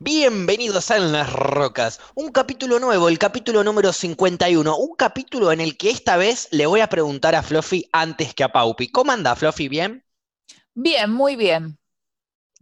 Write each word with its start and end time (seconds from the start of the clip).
Bienvenidos 0.00 0.90
a 0.90 0.96
En 0.96 1.12
las 1.12 1.32
Rocas, 1.32 2.00
un 2.16 2.32
capítulo 2.32 2.80
nuevo, 2.80 3.08
el 3.08 3.20
capítulo 3.20 3.62
número 3.62 3.92
51, 3.92 4.76
un 4.76 4.96
capítulo 4.96 5.52
en 5.52 5.60
el 5.60 5.76
que 5.76 5.90
esta 5.90 6.16
vez 6.16 6.48
le 6.50 6.66
voy 6.66 6.80
a 6.80 6.88
preguntar 6.88 7.36
a 7.36 7.42
Fluffy 7.44 7.88
antes 7.92 8.34
que 8.34 8.42
a 8.42 8.50
Paupi. 8.50 8.88
¿Cómo 8.90 9.12
anda 9.12 9.36
Fluffy? 9.36 9.68
¿Bien? 9.68 10.04
Bien, 10.74 11.10
muy 11.12 11.36
bien. 11.36 11.78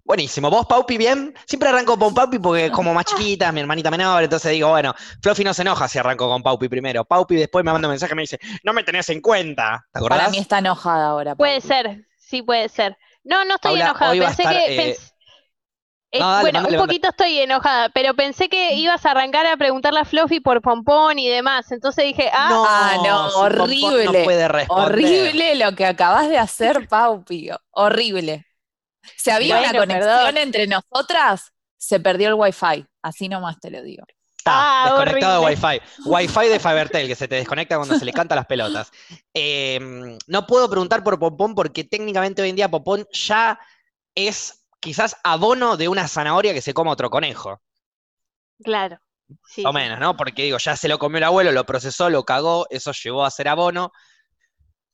Buenísimo. 0.04 0.48
¿Vos, 0.48 0.66
Paupi, 0.66 0.96
bien? 0.96 1.34
Siempre 1.46 1.68
arranco 1.68 1.98
con 1.98 2.14
Paupi 2.14 2.38
porque 2.38 2.66
es 2.66 2.70
como 2.70 2.94
más 2.94 3.04
chiquita, 3.04 3.52
mi 3.52 3.60
hermanita 3.60 3.90
menor, 3.90 4.22
entonces 4.22 4.52
digo, 4.52 4.70
bueno, 4.70 4.94
Fluffy 5.22 5.44
no 5.44 5.52
se 5.52 5.60
enoja 5.62 5.86
si 5.86 5.98
arranco 5.98 6.26
con 6.28 6.42
Paupi 6.42 6.68
primero. 6.68 7.04
Paupi 7.04 7.36
después 7.36 7.62
me 7.62 7.72
manda 7.72 7.88
un 7.88 7.92
mensaje 7.92 8.14
y 8.14 8.16
me 8.16 8.22
dice, 8.22 8.38
no 8.64 8.72
me 8.72 8.84
tenés 8.84 9.08
en 9.10 9.20
cuenta. 9.20 9.86
¿Te 9.92 9.98
acordás? 9.98 10.18
Para 10.18 10.30
mí 10.30 10.38
está 10.38 10.58
enojada 10.60 11.08
ahora. 11.08 11.34
Puede 11.36 11.60
ser, 11.60 12.06
sí 12.16 12.40
puede 12.42 12.70
ser. 12.70 12.96
No, 13.22 13.44
no 13.44 13.56
estoy 13.56 13.72
Paula, 13.72 13.84
enojada. 13.90 14.12
Pensé 14.12 14.42
estar, 14.42 14.54
que. 14.54 14.90
eh, 14.90 14.96
pens- 14.96 15.12
eh, 16.10 16.20
no, 16.20 16.28
dale, 16.30 16.50
bueno, 16.52 16.68
un 16.68 16.76
poquito 16.76 17.08
estoy 17.10 17.38
enojada, 17.40 17.90
pero 17.90 18.14
pensé 18.14 18.48
que 18.48 18.74
ibas 18.74 19.04
a 19.04 19.10
arrancar 19.10 19.46
a 19.46 19.56
preguntarle 19.56 20.00
a 20.00 20.04
Fluffy 20.04 20.40
por 20.40 20.62
Pompón 20.62 21.18
y 21.18 21.28
demás. 21.28 21.70
Entonces 21.72 22.04
dije, 22.06 22.30
ah, 22.32 22.64
Ah, 22.66 22.96
no, 23.04 23.28
si 23.30 23.34
Pompón 23.34 23.52
horrible, 23.52 24.04
No 24.06 24.24
puede 24.24 24.48
responder. 24.48 24.86
Horrible 24.86 25.54
lo 25.56 25.74
que 25.74 25.86
acabas 25.86 26.28
de 26.28 26.38
hacer, 26.38 26.86
Paupi. 26.88 27.50
Horrible. 27.70 28.46
Si 29.16 29.30
había 29.30 29.56
Bueno, 29.58 29.70
una 29.70 29.78
conexión 29.80 30.16
perdón. 30.18 30.36
entre 30.38 30.66
nosotras, 30.66 31.52
se 31.76 32.00
perdió 32.00 32.28
el 32.28 32.34
wifi. 32.34 32.86
Así 33.02 33.28
nomás 33.28 33.58
te 33.60 33.70
lo 33.70 33.82
digo. 33.82 34.04
Está 34.36 34.52
Ah, 34.54 34.84
desconectado 34.86 35.40
de 35.40 35.46
horrible. 35.46 35.68
Wi-Fi. 35.68 35.80
Wi-Fi 36.06 36.48
de 36.48 36.58
Fibertel, 36.60 37.06
que 37.06 37.14
se 37.14 37.28
te 37.28 37.34
desconecta 37.36 37.76
cuando 37.76 37.98
se 37.98 38.04
le 38.04 38.12
canta 38.12 38.34
las 38.34 38.46
pelotas. 38.46 38.90
Eh, 39.34 40.16
no 40.26 40.46
puedo 40.46 40.70
preguntar 40.70 41.04
por 41.04 41.18
Popón 41.18 41.54
porque 41.54 41.84
técnicamente 41.84 42.40
hoy 42.42 42.48
en 42.50 42.56
día 42.56 42.70
Popón 42.70 43.06
ya 43.12 43.58
es 44.14 44.57
quizás 44.80 45.16
abono 45.24 45.76
de 45.76 45.88
una 45.88 46.08
zanahoria 46.08 46.54
que 46.54 46.62
se 46.62 46.74
come 46.74 46.90
otro 46.90 47.10
conejo. 47.10 47.60
claro. 48.62 48.98
Sí, 49.46 49.64
o 49.64 49.72
menos, 49.72 49.98
¿no? 50.00 50.16
Porque 50.16 50.42
digo, 50.44 50.58
ya 50.58 50.76
se 50.76 50.88
lo 50.88 50.98
comió 50.98 51.18
el 51.18 51.24
abuelo, 51.24 51.52
lo 51.52 51.66
procesó, 51.66 52.08
lo 52.10 52.24
cagó, 52.24 52.66
eso 52.70 52.92
llevó 52.92 53.24
a 53.24 53.30
ser 53.30 53.48
abono, 53.48 53.92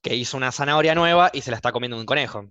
que 0.03 0.15
hizo 0.15 0.37
una 0.37 0.53
zanahoria 0.53 0.95
nueva 0.95 1.31
y 1.33 1.41
se 1.43 1.51
la 1.51 1.57
está 1.57 1.73
comiendo 1.73 1.97
un 1.97 2.07
conejo. 2.07 2.45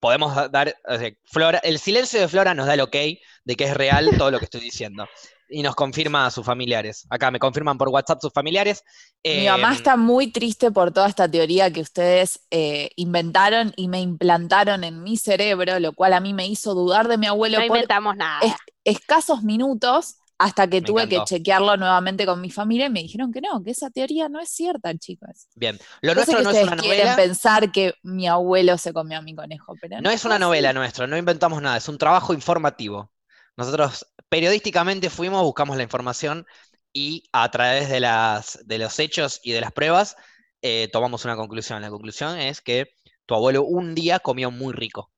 Podemos 0.00 0.34
da- 0.36 0.48
dar, 0.48 0.76
o 0.86 0.98
sea, 0.98 1.10
Flora, 1.24 1.58
el 1.60 1.78
silencio 1.78 2.20
de 2.20 2.28
Flora 2.28 2.54
nos 2.54 2.66
da 2.66 2.74
el 2.74 2.80
ok 2.80 2.96
de 3.44 3.56
que 3.56 3.64
es 3.64 3.74
real 3.76 4.14
todo 4.16 4.30
lo 4.30 4.38
que 4.40 4.46
estoy 4.46 4.60
diciendo. 4.62 5.06
Y 5.54 5.62
nos 5.62 5.74
confirma 5.74 6.24
a 6.26 6.30
sus 6.30 6.46
familiares. 6.46 7.06
Acá 7.10 7.30
me 7.30 7.38
confirman 7.38 7.76
por 7.76 7.88
WhatsApp 7.90 8.20
sus 8.22 8.32
familiares. 8.32 8.82
Mi 9.22 9.46
mamá 9.46 9.68
Em, 9.68 9.74
está 9.74 9.96
muy 9.96 10.32
triste 10.32 10.70
por 10.72 10.92
toda 10.92 11.08
esta 11.08 11.28
teoría 11.30 11.70
que 11.70 11.82
ustedes 11.82 12.40
eh, 12.50 12.90
inventaron 12.96 13.72
y 13.76 13.88
me 13.88 14.00
implantaron 14.00 14.82
en 14.82 15.02
mi 15.02 15.16
cerebro, 15.18 15.78
lo 15.78 15.92
cual 15.92 16.14
a 16.14 16.20
mí 16.20 16.32
me 16.32 16.46
hizo 16.46 16.74
dudar 16.74 17.06
de 17.08 17.18
mi 17.18 17.26
abuelo 17.26 17.58
No 17.60 17.66
por 17.66 17.76
inventamos 17.76 18.16
nada. 18.16 18.40
es- 18.42 18.54
escasos 18.84 19.42
minutos 19.42 20.16
hasta 20.38 20.66
que 20.68 20.80
Me 20.80 20.86
tuve 20.86 21.02
encantó. 21.02 21.24
que 21.26 21.36
chequearlo 21.36 21.76
nuevamente 21.76 22.26
con 22.26 22.40
mi 22.40 22.50
familia 22.50 22.86
y 22.86 22.90
me 22.90 23.00
dijeron 23.02 23.30
que 23.30 23.40
no, 23.40 23.62
que 23.62 23.70
esa 23.72 23.90
teoría 23.90 24.28
no 24.28 24.40
es 24.40 24.48
cierta, 24.50 24.92
chicos. 24.96 25.46
Bien, 25.54 25.78
lo 26.00 26.14
Yo 26.14 26.24
sé 26.24 26.32
nuestro 26.32 26.38
que 26.38 26.42
no 26.44 26.50
es 26.50 26.62
una 26.62 26.76
quieren 26.76 26.98
novela. 27.06 27.16
pensar 27.16 27.70
que 27.70 27.94
mi 28.02 28.26
abuelo 28.26 28.76
se 28.78 28.92
comió 28.92 29.18
a 29.18 29.22
mi 29.22 29.36
conejo, 29.36 29.76
pero 29.80 30.00
No 30.00 30.10
es 30.10 30.24
una 30.24 30.36
así. 30.36 30.42
novela 30.42 30.72
nuestro, 30.72 31.06
no 31.06 31.16
inventamos 31.16 31.62
nada, 31.62 31.76
es 31.76 31.88
un 31.88 31.98
trabajo 31.98 32.32
informativo. 32.34 33.12
Nosotros 33.56 34.06
periodísticamente 34.32 35.10
fuimos, 35.10 35.42
buscamos 35.42 35.76
la 35.76 35.82
información 35.82 36.46
y 36.90 37.28
a 37.32 37.50
través 37.50 37.90
de, 37.90 38.00
las, 38.00 38.58
de 38.64 38.78
los 38.78 38.98
hechos 38.98 39.40
y 39.42 39.52
de 39.52 39.60
las 39.60 39.72
pruebas 39.72 40.16
eh, 40.62 40.88
tomamos 40.90 41.26
una 41.26 41.36
conclusión. 41.36 41.82
La 41.82 41.90
conclusión 41.90 42.38
es 42.38 42.62
que 42.62 42.94
tu 43.26 43.34
abuelo 43.34 43.62
un 43.62 43.94
día 43.94 44.20
comió 44.20 44.50
muy 44.50 44.72
rico. 44.72 45.12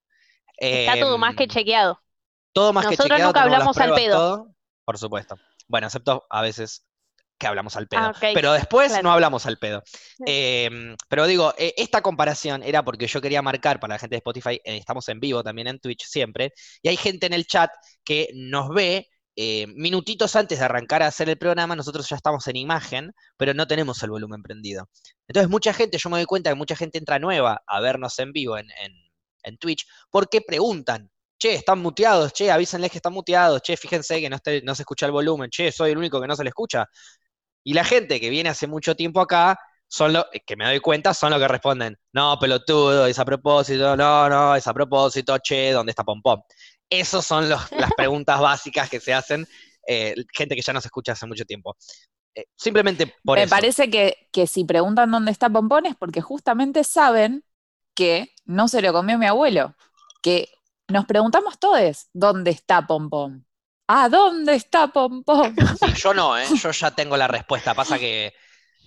Está 0.57 0.99
todo 0.99 1.17
más 1.17 1.37
que 1.37 1.45
Em, 1.45 1.49
chequeado. 1.49 2.01
Todo 2.53 2.73
más 2.73 2.87
que 2.87 2.97
Nosotros 2.97 3.07
chequeado, 3.07 3.29
nunca 3.29 3.45
tenemos 3.45 3.77
las 3.77 3.77
hablamos 3.79 3.99
al 3.99 4.05
pedo. 4.05 4.19
todo, 4.19 4.55
por 4.85 4.99
supuesto. 4.99 5.37
Bueno, 5.69 5.87
excepto 5.87 6.27
a 6.29 6.43
veces 6.43 6.85
que 7.39 7.47
hablamos 7.47 7.77
al 7.77 7.87
pedo. 7.87 8.01
Ah, 8.01 8.15
Pero 8.21 8.53
después 8.53 8.89
claro. 8.89 9.05
no 9.05 9.13
hablamos 9.13 9.47
al 9.47 9.59
pedo. 9.59 9.85
Em, 10.27 10.97
pero 11.09 11.29
digo, 11.29 11.55
eh, 11.57 11.73
esta 11.77 12.03
comparación 12.03 12.65
era 12.65 12.85
porque 12.85 13.07
yo 13.07 13.21
quería 13.21 13.43
marcar 13.43 13.79
para 13.79 13.95
la 13.95 13.99
gente 14.01 14.15
de 14.15 14.19
Spotify, 14.19 14.61
eh, 14.65 14.77
estamos 14.77 15.09
en 15.09 15.21
vivo 15.21 15.45
también 15.45 15.69
en 15.69 15.79
Twitch 15.79 16.05
siempre, 16.05 16.53
y 16.83 16.89
hay 16.89 16.97
gente 16.97 17.27
en 17.27 17.33
el 17.33 17.47
chat 17.47 17.71
que 18.03 18.31
nos 18.35 18.71
ve 18.71 19.09
eh, 19.37 19.67
minutitos 19.69 20.37
antes 20.37 20.59
de 20.59 20.65
arrancar 20.65 21.03
a 21.03 21.09
hacer 21.09 21.29
el 21.29 21.39
programa, 21.39 21.77
nosotros 21.77 22.09
ya 22.09 22.17
estamos 22.17 22.47
en 22.49 22.57
imagen, 22.57 23.13
pero 23.37 23.55
no 23.55 23.67
tenemos 23.67 24.03
el 24.03 24.11
volumen 24.11 24.43
prendido. 24.43 24.89
Entonces 25.29 25.51
mucha 25.51 25.73
gente, 25.73 25.99
yo 25.99 26.11
me 26.11 26.19
doy 26.19 26.27
cuenta 26.27 26.51
que 26.51 26.57
mucha 26.57 26.77
gente 26.77 26.99
entra 26.99 27.19
nueva 27.19 27.63
a 27.67 27.81
vernos 27.81 28.19
en 28.19 28.33
vivo 28.33 28.57
en, 28.59 28.67
en- 28.71 29.59
Twitch 29.59 29.87
porque 30.11 30.41
preguntan, 30.41 31.11
che, 31.39 31.55
están 31.55 31.79
muteados, 31.81 32.33
che, 32.33 32.51
avísenles 32.51 32.91
que 32.91 32.97
están 32.99 33.13
muteados, 33.13 33.61
che, 33.63 33.77
fíjense 33.77 34.19
que 34.21 34.31
no, 34.31 34.39
no 34.65 34.75
se 34.75 34.83
escucha 34.83 35.05
el 35.07 35.13
volumen, 35.13 35.51
che, 35.51 35.71
soy 35.71 35.91
el 35.93 35.99
único 35.99 36.19
que 36.21 36.27
no 36.27 36.35
se 36.37 36.45
le 36.45 36.49
escucha. 36.49 36.89
Y 37.63 37.75
la 37.75 37.85
gente 37.85 38.21
que 38.21 38.31
viene 38.31 38.51
hace 38.51 38.67
mucho 38.67 38.95
tiempo 38.97 39.21
acá, 39.21 39.59
son 39.89 40.13
lo, 40.13 40.27
que 40.47 40.57
me 40.57 40.65
doy 40.67 40.81
cuenta, 40.81 41.15
son 41.15 41.31
los 41.31 41.41
que 41.41 41.49
responden, 41.49 41.97
no, 42.13 42.39
pelotudo, 42.39 43.07
es 43.07 43.19
a 43.19 43.25
propósito, 43.25 43.97
no, 43.97 44.29
no, 44.29 44.57
es 44.57 44.67
a 44.67 44.75
propósito, 44.75 45.37
che, 45.39 45.73
¿dónde 45.73 45.91
está 45.91 46.05
Pompón? 46.05 46.41
Esas 47.01 47.25
son 47.27 47.49
los- 47.49 47.71
las 47.73 47.93
preguntas 47.97 48.41
básicas 48.41 48.89
que 48.91 49.01
se 49.01 49.13
hacen 49.15 49.47
eh, 49.87 50.15
gente 50.33 50.57
que 50.57 50.63
ya 50.63 50.73
no 50.73 50.81
se 50.81 50.89
escucha 50.89 51.13
hace 51.13 51.27
mucho 51.27 51.45
tiempo. 51.45 51.77
Eh, 52.35 52.47
simplemente 52.57 53.15
por 53.23 53.37
Me 53.39 53.45
eso. 53.45 53.51
parece 53.51 53.91
que, 53.91 54.29
que 54.33 54.47
si 54.47 54.65
preguntan 54.65 55.11
dónde 55.11 55.31
está 55.31 55.49
Pompón 55.51 55.87
es 55.87 55.95
porque 55.95 56.21
justamente 56.23 56.83
saben 56.85 57.45
que 57.95 58.33
no 58.45 58.67
se 58.69 58.81
lo 58.83 58.93
comió 58.93 59.19
mi 59.19 59.27
abuelo. 59.27 59.75
Que 60.23 60.49
nos 60.89 61.05
preguntamos 61.07 61.59
todos, 61.59 62.09
¿dónde 62.13 62.51
está 62.51 62.87
Pompón? 62.87 63.47
¿A 63.87 64.09
dónde 64.09 64.55
está 64.55 64.89
Pompón? 64.89 65.55
Sí, 65.79 65.93
yo 65.97 66.15
no, 66.15 66.39
¿eh? 66.39 66.47
yo 66.61 66.71
ya 66.71 66.91
tengo 66.91 67.17
la 67.19 67.29
respuesta. 67.29 67.75
Pasa 67.75 67.99
que 67.99 68.33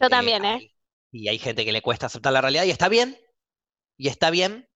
Yo 0.01 0.09
también, 0.09 0.43
¿eh? 0.45 0.53
hay- 0.55 0.73
y 1.11 1.27
hay 1.29 1.37
gente 1.39 1.63
que 1.63 1.71
le 1.71 1.81
cuesta 1.83 2.07
aceptar 2.07 2.33
la 2.33 2.41
realidad 2.41 2.63
y 2.65 2.71
está 2.71 2.89
bien, 2.89 3.17
y 3.97 4.07
está 4.09 4.29
bien, 4.31 4.67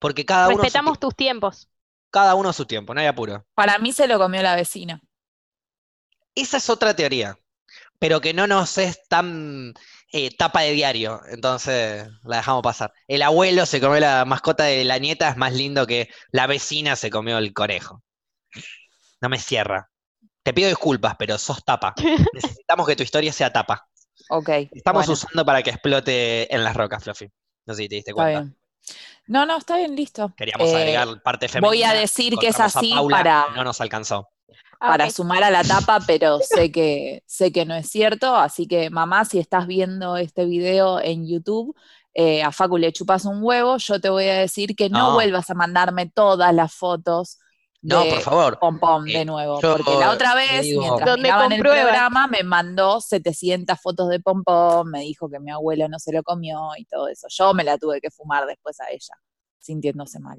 porque 0.00 0.24
cada 0.24 0.48
uno, 0.48 0.56
Respetamos 0.62 0.98
tus 0.98 1.14
tiempos. 1.14 1.68
Cada 2.10 2.34
uno 2.34 2.48
a 2.48 2.52
su 2.52 2.66
tiempo, 2.66 2.94
no 2.94 3.00
hay 3.00 3.06
apuro. 3.06 3.44
Para 3.54 3.78
mí 3.78 3.92
se 3.92 4.06
lo 4.06 4.18
comió 4.18 4.42
la 4.42 4.56
vecina. 4.56 5.00
Esa 6.34 6.58
es 6.58 6.70
otra 6.70 6.94
teoría, 6.94 7.38
pero 7.98 8.20
que 8.20 8.32
no 8.34 8.46
nos 8.46 8.78
es 8.78 9.02
tan 9.08 9.74
eh, 10.12 10.34
tapa 10.36 10.62
de 10.62 10.72
diario, 10.72 11.20
entonces 11.30 12.08
la 12.24 12.36
dejamos 12.38 12.62
pasar. 12.62 12.92
El 13.08 13.22
abuelo 13.22 13.66
se 13.66 13.80
comió 13.80 14.00
la 14.00 14.24
mascota 14.24 14.64
de 14.64 14.84
la 14.84 14.98
nieta, 14.98 15.28
es 15.28 15.36
más 15.36 15.52
lindo 15.52 15.86
que 15.86 16.08
la 16.30 16.46
vecina 16.46 16.96
se 16.96 17.10
comió 17.10 17.38
el 17.38 17.52
conejo. 17.52 18.02
No 19.20 19.28
me 19.28 19.38
cierra. 19.38 19.90
Te 20.42 20.54
pido 20.54 20.68
disculpas, 20.68 21.16
pero 21.18 21.38
sos 21.38 21.64
tapa. 21.64 21.94
Necesitamos 22.32 22.86
que 22.86 22.96
tu 22.96 23.02
historia 23.02 23.32
sea 23.32 23.52
tapa. 23.52 23.88
Ok. 24.30 24.48
Estamos 24.72 25.06
bueno, 25.06 25.12
usando 25.12 25.44
para 25.44 25.62
que 25.62 25.70
explote 25.70 26.54
en 26.54 26.64
las 26.64 26.76
rocas, 26.76 27.02
Fluffy. 27.02 27.30
No 27.66 27.74
sé 27.74 27.82
si 27.82 27.88
te 27.88 27.96
diste 27.96 28.12
está 28.12 28.22
cuenta. 28.22 28.40
bien. 28.40 28.56
No, 29.28 29.46
no, 29.46 29.58
está 29.58 29.76
bien, 29.76 29.94
listo. 29.94 30.32
Queríamos 30.36 30.68
Eh, 30.68 30.76
agregar 30.76 31.22
parte 31.22 31.48
femenina. 31.48 31.68
voy 31.68 31.82
a 31.84 31.92
decir 31.98 32.36
que 32.38 32.48
es 32.48 32.58
así 32.58 32.92
Paula, 32.94 33.16
para- 33.18 33.46
No 33.54 33.62
nos 33.64 33.80
alcanzó. 33.80 34.28
Ah, 34.80 34.90
para 34.92 35.10
sumar 35.10 35.42
a 35.44 35.50
la 35.50 35.62
tapa, 35.64 36.00
pero 36.06 36.38
sé 36.40 36.70
que, 36.72 37.22
sé 37.26 37.52
que 37.52 37.64
no 37.66 37.74
es 37.74 37.88
cierto. 37.90 38.36
Así 38.36 38.66
que, 38.66 38.90
mamá, 38.90 39.24
si 39.24 39.38
estás 39.38 39.66
viendo 39.66 40.16
este 40.16 40.44
video 40.46 41.00
en 41.00 41.26
YouTube, 41.28 41.74
eh, 42.14 42.42
a 42.42 42.52
Facu 42.52 42.78
le 42.78 42.92
chupas 42.92 43.24
un 43.24 43.40
huevo, 43.42 43.76
yo 43.78 44.00
te 44.00 44.08
voy 44.08 44.24
a 44.28 44.34
decir 44.38 44.74
que 44.76 44.88
no, 44.88 45.08
No. 45.10 45.14
vuelvas 45.14 45.50
a 45.50 45.54
mandarme 45.54 46.06
todas 46.06 46.54
las 46.54 46.72
fotos 46.74 47.38
No, 47.80 48.02
de 48.04 48.10
por 48.10 48.20
favor. 48.22 48.58
Pom 48.58 48.78
Pom 48.80 49.06
Eh, 49.06 49.12
de 49.18 49.24
nuevo. 49.24 49.60
yo 49.60 49.72
porque 49.76 49.96
la 49.96 50.10
otra 50.10 50.34
vez, 50.34 50.62
digo- 50.62 50.80
mientras 50.82 51.16
miraban 51.16 51.52
el 51.52 51.60
programa, 51.60 52.26
me 52.26 52.42
mandó 52.42 53.00
700 53.00 53.80
fotos 53.80 54.08
de 54.08 54.18
Pom 54.20 54.42
Pom, 54.42 54.88
me 54.88 55.00
dijo 55.00 55.30
que 55.30 55.38
mi 55.38 55.50
abuelo 55.52 55.88
no 55.88 55.98
se 55.98 56.12
lo 56.12 56.22
comió 56.24 56.70
y 56.76 56.84
todo 56.86 57.08
eso. 57.08 57.28
Yo 57.30 57.54
me 57.54 57.62
la 57.64 57.78
tuve 57.78 58.00
que 58.00 58.10
fumar 58.10 58.46
después 58.46 58.80
a 58.80 58.90
ella, 58.90 59.14
sintiéndose 59.60 60.18
mal. 60.18 60.38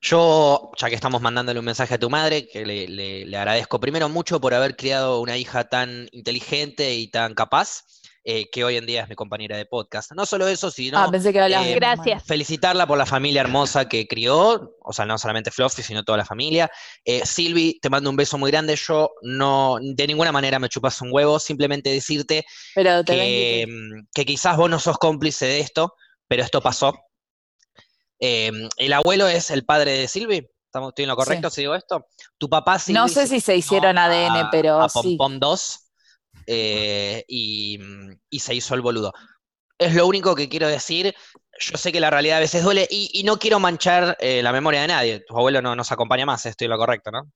Yo, 0.00 0.70
ya 0.80 0.88
que 0.88 0.94
estamos 0.94 1.20
mandándole 1.20 1.58
un 1.58 1.64
mensaje 1.66 1.94
a 1.94 1.98
tu 1.98 2.08
madre, 2.08 2.48
que 2.48 2.64
le, 2.64 2.88
le- 2.88 3.26
le 3.26 3.36
agradezco 3.36 3.78
primero 3.80 4.08
mucho 4.08 4.40
por 4.40 4.54
haber 4.54 4.76
criado 4.76 5.20
una 5.20 5.36
hija 5.36 5.68
tan 5.68 6.08
inteligente 6.12 6.94
y 6.94 7.08
tan 7.10 7.34
capaz, 7.34 7.82
eh, 8.30 8.50
que 8.50 8.62
hoy 8.62 8.76
en 8.76 8.84
día 8.84 9.04
es 9.04 9.08
mi 9.08 9.14
compañera 9.14 9.56
de 9.56 9.64
podcast. 9.64 10.12
No 10.12 10.26
solo 10.26 10.46
eso, 10.48 10.70
sino 10.70 10.98
ah, 10.98 11.10
pensé 11.10 11.32
que 11.32 11.40
hablabas 11.40 11.66
eh. 11.68 11.74
Gracias. 11.76 12.24
felicitarla 12.26 12.86
por 12.86 12.98
la 12.98 13.06
familia 13.06 13.40
hermosa 13.40 13.88
que 13.88 14.06
crió, 14.06 14.76
o 14.82 14.92
sea, 14.92 15.06
no 15.06 15.16
solamente 15.16 15.50
Fluffy, 15.50 15.82
sino 15.82 16.04
toda 16.04 16.18
la 16.18 16.26
familia. 16.26 16.70
Eh, 17.06 17.24
Silvi, 17.24 17.80
te 17.80 17.88
mando 17.88 18.10
un 18.10 18.16
beso 18.16 18.36
muy 18.36 18.50
grande. 18.50 18.76
Yo 18.76 19.12
no, 19.22 19.78
de 19.80 20.06
ninguna 20.06 20.30
manera 20.30 20.58
me 20.58 20.68
chupas 20.68 21.00
un 21.00 21.08
huevo, 21.10 21.38
simplemente 21.38 21.88
decirte 21.88 22.44
Pero 22.74 23.02
que, 23.02 23.66
mm, 23.66 24.08
que 24.12 24.26
quizás 24.26 24.58
vos 24.58 24.68
no 24.68 24.78
sos 24.78 24.98
cómplice 24.98 25.46
de 25.46 25.60
esto, 25.60 25.94
pero 26.28 26.42
esto 26.42 26.60
pasó. 26.60 26.92
Eh, 28.20 28.52
el 28.76 28.92
abuelo 28.92 29.26
es 29.26 29.50
el 29.50 29.64
padre 29.64 29.92
de 29.92 30.06
Silvi. 30.06 30.46
¿Estamos, 30.66 30.90
¿Estoy 30.90 31.04
en 31.04 31.08
lo 31.08 31.16
correcto 31.16 31.48
si 31.48 31.62
digo 31.62 31.74
esto? 31.74 32.04
Tu 32.36 32.46
papá 32.50 32.78
Silvi 32.78 32.98
No 32.98 33.08
sé 33.08 33.26
si 33.26 33.40
se 33.40 33.56
hicieron 33.56 33.96
ADN, 33.96 34.36
a- 34.36 34.48
pero 34.50 34.82
a 34.82 34.90
sí. 34.90 35.16
Pompom 35.16 35.38
2 35.38 35.87
eh, 36.48 37.24
y, 37.28 37.78
y 38.30 38.38
se 38.40 38.54
hizo 38.54 38.74
el 38.74 38.80
boludo. 38.80 39.12
Es 39.78 39.94
lo 39.94 40.06
único 40.06 40.34
que 40.34 40.48
quiero 40.48 40.66
decir. 40.68 41.14
Yo 41.60 41.76
sé 41.76 41.92
que 41.92 42.00
la 42.00 42.10
realidad 42.10 42.38
a 42.38 42.40
veces 42.40 42.62
duele 42.64 42.86
y, 42.90 43.10
y 43.12 43.22
no 43.24 43.38
quiero 43.38 43.60
manchar 43.60 44.16
eh, 44.20 44.42
la 44.42 44.52
memoria 44.52 44.80
de 44.82 44.88
nadie. 44.88 45.20
Tu 45.26 45.36
abuelo 45.36 45.60
no 45.62 45.76
nos 45.76 45.92
acompaña 45.92 46.26
más, 46.26 46.46
estoy 46.46 46.66
en 46.66 46.70
lo 46.72 46.78
correcto, 46.78 47.10
¿no? 47.10 47.30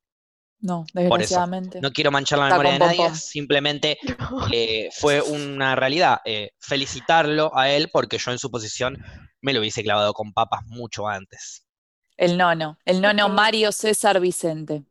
No, 0.60 0.84
desgraciadamente. 0.92 1.80
No 1.80 1.90
quiero 1.92 2.12
manchar 2.12 2.38
la 2.38 2.46
Está 2.46 2.54
memoria 2.58 2.72
de 2.74 2.78
nadie, 2.78 2.96
pompón. 2.98 3.16
simplemente 3.16 3.98
eh, 4.52 4.88
fue 4.96 5.20
una 5.20 5.74
realidad. 5.76 6.20
eh, 6.24 6.50
felicitarlo 6.60 7.56
a 7.56 7.68
él 7.70 7.90
porque 7.92 8.18
yo 8.18 8.30
en 8.30 8.38
su 8.38 8.50
posición 8.50 8.96
me 9.40 9.52
lo 9.52 9.58
hubiese 9.60 9.82
clavado 9.82 10.12
con 10.14 10.32
papas 10.32 10.62
mucho 10.66 11.08
antes. 11.08 11.66
El 12.16 12.38
nono. 12.38 12.78
El 12.84 13.00
nono. 13.00 13.28
Mario 13.28 13.72
César 13.72 14.20
Vicente. 14.20 14.84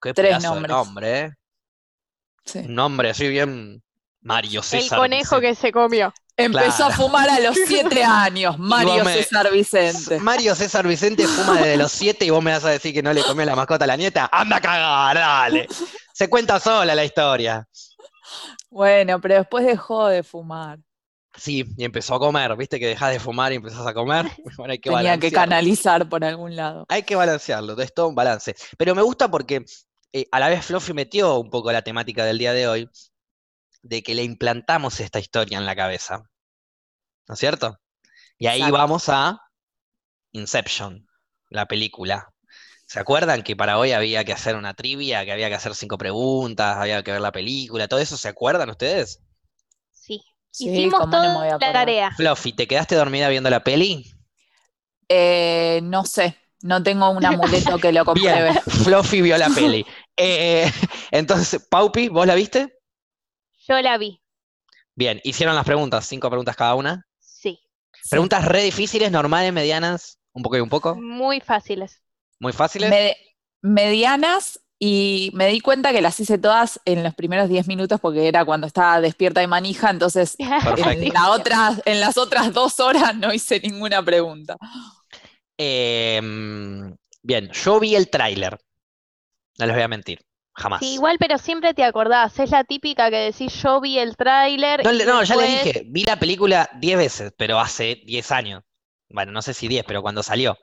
Qué 0.00 0.14
Tres 0.14 0.28
pedazo 0.38 0.54
de 0.54 0.54
nombres. 0.54 0.76
nombre, 0.76 1.20
¿eh? 1.20 1.30
Sí. 2.44 2.60
Un 2.60 2.74
nombre 2.74 3.10
así 3.10 3.28
bien 3.28 3.82
Mario 4.20 4.60
El 4.60 4.64
César. 4.66 4.98
conejo 4.98 5.36
Vicente. 5.36 5.48
que 5.48 5.54
se 5.68 5.72
comió. 5.72 6.12
Empezó 6.36 6.76
Claro. 6.86 6.92
a 6.92 6.96
fumar 6.96 7.28
a 7.30 7.40
los 7.40 7.56
siete 7.66 8.04
años, 8.04 8.58
Mario 8.58 9.04
me- 9.04 9.12
César 9.14 9.50
Vicente. 9.52 10.18
Mario 10.20 10.54
César 10.54 10.86
Vicente 10.86 11.26
fuma 11.26 11.56
desde 11.58 11.76
los 11.76 11.90
siete 11.90 12.24
y 12.24 12.30
vos 12.30 12.42
me 12.42 12.52
vas 12.52 12.64
a 12.64 12.70
decir 12.70 12.94
que 12.94 13.02
no 13.02 13.12
le 13.12 13.22
comió 13.22 13.44
la 13.44 13.56
mascota 13.56 13.84
a 13.84 13.88
la 13.88 13.96
nieta. 13.96 14.28
¡Anda 14.32 14.56
a 14.56 14.60
cagar, 14.60 15.16
dale! 15.16 15.66
Se 16.12 16.28
cuenta 16.30 16.58
sola 16.60 16.94
la 16.94 17.04
historia. 17.04 17.66
Bueno, 18.70 19.20
pero 19.20 19.34
después 19.36 19.64
dejó 19.64 20.08
de 20.08 20.22
fumar. 20.22 20.78
Sí, 21.36 21.64
y 21.76 21.84
empezó 21.84 22.16
a 22.16 22.18
comer, 22.18 22.54
viste 22.56 22.80
que 22.80 22.88
dejás 22.88 23.12
de 23.12 23.20
fumar 23.20 23.52
y 23.52 23.56
empezás 23.56 23.86
a 23.86 23.94
comer. 23.94 24.26
Bueno, 24.56 24.72
hay 24.72 24.78
que 24.78 24.90
Tenía 24.90 25.18
que 25.18 25.30
canalizar 25.30 26.08
por 26.08 26.24
algún 26.24 26.56
lado. 26.56 26.84
Hay 26.88 27.02
que 27.04 27.14
balancearlo, 27.16 27.80
es 27.80 27.94
todo 27.94 28.08
un 28.08 28.14
balance. 28.14 28.54
Pero 28.76 28.94
me 28.94 29.02
gusta 29.02 29.30
porque 29.30 29.64
eh, 30.12 30.26
a 30.32 30.40
la 30.40 30.48
vez 30.48 30.64
Fluffy 30.64 30.92
metió 30.94 31.38
un 31.38 31.50
poco 31.50 31.72
la 31.72 31.82
temática 31.82 32.24
del 32.24 32.38
día 32.38 32.52
de 32.52 32.68
hoy, 32.68 32.90
de 33.82 34.02
que 34.02 34.14
le 34.14 34.24
implantamos 34.24 35.00
esta 35.00 35.18
historia 35.18 35.58
en 35.58 35.66
la 35.66 35.76
cabeza. 35.76 36.22
¿No 37.26 37.34
es 37.34 37.40
cierto? 37.40 37.78
Y 38.38 38.46
ahí 38.46 38.58
Exacto. 38.60 38.78
vamos 38.78 39.08
a 39.08 39.40
Inception, 40.32 41.06
la 41.50 41.66
película. 41.66 42.32
¿Se 42.86 43.00
acuerdan 43.00 43.42
que 43.42 43.56
para 43.56 43.78
hoy 43.78 43.92
había 43.92 44.24
que 44.24 44.32
hacer 44.32 44.56
una 44.56 44.74
trivia, 44.74 45.24
que 45.24 45.32
había 45.32 45.48
que 45.48 45.54
hacer 45.54 45.74
cinco 45.74 45.98
preguntas, 45.98 46.76
había 46.76 47.02
que 47.02 47.12
ver 47.12 47.20
la 47.20 47.32
película, 47.32 47.88
todo 47.88 48.00
eso? 48.00 48.16
¿Se 48.16 48.28
acuerdan 48.28 48.70
ustedes? 48.70 49.22
Sí. 49.92 50.22
Sí, 50.50 50.70
Hicimos 50.70 51.10
toda 51.10 51.46
la 51.46 51.58
tarea. 51.58 52.10
Fluffy, 52.16 52.52
¿te 52.52 52.66
quedaste 52.66 52.94
dormida 52.94 53.28
viendo 53.28 53.50
la 53.50 53.62
peli? 53.62 54.10
Eh, 55.08 55.80
no 55.82 56.04
sé, 56.04 56.36
no 56.62 56.82
tengo 56.82 57.10
un 57.10 57.24
amuleto 57.24 57.78
que 57.78 57.92
lo 57.92 58.04
Bien, 58.14 58.34
compruebe. 58.54 58.60
Fluffy 58.66 59.20
vio 59.22 59.36
la 59.38 59.48
peli. 59.50 59.84
Eh, 60.20 60.68
entonces, 61.12 61.64
Paupi, 61.70 62.08
¿vos 62.08 62.26
la 62.26 62.34
viste? 62.34 62.76
Yo 63.68 63.80
la 63.80 63.96
vi. 63.98 64.20
Bien, 64.96 65.20
hicieron 65.22 65.54
las 65.54 65.64
preguntas, 65.64 66.06
cinco 66.06 66.28
preguntas 66.28 66.56
cada 66.56 66.74
una. 66.74 67.06
Sí. 67.20 67.60
Sí. 68.02 68.08
Preguntas 68.10 68.44
re 68.44 68.62
difíciles, 68.64 69.12
normales, 69.12 69.52
medianas, 69.52 70.18
un 70.32 70.42
poco 70.42 70.56
y 70.56 70.60
un 70.60 70.68
poco, 70.68 70.96
Muy 70.96 71.40
fáciles. 71.40 72.02
muy 72.40 72.52
fáciles. 72.52 72.90
Me- 72.90 73.16
medianas 73.62 74.60
y 74.80 75.30
me 75.34 75.46
di 75.48 75.60
cuenta 75.60 75.92
que 75.92 76.00
las 76.02 76.18
hice 76.20 76.38
todas 76.38 76.80
en 76.84 77.02
los 77.04 77.14
primeros 77.14 77.48
10 77.48 77.66
minutos 77.68 78.00
porque 78.00 78.26
era 78.28 78.44
cuando 78.44 78.66
estaba 78.66 79.00
despierta 79.00 79.42
y 79.42 79.46
manija, 79.46 79.90
entonces 79.90 80.36
Perfecto. 80.64 80.90
en, 80.90 81.12
la 81.12 81.30
otra, 81.30 81.72
en 81.84 82.00
las 82.00 82.16
otras 82.16 82.52
dos 82.52 82.80
horas 82.80 83.14
no 83.16 83.32
hice 83.32 83.60
ninguna 83.60 84.04
pregunta. 84.04 84.56
Em, 85.58 86.96
bien, 87.22 87.50
yo 87.52 87.80
vi 87.80 87.94
el 87.96 88.08
tráiler. 88.10 88.58
No 89.58 89.66
les 89.66 89.74
voy 89.74 89.82
a 89.82 89.88
mentir, 89.88 90.24
jamás. 90.54 90.80
Sí, 90.80 90.94
igual, 90.94 91.16
pero 91.18 91.36
siempre 91.36 91.74
te 91.74 91.82
acordás. 91.84 92.38
Es 92.38 92.50
la 92.52 92.62
típica 92.64 93.10
que 93.10 93.16
decís, 93.16 93.52
yo 93.62 93.80
vi 93.80 93.98
el 93.98 94.16
tráiler. 94.16 94.84
No, 94.84 94.92
le- 94.92 95.04
no, 95.04 95.22
ya 95.24 95.36
después- 95.36 95.64
dije, 95.64 95.82
vi 95.88 96.04
la 96.04 96.18
película 96.18 96.70
10 96.76 96.96
veces, 96.96 97.32
pero 97.36 97.58
hace 97.58 98.00
10 98.06 98.30
años. 98.30 98.62
Bueno, 99.08 99.32
no 99.32 99.42
sé 99.42 99.52
si 99.52 99.66
10, 99.68 99.84
pero 99.84 100.00
cuando 100.00 100.22
salió. 100.22 100.56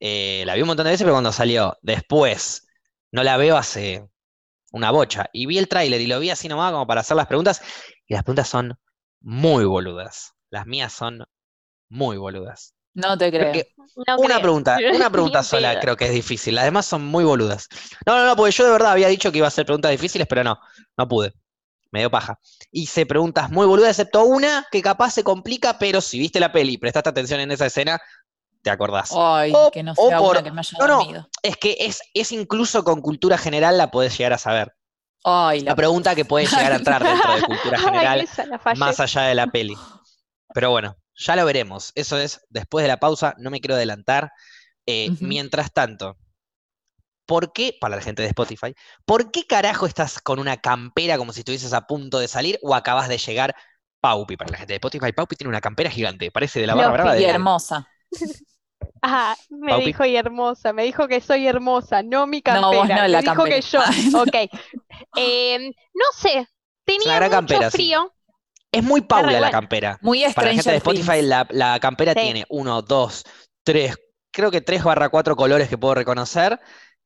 Eh, 0.00 0.42
la 0.46 0.54
vi 0.54 0.62
un 0.62 0.68
montón 0.68 0.84
de 0.84 0.90
veces, 0.92 1.04
pero 1.04 1.14
cuando 1.14 1.32
salió. 1.32 1.76
Después, 1.82 2.66
no 3.12 3.22
la 3.22 3.36
veo 3.36 3.56
hace 3.56 4.08
una 4.72 4.90
bocha. 4.90 5.28
Y 5.32 5.46
vi 5.46 5.58
el 5.58 5.68
tráiler 5.68 6.00
y 6.00 6.06
lo 6.06 6.18
vi 6.20 6.30
así 6.30 6.48
nomás 6.48 6.72
como 6.72 6.86
para 6.86 7.02
hacer 7.02 7.16
las 7.16 7.26
preguntas. 7.26 7.62
Y 8.06 8.14
las 8.14 8.22
preguntas 8.22 8.48
son 8.48 8.78
muy 9.20 9.64
boludas. 9.64 10.32
Las 10.50 10.66
mías 10.66 10.92
son 10.92 11.24
muy 11.88 12.16
boludas. 12.16 12.73
No 12.94 13.18
te 13.18 13.30
Creo 13.30 13.52
No 14.06 14.16
una 14.18 14.26
creo. 14.34 14.40
pregunta, 14.40 14.78
una 14.94 15.10
pregunta 15.10 15.42
sola 15.42 15.78
creo 15.80 15.96
que 15.96 16.06
es 16.06 16.12
difícil. 16.12 16.54
Las 16.54 16.64
demás 16.64 16.86
son 16.86 17.04
muy 17.04 17.24
boludas. 17.24 17.68
No, 18.06 18.16
no, 18.16 18.24
no, 18.26 18.36
porque 18.36 18.52
yo 18.52 18.64
de 18.64 18.70
verdad 18.72 18.92
había 18.92 19.08
dicho 19.08 19.30
que 19.32 19.38
iba 19.38 19.46
a 19.46 19.48
hacer 19.48 19.66
preguntas 19.66 19.90
difíciles, 19.90 20.26
pero 20.28 20.42
no, 20.44 20.58
no 20.96 21.08
pude. 21.08 21.32
Me 21.90 22.00
dio 22.00 22.10
paja. 22.10 22.38
Hice 22.72 23.06
preguntas 23.06 23.50
muy 23.50 23.66
boludas, 23.66 23.90
excepto 23.90 24.24
una 24.24 24.66
que 24.72 24.82
capaz 24.82 25.10
se 25.12 25.22
complica, 25.22 25.78
pero 25.78 26.00
si 26.00 26.18
viste 26.18 26.40
la 26.40 26.50
peli 26.52 26.72
y 26.74 26.78
prestaste 26.78 27.08
atención 27.10 27.38
en 27.40 27.52
esa 27.52 27.66
escena, 27.66 28.00
te 28.62 28.70
acordás. 28.70 29.10
Ay, 29.16 29.52
O- 29.54 29.70
que 29.70 29.82
no 29.84 29.92
o 29.96 30.08
sea 30.08 30.18
por- 30.18 30.36
una 30.36 30.42
que 30.42 30.50
me 30.50 30.60
haya 30.60 30.78
no, 30.80 30.86
no. 30.88 30.96
dormido. 30.98 31.28
Es 31.42 31.56
que 31.56 31.76
es, 31.78 32.00
es 32.14 32.32
incluso 32.32 32.82
con 32.82 33.00
cultura 33.00 33.38
general 33.38 33.78
la 33.78 33.90
podés 33.92 34.16
llegar 34.18 34.32
a 34.32 34.38
saber. 34.38 34.74
Ay, 35.22 35.60
La 35.60 35.70
la 35.72 35.76
pregunta 35.76 36.14
que 36.14 36.24
puede 36.24 36.46
llegar 36.46 36.72
a 36.72 36.76
entrar 36.76 37.02
dentro 37.04 37.34
de 37.36 37.42
cultura 37.46 37.78
general, 37.78 38.28
más 38.76 38.98
allá 39.00 39.22
de 39.22 39.34
la 39.36 39.46
peli. 39.46 39.76
Pero 40.52 40.70
bueno, 40.70 40.96
ya 41.16 41.36
lo 41.36 41.44
veremos. 41.44 41.92
Eso 41.94 42.18
es 42.18 42.40
después 42.50 42.82
de 42.82 42.88
la 42.88 42.98
pausa, 42.98 43.34
no 43.38 43.50
me 43.50 43.60
quiero 43.60 43.74
adelantar. 43.74 44.32
Eh. 44.86 45.10
Mientras 45.20 45.72
tanto, 45.72 46.18
¿por 47.26 47.52
qué, 47.52 47.76
para 47.80 47.96
la 47.96 48.02
gente 48.02 48.22
de 48.22 48.28
Spotify, 48.28 48.74
¿por 49.04 49.30
qué 49.30 49.46
carajo 49.46 49.86
estás 49.86 50.20
con 50.20 50.38
una 50.38 50.58
campera 50.58 51.16
como 51.16 51.32
si 51.32 51.40
estuvieses 51.40 51.72
a 51.72 51.86
punto 51.86 52.18
de 52.18 52.28
salir 52.28 52.58
o 52.62 52.74
acabas 52.74 53.08
de 53.08 53.18
llegar? 53.18 53.54
Paupi, 54.00 54.36
para 54.36 54.50
la 54.50 54.58
gente 54.58 54.74
de 54.74 54.76
Spotify, 54.76 55.12
Paupi 55.12 55.34
tiene 55.36 55.48
una 55.48 55.62
campera 55.62 55.90
gigante, 55.90 56.30
parece 56.30 56.60
de 56.60 56.66
la 56.66 56.74
barra 56.74 56.92
brava 56.92 57.16
y 57.16 57.20
de... 57.22 57.30
hermosa. 57.30 57.88
Ah, 59.06 59.36
me 59.50 59.68
Paupi. 59.72 59.86
dijo 59.86 60.04
y 60.04 60.16
hermosa, 60.16 60.72
me 60.72 60.84
dijo 60.84 61.08
que 61.08 61.20
soy 61.20 61.46
hermosa, 61.46 62.02
no 62.02 62.26
mi 62.26 62.38
No, 62.38 62.42
campera. 62.42 62.66
vos 62.78 62.88
no, 62.88 62.94
me 62.94 63.08
la 63.08 63.20
dijo 63.20 63.44
que 63.44 63.60
yo. 63.60 63.80
campera. 63.80 64.18
Ok. 64.22 64.50
Em, 65.16 65.72
no 65.94 66.04
sé, 66.16 66.48
tenía 66.84 67.18
mucho 67.18 67.30
campera, 67.30 67.70
sí. 67.70 67.92
Es 68.78 68.82
muy 68.84 69.00
Paula 69.02 69.40
la 69.40 69.50
campera. 69.50 69.98
Muy 70.02 70.24
Para 70.34 70.48
la 70.48 70.54
gente 70.54 70.70
de 70.72 70.78
Stranger 70.80 71.02
Spotify, 71.06 71.26
la, 71.26 71.46
la 71.50 71.78
campera 71.80 72.12
Sí. 72.12 72.20
tiene 72.20 72.44
uno, 72.48 72.82
dos, 72.82 73.24
tres, 73.62 73.96
creo 74.30 74.50
que 74.50 74.60
tres 74.60 74.82
barra 74.84 75.08
cuatro 75.08 75.36
colores 75.36 75.68
que 75.68 75.78
puedo 75.78 75.94
reconocer 75.94 76.58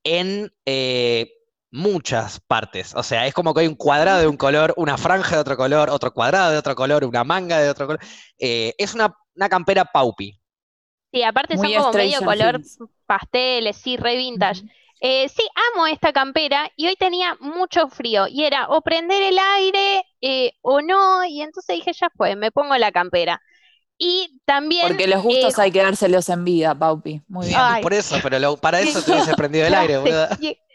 en 0.05 0.50
eh, 0.67 1.31
muchas 1.70 2.41
partes. 2.41 2.94
O 2.94 3.03
sea, 3.03 3.26
es 3.26 3.35
como 3.35 3.53
que 3.55 3.61
hay 3.61 3.67
un 3.69 3.75
cuadrado 3.76 4.20
de 4.20 4.26
un 4.26 4.37
color, 4.37 4.73
una 4.76 4.97
franja 4.97 5.37
de 5.37 5.41
otro 5.43 5.56
color, 5.56 5.91
otro 5.91 6.12
cuadrado 6.12 6.50
de 6.53 6.59
otro 6.59 6.75
color, 6.75 7.05
una 7.05 7.25
manga 7.25 7.59
de 7.59 7.69
otro 7.71 7.87
color. 7.87 8.00
Eh, 8.38 8.75
es 8.79 8.94
una, 8.94 9.14
una 9.35 9.49
campera 9.49 9.85
paupi. 9.85 10.41
Sí, 11.12 11.23
aparte 11.23 11.56
son 11.56 11.64
como 11.67 11.69
medio 11.69 11.88
Stranger 11.88 12.25
color 12.25 12.55
Things. 12.56 12.79
pasteles, 13.06 13.76
sí, 13.76 13.97
re 13.97 14.17
vintage. 14.17 14.62
Eh, 15.00 15.29
sí, 15.29 15.43
amo 15.75 15.87
esta 15.87 16.12
campera 16.12 16.71
y 16.77 16.87
hoy 16.89 16.97
tenía 16.97 17.37
mucho 17.41 17.89
frío 17.89 18.27
y 18.29 18.45
era 18.45 18.69
o 18.69 18.81
prender 18.83 19.23
el 19.23 19.38
aire 19.38 20.05
eh, 20.21 20.52
o 20.61 20.81
no, 20.81 21.25
y 21.25 21.40
entonces 21.43 21.76
dije, 21.76 21.93
ya 21.93 22.09
fue, 22.17 22.35
me 22.37 22.50
pongo 22.50 22.76
la 22.76 22.90
campera. 22.90 23.40
Y 23.97 24.40
también, 24.45 24.87
Porque 24.87 25.09
los 25.09 25.23
gustos 25.23 25.59
eh, 25.59 25.62
hay 25.62 25.73
que 25.73 25.83
dárselos 25.83 26.28
en 26.28 26.45
vida, 26.45 26.75
Paupi. 26.75 27.21
Muy 27.28 27.49
bien. 27.49 27.59
Ay. 27.61 27.83
Por 27.83 27.95
eso, 27.95 28.17
pero 28.23 28.38
lo- 28.38 28.57
para 28.57 28.81
eso 28.81 29.02
te 29.05 29.11
hubiese 29.12 29.35
prendido 29.35 29.67
el 29.67 29.75
aire, 29.75 30.00
y- 30.40 30.57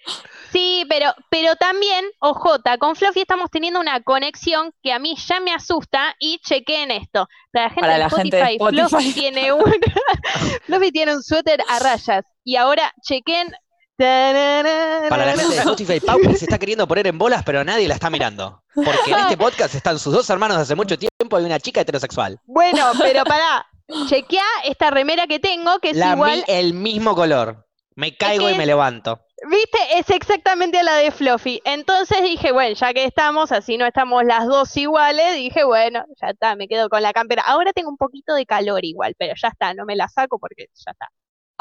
Sí, 0.52 0.86
pero, 0.88 1.16
pero 1.32 1.56
también, 1.56 2.06
ojota, 2.20 2.78
con 2.78 2.96
Fluffy 2.96 3.22
estamos 3.22 3.50
teniendo 3.50 3.80
una 3.80 4.02
conexión 4.04 4.72
que 4.84 4.94
a 4.94 5.00
mí 5.00 5.16
ya 5.16 5.40
me 5.40 5.52
asusta 5.52 6.16
y 6.20 6.38
chequeen 6.46 6.92
esto. 6.92 7.28
Para 7.52 7.64
la 7.66 7.70
gente 7.70 7.82
Para 7.82 7.94
de 7.94 8.00
la 8.00 8.10
gente 8.12 8.38
de 8.38 8.44
Spotify, 8.44 8.76
Fluffy 8.78 8.86
Spotify. 9.10 9.14
tiene 9.20 9.54
un 9.54 9.64
Fluffy 10.68 10.92
tiene 10.92 11.16
un 11.16 11.24
suéter 11.24 11.60
a 11.68 11.80
rayas. 11.80 12.24
Y 12.44 12.56
ahora 12.58 12.94
chequen. 13.02 13.52
Para 13.98 15.26
la 15.26 15.34
gente 15.38 15.54
de 15.56 15.60
Spotify, 15.60 16.00
Paupi 16.00 16.36
se 16.36 16.46
está 16.46 16.58
queriendo 16.58 16.88
poner 16.88 17.08
en 17.08 17.18
bolas, 17.18 17.44
pero 17.44 17.64
nadie 17.64 17.88
la 17.88 17.94
está 17.96 18.10
mirando. 18.10 18.64
Porque 18.74 19.12
en 19.12 19.20
este 19.20 19.38
podcast 19.38 19.76
están 19.76 20.00
sus 20.00 20.14
dos 20.14 20.30
hermanos 20.30 20.58
de 20.58 20.64
hace 20.64 20.76
mucho 20.76 20.98
tiempo 20.98 21.40
y 21.40 21.44
una 21.44 21.60
chica 21.60 21.82
heterosexual. 21.82 22.40
Bueno, 22.46 22.92
pero 23.00 23.24
pará, 23.24 23.66
chequea 24.08 24.44
esta 24.66 24.90
remera 24.92 25.28
que 25.28 25.40
tengo, 25.40 25.80
que 25.80 25.92
es 25.92 25.98
La 25.98 26.14
igual, 26.14 26.38
mi- 26.48 26.54
el 26.54 26.74
mismo 26.74 27.16
color. 27.16 27.68
Me 27.96 28.16
caigo 28.18 28.50
y 28.50 28.54
que- 28.54 28.58
me 28.58 28.66
levanto. 28.66 29.20
viste, 29.50 29.78
es 30.00 30.10
exactamente 30.10 30.82
la 30.84 30.96
de 30.96 31.12
Fluffy. 31.12 31.62
Entonces 31.64 32.24
dije, 32.24 32.52
bueno, 32.52 32.74
ya 32.76 32.94
que 32.94 33.04
estamos, 33.06 33.52
así 33.52 33.78
no 33.78 33.86
estamos 33.86 34.24
las 34.24 34.48
dos 34.48 34.76
iguales, 34.78 35.36
dije, 35.36 35.64
bueno, 35.64 36.04
ya 36.22 36.30
está, 36.30 36.56
me 36.56 36.68
quedo 36.68 36.90
con 36.90 37.04
la 37.04 37.14
campera. 37.14 37.44
Ahora 37.46 37.72
tengo 37.74 37.90
un 37.90 37.98
poquito 37.98 38.34
de 38.34 38.46
calor 38.48 38.84
igual, 38.84 39.14
pero 39.20 39.34
ya 39.40 39.50
está, 39.50 39.74
no 39.76 39.86
me 39.86 39.96
la 39.96 40.08
saco 40.08 40.40
porque 40.40 40.66
ya 40.74 40.92
está. 40.92 41.10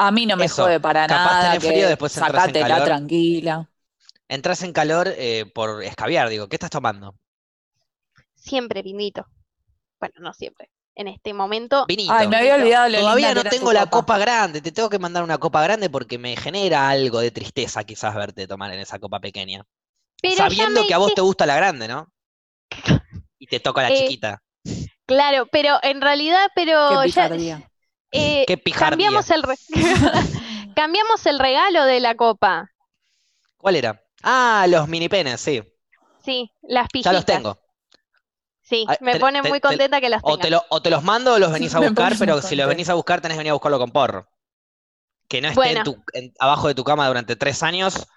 A 0.07 0.11
mí 0.11 0.25
no 0.25 0.35
me 0.37 0.45
Eso, 0.45 0.63
jode 0.63 0.79
para 0.79 1.07
capaz 1.07 1.35
nada. 1.35 1.51
tenés 1.51 1.63
frío, 1.63 1.87
que 1.87 1.87
después 1.87 2.15
entras 2.17 2.47
en 2.47 2.53
calor. 2.59 2.83
tranquila. 2.85 3.69
Entras 4.27 4.63
en 4.63 4.73
calor 4.73 5.07
eh, 5.15 5.45
por 5.55 5.81
escabiar, 5.83 6.27
digo. 6.29 6.47
¿Qué 6.49 6.55
estás 6.57 6.69
tomando? 6.71 7.15
Siempre 8.35 8.81
vinito. 8.83 9.25
Bueno, 9.99 10.15
no 10.19 10.33
siempre. 10.33 10.69
En 10.95 11.07
este 11.07 11.33
momento, 11.33 11.85
Vinito. 11.87 12.13
Ay, 12.13 12.27
me 12.27 12.37
había 12.37 12.55
olvidado 12.55 12.89
lo 12.89 12.99
Todavía 13.01 13.33
no 13.33 13.43
tengo 13.45 13.73
la 13.73 13.85
copa. 13.85 13.89
copa 14.01 14.17
grande. 14.19 14.61
Te 14.61 14.71
tengo 14.71 14.89
que 14.89 14.99
mandar 14.99 15.23
una 15.23 15.37
copa 15.39 15.61
grande 15.63 15.89
porque 15.89 16.17
me 16.17 16.35
genera 16.35 16.89
algo 16.89 17.19
de 17.19 17.31
tristeza 17.31 17.83
quizás 17.83 18.13
verte 18.15 18.47
tomar 18.47 18.71
en 18.73 18.79
esa 18.79 18.99
copa 18.99 19.19
pequeña. 19.19 19.65
pero 20.21 20.35
Sabiendo 20.37 20.81
que 20.87 20.93
a 20.93 20.97
vos 20.99 21.13
te 21.13 21.21
gusta 21.21 21.45
la 21.45 21.55
grande, 21.55 21.87
¿no? 21.87 22.11
Y 23.39 23.47
te 23.47 23.59
toca 23.59 23.81
la 23.83 23.89
Eh, 23.89 23.97
chiquita. 23.97 24.41
Claro, 25.05 25.47
pero 25.51 25.79
en 25.83 26.01
realidad, 26.01 26.47
pero 26.55 27.01
Qué 27.03 27.09
ya. 27.09 27.71
Eh, 28.13 28.45
Qué 28.47 28.57
pijardía. 28.57 28.89
cambiamos 29.09 29.29
el 29.29 29.43
re- 29.43 29.57
cambiamos 30.75 31.25
el 31.25 31.39
regalo 31.39 31.85
de 31.85 31.99
la 31.99 32.15
copa. 32.15 32.69
¿Cuál 33.57 33.75
era? 33.75 34.01
Ah, 34.21 34.65
los 34.69 34.87
mini 34.87 35.09
penes, 35.09 35.39
sí. 35.41 35.61
Sí, 36.23 36.51
las 36.61 36.83
Ya 36.85 36.89
pijitas. 36.91 37.13
los 37.13 37.25
tengo. 37.25 37.59
Sí, 38.61 38.85
Ah, 38.87 38.95
me 39.01 39.13
te- 39.13 39.19
pone 39.19 39.41
te- 39.41 39.49
muy 39.49 39.59
te- 39.59 39.67
contenta 39.67 39.99
que 39.99 40.09
las 40.09 40.21
O 40.23 40.37
tengas. 40.37 40.41
te, 40.41 40.49
lo- 40.51 40.65
o 40.69 40.81
te 40.81 40.89
los 40.89 41.03
mando 41.03 41.33
o 41.33 41.39
los 41.39 41.51
venís 41.51 41.75
a 41.75 41.79
buscar, 41.79 42.13
pero 42.17 42.41
si 42.41 42.55
los 42.55 42.67
venís 42.67 42.89
a 42.89 42.93
buscar 42.93 43.19
tenés 43.21 43.35
que 43.35 43.39
venir 43.39 43.51
a 43.51 43.55
buscarlo 43.55 43.79
con 43.79 43.91
porro. 43.91 44.27
Que 45.27 45.41
no 45.41 45.47
esté 45.49 45.55
Bueno. 45.59 45.79
en 45.79 45.83
tu- 45.83 46.03
en- 46.13 46.33
abajo 46.39 46.67
de 46.67 46.75
tu 46.75 46.83
cama 46.83 47.07
durante 47.07 47.35
tres 47.35 47.63
años 47.63 48.07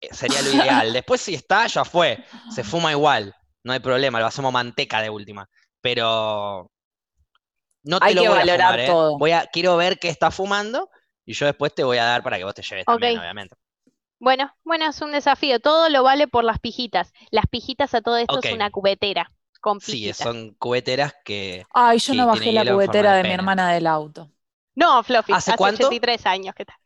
eh, 0.00 0.08
sería 0.12 0.40
lo 0.42 0.50
ideal. 0.52 0.92
Después 0.94 1.20
si 1.20 1.34
está, 1.34 1.66
ya 1.66 1.84
fue. 1.84 2.24
Se 2.54 2.64
fuma 2.64 2.92
igual. 2.92 3.34
No 3.62 3.72
hay 3.74 3.80
problema, 3.80 4.20
lo 4.20 4.26
hacemos 4.26 4.52
manteca 4.52 5.02
de 5.02 5.10
última. 5.10 5.48
Pero 5.82 6.70
no 7.82 7.98
te 8.00 8.06
Hay 8.06 8.14
lo 8.14 8.22
que 8.22 8.28
voy 8.28 8.36
a 8.38 8.40
valorar 8.40 8.66
fumar, 8.66 8.80
¿eh? 8.80 8.86
todo. 8.86 9.18
Voy 9.18 9.32
a, 9.32 9.46
quiero 9.46 9.76
ver 9.76 9.98
qué 9.98 10.08
está 10.08 10.30
fumando 10.30 10.90
y 11.24 11.34
yo 11.34 11.46
después 11.46 11.74
te 11.74 11.84
voy 11.84 11.98
a 11.98 12.04
dar 12.04 12.22
para 12.22 12.38
que 12.38 12.44
vos 12.44 12.54
te 12.54 12.62
lleves 12.62 12.84
también, 12.84 13.18
obviamente. 13.18 13.56
Bueno, 14.18 14.54
bueno, 14.64 14.86
es 14.86 15.00
un 15.00 15.12
desafío. 15.12 15.60
Todo 15.60 15.88
lo 15.88 16.02
vale 16.02 16.28
por 16.28 16.44
las 16.44 16.58
pijitas. 16.58 17.12
Las 17.30 17.46
pijitas 17.46 17.94
a 17.94 18.02
todo 18.02 18.18
esto 18.18 18.38
es 18.42 18.52
una 18.52 18.70
cubetera 18.70 19.32
con 19.60 19.80
Sí, 19.80 20.12
son 20.12 20.54
cubeteras 20.54 21.14
que... 21.24 21.64
Ay, 21.72 21.98
yo 21.98 22.14
no 22.14 22.26
bajé 22.26 22.52
la 22.52 22.70
cubetera 22.70 23.12
de 23.12 23.22
de 23.22 23.28
mi 23.28 23.34
hermana 23.34 23.72
del 23.72 23.86
auto. 23.86 24.30
No, 24.74 25.02
Fluffy, 25.02 25.32
¿Hace 25.32 25.50
hace 25.50 25.58
cuánto? 25.58 25.86
83 25.86 26.26
años 26.26 26.54
que 26.54 26.64
tal. 26.64 26.76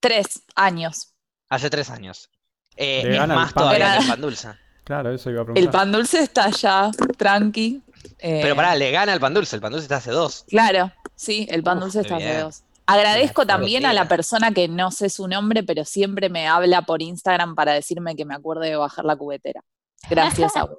Tres 0.00 0.42
años. 0.54 1.14
Hace 1.48 1.70
tres 1.70 1.90
años. 1.90 2.30
Eh, 2.76 3.00
es 3.00 3.18
el 3.18 3.28
más 3.28 3.52
pan 3.52 3.64
todavía 3.64 3.92
que 3.92 3.98
el 3.98 4.08
pan 4.08 4.20
dulce. 4.20 4.48
Claro, 4.84 5.12
eso 5.12 5.30
iba 5.30 5.40
a 5.40 5.42
El 5.42 5.46
preguntar. 5.52 5.72
pan 5.72 5.92
dulce 5.92 6.20
está 6.20 6.50
ya 6.50 6.90
tranqui. 7.16 7.82
Eh, 8.18 8.40
Pero 8.42 8.56
pará, 8.56 8.74
le 8.74 8.90
gana 8.90 9.12
el 9.12 9.20
pan 9.20 9.34
dulce. 9.34 9.56
El 9.56 9.62
pan 9.62 9.72
dulce 9.72 9.84
está 9.84 9.96
hace 9.96 10.10
dos. 10.10 10.44
Claro, 10.48 10.92
sí, 11.14 11.46
el 11.50 11.62
pan 11.62 11.78
Uf, 11.78 11.84
dulce 11.84 12.00
está 12.00 12.16
hace 12.16 12.38
dos. 12.38 12.62
Agradezco 12.86 13.46
también 13.46 13.86
a 13.86 13.92
la 13.92 14.08
persona 14.08 14.52
que 14.52 14.68
no 14.68 14.90
sé 14.90 15.08
su 15.08 15.28
nombre, 15.28 15.62
pero 15.62 15.84
siempre 15.84 16.28
me 16.28 16.48
habla 16.48 16.82
por 16.82 17.00
Instagram 17.00 17.54
para 17.54 17.72
decirme 17.74 18.16
que 18.16 18.24
me 18.24 18.34
acuerde 18.34 18.68
de 18.70 18.76
bajar 18.76 19.04
la 19.04 19.16
cubetera. 19.16 19.62
Gracias 20.10 20.56
a 20.56 20.64
vos. 20.66 20.78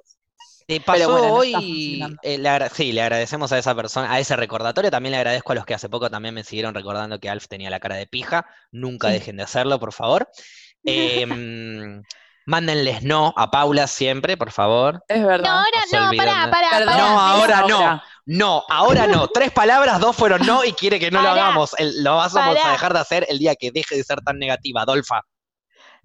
Te 0.66 0.80
pasó 0.80 1.10
bueno, 1.10 1.28
no 1.28 1.34
hoy. 1.34 2.16
eh, 2.22 2.38
le 2.38 2.68
sí, 2.70 2.92
le 2.92 3.02
agradecemos 3.02 3.52
a 3.52 3.58
esa 3.58 3.74
persona, 3.74 4.10
a 4.12 4.18
ese 4.18 4.34
recordatorio. 4.36 4.90
También 4.90 5.12
le 5.12 5.18
agradezco 5.18 5.52
a 5.52 5.54
los 5.56 5.66
que 5.66 5.74
hace 5.74 5.88
poco 5.90 6.08
también 6.08 6.34
me 6.34 6.42
siguieron 6.44 6.74
recordando 6.74 7.20
que 7.20 7.28
Alf 7.28 7.48
tenía 7.48 7.68
la 7.68 7.80
cara 7.80 7.96
de 7.96 8.06
pija. 8.06 8.46
Nunca 8.70 9.08
dejen 9.08 9.36
de 9.36 9.42
hacerlo, 9.42 9.78
por 9.78 9.92
favor. 9.92 10.28
Em, 10.84 12.02
mándenles 12.46 13.02
no 13.02 13.32
a 13.36 13.50
Paula 13.50 13.86
siempre, 13.86 14.36
por 14.36 14.50
favor. 14.50 15.02
Es 15.08 15.24
verdad. 15.24 15.52
ahora 15.58 15.78
No 15.84 15.88
se 15.88 15.96
no, 15.96 16.10
pará, 16.16 16.50
pará, 16.50 16.68
Perdón, 16.70 16.86
pará. 16.94 16.98
No, 17.08 17.20
ahora 17.20 17.64
no. 17.68 18.02
No, 18.26 18.64
ahora 18.70 19.06
no. 19.06 19.28
Tres 19.28 19.50
palabras, 19.52 20.00
dos 20.00 20.16
fueron 20.16 20.46
no 20.46 20.64
y 20.64 20.72
quiere 20.72 20.98
que 20.98 21.10
no 21.10 21.20
lo 21.20 21.28
hagamos. 21.30 21.74
El- 21.78 22.02
lo 22.02 22.16
vamos 22.16 22.36
a 22.36 22.52
dejar 22.52 22.92
de 22.94 23.00
hacer 23.00 23.26
el 23.28 23.38
día 23.38 23.54
que 23.54 23.70
deje 23.70 23.96
de 23.96 24.04
ser 24.04 24.20
tan 24.22 24.38
negativa, 24.38 24.82
Adolfa. 24.82 25.20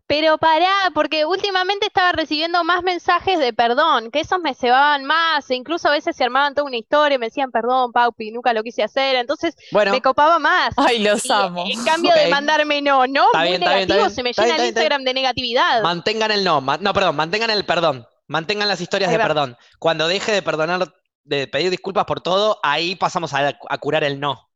Pero 0.09 0.39
pará, 0.39 0.73
porque 0.95 1.23
últimamente 1.23 1.85
estaba 1.85 2.11
recibiendo 2.13 2.63
más 2.63 2.81
mensajes 2.81 3.37
de 3.37 3.53
perdón, 3.53 4.09
que 4.09 4.21
esos 4.21 4.39
me 4.39 4.55
cebaban 4.55 5.05
más, 5.05 5.47
e 5.51 5.55
incluso 5.55 5.87
a 5.87 5.91
veces 5.91 6.15
se 6.15 6.23
armaban 6.23 6.55
toda 6.55 6.65
una 6.65 6.77
historia, 6.77 7.19
me 7.19 7.27
decían 7.27 7.51
perdón, 7.51 7.91
Paupi, 7.91 8.31
nunca 8.31 8.51
lo 8.51 8.63
quise 8.63 8.81
hacer, 8.81 9.15
entonces 9.17 9.55
Bueno, 9.71 9.91
me 9.91 10.01
copaba 10.01 10.39
más. 10.39 10.73
Ay, 10.77 10.97
los 11.03 11.23
Y, 11.25 11.31
amo. 11.31 11.63
en 11.71 11.85
cambio 11.85 12.11
de 12.15 12.27
mandarme 12.27 12.81
no, 12.81 13.05
no, 13.05 13.25
Está 13.27 13.37
muy 13.39 13.47
bien, 13.49 13.61
está 13.61 13.69
bien, 13.75 13.81
está 13.83 13.93
negativo, 13.93 13.97
bien. 13.99 14.09
se 14.15 14.23
me 14.23 14.29
Está 14.31 14.41
llena 14.45 14.53
bien, 14.55 14.61
el 14.63 14.67
Instagram 14.69 15.03
de 15.03 15.13
negatividad. 15.13 15.83
mantengan 15.83 16.31
el 16.31 16.43
no. 16.43 16.59
no, 16.59 16.93
perdón, 16.93 17.15
mantengan 17.15 17.51
el 17.51 17.63
perdón. 17.65 18.07
Mantengan 18.27 18.67
las 18.67 18.81
historias 18.81 19.11
de 19.11 19.17
perdón. 19.19 19.57
Cuando 19.77 20.07
deje 20.07 20.31
de 20.31 20.41
perdonar, 20.41 20.91
de 21.23 21.47
pedir 21.47 21.69
disculpas 21.69 22.05
por 22.05 22.21
todo, 22.21 22.59
ahí 22.63 22.95
pasamos 22.95 23.31
a, 23.35 23.53
a 23.69 23.77
curar 23.77 24.03
el 24.03 24.19
no. 24.19 24.48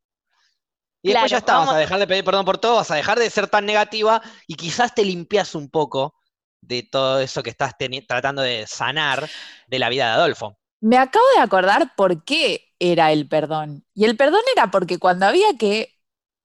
Y 1.04 1.10
después 1.10 1.30
ya 1.30 1.38
está, 1.38 1.58
vas 1.58 1.68
a 1.70 1.76
dejar 1.76 1.98
de 1.98 2.06
pedir 2.06 2.24
perdón 2.24 2.44
por 2.44 2.58
todo, 2.58 2.76
vas 2.76 2.90
a 2.90 2.94
dejar 2.96 3.18
de 3.18 3.28
ser 3.30 3.46
tan 3.48 3.66
negativa 3.66 4.22
y 4.46 4.54
quizás 4.54 4.94
te 4.94 5.04
limpias 5.04 5.54
un 5.54 5.68
poco 5.68 6.14
de 6.60 6.82
todo 6.82 7.20
eso 7.20 7.42
que 7.42 7.50
estás 7.50 7.74
tratando 8.08 8.42
de 8.42 8.66
sanar 8.66 9.28
de 9.66 9.78
la 9.78 9.88
vida 9.90 10.06
de 10.06 10.12
Adolfo. 10.12 10.56
Me 10.80 10.96
acabo 10.98 11.24
de 11.36 11.42
acordar 11.42 11.94
por 11.96 12.24
qué 12.24 12.72
era 12.78 13.12
el 13.12 13.28
perdón. 13.28 13.84
Y 13.94 14.04
el 14.04 14.16
perdón 14.16 14.42
era 14.54 14.70
porque 14.70 14.98
cuando 14.98 15.26
había 15.26 15.56
que 15.58 15.94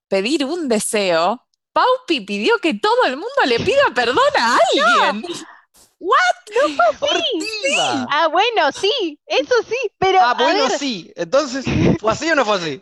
pedir 0.10 0.46
un 0.46 0.70
deseo, 0.70 1.46
Paupi 1.74 2.22
pidió 2.22 2.58
que 2.60 2.74
todo 2.74 3.06
el 3.06 3.14
mundo 3.18 3.42
le 3.46 3.60
pida 3.60 3.84
perdón 3.96 4.20
a 4.38 4.58
alguien. 4.58 5.26
¡Ortiva! 7.00 8.08
Ah, 8.12 8.28
bueno, 8.28 8.72
sí, 8.72 9.20
eso 9.26 9.54
sí, 9.68 9.76
pero 9.98 10.20
Ah, 10.20 10.32
a 10.32 10.34
bueno, 10.36 10.68
ver, 10.70 10.80
sí. 10.80 11.12
Entonces, 11.16 11.66
¿fue 12.00 12.12
así 12.12 12.30
o 12.32 12.36
no 12.36 12.46
fue 12.46 12.56
así? 12.56 12.82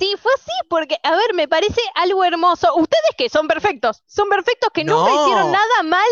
Sí, 0.00 0.14
fue 0.20 0.32
así, 0.34 0.52
porque, 0.68 0.96
a 1.02 1.12
ver, 1.12 1.34
me 1.34 1.46
parece 1.46 1.80
algo 1.94 2.24
hermoso. 2.24 2.74
Ustedes 2.74 3.10
que 3.16 3.28
son 3.28 3.46
perfectos, 3.46 4.02
son 4.06 4.28
perfectos 4.28 4.70
que 4.72 4.84
nunca 4.84 5.10
hicieron 5.10 5.52
nada 5.52 5.82
mal 5.84 6.08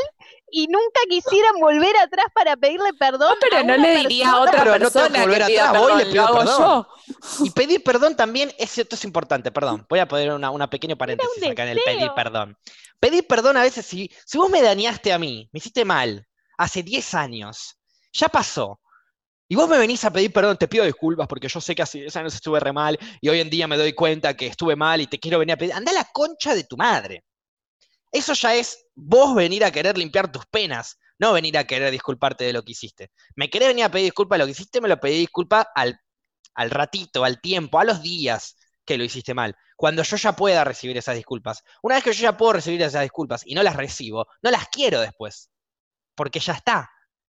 y 0.51 0.67
nunca 0.69 1.01
quisieran 1.09 1.55
volver 1.61 1.97
atrás 1.97 2.27
para 2.35 2.57
pedirle 2.57 2.93
perdón. 2.95 3.31
No, 3.31 3.37
pero 3.41 3.57
a 3.59 3.63
no 3.63 3.77
le 3.77 3.97
diría 3.97 4.31
a 4.31 4.33
persona. 4.33 4.51
otra 4.51 4.63
pero 4.65 4.79
no 4.79 4.91
tengo 4.91 5.07
que 5.07 5.13
persona 5.13 5.25
volver 5.25 5.41
que 5.41 5.47
pida 5.47 5.69
atrás, 5.69 5.83
voy 5.83 5.93
y 5.93 5.97
le 5.97 6.05
perdón, 6.05 6.13
pido 6.13 6.23
lo 6.23 6.29
hago 6.29 6.39
perdón. 6.39 6.87
yo. 7.39 7.45
Y 7.45 7.51
pedir 7.51 7.83
perdón 7.83 8.17
también, 8.17 8.53
es 8.59 8.71
cierto, 8.71 8.95
es 8.95 9.05
importante, 9.05 9.51
perdón. 9.51 9.87
Voy 9.89 9.99
a 9.99 10.07
poner 10.07 10.33
una, 10.33 10.51
una 10.51 10.69
pequeño 10.69 10.97
paréntesis 10.97 11.43
acá 11.51 11.63
en 11.65 11.71
el 11.71 11.81
pedir 11.85 12.11
perdón. 12.15 12.57
Pedir 13.01 13.27
perdón 13.27 13.57
a 13.57 13.63
veces, 13.63 13.87
si, 13.87 14.11
si 14.27 14.39
vos 14.39 14.51
me 14.51 14.61
dañaste 14.61 15.13
a 15.13 15.19
mí, 15.19 15.49
me 15.53 15.59
hiciste 15.59 15.85
mal, 15.85 16.27
hace 16.59 16.83
10 16.83 17.15
años, 17.15 17.79
ya 18.13 18.29
pasó. 18.29 18.81
Y 19.49 19.57
vos 19.57 19.69
me 19.69 19.79
venís 19.79 20.05
a 20.05 20.13
pedir 20.13 20.31
perdón, 20.33 20.59
te 20.59 20.69
pido 20.69 20.85
disculpas 20.85 21.27
porque 21.27 21.49
yo 21.49 21.61
sé 21.61 21.75
que 21.75 21.83
hace 21.83 22.01
10 22.01 22.17
años 22.17 22.35
estuve 22.35 22.61
re 22.61 22.73
mal 22.73 22.99
y 23.21 23.31
hoy 23.31 23.41
en 23.41 23.49
día 23.49 23.67
me 23.67 23.79
doy 23.79 23.95
cuenta 23.95 24.37
que 24.37 24.47
estuve 24.47 24.77
mal 24.77 25.01
y 25.01 25.07
te 25.07 25.19
quiero 25.19 25.39
venir 25.39 25.55
a 25.55 25.57
pedir. 25.57 25.73
Anda 25.73 25.91
a 25.91 25.95
la 25.95 26.05
concha 26.13 26.55
de 26.55 26.65
tu 26.65 26.77
madre. 26.77 27.25
Eso 28.13 28.35
ya 28.35 28.55
es 28.55 28.87
vos 28.95 29.35
venir 29.35 29.65
a 29.65 29.71
querer 29.71 29.97
limpiar 29.97 30.31
tus 30.31 30.45
penas, 30.47 30.99
no 31.19 31.33
venir 31.33 31.57
a 31.57 31.65
querer 31.65 31.91
disculparte 31.91 32.45
de 32.45 32.53
lo 32.53 32.63
que 32.63 32.73
hiciste. 32.73 33.11
Me 33.37 33.49
querés 33.49 33.69
venir 33.69 33.85
a 33.85 33.91
pedir 33.91 34.05
disculpas 34.05 34.37
de 34.37 34.41
lo 34.41 34.47
que 34.47 34.53
hiciste, 34.53 34.81
me 34.81 34.89
lo 34.89 35.01
pedí 35.01 35.19
disculpa 35.19 35.69
al, 35.75 35.99
al 36.55 36.71
ratito, 36.71 37.25
al 37.25 37.41
tiempo, 37.41 37.79
a 37.79 37.85
los 37.85 38.03
días 38.03 38.57
que 38.85 38.99
lo 38.99 39.05
hiciste 39.05 39.35
mal. 39.35 39.57
Cuando 39.77 40.03
yo 40.03 40.17
ya 40.17 40.33
pueda 40.33 40.65
recibir 40.65 40.97
esas 40.97 41.17
disculpas. 41.17 41.63
Una 41.83 41.97
vez 41.97 42.05
que 42.05 42.13
yo 42.13 42.23
ya 42.23 42.37
puedo 42.37 42.55
recibir 42.55 42.83
esas 42.83 43.03
disculpas 43.03 43.43
y 43.47 43.55
no 43.55 43.63
las 43.63 43.77
recibo, 43.77 44.27
no 44.43 44.51
las 44.51 44.69
quiero 44.69 45.01
después. 45.01 45.51
Porque 46.15 46.41
ya 46.41 46.55
está, 46.55 46.91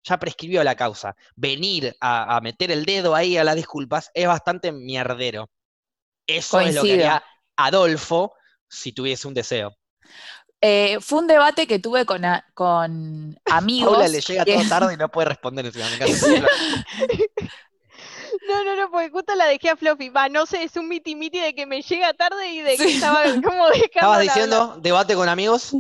ya 0.08 0.18
prescribió 0.18 0.62
la 0.62 0.74
causa. 0.76 1.16
Venir 1.34 1.96
a, 2.00 2.36
a 2.36 2.40
meter 2.40 2.70
el 2.70 2.84
dedo 2.84 3.14
ahí 3.14 3.36
a 3.36 3.44
las 3.44 3.56
disculpas 3.56 4.10
es 4.14 4.26
bastante 4.26 4.70
mierdero. 4.72 5.50
Eso 6.26 6.60
es 6.60 6.74
lo 6.74 6.82
que 6.82 6.92
haría 6.94 7.24
Adolfo 7.56 8.34
si 8.68 8.92
tuviese 8.92 9.26
un 9.28 9.34
deseo. 9.34 9.76
Eh, 10.60 10.98
fue 11.00 11.18
un 11.18 11.26
debate 11.26 11.66
que 11.66 11.78
tuve 11.78 12.06
con, 12.06 12.24
a- 12.24 12.44
con 12.54 13.36
amigos. 13.44 13.92
Paula 13.92 14.08
le 14.08 14.20
llega 14.20 14.44
que- 14.44 14.54
todo 14.54 14.68
tarde 14.68 14.94
y 14.94 14.96
no 14.96 15.08
puede 15.08 15.28
responder. 15.28 15.70
No, 18.48 18.62
no, 18.64 18.76
no, 18.76 18.90
porque 18.90 19.10
justo 19.10 19.34
la 19.34 19.46
dejé 19.46 19.70
a 19.70 19.76
Fluffy. 19.76 20.08
Va, 20.10 20.28
no 20.28 20.46
sé, 20.46 20.62
es 20.62 20.76
un 20.76 20.88
miti 20.88 21.16
miti 21.16 21.40
de 21.40 21.54
que 21.54 21.66
me 21.66 21.82
llega 21.82 22.12
tarde 22.14 22.48
y 22.48 22.60
de 22.60 22.76
que 22.76 22.84
Sí. 22.88 22.94
estaba 22.94 23.24
como 23.24 23.66
dejando. 23.70 23.88
Estabas 23.92 24.20
diciendo 24.20 24.76
debate 24.80 25.14
con 25.14 25.28
amigos. 25.28 25.72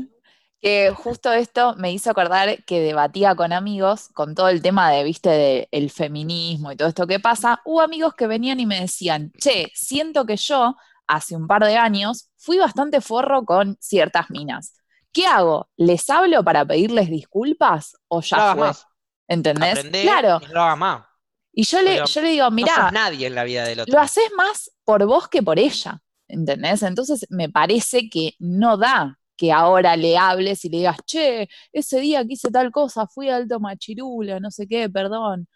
Que 0.60 0.90
justo 0.96 1.32
esto 1.32 1.74
me 1.76 1.92
hizo 1.92 2.10
acordar 2.10 2.64
que 2.64 2.80
debatía 2.80 3.34
con 3.34 3.52
amigos 3.52 4.08
con 4.14 4.34
todo 4.34 4.48
el 4.48 4.62
tema 4.62 4.90
de, 4.90 5.04
viste, 5.04 5.68
del 5.70 5.90
feminismo 5.90 6.72
y 6.72 6.76
todo 6.76 6.88
esto 6.88 7.06
que 7.06 7.20
pasa. 7.20 7.60
Hubo 7.64 7.80
amigos 7.82 8.14
que 8.14 8.26
venían 8.26 8.58
y 8.60 8.66
me 8.66 8.80
decían, 8.80 9.32
che, 9.38 9.70
siento 9.74 10.24
que 10.26 10.36
yo 10.36 10.76
hace 11.06 11.36
un 11.36 11.46
par 11.46 11.64
de 11.64 11.76
años 11.76 12.30
fui 12.36 12.58
bastante 12.58 13.00
forro 13.00 13.44
con 13.44 13.76
ciertas 13.80 14.30
minas. 14.30 14.74
¿Qué 15.12 15.26
hago? 15.26 15.68
¿Les 15.76 16.08
hablo 16.10 16.42
para 16.44 16.64
pedirles 16.64 17.08
disculpas 17.10 17.96
o 18.08 18.16
No 18.16 18.22
ya 18.22 18.36
hagas 18.36 18.56
fue? 18.56 18.66
más. 18.66 18.86
¿Entendés? 19.28 19.78
Aprendé 19.78 20.02
Claro. 20.02 20.40
y 20.42 20.52
no 20.52 20.62
hagas 20.62 20.78
más. 20.78 21.04
Y 21.52 21.62
yo 21.64 21.80
le, 21.80 22.02
yo 22.06 22.20
le 22.20 22.28
digo, 22.30 22.44
no 22.44 22.50
mirá, 22.50 22.74
sos 22.74 22.92
nadie 22.92 23.26
en 23.28 23.34
la 23.34 23.44
vida 23.44 23.64
del 23.64 23.80
otro. 23.80 23.94
lo 23.94 24.00
haces 24.00 24.30
más 24.36 24.70
por 24.84 25.06
vos 25.06 25.28
que 25.28 25.42
por 25.42 25.58
ella, 25.58 26.02
¿entendés? 26.28 26.82
Entonces 26.82 27.26
me 27.30 27.48
parece 27.48 28.10
que 28.10 28.34
no 28.38 28.76
da 28.76 29.18
que 29.36 29.52
ahora 29.52 29.96
le 29.96 30.16
hables 30.18 30.64
y 30.64 30.68
le 30.70 30.78
digas, 30.78 30.96
che, 31.06 31.48
ese 31.72 32.00
día 32.00 32.24
que 32.26 32.34
hice 32.34 32.50
tal 32.50 32.70
cosa, 32.70 33.06
fui 33.06 33.28
alto 33.30 33.60
machirula, 33.60 34.40
no 34.40 34.50
sé 34.50 34.66
qué, 34.66 34.88
perdón. 34.90 35.48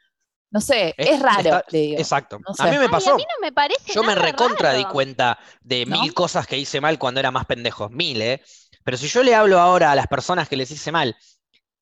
No 0.52 0.60
sé, 0.60 0.94
es, 0.98 1.10
Es- 1.10 1.20
raro, 1.22 1.38
está- 1.42 1.64
le 1.70 1.78
digo. 1.80 2.00
Exacto. 2.00 2.38
No 2.40 2.54
A 2.58 2.66
mí 2.70 2.76
me 2.78 2.84
Ay, 2.84 2.88
pasó. 2.88 3.12
a 3.12 3.16
mí 3.16 3.22
no 3.22 3.46
me 3.46 3.52
parece 3.52 3.92
Yo 3.92 4.02
me 4.02 4.14
recontra 4.16 4.72
di 4.74 4.84
cuenta 4.84 5.38
de 5.62 5.86
¿No? 5.86 6.00
mil 6.00 6.12
cosas 6.14 6.46
que 6.46 6.58
hice 6.58 6.80
mal 6.80 6.98
cuando 6.98 7.20
era 7.20 7.30
más 7.30 7.46
pendejo. 7.46 7.88
Mil, 7.88 8.20
¿eh? 8.20 8.42
Pero 8.84 8.96
si 8.96 9.08
yo 9.08 9.22
le 9.22 9.34
hablo 9.34 9.60
ahora 9.60 9.92
a 9.92 9.94
las 9.94 10.06
personas 10.08 10.48
que 10.48 10.56
les 10.56 10.70
hice 10.70 10.90
mal, 10.90 11.16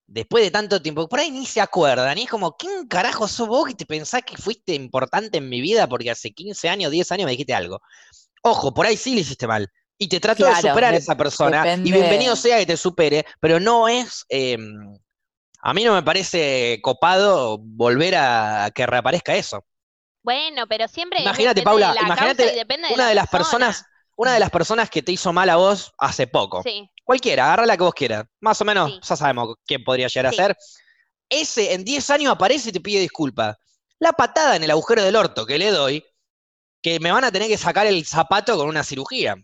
después 0.07 0.45
de 0.45 0.50
tanto 0.50 0.83
tiempo, 0.83 1.09
por 1.09 1.21
ahí 1.21 1.31
ni 1.31 1.47
se 1.47 1.61
acuerdan. 1.61 2.19
Y 2.19 2.23
es 2.25 2.31
como, 2.31 2.57
¿quién 2.57 2.87
carajo 2.88 3.28
sos 3.28 3.49
vos 3.49 3.67
que 3.69 3.75
te 3.75 3.87
pensás 3.87 4.23
que 4.25 4.37
fuiste 4.37 4.75
importante 4.75 5.38
en 5.38 5.49
mi 5.49 5.61
vida 5.61 5.88
porque 5.88 6.11
hace 6.11 6.33
15 6.33 6.69
años, 6.69 6.90
10 6.93 7.11
años 7.12 7.26
me 7.26 7.33
dijiste 7.33 7.55
algo? 7.55 7.81
Ojo, 8.43 8.75
por 8.75 8.87
ahí 8.87 8.97
sí 8.97 9.14
le 9.14 9.23
hiciste 9.23 9.47
mal. 9.47 9.69
Y 9.99 10.09
te 10.09 10.21
trato 10.21 10.45
de 10.47 10.55
superar 10.55 10.85
a 10.85 10.93
de- 10.93 10.99
esa 10.99 11.17
persona. 11.17 11.62
depende- 11.62 11.88
Y 11.88 11.93
bienvenido 11.93 12.37
sea 12.37 12.59
que 12.59 12.67
te 12.67 12.76
supere, 12.76 13.25
pero 13.40 13.59
no 13.59 13.88
es. 13.88 14.25
eh, 14.28 14.57
a 15.61 15.75
mí 15.75 15.83
no 15.85 15.93
me 15.95 16.02
parece 16.05 16.78
copado 16.83 17.59
volver 17.59 18.14
a, 18.14 18.67
a 18.67 18.71
que 18.71 18.87
reaparezca 18.87 19.35
eso. 19.35 19.64
Bueno, 20.23 20.67
pero 20.69 20.87
siempre 20.88 21.21
Imagínate, 21.23 21.61
de 21.61 21.64
Paula, 21.64 21.95
la 21.95 22.02
imagínate 22.02 22.45
de 22.45 22.64
una 22.95 23.05
la 23.05 23.09
de 23.09 23.14
las 23.14 23.28
persona. 23.28 23.67
personas, 23.69 23.85
una 24.17 24.33
de 24.35 24.40
las 24.40 24.50
personas 24.50 24.88
que 24.90 25.02
te 25.02 25.11
hizo 25.12 25.33
mal 25.33 25.49
a 25.50 25.57
vos 25.57 25.93
hace 25.99 26.26
poco. 26.28 26.62
Sí. 26.62 26.88
Cualquiera, 27.02 27.47
agarra 27.47 27.67
la 27.67 27.76
que 27.76 27.83
vos 27.83 27.95
quieras. 27.95 28.25
Más 28.40 28.61
o 28.61 28.64
menos, 28.64 28.90
Sí. 28.93 29.00
ya 29.02 29.17
sabemos 29.17 29.55
quién 29.67 29.83
podría 29.83 30.07
llegar 30.09 30.33
Sí. 30.33 30.40
a 30.40 30.45
ser. 30.47 30.57
Ese 31.31 31.73
en 31.75 31.85
10 31.85 32.09
años 32.11 32.33
aparece 32.33 32.69
y 32.69 32.73
te 32.73 32.81
pide 32.81 33.00
disculpas. 33.00 33.57
La 33.99 34.12
patada 34.12 34.55
en 34.57 34.62
el 34.62 34.71
agujero 34.71 35.02
del 35.02 35.17
orto 35.17 35.45
que 35.45 35.59
le 35.59 35.71
doy, 35.71 36.05
que 36.83 37.00
me 37.00 37.11
van 37.11 37.25
a 37.25 37.33
tener 37.33 37.49
que 37.49 37.59
sacar 37.59 37.87
el 37.87 38.05
zapato 38.07 38.57
con 38.57 38.69
una 38.69 38.85
cirugía. 38.85 39.35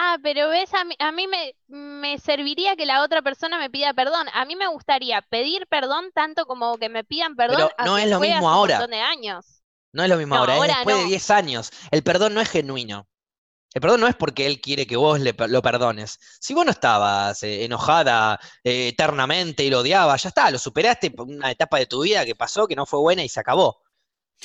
Ah, 0.00 0.16
pero 0.22 0.48
ves, 0.48 0.72
a 0.74 0.84
mí, 0.84 0.94
a 1.00 1.10
mí 1.10 1.26
me, 1.26 1.54
me 1.66 2.18
serviría 2.20 2.76
que 2.76 2.86
la 2.86 3.02
otra 3.02 3.20
persona 3.20 3.58
me 3.58 3.68
pida 3.68 3.92
perdón. 3.94 4.28
A 4.32 4.44
mí 4.44 4.54
me 4.54 4.68
gustaría 4.68 5.22
pedir 5.22 5.66
perdón 5.66 6.10
tanto 6.14 6.46
como 6.46 6.78
que 6.78 6.88
me 6.88 7.02
pidan 7.02 7.34
perdón 7.34 7.56
Pero 7.76 7.90
no 7.90 7.98
es 7.98 8.08
lo 8.08 8.20
mismo 8.20 8.36
hace 8.36 8.44
un 8.46 8.52
ahora. 8.52 8.74
montón 8.78 8.90
de 8.92 9.00
años. 9.00 9.62
No 9.92 10.02
es 10.04 10.08
lo 10.08 10.16
mismo 10.16 10.36
No, 10.36 10.42
ahora, 10.42 10.54
es 10.56 10.66
después 10.76 10.96
de 10.96 11.02
no. 11.02 11.08
10 11.08 11.30
años. 11.30 11.72
El 11.90 12.02
perdón 12.04 12.34
no 12.34 12.40
es 12.40 12.48
genuino. 12.48 13.08
El 13.74 13.80
perdón 13.82 14.00
no 14.00 14.06
es 14.06 14.14
porque 14.14 14.46
él 14.46 14.60
quiere 14.60 14.86
que 14.86 14.96
vos 14.96 15.18
le 15.18 15.34
lo 15.48 15.62
perdones. 15.62 16.18
Si 16.40 16.54
vos 16.54 16.64
no 16.64 16.70
estabas 16.70 17.42
eh, 17.42 17.64
enojada 17.64 18.38
eh, 18.64 18.88
eternamente 18.88 19.64
y 19.64 19.70
lo 19.70 19.80
odiabas, 19.80 20.22
ya 20.22 20.28
está, 20.28 20.50
lo 20.50 20.58
superaste 20.58 21.10
por 21.10 21.26
una 21.26 21.50
etapa 21.50 21.78
de 21.78 21.86
tu 21.86 22.02
vida 22.02 22.24
que 22.24 22.34
pasó, 22.36 22.66
que 22.68 22.76
no 22.76 22.86
fue 22.86 23.00
buena 23.00 23.24
y 23.24 23.28
se 23.28 23.40
acabó. 23.40 23.82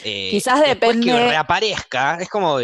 Eh, 0.03 0.29
Quizás 0.31 0.60
después 0.62 0.93
que 0.98 1.12
depende- 1.13 1.29
reaparezca, 1.29 2.17
es 2.19 2.27
como, 2.29 2.57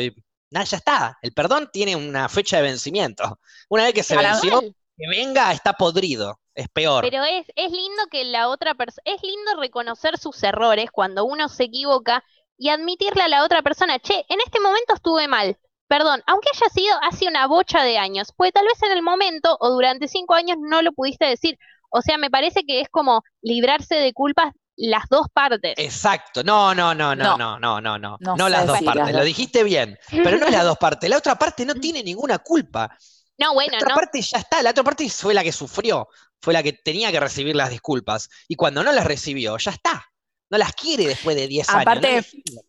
nada, 0.51 0.65
ya 0.65 0.77
está. 0.77 1.17
El 1.21 1.33
perdón 1.33 1.69
tiene 1.71 1.95
una 1.95 2.29
fecha 2.29 2.57
de 2.57 2.63
vencimiento. 2.63 3.39
Una 3.69 3.83
vez 3.83 3.93
que 3.93 4.03
se 4.03 4.17
venció, 4.17 4.61
Mal, 4.61 4.75
que 4.97 5.07
venga, 5.07 5.51
está 5.51 5.73
podrido. 5.73 6.39
Es 6.53 6.67
peor. 6.67 7.05
Pero 7.09 7.23
es, 7.23 7.47
es 7.55 7.71
lindo 7.71 8.03
que 8.11 8.25
la 8.25 8.49
otra 8.49 8.75
persona, 8.75 9.01
es 9.05 9.21
lindo 9.23 9.59
reconocer 9.59 10.17
sus 10.17 10.43
errores 10.43 10.91
cuando 10.91 11.23
uno 11.23 11.47
se 11.47 11.63
equivoca 11.65 12.23
y 12.57 12.69
admitirle 12.69 13.23
a 13.23 13.29
la 13.29 13.45
otra 13.45 13.61
persona, 13.61 13.99
che, 13.99 14.25
en 14.27 14.39
este 14.45 14.59
momento 14.59 14.93
estuve 14.93 15.27
mal. 15.27 15.57
Perdón, 15.87 16.21
aunque 16.27 16.49
haya 16.53 16.69
sido 16.69 16.95
hace 17.01 17.27
una 17.27 17.47
bocha 17.47 17.83
de 17.83 17.97
años, 17.97 18.33
pues 18.35 18.51
tal 18.51 18.65
vez 18.65 18.83
en 18.83 18.91
el 18.91 19.01
momento 19.01 19.57
o 19.59 19.69
durante 19.69 20.07
cinco 20.07 20.35
años 20.35 20.57
no 20.59 20.81
lo 20.81 20.91
pudiste 20.91 21.25
decir. 21.25 21.57
O 21.89 22.01
sea, 22.01 22.17
me 22.17 22.29
parece 22.29 22.63
que 22.63 22.81
es 22.81 22.89
como 22.89 23.23
librarse 23.41 23.95
de 23.95 24.13
culpas 24.13 24.53
las 24.79 25.03
dos 25.09 25.27
partes. 25.33 25.73
Exacto. 25.77 26.43
No, 26.43 26.73
no, 26.73 26.95
no, 26.95 27.15
no, 27.15 27.37
No. 27.37 27.59
no, 27.59 27.81
no, 27.81 27.81
no, 27.81 28.17
no. 28.19 28.35
No 28.35 28.49
las 28.49 28.65
dos 28.65 28.77
si 28.79 28.85
las 28.85 28.95
partes. 28.95 29.15
Lo 29.15 29.23
dijiste 29.23 29.63
bien. 29.63 29.97
Pero 30.09 30.37
no 30.37 30.49
las 30.49 30.63
dos 30.63 30.77
partes. 30.77 31.09
La 31.09 31.17
otra 31.17 31.35
parte 31.35 31.65
no 31.65 31.75
tiene 31.75 32.01
ninguna 32.01 32.39
culpa. 32.39 32.89
No, 33.37 33.53
bueno, 33.53 33.71
La 33.73 33.77
otra 33.77 33.89
no, 33.89 33.95
parte 33.95 34.21
ya 34.21 34.37
está. 34.39 34.63
La 34.63 34.71
otra 34.71 34.83
parte 34.83 35.09
fue 35.09 35.33
la 35.33 35.43
que 35.43 35.51
sufrió. 35.51 36.07
Fue 36.41 36.53
la 36.53 36.63
que 36.63 36.73
tenía 36.73 37.11
que 37.11 37.19
recibir 37.19 37.55
las 37.55 37.69
disculpas. 37.69 38.29
Y 38.47 38.55
cuando 38.55 38.83
no 38.83 38.91
las 38.91 39.05
recibió, 39.05 39.57
ya 39.57 39.71
está. 39.71 40.05
No 40.49 40.57
las 40.57 40.73
quiere 40.73 41.05
después 41.05 41.35
de 41.35 41.47
10 41.47 41.69
años. 41.69 41.81
Aparte, 41.81 42.25
no 42.53 42.61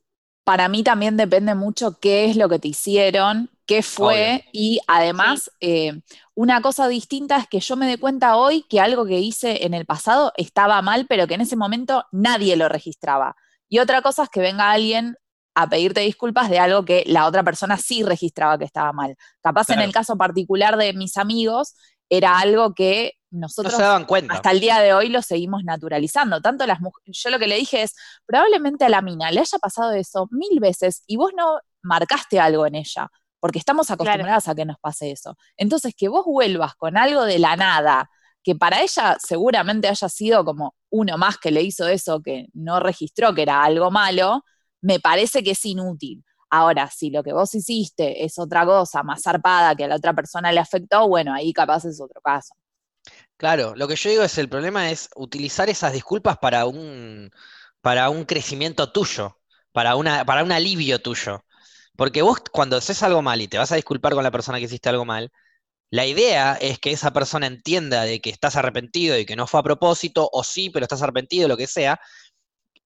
para 0.50 0.68
mí 0.68 0.82
también 0.82 1.16
depende 1.16 1.54
mucho 1.54 2.00
qué 2.00 2.24
es 2.24 2.34
lo 2.36 2.48
que 2.48 2.58
te 2.58 2.66
hicieron, 2.66 3.50
qué 3.70 3.84
fue, 3.84 4.44
y 4.52 4.80
además 4.88 5.48
eh, 5.60 5.92
una 6.34 6.60
cosa 6.60 6.88
distinta 6.88 7.36
es 7.36 7.46
que 7.46 7.60
yo 7.60 7.76
me 7.76 7.86
dé 7.86 7.98
cuenta 7.98 8.36
hoy 8.36 8.64
que 8.68 8.80
algo 8.80 9.06
que 9.06 9.20
hice 9.20 9.64
en 9.64 9.74
el 9.74 9.86
pasado 9.86 10.32
estaba 10.36 10.82
mal, 10.82 11.06
pero 11.08 11.28
que 11.28 11.34
en 11.34 11.42
ese 11.42 11.54
momento 11.54 12.04
nadie 12.10 12.56
lo 12.56 12.68
registraba. 12.68 13.36
Y 13.68 13.78
otra 13.78 14.02
cosa 14.02 14.24
es 14.24 14.28
que 14.28 14.40
venga 14.40 14.72
alguien 14.72 15.14
a 15.54 15.68
pedirte 15.68 16.00
disculpas 16.00 16.50
de 16.50 16.58
algo 16.58 16.84
que 16.84 17.04
la 17.06 17.26
otra 17.26 17.44
persona 17.44 17.76
sí 17.76 18.02
registraba 18.02 18.58
que 18.58 18.64
estaba 18.64 18.92
mal. 18.92 19.14
Capaz 19.40 19.70
en 19.70 19.78
el 19.78 19.92
caso 19.92 20.16
particular 20.16 20.76
de 20.76 20.92
mis 20.92 21.16
amigos 21.16 21.76
era 22.08 22.40
algo 22.40 22.74
que 22.74 23.12
no 23.30 23.42
nosotros 23.42 23.74
se 23.74 23.82
daban 23.82 24.04
cuenta. 24.04 24.34
hasta 24.34 24.50
el 24.50 24.58
día 24.58 24.80
de 24.80 24.94
hoy 24.94 25.10
lo 25.10 25.22
seguimos 25.22 25.62
naturalizando. 25.62 26.40
Tanto 26.40 26.66
las 26.66 26.80
mujeres, 26.80 27.16
yo 27.22 27.30
lo 27.30 27.38
que 27.38 27.46
le 27.46 27.54
dije 27.54 27.82
es, 27.82 27.94
probablemente 28.26 28.84
a 28.84 28.88
la 28.88 29.00
mina 29.00 29.30
le 29.30 29.38
haya 29.38 29.58
pasado 29.58 29.92
eso 29.92 30.26
mil 30.32 30.58
veces 30.58 31.04
y 31.06 31.16
vos 31.16 31.30
no 31.36 31.60
marcaste 31.82 32.40
algo 32.40 32.66
en 32.66 32.74
ella, 32.74 33.08
porque 33.40 33.58
estamos 33.58 33.90
acostumbradas 33.90 34.48
a 34.48 34.54
que 34.54 34.64
nos 34.64 34.78
pase 34.78 35.10
eso. 35.10 35.36
Entonces, 35.56 35.94
que 35.96 36.08
vos 36.08 36.24
vuelvas 36.24 36.74
con 36.76 36.96
algo 36.96 37.24
de 37.24 37.38
la 37.38 37.56
nada, 37.56 38.10
que 38.42 38.54
para 38.54 38.82
ella 38.82 39.16
seguramente 39.18 39.88
haya 39.88 40.08
sido 40.08 40.44
como 40.44 40.74
uno 40.90 41.18
más 41.18 41.38
que 41.38 41.50
le 41.50 41.62
hizo 41.62 41.88
eso, 41.88 42.22
que 42.22 42.46
no 42.52 42.80
registró 42.80 43.34
que 43.34 43.42
era 43.42 43.62
algo 43.62 43.90
malo, 43.90 44.44
me 44.80 45.00
parece 45.00 45.42
que 45.42 45.52
es 45.52 45.64
inútil. 45.64 46.24
Ahora, 46.50 46.90
si 46.90 47.10
lo 47.10 47.22
que 47.22 47.32
vos 47.32 47.54
hiciste 47.54 48.24
es 48.24 48.38
otra 48.38 48.66
cosa 48.66 49.02
más 49.02 49.22
zarpada 49.22 49.74
que 49.76 49.84
a 49.84 49.88
la 49.88 49.96
otra 49.96 50.14
persona 50.14 50.50
le 50.52 50.60
afectó, 50.60 51.08
bueno, 51.08 51.32
ahí 51.32 51.52
capaz 51.52 51.84
es 51.84 52.00
otro 52.00 52.20
caso. 52.20 52.54
Claro, 53.36 53.74
lo 53.76 53.88
que 53.88 53.96
yo 53.96 54.10
digo 54.10 54.22
es 54.22 54.36
el 54.36 54.48
problema 54.48 54.90
es 54.90 55.08
utilizar 55.16 55.70
esas 55.70 55.92
disculpas 55.92 56.38
para 56.38 56.66
un, 56.66 57.30
para 57.80 58.10
un 58.10 58.24
crecimiento 58.24 58.92
tuyo, 58.92 59.38
para 59.72 59.96
una, 59.96 60.24
para 60.24 60.42
un 60.42 60.52
alivio 60.52 61.00
tuyo. 61.00 61.44
Porque 62.00 62.22
vos 62.22 62.38
cuando 62.50 62.78
haces 62.78 63.02
algo 63.02 63.20
mal 63.20 63.42
y 63.42 63.46
te 63.48 63.58
vas 63.58 63.72
a 63.72 63.76
disculpar 63.76 64.14
con 64.14 64.24
la 64.24 64.30
persona 64.30 64.56
que 64.58 64.64
hiciste 64.64 64.88
algo 64.88 65.04
mal, 65.04 65.30
la 65.90 66.06
idea 66.06 66.54
es 66.54 66.78
que 66.78 66.92
esa 66.92 67.12
persona 67.12 67.46
entienda 67.46 68.04
de 68.04 68.22
que 68.22 68.30
estás 68.30 68.56
arrepentido 68.56 69.18
y 69.18 69.26
que 69.26 69.36
no 69.36 69.46
fue 69.46 69.60
a 69.60 69.62
propósito, 69.62 70.26
o 70.32 70.42
sí, 70.42 70.70
pero 70.70 70.84
estás 70.84 71.02
arrepentido, 71.02 71.46
lo 71.46 71.58
que 71.58 71.66
sea, 71.66 72.00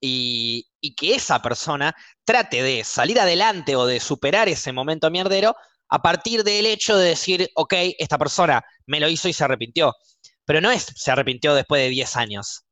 y, 0.01 0.67
y 0.81 0.97
que 0.97 1.15
esa 1.15 1.41
persona 1.43 1.95
trate 2.25 2.65
de 2.65 2.83
salir 2.83 3.21
adelante 3.21 3.77
o 3.77 3.87
de 3.87 4.01
superar 4.01 4.49
ese 4.49 4.73
momento 4.73 5.09
mierdero 5.13 5.55
a 5.89 6.03
partir 6.03 6.43
del 6.43 6.67
hecho 6.67 6.97
de 6.97 7.11
decir, 7.11 7.49
ok, 7.55 7.73
esta 8.01 8.19
persona 8.19 8.65
me 8.87 8.99
lo 8.99 9.09
hizo 9.09 9.29
y 9.29 9.33
se 9.33 9.45
arrepintió. 9.45 9.95
Pero 10.45 10.61
no 10.61 10.73
es 10.73 10.89
se 10.97 11.13
arrepintió 11.13 11.55
después 11.55 11.83
de 11.83 11.91
10 11.91 12.17
años. 12.17 12.65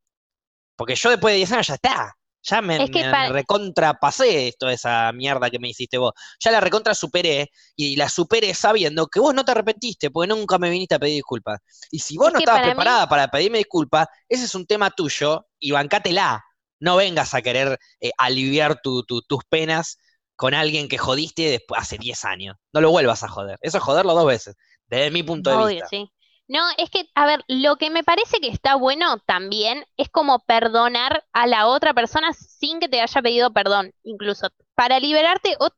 Porque 0.76 0.96
yo 0.96 1.10
después 1.10 1.34
de 1.34 1.36
10 1.36 1.52
años 1.52 1.68
ya 1.68 1.74
está. 1.74 2.16
Ya 2.44 2.60
me, 2.60 2.82
Es 2.82 2.90
que 2.90 3.04
me 3.04 3.10
pa- 3.10 3.28
recontrapasé 3.28 4.52
toda 4.58 4.72
esa 4.72 5.12
mierda 5.12 5.48
que 5.50 5.58
me 5.58 5.68
hiciste 5.68 5.98
vos. 5.98 6.12
Ya 6.40 6.50
la 6.50 6.60
recontra 6.60 6.94
superé 6.94 7.50
y 7.76 7.96
la 7.96 8.08
superé 8.08 8.52
sabiendo 8.54 9.06
que 9.06 9.20
vos 9.20 9.34
no 9.34 9.44
te 9.44 9.52
arrepentiste 9.52 10.10
porque 10.10 10.28
nunca 10.34 10.58
me 10.58 10.70
viniste 10.70 10.94
a 10.96 10.98
pedir 10.98 11.14
disculpas. 11.16 11.60
Y 11.90 12.00
si 12.00 12.16
vos 12.16 12.28
Es 12.28 12.32
no 12.34 12.38
estabas 12.40 12.60
para 12.60 12.66
mí- 12.68 12.74
preparada 12.74 13.08
para 13.08 13.28
pedirme 13.28 13.58
disculpas, 13.58 14.06
ese 14.28 14.44
es 14.44 14.54
un 14.54 14.66
tema 14.66 14.90
tuyo 14.90 15.46
y 15.58 15.70
bancátela. 15.70 16.44
No 16.80 16.96
vengas 16.96 17.32
a 17.34 17.42
querer 17.42 17.78
eh, 18.00 18.10
aliviar 18.18 18.80
tu- 18.82 19.04
tu- 19.04 19.22
tus 19.22 19.44
penas 19.48 19.98
con 20.34 20.52
alguien 20.54 20.88
que 20.88 20.98
jodiste 20.98 21.42
después, 21.50 21.80
hace 21.80 21.96
10 21.98 22.24
años. 22.24 22.56
No 22.72 22.80
lo 22.80 22.90
vuelvas 22.90 23.22
a 23.22 23.28
joder. 23.28 23.58
Eso 23.62 23.78
es 23.78 23.84
joderlo 23.84 24.14
dos 24.14 24.26
veces, 24.26 24.56
desde 24.88 25.12
mi 25.12 25.22
punto 25.22 25.50
de 25.50 25.56
vista. 25.74 25.86
sí. 25.88 26.10
No, 26.48 26.60
es 26.76 26.90
que, 26.90 27.08
a 27.14 27.24
ver, 27.26 27.42
lo 27.48 27.76
que 27.76 27.88
me 27.90 28.04
parece 28.04 28.38
que 28.40 28.48
está 28.48 28.74
bueno 28.74 29.18
también 29.20 29.86
es 29.96 30.08
como 30.10 30.40
perdonar 30.40 31.24
a 31.32 31.46
la 31.46 31.66
otra 31.66 31.94
persona 31.94 32.32
sin 32.34 32.78
que 32.80 32.88
te 32.88 33.00
haya 33.00 33.22
pedido 33.22 33.52
perdón, 33.52 33.92
incluso 34.02 34.48
para 34.74 35.00
liberarte, 35.00 35.56
o 35.60 35.70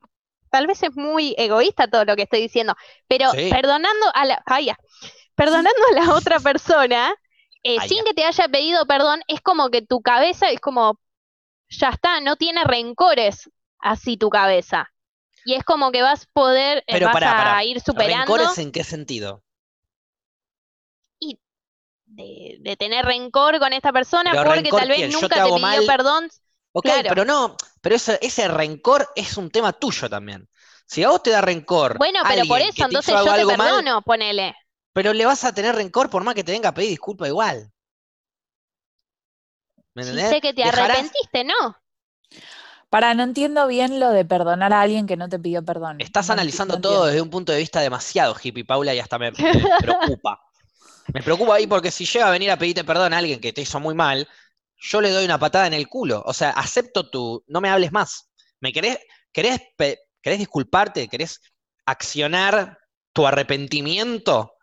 tal 0.50 0.66
vez 0.66 0.82
es 0.82 0.96
muy 0.96 1.34
egoísta 1.38 1.88
todo 1.88 2.04
lo 2.04 2.16
que 2.16 2.22
estoy 2.22 2.40
diciendo, 2.40 2.74
pero 3.08 3.30
Sí. 3.32 3.48
perdonando 3.48 4.06
a 4.14 4.24
la, 4.24 4.42
ay, 4.46 4.66
ya. 4.66 4.78
perdonando 5.36 5.70
a 5.92 5.94
la 6.06 6.14
otra 6.16 6.40
persona 6.40 7.14
eh, 7.64 7.80
Ay, 7.80 7.88
sin 7.88 7.98
ya. 7.98 8.04
que 8.04 8.14
te 8.14 8.24
haya 8.24 8.48
pedido 8.48 8.86
perdón, 8.86 9.22
es 9.28 9.40
como 9.42 9.70
que 9.70 9.82
tu 9.82 10.02
cabeza 10.02 10.50
es 10.50 10.60
como, 10.60 11.00
ya 11.70 11.90
está, 11.90 12.20
no 12.22 12.36
tiene 12.36 12.64
rencores 12.64 13.50
así 13.80 14.16
tu 14.18 14.30
cabeza. 14.30 14.90
Y 15.44 15.54
es 15.54 15.64
como 15.64 15.92
que 15.92 16.02
vas 16.02 16.24
a 16.24 16.26
poder, 16.34 16.84
eh, 16.88 16.98
Pero 16.98 17.02
vas 17.02 17.14
pará, 17.14 17.26
a 17.26 17.34
pará. 17.34 17.64
ir 17.64 17.80
superando. 17.80 18.32
¿Rencores 18.32 18.58
en 18.58 18.72
qué 18.72 18.84
sentido? 18.84 19.43
De, 22.14 22.56
de 22.60 22.76
tener 22.76 23.04
rencor 23.04 23.58
con 23.58 23.72
esta 23.72 23.92
persona 23.92 24.30
Pero 24.30 24.44
porque 24.44 24.60
rencor 24.62 24.80
tal 24.80 24.88
vez 24.88 25.12
nunca 25.12 25.28
te 25.36 25.42
pidió 25.42 25.58
mal, 25.58 25.84
perdón. 25.86 26.28
Ok, 26.72 26.84
Claro. 26.84 27.08
pero 27.08 27.24
no, 27.24 27.56
pero 27.80 27.94
ese, 27.96 28.18
ese 28.22 28.48
rencor 28.48 29.08
es 29.14 29.36
un 29.36 29.50
tema 29.50 29.72
tuyo 29.72 30.08
también. 30.10 30.48
Si 30.86 31.02
a 31.02 31.08
vos 31.10 31.22
te 31.22 31.30
da 31.30 31.40
rencor 31.40 31.98
Bueno, 31.98 32.20
pero 32.28 32.44
por 32.46 32.60
eso, 32.60 32.84
entonces 32.84 33.14
yo 33.14 33.24
te 33.34 33.44
mal, 33.44 33.56
perdono, 33.56 34.02
ponele. 34.02 34.54
pero 34.92 35.12
le 35.12 35.24
vas 35.26 35.44
a 35.44 35.52
tener 35.54 35.74
rencor 35.74 36.10
por 36.10 36.24
más 36.24 36.34
que 36.34 36.44
te 36.44 36.52
venga 36.52 36.70
a 36.70 36.74
pedir 36.74 36.90
disculpa 36.90 37.26
igual. 37.28 37.70
¿Me 39.94 40.02
entendés? 40.02 40.28
sé 40.30 40.40
que 40.40 40.52
te 40.52 40.62
Dejarás- 40.62 40.90
arrepentiste, 40.90 41.44
¿no? 41.44 41.76
Para, 42.90 43.14
no 43.14 43.22
entiendo 43.24 43.66
bien 43.66 43.98
lo 43.98 44.10
de 44.10 44.24
perdonar 44.24 44.72
a 44.72 44.80
alguien 44.82 45.06
que 45.06 45.16
no 45.16 45.28
te 45.28 45.38
pidió 45.38 45.64
perdón. 45.64 46.00
Estás 46.00 46.28
No 46.28 46.34
analizando 46.34 46.74
no 46.76 46.80
todo 46.80 47.06
desde 47.06 47.20
un 47.22 47.30
punto 47.30 47.50
de 47.52 47.58
vista 47.58 47.80
demasiado 47.80 48.36
hippie, 48.40 48.64
Paula, 48.64 48.94
y 48.94 48.98
hasta 49.00 49.18
me, 49.18 49.30
me 49.32 49.36
preocupa. 49.80 50.40
Me 51.14 51.22
preocupa 51.22 51.54
ahí 51.54 51.68
porque 51.68 51.92
si 51.92 52.04
llega 52.04 52.26
a 52.26 52.32
venir 52.32 52.50
a 52.50 52.58
pedirte 52.58 52.82
perdón 52.82 53.14
a 53.14 53.18
alguien 53.18 53.40
que 53.40 53.52
te 53.52 53.60
hizo 53.62 53.78
muy 53.78 53.94
mal, 53.94 54.28
yo 54.76 55.00
le 55.00 55.10
doy 55.10 55.24
una 55.24 55.38
patada 55.38 55.68
en 55.68 55.72
el 55.72 55.88
culo. 55.88 56.22
O 56.26 56.32
sea, 56.34 56.50
acepto 56.50 57.08
tu. 57.08 57.44
No 57.46 57.60
me 57.60 57.70
hables 57.70 57.92
más. 57.92 58.32
¿Me 58.60 58.72
querés, 58.72 58.98
querés, 59.32 59.60
querés 60.20 60.38
disculparte? 60.40 61.06
¿Querés 61.08 61.40
accionar 61.86 62.78
tu 63.12 63.28
arrepentimiento? 63.28 64.54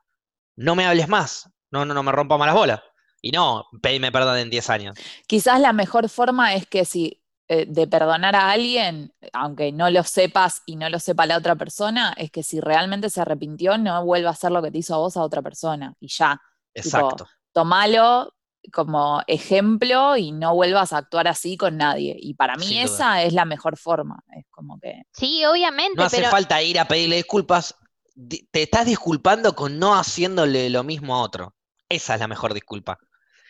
No 0.58 0.76
me 0.76 0.86
hables 0.86 1.08
más. 1.08 1.50
No, 1.72 1.86
no, 1.86 1.94
no 1.94 2.04
me 2.04 2.12
rompa 2.12 2.38
malas 2.38 2.56
bolas. 2.56 2.82
Y 3.22 3.32
no, 3.32 3.66
pedime 3.82 4.12
perdón 4.12 4.38
en 4.40 4.50
10 4.50 4.70
años. 4.72 4.98
Quizás 5.28 5.62
la 5.62 5.72
mejor 5.72 6.10
forma 6.10 6.54
es 6.56 6.68
que 6.68 6.84
si 6.84 7.21
eh, 7.54 7.66
de 7.68 7.86
perdonar 7.88 8.34
a 8.36 8.50
alguien, 8.52 9.14
aunque 9.34 9.72
no 9.74 9.90
lo 9.90 10.04
sepas 10.04 10.62
y 10.66 10.78
no 10.78 10.90
lo 10.90 11.00
sepa 11.00 11.26
la 11.26 11.38
otra 11.38 11.56
persona, 11.56 12.14
es 12.18 12.32
que 12.32 12.44
si 12.44 12.62
realmente 12.62 13.10
se 13.10 13.20
arrepintió, 13.22 13.78
no 13.78 14.06
vuelva 14.06 14.30
a 14.30 14.34
hacer 14.34 14.52
lo 14.52 14.62
que 14.62 14.72
te 14.72 14.78
hizo 14.78 14.96
a 14.96 15.00
vos 15.00 15.18
a 15.18 15.22
otra 15.22 15.42
persona. 15.42 15.94
Y 16.00 16.08
ya, 16.08 16.40
Exacto. 16.74 17.28
tomalo 17.52 18.34
como 18.72 19.22
ejemplo 19.28 20.16
y 20.16 20.32
no 20.32 20.54
vuelvas 20.56 20.94
a 20.94 20.98
actuar 21.00 21.28
así 21.28 21.58
con 21.58 21.78
nadie. 21.78 22.16
Y 22.18 22.36
para 22.36 22.56
mí 22.56 22.66
Sin 22.68 22.86
duda. 22.86 22.96
esa 22.96 23.24
es 23.24 23.34
la 23.34 23.44
mejor 23.44 23.76
forma. 23.78 24.24
Es 24.38 24.46
como 24.50 24.80
que. 24.80 25.02
Sí, 25.12 25.44
obviamente, 25.46 25.98
No 25.98 26.04
hace 26.06 26.18
pero 26.18 26.30
falta 26.30 26.62
ir 26.62 26.80
a 26.80 26.86
pedirle 26.86 27.18
disculpas 27.18 27.76
di- 28.16 28.48
te 28.52 28.62
estás 28.64 28.86
disculpando 28.86 29.56
con 29.56 29.78
no 29.80 29.96
haciéndole 29.96 30.70
lo 30.70 30.84
mismo 30.84 31.16
a 31.16 31.22
otro. 31.22 31.56
Esa 31.90 32.14
es 32.14 32.20
la 32.22 32.28
mejor 32.28 32.54
disculpa. 32.54 32.98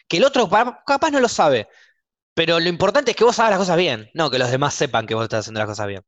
Que 0.08 0.18
el 0.18 0.24
otro 0.24 0.50
pa- 0.50 0.82
capaz 0.88 1.12
no 1.12 1.20
lo 1.20 1.28
sabe, 1.28 1.68
pero 2.34 2.60
lo 2.60 2.70
importante 2.70 3.12
es 3.12 3.18
que 3.18 3.24
vos 3.24 3.40
hagas 3.40 3.52
las 3.52 3.60
cosas 3.60 3.78
bien, 3.78 4.10
no 4.14 4.30
que 4.32 4.40
los 4.40 4.52
demás 4.52 4.74
sepan 4.74 5.08
que 5.08 5.16
vos 5.16 5.24
estás 5.24 5.42
haciendo 5.42 5.60
las 5.62 5.70
cosas 5.70 5.88
bien. 5.88 6.04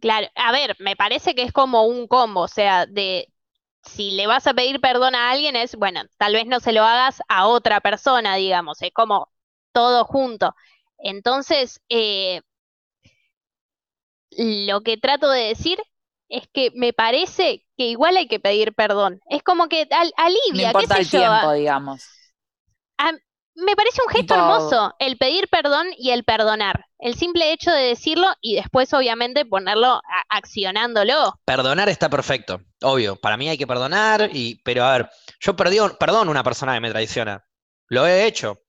Claro, 0.00 0.28
a 0.34 0.52
ver, 0.52 0.76
me 0.78 0.96
parece 0.96 1.34
que 1.34 1.42
es 1.42 1.52
como 1.52 1.84
un 1.84 2.06
combo, 2.08 2.42
o 2.42 2.48
sea, 2.48 2.86
de 2.86 3.28
si 3.84 4.12
le 4.12 4.26
vas 4.26 4.46
a 4.46 4.54
pedir 4.54 4.80
perdón 4.80 5.14
a 5.14 5.30
alguien 5.30 5.56
es, 5.56 5.76
bueno, 5.76 6.02
tal 6.18 6.32
vez 6.34 6.46
no 6.46 6.60
se 6.60 6.72
lo 6.72 6.84
hagas 6.84 7.20
a 7.28 7.46
otra 7.46 7.80
persona, 7.80 8.36
digamos, 8.36 8.80
es 8.82 8.92
como 8.92 9.30
todo 9.72 10.04
junto. 10.04 10.54
Entonces, 10.98 11.80
eh, 11.90 12.40
lo 14.66 14.82
que 14.82 14.96
trato 14.96 15.30
de 15.30 15.40
decir 15.48 15.78
es 16.28 16.48
que 16.52 16.70
me 16.74 16.92
parece 16.92 17.64
que 17.76 17.84
igual 17.86 18.16
hay 18.16 18.28
que 18.28 18.40
pedir 18.40 18.74
perdón. 18.74 19.20
Es 19.28 19.42
como 19.42 19.68
que 19.68 19.86
al- 19.90 20.12
No 20.52 20.62
alivia, 20.62 20.74
qué 20.76 20.86
importa 20.86 20.96
sé 20.96 21.02
el 21.02 21.10
yo. 21.10 21.20
tiempo, 21.20 21.52
digamos. 21.52 22.32
Me 23.60 23.76
parece 23.76 24.00
un 24.06 24.14
gesto 24.14 24.34
hermoso 24.34 24.94
el 24.98 25.18
pedir 25.18 25.48
perdón 25.48 25.88
y 25.98 26.10
el 26.10 26.24
perdonar. 26.24 26.86
El 26.98 27.14
simple 27.14 27.52
hecho 27.52 27.70
de 27.70 27.82
decirlo 27.82 28.26
y 28.40 28.54
después, 28.54 28.92
obviamente, 28.94 29.44
ponerlo 29.44 30.00
accionándolo. 30.28 31.38
Perdonar 31.44 31.88
está 31.88 32.08
perfecto, 32.08 32.62
obvio. 32.82 33.16
Para 33.16 33.36
mí 33.36 33.48
hay 33.48 33.58
que 33.58 33.66
perdonar, 33.66 34.30
y, 34.32 34.62
pero 34.62 34.84
a 34.84 34.92
ver, 34.92 35.10
yo 35.40 35.56
perdí, 35.56 35.78
perdono 35.98 36.30
a 36.30 36.32
una 36.32 36.44
persona 36.44 36.74
que 36.74 36.80
me 36.80 36.90
traiciona. 36.90 37.44
Lo 37.88 38.06
he 38.06 38.26
hecho, 38.26 38.60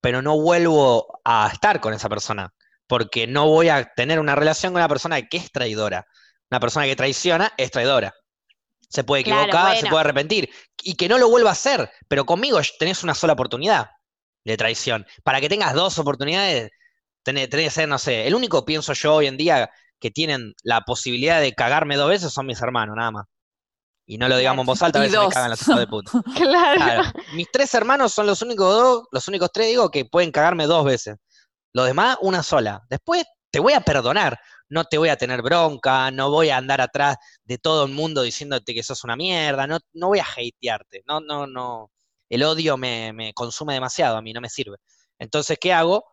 pero 0.00 0.22
no 0.22 0.40
vuelvo 0.40 1.20
a 1.24 1.48
estar 1.52 1.80
con 1.80 1.94
esa 1.94 2.08
persona, 2.08 2.52
porque 2.86 3.26
no 3.26 3.46
voy 3.46 3.68
a 3.68 3.92
tener 3.94 4.18
una 4.18 4.34
relación 4.34 4.72
con 4.72 4.80
una 4.80 4.88
persona 4.88 5.22
que 5.22 5.36
es 5.36 5.52
traidora. 5.52 6.06
Una 6.50 6.60
persona 6.60 6.86
que 6.86 6.96
traiciona 6.96 7.52
es 7.56 7.70
traidora. 7.70 8.14
Se 8.88 9.04
puede 9.04 9.24
Claro, 9.24 9.42
equivocar, 9.42 9.76
se 9.76 9.86
puede 9.86 10.00
arrepentir, 10.00 10.50
y 10.82 10.94
que 10.94 11.08
no 11.08 11.18
lo 11.18 11.28
vuelva 11.28 11.50
a 11.50 11.52
hacer, 11.52 11.90
pero 12.08 12.24
conmigo 12.24 12.58
tenés 12.78 13.02
una 13.02 13.14
sola 13.14 13.34
oportunidad 13.34 13.90
de 14.44 14.56
traición. 14.56 15.06
Para 15.24 15.40
que 15.40 15.48
tengas 15.48 15.74
dos 15.74 15.98
oportunidades, 15.98 16.70
tenés, 17.22 17.50
tenés 17.50 17.66
que 17.66 17.70
ser, 17.70 17.88
no 17.88 17.98
sé, 17.98 18.26
el 18.26 18.34
único, 18.34 18.64
pienso 18.64 18.94
yo 18.94 19.16
hoy 19.16 19.26
en 19.26 19.36
día, 19.36 19.70
que 20.00 20.10
tienen 20.10 20.54
la 20.62 20.82
posibilidad 20.82 21.40
de 21.40 21.54
cagarme 21.54 21.96
dos 21.96 22.08
veces 22.08 22.32
son 22.32 22.46
mis 22.46 22.60
hermanos, 22.62 22.96
nada 22.96 23.10
más. 23.10 23.26
Y 24.06 24.16
no 24.16 24.26
lo 24.28 24.38
digamos 24.38 24.62
en 24.62 24.66
voz 24.66 24.82
alta, 24.82 25.00
a 25.00 25.02
veces 25.02 25.18
me 25.20 25.28
cagan 25.28 25.50
los 25.50 25.60
hijos 25.60 25.78
de 25.78 25.86
puta. 25.86 26.12
Claro. 26.34 26.76
Claro. 26.76 27.02
Mis 27.34 27.46
tres 27.52 27.74
hermanos 27.74 28.14
son 28.14 28.26
los 28.26 28.40
únicos 28.40 28.74
dos, 28.74 29.02
los 29.10 29.28
únicos 29.28 29.50
tres, 29.52 29.66
digo, 29.66 29.90
que 29.90 30.06
pueden 30.06 30.32
cagarme 30.32 30.66
dos 30.66 30.84
veces. 30.84 31.16
Los 31.74 31.86
demás, 31.86 32.16
una 32.22 32.42
sola. 32.42 32.82
Después 32.88 33.26
te 33.50 33.60
voy 33.60 33.74
a 33.74 33.80
perdonar. 33.80 34.40
No 34.70 34.84
te 34.84 34.98
voy 34.98 35.08
a 35.08 35.16
tener 35.16 35.42
bronca, 35.42 36.10
no 36.10 36.30
voy 36.30 36.50
a 36.50 36.56
andar 36.58 36.80
atrás 36.80 37.16
de 37.44 37.58
todo 37.58 37.84
el 37.86 37.92
mundo 37.92 38.22
diciéndote 38.22 38.74
que 38.74 38.82
sos 38.82 39.04
una 39.04 39.16
mierda, 39.16 39.66
no, 39.66 39.78
no 39.94 40.08
voy 40.08 40.18
a 40.20 40.24
hatearte. 40.24 41.02
No, 41.06 41.20
no, 41.20 41.46
no. 41.46 41.90
El 42.28 42.42
odio 42.44 42.76
me, 42.76 43.12
me 43.12 43.32
consume 43.34 43.74
demasiado, 43.74 44.16
a 44.16 44.22
mí 44.22 44.32
no 44.32 44.40
me 44.40 44.50
sirve. 44.50 44.76
Entonces, 45.18 45.58
¿qué 45.60 45.72
hago? 45.72 46.04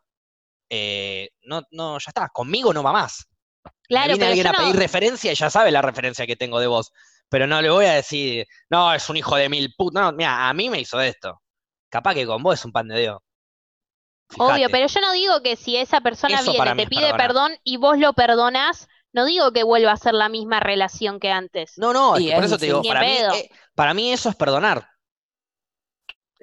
Eh, 0.69 1.29
no, 1.43 1.61
no, 1.71 1.99
ya 1.99 2.05
está, 2.09 2.29
conmigo 2.29 2.73
no 2.73 2.83
va 2.83 2.91
más. 2.93 3.27
Me 3.65 3.71
Claro, 3.87 4.07
viene 4.17 4.19
pero 4.19 4.27
alguien 4.29 4.47
a 4.47 4.51
no- 4.51 4.57
pedir 4.59 4.75
referencia 4.77 5.31
y 5.31 5.35
ya 5.35 5.49
sabe 5.49 5.71
la 5.71 5.81
referencia 5.81 6.25
que 6.27 6.35
tengo 6.35 6.59
de 6.59 6.67
vos. 6.67 6.91
Pero 7.29 7.47
no 7.47 7.61
le 7.61 7.69
voy 7.69 7.85
a 7.85 7.93
decir, 7.93 8.45
no, 8.69 8.93
es 8.93 9.09
un 9.09 9.17
hijo 9.17 9.35
de 9.35 9.49
mil 9.49 9.73
putas. 9.77 10.03
No, 10.03 10.11
mira, 10.13 10.49
a 10.49 10.53
mí 10.53 10.69
me 10.69 10.79
hizo 10.79 10.99
esto. 11.01 11.41
Capaz 11.89 12.13
que 12.15 12.25
con 12.25 12.41
vos 12.43 12.59
es 12.59 12.65
un 12.65 12.71
pan 12.71 12.87
de 12.87 12.99
Dios. 13.01 13.19
Obvio, 14.37 14.69
pero 14.69 14.87
yo 14.87 15.01
no 15.01 15.11
digo 15.13 15.41
que 15.41 15.55
si 15.55 15.77
esa 15.77 16.01
persona 16.01 16.41
Eso 16.41 16.51
viene, 16.51 16.73
te 16.73 16.87
pide 16.87 17.13
perdón 17.15 17.53
y 17.63 17.77
vos 17.77 17.97
lo 17.99 18.13
perdonás, 18.13 18.87
no 19.13 19.25
digo 19.25 19.51
que 19.51 19.63
vuelva 19.63 19.91
a 19.93 19.97
ser 19.97 20.13
la 20.13 20.29
misma 20.29 20.59
relación 20.59 21.19
que 21.19 21.31
antes. 21.31 21.83
No, 21.83 21.93
no, 21.93 22.17
es 22.17 22.33
por 22.33 22.43
es 22.43 22.45
eso 22.45 22.57
te 22.59 22.65
digo, 22.67 22.85
para 22.85 23.03
mí, 23.03 23.25
eh, 23.29 23.49
para 23.75 23.93
mí 23.93 24.11
eso 24.11 24.29
es 24.29 24.35
perdonar. 24.35 24.87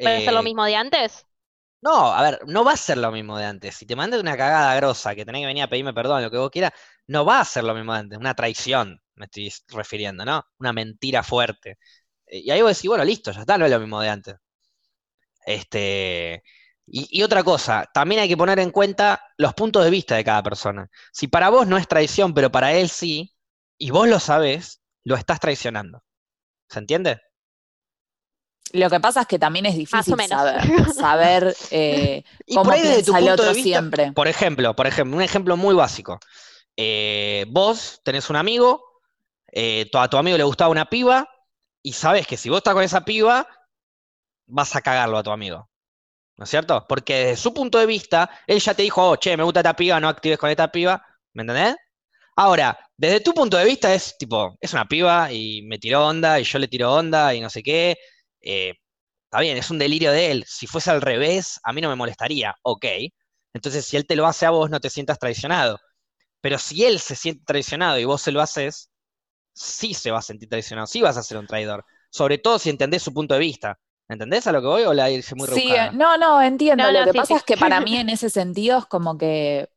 ¿Puede 0.01 0.21
ser 0.21 0.35
lo 0.35 0.43
Eh, 0.43 0.45
mismo 0.45 0.65
de 0.65 0.77
antes? 0.77 1.27
No, 1.81 2.13
a 2.15 2.23
ver, 2.23 2.41
no 2.47 2.65
va 2.65 2.73
a 2.73 2.77
ser 2.77 2.99
lo 2.99 3.11
mismo 3.11 3.37
de 3.39 3.45
antes. 3.45 3.75
Si 3.77 3.87
te 3.87 3.97
mandas 3.97 4.21
una 4.21 4.37
cagada 4.37 4.75
grosa 4.77 5.15
que 5.17 5.25
tenés 5.25 5.43
que 5.43 5.47
venir 5.47 5.65
a 5.65 5.69
pedirme 5.69 5.93
perdón, 5.93 6.23
lo 6.23 6.31
que 6.31 6.37
vos 6.39 6.51
quieras, 6.51 6.73
no 7.09 7.25
va 7.25 7.41
a 7.41 7.45
ser 7.45 7.65
lo 7.65 7.75
mismo 7.75 7.93
de 7.93 7.99
antes. 8.01 8.19
Una 8.19 8.35
traición, 8.35 9.01
me 9.17 9.25
estoy 9.27 9.51
refiriendo, 9.69 10.25
¿no? 10.25 10.45
Una 10.59 10.73
mentira 10.73 11.23
fuerte. 11.25 11.79
Eh, 12.27 12.41
Y 12.41 12.51
ahí 12.51 12.63
vos 12.63 12.77
decís, 12.77 12.89
bueno, 12.89 13.05
listo, 13.05 13.33
ya 13.33 13.41
está, 13.41 13.59
no 13.59 13.65
es 13.67 13.71
lo 13.73 13.81
mismo 13.81 14.01
de 14.01 14.09
antes. 14.11 14.37
Este, 15.47 16.43
y, 16.95 17.09
y 17.11 17.23
otra 17.23 17.43
cosa, 17.43 17.89
también 17.95 18.21
hay 18.21 18.29
que 18.29 18.37
poner 18.37 18.59
en 18.59 18.71
cuenta 18.71 19.25
los 19.39 19.55
puntos 19.55 19.83
de 19.83 19.91
vista 19.91 20.15
de 20.15 20.25
cada 20.25 20.43
persona. 20.43 20.91
Si 21.11 21.27
para 21.27 21.49
vos 21.49 21.67
no 21.67 21.79
es 21.79 21.89
traición, 21.89 22.35
pero 22.35 22.53
para 22.53 22.75
él 22.75 22.91
sí, 22.91 23.35
y 23.79 23.91
vos 23.91 24.07
lo 24.07 24.21
sabés, 24.21 24.83
lo 25.03 25.17
estás 25.17 25.41
traicionando. 25.41 26.05
¿Se 26.69 26.79
entiende? 26.79 27.23
Lo 28.73 28.91
que 28.91 29.01
pasa 29.01 29.23
es 29.23 29.27
que 29.27 29.39
también 29.39 29.65
es 29.65 29.75
difícil 29.75 30.13
o 30.13 30.17
menos. 30.17 30.39
saber, 30.39 30.95
saber 30.95 31.57
eh, 31.71 32.25
Y 32.47 32.55
cómo 32.55 32.73
piensa 32.73 33.19
el 33.19 33.29
otro 33.31 33.55
vista, 33.55 33.63
siempre. 33.63 34.13
Por 34.13 34.29
ejemplo, 34.29 34.77
por 34.77 34.87
ejemplo, 34.87 35.17
un 35.17 35.23
ejemplo 35.23 35.57
muy 35.57 35.75
básico. 35.75 36.21
Eh, 36.77 37.47
vos 37.49 38.03
tenés 38.05 38.29
un 38.29 38.37
amigo, 38.37 39.01
eh, 39.51 39.91
a 39.95 40.09
tu 40.09 40.19
amigo 40.19 40.37
le 40.37 40.45
gustaba 40.45 40.71
una 40.71 40.91
piba, 40.91 41.27
y 41.83 41.95
sabes 41.95 42.27
que 42.27 42.37
si 42.37 42.51
vos 42.51 42.59
estás 42.59 42.75
con 42.75 42.83
esa 42.83 43.07
piba, 43.07 43.47
vas 44.47 44.77
a 44.77 44.83
cagarlo 44.83 45.17
a 45.17 45.23
tu 45.23 45.31
amigo. 45.31 45.72
¿No 46.43 46.45
es 46.45 46.51
cierto? 46.51 46.85
Porque 46.89 47.15
desde 47.15 47.37
su 47.37 47.55
punto 47.55 47.79
de 47.79 47.87
vista, 47.87 48.29
él 48.49 48.59
ya 48.59 48.75
te 48.75 48.83
dijo, 48.83 49.11
oh, 49.11 49.17
che, 49.17 49.37
me 49.37 49.45
gusta 49.45 49.61
esta 49.61 49.77
piba, 49.77 50.01
no 50.01 50.09
actives 50.09 50.39
con 50.39 50.51
esta 50.51 50.73
piba. 50.73 51.01
¿Me 51.35 51.43
entendés? 51.43 51.77
Ahora, 52.37 52.77
desde 52.97 53.21
tu 53.21 53.35
punto 53.35 53.57
de 53.59 53.65
vista 53.65 53.95
es 53.95 54.17
tipo, 54.19 54.57
es 54.61 54.73
una 54.73 54.87
piba 54.87 55.33
y 55.33 55.63
me 55.63 55.79
tiró 55.79 56.07
onda 56.07 56.41
y 56.41 56.45
yo 56.45 56.59
le 56.59 56.69
tiro 56.69 56.93
onda 56.95 57.35
y 57.35 57.41
no 57.41 57.49
sé 57.51 57.63
qué. 57.63 57.97
eh, 58.41 58.75
está 59.27 59.41
bien, 59.41 59.57
es 59.57 59.71
un 59.71 59.79
delirio 59.79 60.13
de 60.13 60.33
él. 60.33 60.45
Si 60.49 60.67
fuese 60.67 60.91
al 60.91 61.03
revés, 61.03 61.61
a 61.65 61.73
mí 61.73 61.81
no 61.81 61.89
me 61.91 61.97
molestaría. 61.97 62.57
Ok. 62.63 62.87
Entonces, 63.55 63.85
si 63.87 63.97
él 63.97 64.07
te 64.07 64.17
lo 64.17 64.27
hace 64.27 64.47
a 64.47 64.51
vos, 64.51 64.71
no 64.71 64.81
te 64.81 64.91
sientas 64.91 65.19
traicionado. 65.21 65.79
Pero 66.41 66.59
si 66.59 66.85
él 66.85 67.01
se 67.01 67.17
siente 67.17 67.45
traicionado 67.47 67.99
y 67.99 68.05
vos 68.05 68.23
se 68.23 68.33
lo 68.33 68.41
haces, 68.43 68.91
sí 69.55 69.95
se 69.95 70.11
va 70.13 70.19
a 70.21 70.23
sentir 70.23 70.49
traicionado, 70.49 70.87
sí 70.87 71.03
vas 71.03 71.17
a 71.17 71.23
ser 71.25 71.39
un 71.39 71.47
traidor. 71.47 71.85
Sobre 72.11 72.39
todo 72.39 72.59
si 72.59 72.71
entendés 72.71 73.03
su 73.03 73.15
punto 73.15 73.35
de 73.35 73.41
vista. 73.41 73.79
¿Entendés 74.13 74.47
a 74.47 74.53
lo 74.53 74.61
que 74.61 74.67
voy 74.69 74.83
o 74.85 74.95
la 74.95 75.11
hice 75.11 75.35
muy 75.35 75.47
Sí, 75.47 75.49
rebuscada? 75.49 75.87
eh, 75.87 75.91
no, 75.93 76.17
no, 76.19 76.41
entiendo. 76.43 76.85
No, 76.85 76.93
Lo 76.93 77.05
que 77.05 77.13
sí, 77.13 77.19
pasa 77.19 77.35
sí. 77.35 77.41
es 77.41 77.45
que 77.45 77.57
para 77.57 77.81
mí 77.81 77.97
en 77.97 78.09
ese 78.09 78.31
sentido 78.31 78.79
es 78.79 78.87
como 78.87 79.19
que 79.19 79.69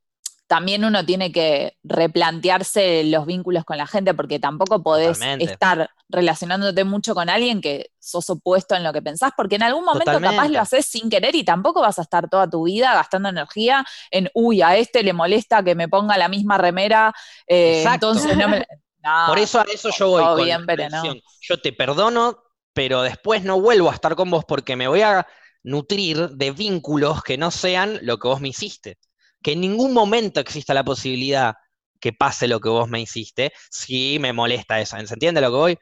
también 0.48 0.86
uno 0.86 1.06
tiene 1.06 1.32
que 1.32 1.78
replantearse 1.84 3.04
los 3.06 3.26
vínculos 3.26 3.66
con 3.66 3.78
la 3.78 3.88
gente 3.88 4.14
porque 4.14 4.40
tampoco 4.40 4.84
podés 4.84 5.18
Totalmente. 5.20 5.52
estar 5.52 5.90
relacionándote 6.10 6.84
mucho 6.86 7.16
con 7.16 7.30
alguien 7.30 7.62
que 7.62 7.92
sos 8.00 8.30
opuesto 8.30 8.76
en 8.76 8.84
lo 8.84 8.94
que 8.94 9.02
pensás, 9.02 9.32
porque 9.38 9.56
en 9.56 9.64
algún 9.64 9.86
momento 9.86 10.22
capaz 10.22 10.50
Totalmente. 10.50 10.50
lo 10.50 10.62
haces 10.62 10.86
sin 10.86 11.10
querer 11.10 11.36
y 11.36 11.44
tampoco 11.44 11.82
vas 11.82 12.00
a 12.00 12.04
estar 12.04 12.30
toda 12.30 12.50
tu 12.50 12.64
vida 12.66 12.94
gastando 12.94 13.30
energía 13.30 13.86
en, 14.12 14.30
uy, 14.36 14.62
a 14.62 14.78
este 14.78 15.04
le 15.04 15.14
molesta 15.14 15.64
que 15.64 15.76
me 15.76 15.90
ponga 15.90 16.18
la 16.18 16.30
misma 16.30 16.58
remera, 16.60 17.14
eh, 17.48 17.80
Exacto. 17.80 18.08
entonces 18.08 18.38
no 18.38 18.48
me... 18.50 18.66
No, 19.04 19.28
Por 19.28 19.38
eso 19.40 19.60
a 19.60 19.64
eso 19.72 19.90
yo 19.92 20.10
voy 20.10 20.24
todo 20.24 20.36
con 20.36 20.46
bien, 20.46 20.66
pero 20.66 20.90
no. 20.90 21.04
Yo 21.42 21.62
te 21.62 21.74
perdono, 21.74 22.45
pero 22.76 23.02
después 23.04 23.44
no 23.44 23.62
vuelvo 23.62 23.90
a 23.92 23.96
estar 23.96 24.16
con 24.16 24.30
vos 24.32 24.46
porque 24.46 24.76
me 24.78 24.88
voy 24.90 25.02
a 25.02 25.28
nutrir 25.64 26.30
de 26.32 26.52
vínculos 26.52 27.24
que 27.24 27.38
no 27.40 27.52
sean 27.52 28.00
lo 28.04 28.20
que 28.20 28.28
vos 28.28 28.42
me 28.42 28.50
hiciste. 28.50 29.00
Que 29.44 29.54
en 29.54 29.62
ningún 29.62 29.94
momento 29.94 30.40
exista 30.42 30.74
la 30.76 30.84
posibilidad 30.86 31.56
que 32.00 32.14
pase 32.14 32.48
lo 32.48 32.60
que 32.60 32.70
vos 32.70 32.90
me 32.90 33.02
hiciste, 33.02 33.54
si 33.72 34.20
me 34.20 34.34
molesta 34.34 34.80
eso. 34.82 34.98
¿Se 35.08 35.14
entiende 35.16 35.42
lo 35.42 35.50
que 35.52 35.58
voy? 35.58 35.80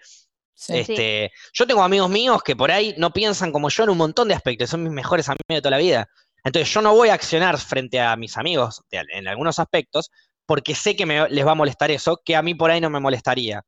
Sí. 0.55 0.73
Este, 0.73 1.31
yo 1.53 1.67
tengo 1.67 1.83
amigos 1.83 2.09
míos 2.09 2.41
que 2.43 2.55
por 2.55 2.71
ahí 2.71 2.95
no 2.97 3.11
piensan 3.11 3.51
como 3.51 3.69
yo 3.69 3.83
en 3.83 3.89
un 3.89 3.97
montón 3.97 4.27
de 4.27 4.35
aspectos, 4.35 4.69
son 4.69 4.83
mis 4.83 4.93
mejores 4.93 5.27
amigos 5.29 5.45
de 5.49 5.61
toda 5.61 5.71
la 5.71 5.77
vida. 5.79 6.07
Entonces 6.43 6.73
yo 6.73 6.81
no 6.81 6.93
voy 6.95 7.09
a 7.09 7.15
accionar 7.15 7.57
frente 7.59 7.99
a 7.99 8.15
mis 8.15 8.37
amigos 8.37 8.81
en 8.91 9.27
algunos 9.27 9.59
aspectos 9.59 10.11
porque 10.45 10.75
sé 10.75 10.95
que 10.95 11.05
me- 11.05 11.29
les 11.29 11.45
va 11.45 11.51
a 11.51 11.55
molestar 11.55 11.91
eso, 11.91 12.21
que 12.23 12.35
a 12.35 12.41
mí 12.41 12.53
por 12.55 12.71
ahí 12.71 12.81
no 12.81 12.89
me 12.89 12.99
molestaría. 12.99 13.63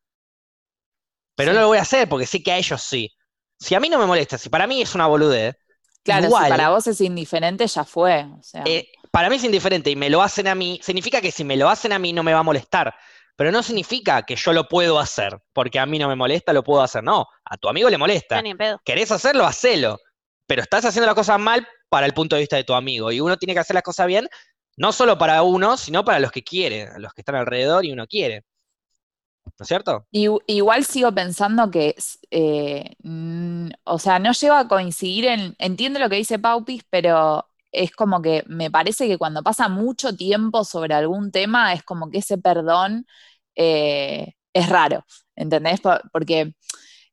Pero 1.35 1.51
Sí. 1.51 1.55
no 1.55 1.61
lo 1.61 1.67
voy 1.67 1.77
a 1.77 1.81
hacer 1.81 2.07
porque 2.09 2.25
sé 2.25 2.41
que 2.41 2.51
a 2.51 2.57
ellos 2.57 2.81
sí. 2.81 3.13
Si 3.59 3.75
a 3.75 3.79
mí 3.79 3.89
no 3.89 3.99
me 3.99 4.05
molesta, 4.05 4.37
si 4.37 4.49
para 4.49 4.67
mí 4.67 4.81
es 4.81 4.95
una 4.95 5.07
boludez, 5.07 5.55
Claro, 6.03 6.27
igual, 6.27 6.45
si 6.45 6.49
para 6.51 6.69
vos 6.69 6.85
es 6.85 7.01
indiferente, 7.01 7.65
ya 7.65 7.83
fue. 7.83 8.25
O 8.37 8.43
sea, 8.43 8.63
eh, 8.65 8.89
para 9.09 9.29
mí 9.29 9.37
es 9.37 9.43
indiferente 9.43 9.89
y 9.89 9.95
me 9.95 10.09
lo 10.09 10.21
hacen 10.21 10.47
a 10.47 10.53
mí, 10.53 10.79
significa 10.83 11.19
que 11.19 11.31
si 11.31 11.43
me 11.43 11.57
lo 11.57 11.67
hacen 11.67 11.93
a 11.93 11.99
mí 11.99 12.13
no 12.13 12.21
me 12.21 12.31
va 12.33 12.39
a 12.39 12.43
molestar. 12.43 12.93
Pero 13.35 13.51
no 13.51 13.63
significa 13.63 14.21
que 14.21 14.35
yo 14.35 14.53
lo 14.53 14.67
puedo 14.67 14.97
hacer, 14.99 15.37
porque 15.51 15.79
a 15.79 15.85
mí 15.85 15.99
no 15.99 16.07
me 16.07 16.15
molesta, 16.15 16.53
lo 16.53 16.63
puedo 16.63 16.81
hacer. 16.81 17.03
No, 17.03 17.27
a 17.43 17.57
tu 17.57 17.67
amigo 17.67 17.89
le 17.89 17.97
molesta. 17.97 18.41
Ni 18.41 18.51
en 18.51 18.57
pedo. 18.57 18.79
¿Querés 18.85 19.11
hacerlo? 19.11 19.45
Hacelo. 19.45 19.99
Pero 20.47 20.61
estás 20.61 20.85
haciendo 20.85 21.07
las 21.07 21.15
cosas 21.15 21.39
mal 21.39 21.67
para 21.89 22.05
el 22.05 22.13
punto 22.13 22.35
de 22.35 22.41
vista 22.41 22.55
de 22.55 22.63
tu 22.63 22.73
amigo. 22.73 23.11
Y 23.11 23.19
uno 23.19 23.35
tiene 23.35 23.53
que 23.53 23.59
hacer 23.59 23.73
las 23.73 23.83
cosas 23.83 24.07
bien, 24.07 24.27
no 24.77 24.91
solo 24.93 25.17
para 25.17 25.41
uno, 25.41 25.75
sino 25.75 26.05
para 26.05 26.19
los 26.19 26.31
que 26.31 26.43
quiere, 26.43 26.87
los 26.97 27.13
que 27.13 27.21
están 27.21 27.35
alrededor 27.35 27.83
y 27.83 27.91
uno 27.91 28.05
quiere. 28.07 28.43
¿No 29.59 29.63
es 29.63 29.67
cierto? 29.67 30.07
I- 30.11 30.29
igual 30.47 30.85
sigo 30.85 31.11
pensando 31.13 31.69
que, 31.71 31.95
eh, 32.31 32.95
mm, 33.03 33.69
o 33.83 33.99
sea, 33.99 34.19
no 34.19 34.31
llego 34.31 34.55
a 34.55 34.67
coincidir 34.67 35.25
en, 35.25 35.55
entiendo 35.59 35.99
lo 35.99 36.09
que 36.09 36.15
dice 36.17 36.39
Paupis, 36.39 36.83
pero 36.89 37.45
es 37.71 37.91
como 37.91 38.21
que 38.21 38.43
me 38.47 38.71
parece 38.71 39.07
que 39.07 39.17
cuando 39.17 39.43
pasa 39.43 39.67
mucho 39.67 40.15
tiempo 40.15 40.63
sobre 40.63 40.93
algún 40.93 41.31
tema, 41.31 41.73
es 41.73 41.83
como 41.83 42.09
que 42.09 42.19
ese 42.19 42.37
perdón 42.37 43.05
eh, 43.55 44.33
es 44.53 44.69
raro, 44.69 45.05
¿entendés? 45.35 45.81
Por- 45.81 46.01
Porque 46.11 46.53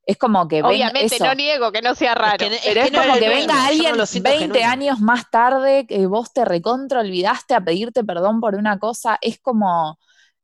es 0.06 0.18
como 0.18 0.48
que 0.48 0.62
venga 0.62 0.68
Obviamente 0.68 1.16
eso. 1.16 1.24
no 1.24 1.34
niego 1.34 1.72
que 1.72 1.82
no 1.82 1.94
sea 1.94 2.14
raro. 2.14 2.38
que- 2.38 2.56
es 2.56 2.62
Pero 2.64 2.80
es, 2.82 2.92
no 2.92 3.00
como 3.02 3.14
que 3.14 3.28
venga 3.28 3.54
no 3.54 3.60
alguien 3.68 3.96
siento 4.06 4.30
20 4.30 4.34
genuino. 4.34 4.68
años 4.70 5.00
más 5.00 5.30
tarde, 5.30 5.86
que 5.86 6.06
vos 6.06 6.32
te 6.32 6.44
recontra 6.44 7.00
olvidaste 7.00 7.54
a 7.54 7.60
pedirte 7.64 8.04
perdón 8.04 8.40
por 8.40 8.54
una 8.56 8.78
cosa, 8.78 9.18
es 9.20 9.38
como, 9.40 9.98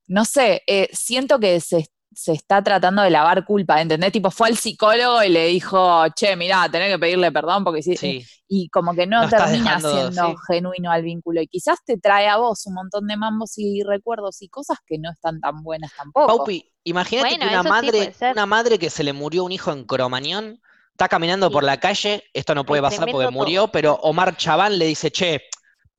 no 0.08 0.24
sé, 0.24 0.62
eh, 0.66 0.88
siento 0.92 1.38
que 1.38 1.60
se, 1.60 1.86
se 2.14 2.32
está 2.32 2.62
tratando 2.64 3.02
de 3.02 3.10
lavar 3.10 3.44
culpa, 3.44 3.80
¿entendés? 3.80 4.10
Tipo, 4.12 4.30
fue 4.30 4.48
al 4.48 4.56
psicólogo 4.56 5.22
y 5.22 5.28
le 5.28 5.46
dijo, 5.46 6.04
che, 6.16 6.34
mirá, 6.36 6.68
tenés 6.70 6.90
que 6.92 6.98
pedirle 6.98 7.30
perdón 7.30 7.62
porque 7.64 7.82
sí, 7.82 7.96
Sí, 7.96 8.24
y 8.48 8.68
como 8.70 8.94
que 8.94 9.06
no 9.06 9.22
estás 9.22 9.44
termina 9.50 9.76
dejando, 9.76 9.92
siendo 9.92 10.28
sí. 10.30 10.36
genuino 10.48 10.90
al 10.90 11.02
vínculo. 11.02 11.40
Y 11.42 11.46
quizás 11.48 11.78
te 11.84 11.98
trae 11.98 12.26
a 12.28 12.38
vos 12.38 12.66
un 12.66 12.74
montón 12.74 13.06
de 13.06 13.16
mambos 13.16 13.52
y 13.58 13.82
recuerdos 13.84 14.42
y 14.42 14.48
cosas 14.48 14.78
que 14.86 14.98
no 14.98 15.10
están 15.12 15.40
tan 15.40 15.62
buenas 15.62 15.92
tampoco. 15.96 16.26
Paupi, 16.38 16.72
imagínate 16.84 17.28
Bueno, 17.28 17.44
que 17.46 17.52
una 17.52 17.62
sí 17.62 17.68
madre, 17.68 18.14
una 18.32 18.46
madre 18.46 18.78
que 18.78 18.90
se 18.90 19.04
le 19.04 19.12
murió 19.12 19.44
un 19.44 19.52
hijo 19.52 19.70
en 19.70 19.84
Cromañón, 19.84 20.60
está 20.92 21.08
caminando 21.08 21.48
Sí. 21.48 21.52
por 21.52 21.62
la 21.62 21.76
calle, 21.78 22.24
esto 22.32 22.54
no 22.54 22.64
puede 22.64 22.82
pasar 22.82 23.08
porque 23.10 23.30
murió, 23.30 23.62
todo. 23.64 23.72
pero 23.72 23.94
Omar 24.02 24.36
Chaván 24.36 24.78
le 24.78 24.86
dice, 24.86 25.10
che, 25.12 25.42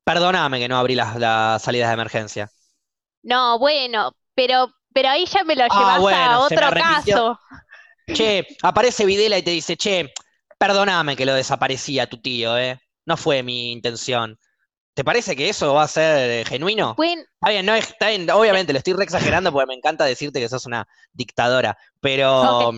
perdóname 0.04 0.60
que 0.60 0.68
no 0.68 0.78
abrí 0.78 0.96
las, 0.96 1.16
las 1.18 1.62
salidas 1.62 1.90
de 1.90 1.94
emergencia. 1.94 2.50
No, 3.30 3.60
bueno, 3.60 4.14
pero, 4.36 4.74
pero 4.94 5.10
ahí 5.10 5.26
ya 5.26 5.44
me 5.44 5.56
lo 5.56 5.64
Ah, 5.70 5.70
llevas 5.78 6.00
bueno, 6.02 6.20
a 6.20 6.40
otro 6.40 6.58
caso. 6.74 7.40
Che, 8.12 8.48
aparece 8.64 9.06
Videla 9.06 9.38
y 9.38 9.44
te 9.44 9.52
dice, 9.52 9.78
che, 9.78 10.12
perdóname 10.58 11.16
que 11.16 11.26
lo 11.26 11.34
desaparecía 11.36 12.08
tu 12.08 12.20
tío, 12.22 12.58
¿eh? 12.58 12.80
No 13.06 13.18
fue 13.18 13.44
mi 13.44 13.72
intención. 13.72 14.38
¿Te 14.96 15.04
parece 15.04 15.36
que 15.36 15.50
eso 15.50 15.74
va 15.76 15.84
a 15.84 15.88
ser 15.88 16.32
eh, 16.32 16.46
genuino? 16.46 16.96
Buen- 16.98 17.26
Está 17.36 17.50
bien, 17.52 17.66
no 17.66 17.76
es, 17.76 17.88
está 17.90 18.10
bien, 18.10 18.30
obviamente 18.32 18.74
lo 18.74 18.80
estoy 18.80 18.94
re 18.94 19.04
exagerando 19.06 19.52
porque 19.54 19.68
me 19.68 19.76
encanta 19.76 20.06
decirte 20.06 20.40
que 20.42 20.50
sos 20.50 20.66
una 20.66 20.88
dictadora, 21.14 21.78
pero, 22.02 22.72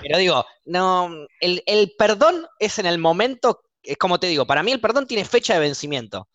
pero 0.00 0.18
digo, 0.18 0.44
no, 0.64 1.10
el, 1.40 1.62
el 1.66 1.92
perdón 1.98 2.46
es 2.58 2.78
en 2.78 2.86
el 2.86 2.98
momento, 2.98 3.62
es 3.82 3.96
como 3.98 4.18
te 4.20 4.26
digo, 4.28 4.46
para 4.46 4.62
mí 4.62 4.72
el 4.72 4.80
perdón 4.80 5.06
tiene 5.06 5.24
fecha 5.24 5.54
de 5.54 5.60
vencimiento, 5.60 6.28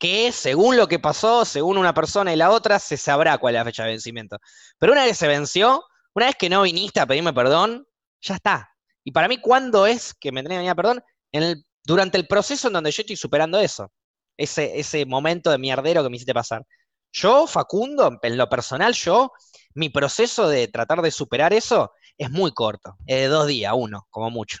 que 0.00 0.32
según 0.32 0.76
lo 0.76 0.88
que 0.88 0.98
pasó, 0.98 1.44
según 1.44 1.78
una 1.78 1.94
persona 1.94 2.32
y 2.32 2.36
la 2.36 2.50
otra, 2.50 2.80
se 2.80 2.96
sabrá 2.96 3.38
cuál 3.38 3.54
es 3.54 3.60
la 3.60 3.64
fecha 3.64 3.84
de 3.84 3.90
vencimiento. 3.90 4.38
Pero 4.78 4.92
una 4.92 5.04
vez 5.04 5.16
se 5.18 5.28
venció, 5.28 5.84
una 6.14 6.26
vez 6.26 6.36
que 6.36 6.48
no 6.50 6.62
viniste 6.62 6.98
a 6.98 7.06
pedirme 7.06 7.32
perdón, 7.32 7.86
ya 8.20 8.34
está. 8.34 8.70
Y 9.04 9.12
para 9.12 9.28
mí, 9.28 9.38
¿cuándo 9.38 9.86
es 9.86 10.14
que 10.14 10.32
me 10.32 10.42
tenés 10.42 10.56
que 10.56 10.60
venir 10.60 10.74
perdón? 10.74 11.02
En 11.30 11.44
el, 11.44 11.64
durante 11.84 12.18
el 12.18 12.26
proceso 12.26 12.66
en 12.68 12.74
donde 12.74 12.90
yo 12.90 13.02
estoy 13.02 13.16
superando 13.16 13.60
eso 13.60 13.92
ese, 14.40 14.80
ese 14.80 15.04
momento 15.06 15.50
de 15.50 15.58
mierdero 15.58 16.02
que 16.02 16.08
me 16.08 16.16
hiciste 16.16 16.34
pasar. 16.34 16.66
Yo, 17.12 17.46
Facundo, 17.46 18.18
en 18.22 18.36
lo 18.36 18.48
personal, 18.48 18.94
yo, 18.94 19.32
mi 19.74 19.90
proceso 19.90 20.48
de 20.48 20.68
tratar 20.68 21.02
de 21.02 21.10
superar 21.10 21.52
eso 21.52 21.92
es 22.16 22.30
muy 22.30 22.52
corto, 22.52 22.96
es 23.06 23.18
de 23.20 23.26
dos 23.26 23.46
días, 23.46 23.72
uno, 23.76 24.06
como 24.10 24.30
mucho. 24.30 24.58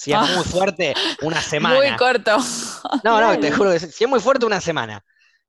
Si 0.00 0.12
es 0.12 0.18
Ah. 0.18 0.26
muy 0.34 0.44
fuerte, 0.44 0.94
una 1.22 1.40
semana. 1.42 1.76
Muy 1.76 1.96
corto. 1.96 2.36
No, 3.04 3.20
no, 3.20 3.38
te 3.38 3.50
juro 3.52 3.70
que 3.72 3.78
si 3.80 3.90
si 3.92 4.04
es 4.04 4.10
muy 4.10 4.20
fuerte, 4.20 4.46
una 4.46 4.60
semana. 4.60 5.04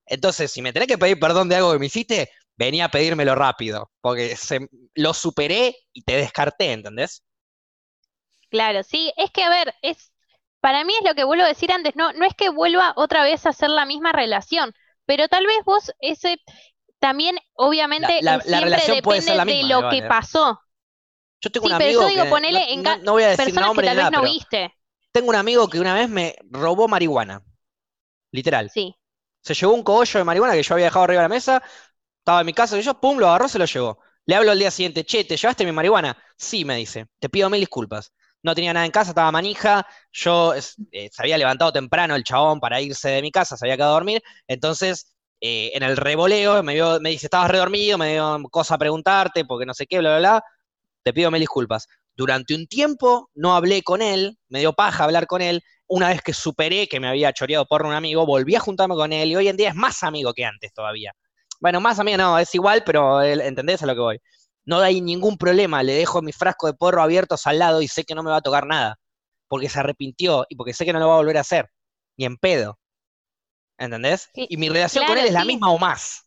Entonces, 0.06 0.50
si 0.52 0.60
me 0.62 0.72
tenés 0.72 0.88
que 0.88 0.98
pedir 0.98 1.18
perdón 1.18 1.48
de 1.48 1.56
algo 1.56 1.72
que 1.72 1.78
me 1.78 1.86
hiciste, 1.86 2.30
venía 2.56 2.86
a 2.86 2.90
pedírmelo 2.90 3.34
rápido, 3.34 3.90
porque 4.00 4.36
se- 4.36 4.68
lo 4.94 5.14
superé 5.14 5.74
y 5.92 6.02
te 6.02 6.16
descarté, 6.16 6.72
¿entendés? 6.72 7.22
Claro, 8.50 8.82
sí, 8.82 9.12
es 9.16 9.30
que 9.30 9.42
a 9.44 9.50
ver, 9.50 9.74
es 9.82 10.12
para 10.60 10.84
mí 10.84 10.92
es 11.00 11.08
lo 11.08 11.14
que 11.14 11.24
vuelvo 11.24 11.44
a 11.44 11.48
decir 11.48 11.72
antes, 11.72 11.96
no, 11.96 12.12
no 12.12 12.24
es 12.24 12.34
que 12.34 12.50
vuelva 12.50 12.92
otra 12.96 13.22
vez 13.24 13.46
a 13.46 13.50
hacer 13.50 13.70
la 13.70 13.86
misma 13.86 14.12
relación, 14.12 14.72
pero 15.06 15.26
tal 15.28 15.46
vez 15.46 15.56
vos 15.64 15.90
ese 16.00 16.36
también, 17.00 17.36
obviamente, 17.54 18.20
La- 18.22 18.36
la- 18.36 18.44
eh, 18.44 18.46
la 18.46 18.58
siempre 18.58 18.64
relación 18.64 19.02
puede 19.02 19.22
ser 19.22 19.36
depende 19.36 19.36
la 19.36 19.44
de 19.44 19.52
misma, 19.64 19.80
lo 19.82 19.88
que 19.90 20.02
pasó. 20.08 20.60
Yo 21.42 21.50
tengo 21.50 21.66
Sí, 21.66 21.68
un 21.68 21.72
pero 21.76 21.92
amigo 21.92 22.04
yo 22.04 22.06
digo, 22.06 22.26
que- 22.26 22.28
ponele 22.28 22.50
no, 22.50 22.64
en 22.74 22.82
no- 22.82 22.96
no 22.96 23.12
voy 23.12 23.24
a 23.24 23.28
decir 23.30 23.54
Personas 23.54 23.72
que 23.72 23.82
nombre 23.82 23.88
tal 23.88 23.96
ni 23.96 23.98
vez 23.98 24.10
no 24.10 24.22
pero 24.22 24.32
viste, 24.32 24.74
tengo 25.12 25.30
un 25.30 25.36
amigo 25.36 25.68
que 25.70 25.80
una 25.80 25.94
vez 25.94 26.08
me 26.10 26.36
robó 26.50 26.88
marihuana, 26.88 27.42
literal. 28.32 28.72
sí. 28.74 28.96
Se 29.42 29.54
llevó 29.54 29.74
un 29.74 29.82
cogollo 29.84 30.18
de 30.20 30.24
marihuana 30.24 30.54
que 30.54 30.62
yo 30.62 30.74
había 30.74 30.86
dejado 30.86 31.04
arriba 31.04 31.22
de 31.22 31.28
la 31.28 31.34
mesa, 31.34 31.62
estaba 32.18 32.40
en 32.40 32.46
mi 32.46 32.54
casa 32.54 32.78
y 32.78 32.82
yo, 32.82 33.00
pum, 33.00 33.18
lo 33.18 33.28
agarró, 33.28 33.48
se 33.48 33.58
lo 33.58 33.66
llevó. 33.66 34.00
Le 34.26 34.36
hablo 34.36 34.52
al 34.52 34.58
día 34.60 34.70
siguiente, 34.70 35.04
che, 35.04 35.24
¿te 35.24 35.36
llevaste 35.36 35.64
mi 35.66 35.72
marihuana? 35.72 36.16
Sí, 36.36 36.64
me 36.64 36.76
dice, 36.76 37.08
te 37.20 37.28
pido 37.30 37.50
mil 37.50 37.60
disculpas. 37.60 38.12
No 38.42 38.54
tenía 38.54 38.72
nada 38.74 38.86
en 38.86 38.92
casa, 38.92 39.10
estaba 39.12 39.32
manija, 39.32 39.86
yo 40.12 40.54
eh, 40.54 40.62
se 40.62 41.22
había 41.22 41.38
levantado 41.38 41.72
temprano 41.72 42.16
el 42.16 42.24
chabón 42.24 42.60
para 42.60 42.80
irse 42.80 43.10
de 43.10 43.22
mi 43.22 43.30
casa, 43.32 43.56
se 43.56 43.66
había 43.66 43.76
quedado 43.76 43.92
a 43.92 43.94
dormir, 43.96 44.22
entonces 44.48 45.14
eh, 45.40 45.72
en 45.74 45.82
el 45.84 45.96
revoleo 45.96 46.62
me, 46.62 46.74
vio- 46.74 47.00
me 47.00 47.10
dice, 47.10 47.26
estabas 47.26 47.50
redormido, 47.50 47.98
me 47.98 48.12
dio 48.14 48.40
cosa 48.50 48.74
a 48.76 48.78
preguntarte, 48.78 49.44
porque 49.44 49.66
no 49.66 49.74
sé 49.74 49.86
qué, 49.86 49.98
bla, 49.98 50.10
bla, 50.18 50.18
bla, 50.20 50.44
te 51.02 51.12
pido 51.12 51.30
mil 51.30 51.40
disculpas. 51.40 51.86
Durante 52.16 52.54
un 52.54 52.66
tiempo 52.66 53.30
no 53.34 53.54
hablé 53.54 53.82
con 53.82 54.02
él, 54.02 54.38
me 54.48 54.60
dio 54.60 54.72
paja 54.74 55.04
hablar 55.04 55.26
con 55.26 55.40
él, 55.42 55.62
una 55.86 56.08
vez 56.08 56.22
que 56.22 56.32
superé 56.32 56.88
que 56.88 57.00
me 57.00 57.08
había 57.08 57.32
choreado 57.32 57.66
por 57.66 57.84
un 57.84 57.92
amigo, 57.94 58.26
volví 58.26 58.54
a 58.54 58.60
juntarme 58.60 58.94
con 58.94 59.12
él 59.12 59.30
y 59.30 59.36
hoy 59.36 59.48
en 59.48 59.56
día 59.56 59.70
es 59.70 59.74
más 59.74 60.02
amigo 60.02 60.32
que 60.34 60.44
antes 60.44 60.72
todavía. 60.72 61.12
Bueno, 61.60 61.80
más 61.80 61.98
amigo 61.98 62.18
no, 62.18 62.38
es 62.38 62.54
igual, 62.54 62.82
pero 62.84 63.20
él- 63.22 63.40
¿entendés 63.40 63.82
a 63.82 63.86
lo 63.86 63.94
que 63.94 64.00
voy? 64.00 64.18
No 64.64 64.80
hay 64.80 65.00
ningún 65.00 65.36
problema, 65.38 65.82
le 65.82 65.94
dejo 65.94 66.22
mi 66.22 66.32
frasco 66.32 66.66
de 66.66 66.74
porro 66.74 67.02
abiertos 67.02 67.46
al 67.46 67.58
lado 67.58 67.82
y 67.82 67.88
sé 67.88 68.04
que 68.04 68.14
no 68.14 68.22
me 68.22 68.30
va 68.30 68.36
a 68.38 68.40
tocar 68.42 68.66
nada, 68.66 68.98
porque 69.48 69.68
se 69.68 69.80
arrepintió 69.80 70.46
y 70.48 70.56
porque 70.56 70.72
sé 70.74 70.84
que 70.84 70.92
no 70.92 70.98
lo 71.00 71.08
va 71.08 71.14
a 71.14 71.18
volver 71.18 71.36
a 71.38 71.40
hacer, 71.40 71.68
ni 72.16 72.24
en 72.26 72.36
pedo. 72.36 72.78
¿Entendés? 73.78 74.30
Sí, 74.34 74.46
Y 74.48 74.56
mi 74.56 74.68
relación 74.68 75.04
con 75.04 75.18
él 75.18 75.26
es 75.26 75.32
la 75.34 75.42
sí. 75.42 75.46
misma 75.48 75.70
o 75.72 75.78
más. 75.78 76.24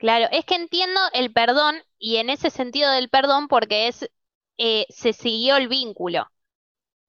Claro, 0.00 0.28
es 0.32 0.44
que 0.46 0.54
entiendo 0.54 1.00
el 1.12 1.32
perdón 1.32 1.76
y 1.98 2.16
en 2.16 2.30
ese 2.30 2.50
sentido 2.50 2.90
del 2.90 3.10
perdón 3.10 3.48
porque 3.48 3.88
es 3.88 4.08
eh, 4.58 4.86
se 4.90 5.12
siguió 5.12 5.56
el 5.56 5.68
vínculo. 5.68 6.26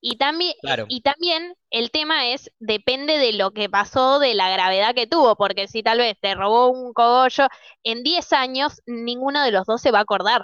Y 0.02 0.18
también, 0.18 0.56
Claro. 0.62 0.88
y 0.88 1.02
también 1.02 1.56
el 1.72 1.92
tema 1.92 2.30
es, 2.30 2.52
depende 2.60 3.18
de 3.20 3.34
lo 3.34 3.52
que 3.54 3.70
pasó, 3.70 4.20
de 4.20 4.36
la 4.36 4.50
gravedad 4.52 4.96
que 4.96 5.08
tuvo, 5.08 5.36
porque 5.38 5.68
si 5.68 5.84
tal 5.84 6.00
vez 6.00 6.18
te 6.22 6.36
robó 6.36 6.70
un 6.70 6.94
cogollo, 6.94 7.48
en 7.84 8.04
10 8.04 8.34
años 8.34 8.82
ninguno 8.88 9.44
de 9.44 9.52
los 9.52 9.66
dos 9.68 9.82
se 9.82 9.92
va 9.92 10.00
a 10.00 10.02
acordar 10.04 10.44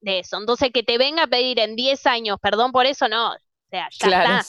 de 0.00 0.20
eso. 0.20 0.38
Entonces 0.38 0.70
que 0.72 0.82
te 0.84 0.98
venga 0.98 1.24
a 1.24 1.28
pedir 1.28 1.60
en 1.60 1.76
10 1.76 2.06
años 2.06 2.38
perdón 2.42 2.72
por 2.72 2.86
eso, 2.86 3.08
no. 3.08 3.32
O 3.34 3.38
sea, 3.70 3.88
ya 3.90 4.08
Claro. 4.08 4.38
está. 4.38 4.48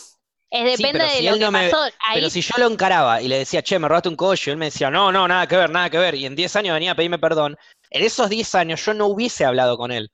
Es 0.51 0.77
Sí, 0.77 0.83
depende 0.83 0.99
pero 0.99 1.09
de 1.09 1.17
si 1.17 1.23
lo 1.23 1.31
él 1.33 1.39
que 1.39 1.45
no 1.45 1.51
me- 1.51 1.69
pasó. 1.69 1.83
Ahí 1.83 1.91
Pero 2.15 2.29
si 2.29 2.41
yo 2.41 2.53
lo 2.57 2.67
encaraba 2.67 3.21
y 3.21 3.27
le 3.27 3.37
decía, 3.39 3.61
che, 3.61 3.77
me 3.77 3.87
robaste 3.87 4.09
un 4.09 4.17
y 4.19 4.49
él 4.49 4.57
me 4.57 4.65
decía, 4.65 4.89
no, 4.89 5.11
no, 5.11 5.27
nada 5.27 5.47
que 5.47 5.55
ver, 5.57 5.69
nada 5.69 5.89
que 5.89 5.97
ver, 5.97 6.15
y 6.15 6.25
en 6.25 6.35
10 6.35 6.55
años 6.55 6.73
venía 6.73 6.91
a 6.91 6.95
pedirme 6.95 7.19
perdón, 7.19 7.55
en 7.91 8.03
esos 8.03 8.29
10 8.29 8.55
años 8.55 8.83
yo 8.85 8.93
no 8.93 9.07
hubiese 9.07 9.45
hablado 9.45 9.77
con 9.77 9.91
él, 9.91 10.09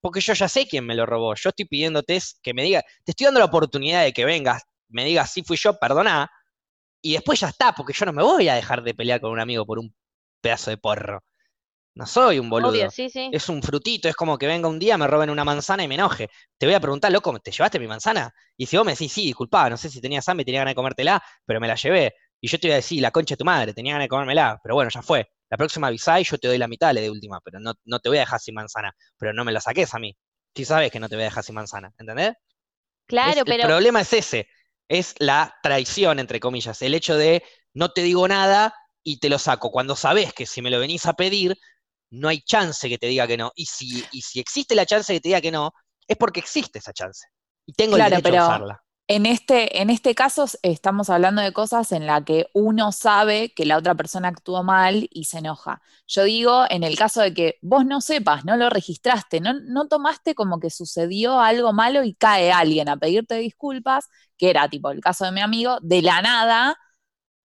porque 0.00 0.20
yo 0.20 0.34
ya 0.34 0.48
sé 0.48 0.66
quién 0.68 0.84
me 0.86 0.94
lo 0.94 1.06
robó, 1.06 1.34
yo 1.34 1.50
estoy 1.50 1.64
pidiéndote 1.66 2.18
que 2.42 2.54
me 2.54 2.62
diga, 2.62 2.82
te 3.04 3.12
estoy 3.12 3.26
dando 3.26 3.40
la 3.40 3.46
oportunidad 3.46 4.02
de 4.04 4.12
que 4.12 4.24
vengas, 4.26 4.62
me 4.88 5.04
digas, 5.04 5.32
sí 5.32 5.42
fui 5.42 5.56
yo, 5.56 5.78
perdoná, 5.78 6.30
y 7.02 7.14
después 7.14 7.40
ya 7.40 7.48
está, 7.48 7.72
porque 7.72 7.92
yo 7.92 8.06
no 8.06 8.12
me 8.12 8.22
voy 8.22 8.48
a 8.48 8.54
dejar 8.54 8.82
de 8.82 8.94
pelear 8.94 9.20
con 9.20 9.30
un 9.32 9.40
amigo 9.40 9.64
por 9.66 9.78
un 9.78 9.94
pedazo 10.40 10.70
de 10.70 10.78
porro. 10.78 11.22
No 11.98 12.06
soy 12.06 12.38
un 12.38 12.48
boludo. 12.50 12.70
Obvio, 12.70 12.90
sí, 12.90 13.08
sí. 13.10 13.26
Es 13.30 13.48
un 13.50 13.62
frutito, 13.62 14.08
es 14.08 14.16
como 14.16 14.38
que 14.38 14.46
venga 14.46 14.68
un 14.68 14.78
día, 14.78 14.96
me 14.96 15.06
roben 15.06 15.28
una 15.30 15.44
manzana 15.44 15.84
y 15.84 15.88
me 15.88 15.96
enoje. 15.96 16.30
Te 16.56 16.66
voy 16.66 16.74
a 16.74 16.80
preguntar, 16.80 17.12
loco, 17.12 17.38
¿te 17.40 17.50
llevaste 17.50 17.78
mi 17.78 17.86
manzana? 17.86 18.32
Y 18.56 18.66
si 18.66 18.76
vos 18.78 18.86
me 18.86 18.92
decís, 18.92 19.12
sí, 19.12 19.26
disculpa, 19.26 19.68
no 19.68 19.76
sé 19.76 19.90
si 19.90 20.00
tenías 20.00 20.28
hambre 20.28 20.44
tenía 20.46 20.60
ganas 20.60 20.72
de 20.72 20.76
comértela, 20.76 21.22
pero 21.44 21.60
me 21.60 21.68
la 21.68 21.74
llevé. 21.74 22.14
Y 22.40 22.48
yo 22.48 22.58
te 22.58 22.68
iba 22.68 22.74
a 22.74 22.76
decir, 22.76 23.02
la 23.02 23.10
concha 23.10 23.34
de 23.34 23.38
tu 23.38 23.44
madre, 23.44 23.74
tenía 23.74 23.94
ganas 23.94 24.06
de 24.06 24.08
comérmela, 24.10 24.58
pero 24.62 24.76
bueno, 24.76 24.90
ya 24.94 25.02
fue. 25.02 25.28
La 25.50 25.56
próxima 25.58 25.88
avisá 25.88 26.20
y 26.20 26.24
yo 26.24 26.38
te 26.38 26.48
doy 26.48 26.58
la 26.58 26.68
mitad, 26.68 26.92
le 26.94 27.02
de 27.02 27.10
última, 27.10 27.40
pero 27.44 27.60
no, 27.60 27.74
no 27.84 28.00
te 28.00 28.08
voy 28.08 28.18
a 28.18 28.22
dejar 28.22 28.40
sin 28.40 28.54
manzana. 28.54 28.94
Pero 29.18 29.32
no 29.34 29.44
me 29.44 29.52
la 29.52 29.60
saques 29.60 29.94
a 29.94 29.98
mí. 29.98 30.16
Si 30.54 30.64
sabes 30.64 30.90
que 30.92 31.00
no 31.00 31.08
te 31.08 31.16
voy 31.16 31.22
a 31.24 31.26
dejar 31.26 31.44
sin 31.44 31.54
manzana, 31.56 31.92
¿entendés? 31.98 32.34
Claro, 33.06 33.40
Es- 33.40 33.44
El 33.46 33.56
pero 33.56 33.64
problema 33.68 34.00
es 34.02 34.12
ese, 34.12 34.48
es 34.88 35.14
la 35.18 35.54
traición, 35.62 36.18
entre 36.18 36.40
comillas, 36.40 36.80
el 36.82 36.94
hecho 36.94 37.16
de 37.16 37.42
no 37.74 37.90
te 37.92 38.02
digo 38.02 38.26
nada 38.28 38.74
y 39.02 39.18
te 39.20 39.28
lo 39.28 39.38
saco. 39.38 39.70
Cuando 39.70 39.96
sabes 39.96 40.32
que 40.32 40.46
si 40.46 40.62
me 40.62 40.70
lo 40.70 40.78
venís 40.80 41.06
a 41.06 41.14
pedir, 41.14 41.56
no 42.10 42.28
hay 42.28 42.40
chance 42.42 42.88
que 42.88 42.98
te 42.98 43.06
diga 43.06 43.26
que 43.26 43.36
no. 43.36 43.52
Y 43.54 43.66
si, 43.66 44.04
y 44.12 44.22
si 44.22 44.40
existe 44.40 44.74
la 44.74 44.86
chance 44.86 45.12
que 45.12 45.20
te 45.20 45.28
diga 45.28 45.40
que 45.40 45.50
no, 45.52 45.72
es 46.06 46.16
porque 46.16 46.40
existe 46.40 46.78
esa 46.78 46.92
chance. 46.92 47.26
Y 47.66 47.72
tengo 47.74 47.96
Claro, 47.96 48.16
el 48.16 48.22
derecho 48.22 48.32
pero- 48.32 48.42
a 48.44 48.48
usarla. 48.48 48.82
En 49.10 49.24
este, 49.24 49.80
en 49.80 49.88
este 49.88 50.14
caso 50.14 50.44
estamos 50.62 51.08
hablando 51.08 51.40
de 51.40 51.54
cosas 51.54 51.92
en 51.92 52.04
las 52.04 52.24
que 52.24 52.50
uno 52.52 52.92
sabe 52.92 53.54
que 53.54 53.64
la 53.64 53.78
otra 53.78 53.94
persona 53.94 54.28
actuó 54.28 54.62
mal 54.62 55.08
y 55.10 55.24
se 55.24 55.38
enoja. 55.38 55.80
Yo 56.06 56.24
digo, 56.24 56.64
en 56.68 56.82
el 56.84 56.94
caso 56.98 57.22
de 57.22 57.32
que 57.32 57.54
vos 57.62 57.86
no 57.86 58.02
sepas, 58.02 58.44
no 58.44 58.58
lo 58.58 58.68
registraste, 58.68 59.40
no, 59.40 59.54
no 59.64 59.88
tomaste 59.88 60.34
como 60.34 60.60
que 60.60 60.68
sucedió 60.68 61.40
algo 61.40 61.72
malo 61.72 62.04
y 62.04 62.12
cae 62.16 62.52
alguien 62.52 62.90
a 62.90 62.98
pedirte 62.98 63.36
disculpas, 63.36 64.08
que 64.36 64.50
era 64.50 64.68
tipo 64.68 64.90
el 64.90 65.00
caso 65.00 65.24
de 65.24 65.32
mi 65.32 65.40
amigo, 65.40 65.78
de 65.80 66.02
la 66.02 66.20
nada, 66.20 66.76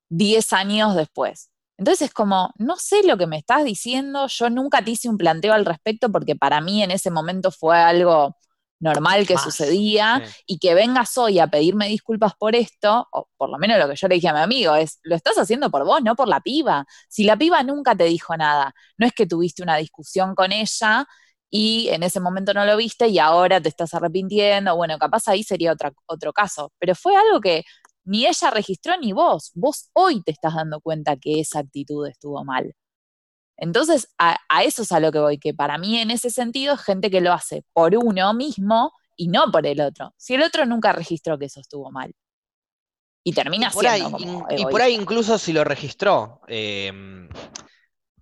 10 0.09 0.51
años 0.53 0.95
después. 0.95 1.49
Entonces 1.77 2.09
es 2.09 2.13
como, 2.13 2.51
no 2.57 2.75
sé 2.77 3.03
lo 3.03 3.17
que 3.17 3.27
me 3.27 3.37
estás 3.37 3.63
diciendo, 3.65 4.27
yo 4.27 4.49
nunca 4.49 4.83
te 4.83 4.91
hice 4.91 5.09
un 5.09 5.17
planteo 5.17 5.53
al 5.53 5.65
respecto 5.65 6.11
porque 6.11 6.35
para 6.35 6.61
mí 6.61 6.83
en 6.83 6.91
ese 6.91 7.11
momento 7.11 7.51
fue 7.51 7.77
algo 7.77 8.37
normal 8.79 9.25
que 9.25 9.35
Más, 9.35 9.43
sucedía 9.43 10.21
sí. 10.25 10.31
y 10.45 10.59
que 10.59 10.73
vengas 10.73 11.17
hoy 11.17 11.39
a 11.39 11.47
pedirme 11.47 11.87
disculpas 11.87 12.33
por 12.37 12.55
esto, 12.55 13.07
o 13.11 13.27
por 13.37 13.49
lo 13.49 13.57
menos 13.57 13.79
lo 13.79 13.87
que 13.89 13.95
yo 13.95 14.07
le 14.07 14.15
dije 14.15 14.27
a 14.27 14.33
mi 14.33 14.39
amigo, 14.41 14.75
es, 14.75 14.99
lo 15.03 15.15
estás 15.15 15.37
haciendo 15.37 15.71
por 15.71 15.85
vos, 15.85 16.01
no 16.03 16.15
por 16.15 16.27
la 16.27 16.41
piba. 16.41 16.85
Si 17.09 17.23
la 17.23 17.37
piba 17.37 17.63
nunca 17.63 17.95
te 17.95 18.03
dijo 18.05 18.35
nada, 18.37 18.73
no 18.97 19.05
es 19.07 19.13
que 19.13 19.25
tuviste 19.25 19.63
una 19.63 19.77
discusión 19.77 20.35
con 20.35 20.51
ella 20.51 21.05
y 21.49 21.89
en 21.89 22.03
ese 22.03 22.19
momento 22.19 22.53
no 22.53 22.65
lo 22.65 22.75
viste 22.77 23.07
y 23.07 23.19
ahora 23.19 23.61
te 23.61 23.69
estás 23.69 23.93
arrepintiendo, 23.93 24.75
bueno, 24.75 24.97
capaz 24.97 25.27
ahí 25.27 25.43
sería 25.43 25.71
otra, 25.71 25.93
otro 26.07 26.33
caso, 26.33 26.73
pero 26.79 26.95
fue 26.95 27.15
algo 27.15 27.39
que 27.41 27.63
ni 28.05 28.25
ella 28.27 28.51
registró 28.51 28.97
ni 28.97 29.13
vos, 29.13 29.51
vos 29.55 29.89
hoy 29.93 30.21
te 30.23 30.31
estás 30.31 30.55
dando 30.55 30.81
cuenta 30.81 31.17
que 31.17 31.39
esa 31.39 31.59
actitud 31.59 32.07
estuvo 32.07 32.43
mal. 32.43 32.73
Entonces, 33.57 34.09
a, 34.17 34.37
a 34.49 34.63
eso 34.63 34.83
es 34.83 34.91
a 34.91 34.99
lo 34.99 35.11
que 35.11 35.19
voy, 35.19 35.39
que 35.39 35.53
para 35.53 35.77
mí 35.77 35.97
en 35.99 36.11
ese 36.11 36.29
sentido 36.29 36.75
es 36.75 36.81
gente 36.81 37.11
que 37.11 37.21
lo 37.21 37.33
hace 37.33 37.63
por 37.73 37.95
uno 37.97 38.33
mismo 38.33 38.91
y 39.15 39.27
no 39.29 39.51
por 39.51 39.65
el 39.67 39.81
otro. 39.81 40.13
Si 40.17 40.33
el 40.35 40.43
otro 40.43 40.65
nunca 40.65 40.91
registró 40.93 41.37
que 41.39 41.45
eso 41.45 41.61
estuvo 41.61 41.91
mal. 41.91 42.13
Y 43.25 43.33
termina 43.33 43.67
Y 43.67 43.73
por, 43.73 43.87
ahí, 43.87 44.01
siendo 44.01 44.19
como 44.19 44.19
in- 44.19 44.45
y 44.57 44.65
por 44.65 44.81
ahí 44.81 44.93
incluso 44.93 45.37
si 45.37 45.53
lo 45.53 45.63
registró, 45.63 46.41
eh, 46.47 46.91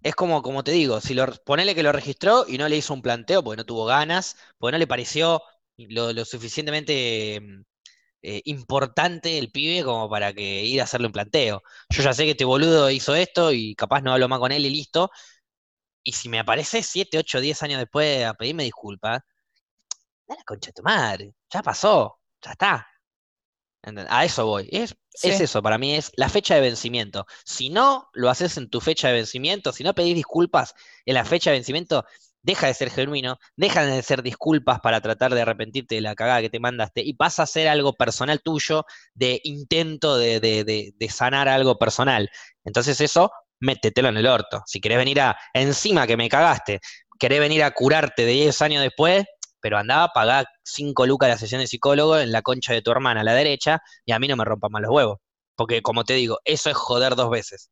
es 0.04 0.16
como, 0.16 0.42
como 0.42 0.64
te 0.64 0.72
digo, 0.72 1.00
si 1.02 1.14
lo, 1.14 1.28
ponele 1.46 1.76
que 1.76 1.84
lo 1.84 1.92
registró 1.92 2.46
y 2.48 2.58
no 2.58 2.68
le 2.70 2.78
hizo 2.78 2.94
un 2.94 3.02
planteo 3.02 3.44
porque 3.44 3.58
no 3.58 3.66
tuvo 3.66 3.86
ganas, 3.86 4.38
porque 4.58 4.74
no 4.74 4.78
le 4.80 4.88
pareció 4.88 5.42
lo, 5.78 6.14
lo 6.14 6.26
suficientemente 6.26 7.40
mm, 7.42 7.62
eh, 8.22 8.42
importante 8.46 9.38
el 9.38 9.52
pibe 9.52 9.84
como 9.84 10.10
para 10.10 10.34
que 10.34 10.64
ir 10.64 10.82
a 10.82 10.84
hacerle 10.86 11.08
un 11.08 11.14
planteo. 11.14 11.64
Yo 11.90 12.04
ya 12.04 12.14
sé 12.14 12.26
que 12.26 12.32
este 12.32 12.46
boludo 12.46 12.90
hizo 12.92 13.16
esto 13.16 13.52
y 13.52 13.76
capaz 13.76 14.02
no 14.02 14.14
hablo 14.14 14.30
más 14.30 14.40
con 14.40 14.52
él 14.52 14.66
y 14.66 14.70
listo. 14.70 15.12
Y 16.04 16.14
si 16.14 16.30
me 16.30 16.40
aparece 16.40 16.84
7, 16.84 17.18
8, 17.20 17.42
10 17.42 17.64
años 17.64 17.80
después 17.80 18.26
a 18.26 18.34
pedirme 18.34 18.64
disculpas, 18.64 19.22
da 20.28 20.36
la 20.36 20.44
concha 20.44 20.70
de 20.70 20.74
tu 20.74 20.84
madre, 20.84 21.34
ya 21.50 21.62
pasó, 21.64 22.20
ya 22.42 22.52
está. 22.52 22.88
A 24.10 24.26
eso 24.26 24.46
voy. 24.46 24.70
Es, 24.72 24.96
es 25.24 25.42
eso, 25.42 25.62
para 25.64 25.78
mí 25.80 25.96
es 25.96 26.12
la 26.16 26.30
fecha 26.30 26.56
de 26.56 26.62
vencimiento. 26.62 27.26
Si 27.44 27.70
no 27.70 28.10
lo 28.14 28.30
haces 28.30 28.58
en 28.58 28.70
tu 28.70 28.80
fecha 28.80 29.08
de 29.08 29.16
vencimiento, 29.16 29.74
si 29.74 29.84
no 29.84 29.96
pedís 29.96 30.16
disculpas 30.16 30.76
en 31.06 31.16
la 31.16 31.26
fecha 31.26 31.50
de 31.50 31.58
vencimiento, 31.58 32.06
deja 32.44 32.68
de 32.68 32.74
ser 32.74 32.90
genuino, 32.90 33.38
deja 33.56 33.86
de 33.86 34.02
ser 34.04 34.24
disculpas 34.24 34.80
para 34.82 35.02
tratar 35.02 35.34
de 35.34 35.42
arrepentirte 35.42 35.96
de 35.96 36.02
la 36.02 36.16
cagada 36.16 36.42
que 36.42 36.50
te 36.50 36.60
mandaste 36.60 37.02
y 37.02 37.14
pasa 37.14 37.44
a 37.44 37.48
ser 37.48 37.68
algo 37.68 37.94
personal 37.94 38.42
tuyo 38.42 38.86
de 39.14 39.40
intento 39.44 40.18
de, 40.18 40.40
de- 40.40 40.64
de- 40.98 41.10
sanar 41.10 41.48
algo 41.50 41.78
personal. 41.78 42.30
Entonces 42.64 43.00
eso, 43.02 43.32
métetelo 43.60 44.10
en 44.10 44.18
el 44.18 44.28
orto. 44.28 44.62
Si 44.66 44.80
querés 44.82 44.98
venir 44.98 45.20
a, 45.22 45.38
encima 45.54 46.08
que 46.08 46.18
me 46.18 46.30
cagaste, 46.30 46.80
querés 47.20 47.40
venir 47.40 47.64
a 47.64 47.72
curarte 47.72 48.26
de 48.26 48.32
10 48.34 48.62
años 48.62 48.82
después, 48.82 49.26
pero 49.60 49.78
andaba 49.78 50.06
a 50.06 50.14
pagar 50.14 50.46
5 50.64 51.06
lucas 51.06 51.30
la 51.30 51.38
sesión 51.38 51.62
de 51.62 51.68
psicólogo 51.68 52.18
en 52.18 52.32
la 52.32 52.42
concha 52.42 52.74
de 52.74 52.82
tu 52.82 52.92
hermana 52.92 53.22
a 53.22 53.24
la 53.24 53.34
derecha 53.34 53.82
y 54.06 54.12
a 54.14 54.20
mí 54.20 54.28
no 54.28 54.36
me 54.36 54.46
rompan 54.46 54.72
más 54.72 54.82
los 54.82 54.92
huevos. 54.92 55.20
Porque 55.56 55.82
como 55.82 56.04
te 56.04 56.14
digo, 56.16 56.40
eso 56.46 56.70
es 56.70 56.76
joder 56.78 57.16
dos 57.16 57.30
veces. 57.30 57.70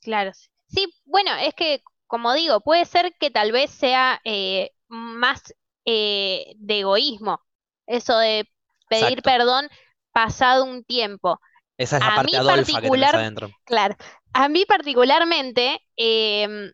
Claro. 0.00 0.32
Sí, 0.68 0.86
bueno, 1.04 1.30
es 1.36 1.54
que, 1.54 1.82
como 2.12 2.34
digo, 2.34 2.60
puede 2.60 2.84
ser 2.84 3.14
que 3.18 3.30
tal 3.30 3.52
vez 3.52 3.70
sea 3.70 4.20
eh, 4.24 4.72
más 4.88 5.54
eh, 5.86 6.52
de 6.58 6.80
egoísmo, 6.80 7.40
eso 7.86 8.18
de 8.18 8.46
pedir 8.90 9.18
Exacto. 9.20 9.22
perdón 9.30 9.68
pasado 10.12 10.64
un 10.66 10.84
tiempo. 10.84 11.40
Esa 11.78 11.96
es 11.96 12.04
la 12.04 12.12
A 12.12 12.14
parte 12.16 12.30
mí 12.32 12.36
adolfa 12.36 12.56
que 12.58 12.64
tenés 12.64 12.74
particular- 12.74 13.14
adentro. 13.16 13.50
Claro, 13.64 13.96
a 14.34 14.48
mí 14.50 14.66
particularmente 14.66 15.80
em, 15.96 16.70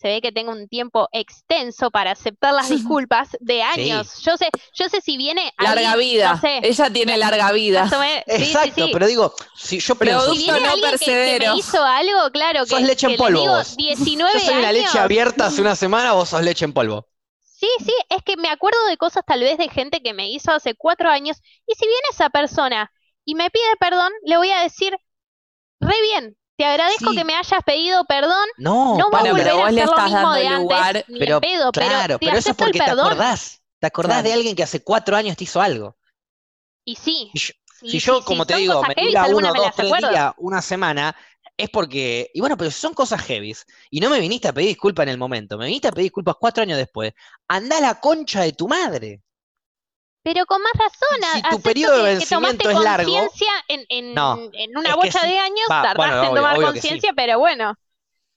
se 0.00 0.08
ve 0.08 0.20
que 0.22 0.32
tengo 0.32 0.52
un 0.52 0.66
tiempo 0.68 1.08
extenso 1.12 1.90
para 1.90 2.12
aceptar 2.12 2.54
las 2.54 2.68
disculpas 2.70 3.36
de 3.40 3.62
años. 3.62 4.22
Yo 4.24 4.36
sé, 4.36 4.48
yo 4.74 4.88
sé 4.88 5.00
si 5.00 5.16
viene 5.16 5.52
Larga 5.58 5.92
alguien, 5.92 6.10
vida. 6.10 6.32
no 6.34 6.40
sé, 6.40 6.60
Ella 6.62 6.90
tiene 6.90 7.16
larga 7.18 7.52
vida. 7.52 7.88
sí, 7.88 7.96
sí, 8.36 8.42
Exacto, 8.44 8.86
sí. 8.86 8.90
pero 8.92 9.06
digo, 9.06 9.34
si 9.56 9.78
yo 9.80 9.94
pienso, 9.96 10.32
Si 10.32 10.38
viene 10.38 10.60
no 10.60 10.70
alguien 10.70 10.98
que- 10.98 11.38
me 11.38 11.56
hizo 11.58 11.82
algo, 11.84 12.30
claro, 12.32 12.64
que, 12.64 12.70
Sos 12.70 12.82
leche 12.82 13.06
en 13.06 13.12
que 13.12 13.18
polvo 13.18 13.40
digo 13.40 13.52
vos. 13.54 13.76
19 13.76 14.32
yo 14.32 14.40
soy 14.40 14.54
una 14.56 14.72
leche 14.72 14.84
años. 14.88 14.96
abierta 15.04 15.46
hace 15.46 15.60
una 15.60 15.76
semana, 15.76 16.12
vos 16.12 16.28
sos 16.30 16.42
leche 16.42 16.64
en 16.64 16.72
polvo. 16.72 17.06
Sí, 17.42 17.68
sí, 17.84 17.92
es 18.08 18.22
que 18.22 18.38
me 18.38 18.48
acuerdo 18.48 18.82
de 18.86 18.96
cosas 18.96 19.22
tal 19.26 19.40
vez 19.40 19.58
de 19.58 19.68
gente 19.68 20.02
que 20.02 20.14
me 20.14 20.30
hizo 20.30 20.50
hace 20.50 20.74
cuatro 20.74 21.10
años, 21.10 21.36
y 21.66 21.74
si 21.74 21.84
viene 21.86 22.00
esa 22.10 22.30
persona 22.30 22.90
y 23.26 23.34
me 23.34 23.50
pide 23.50 23.64
perdón, 23.78 24.10
le 24.24 24.38
voy 24.38 24.50
a 24.50 24.62
decir, 24.62 24.96
re 25.80 25.94
bien, 26.02 26.36
te 26.60 26.66
agradezco 26.66 27.10
Sí. 27.10 27.16
que 27.16 27.24
me 27.24 27.34
hayas 27.34 27.62
pedido 27.64 28.04
perdón, 28.04 28.46
No, 28.58 28.98
no 28.98 29.08
voy 29.10 29.18
a 29.20 29.22
Bueno, 29.22 29.30
volver 29.30 29.44
pero 29.46 29.64
a 29.64 29.68
hacer 29.68 29.86
lo 29.86 29.96
mismo 30.04 30.32
de 30.34 30.42
dando 30.44 30.56
antes, 30.56 30.58
lugar- 30.60 31.04
ni 31.08 31.18
pero 31.18 31.40
pedo, 31.40 31.72
pero 31.72 31.86
claro, 31.86 32.18
te 32.18 32.26
pero 32.26 32.38
eso 32.38 32.50
es 32.50 32.56
porque 32.56 32.78
te 32.78 32.84
acordás. 32.90 33.62
Te 33.78 33.86
acordás 33.86 34.16
Claro. 34.16 34.28
de 34.28 34.34
alguien 34.34 34.54
que 34.56 34.62
hace 34.62 34.84
cuatro 34.84 35.16
años 35.16 35.38
te 35.38 35.44
hizo 35.44 35.58
algo. 35.62 35.96
Y 36.84 36.96
sí, 36.96 37.30
Y 37.32 37.38
yo- 37.38 37.52
sí, 37.80 37.88
si 37.92 37.98
yo, 37.98 38.22
como 38.24 38.44
te 38.44 38.56
digo, 38.56 38.82
me 38.82 38.94
dura 39.06 39.26
uno, 39.28 39.54
dos, 39.54 39.74
tres 39.74 39.90
días, 39.96 40.34
una 40.36 40.60
semana, 40.60 41.16
es 41.56 41.70
porque, 41.70 42.30
y 42.34 42.40
bueno, 42.40 42.58
pero 42.58 42.70
si 42.70 42.78
son 42.78 42.92
cosas 42.92 43.22
heavies, 43.22 43.64
y 43.90 44.00
no 44.00 44.10
me 44.10 44.20
viniste 44.20 44.48
a 44.48 44.52
pedir 44.52 44.68
disculpas 44.68 45.04
en 45.04 45.08
el 45.10 45.18
momento, 45.18 45.56
me 45.56 45.64
viniste 45.64 45.88
a 45.88 45.92
pedir 45.92 46.04
disculpas 46.06 46.34
cuatro 46.38 46.62
años 46.62 46.76
después, 46.76 47.14
anda 47.48 47.78
a 47.78 47.80
la 47.80 48.00
concha 48.00 48.42
de 48.42 48.52
tu 48.52 48.68
madre. 48.68 49.22
Pero 50.22 50.44
con 50.46 50.60
más 50.62 50.72
razón, 50.74 51.18
Si 51.32 51.42
tu 51.42 51.62
periodo 51.62 52.04
de 52.04 52.14
que, 52.14 52.18
que 52.20 52.26
tomaste 52.26 52.56
vencimiento 52.56 52.70
es 52.70 52.84
largo, 52.84 53.12
conciencia 53.12 53.52
en, 53.68 53.86
en, 53.88 54.14
No, 54.14 54.50
en 54.52 54.76
una 54.76 54.90
que 54.90 54.96
bocha 54.96 55.20
sí. 55.20 55.28
de 55.28 55.38
años, 55.38 55.66
tardaste 55.68 55.96
bueno, 55.96 56.24
en 56.24 56.34
tomar 56.34 56.54
que 56.54 56.60
sí. 56.60 56.66
conciencia, 56.66 57.12
pero 57.16 57.38
bueno, 57.38 57.74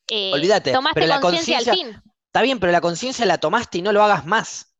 eh, 0.07 0.31
Olvídate, 0.33 0.71
tomaste 0.71 1.09
conciencia 1.21 1.57
al 1.57 1.65
fin. 1.65 2.01
Está 2.27 2.41
bien, 2.41 2.59
pero 2.59 2.71
la 2.71 2.81
conciencia 2.81 3.25
la 3.25 3.37
tomaste 3.37 3.77
y 3.77 3.81
no 3.81 3.91
lo 3.91 4.03
hagas 4.03 4.25
más. 4.25 4.75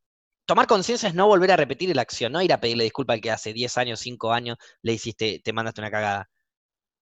Tomar 0.46 0.66
conciencia 0.66 1.08
es 1.08 1.14
no 1.14 1.26
volver 1.26 1.52
a 1.52 1.56
repetir 1.56 1.94
la 1.94 2.02
acción, 2.02 2.32
no 2.32 2.42
ir 2.42 2.52
a 2.52 2.60
pedirle 2.60 2.84
disculpas 2.84 3.14
al 3.14 3.20
que 3.20 3.30
hace 3.30 3.52
10 3.52 3.78
años, 3.78 4.00
5 4.00 4.32
años 4.32 4.58
le 4.82 4.92
hiciste, 4.92 5.40
te 5.42 5.52
mandaste 5.52 5.80
una 5.80 5.90
cagada. 5.90 6.30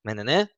¿Me 0.04 0.12
entendés? 0.12 0.48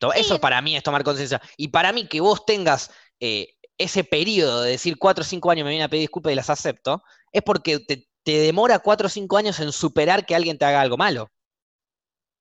Sí. 0.00 0.06
Eso 0.16 0.40
para 0.40 0.60
mí 0.60 0.76
es 0.76 0.82
tomar 0.82 1.02
conciencia. 1.02 1.40
Y 1.56 1.68
para 1.68 1.92
mí 1.92 2.06
que 2.06 2.20
vos 2.20 2.44
tengas 2.44 2.90
eh, 3.20 3.54
ese 3.78 4.04
periodo 4.04 4.62
de 4.62 4.72
decir 4.72 4.98
4 4.98 5.22
o 5.22 5.24
5 5.24 5.50
años 5.50 5.64
me 5.64 5.70
viene 5.70 5.84
a 5.84 5.88
pedir 5.88 6.02
disculpas 6.02 6.32
y 6.32 6.36
las 6.36 6.50
acepto, 6.50 7.02
es 7.32 7.42
porque 7.42 7.80
te, 7.80 8.08
te 8.24 8.38
demora 8.38 8.80
4 8.80 9.06
o 9.06 9.10
5 9.10 9.36
años 9.36 9.60
en 9.60 9.72
superar 9.72 10.26
que 10.26 10.34
alguien 10.34 10.58
te 10.58 10.64
haga 10.64 10.80
algo 10.80 10.96
malo. 10.96 11.30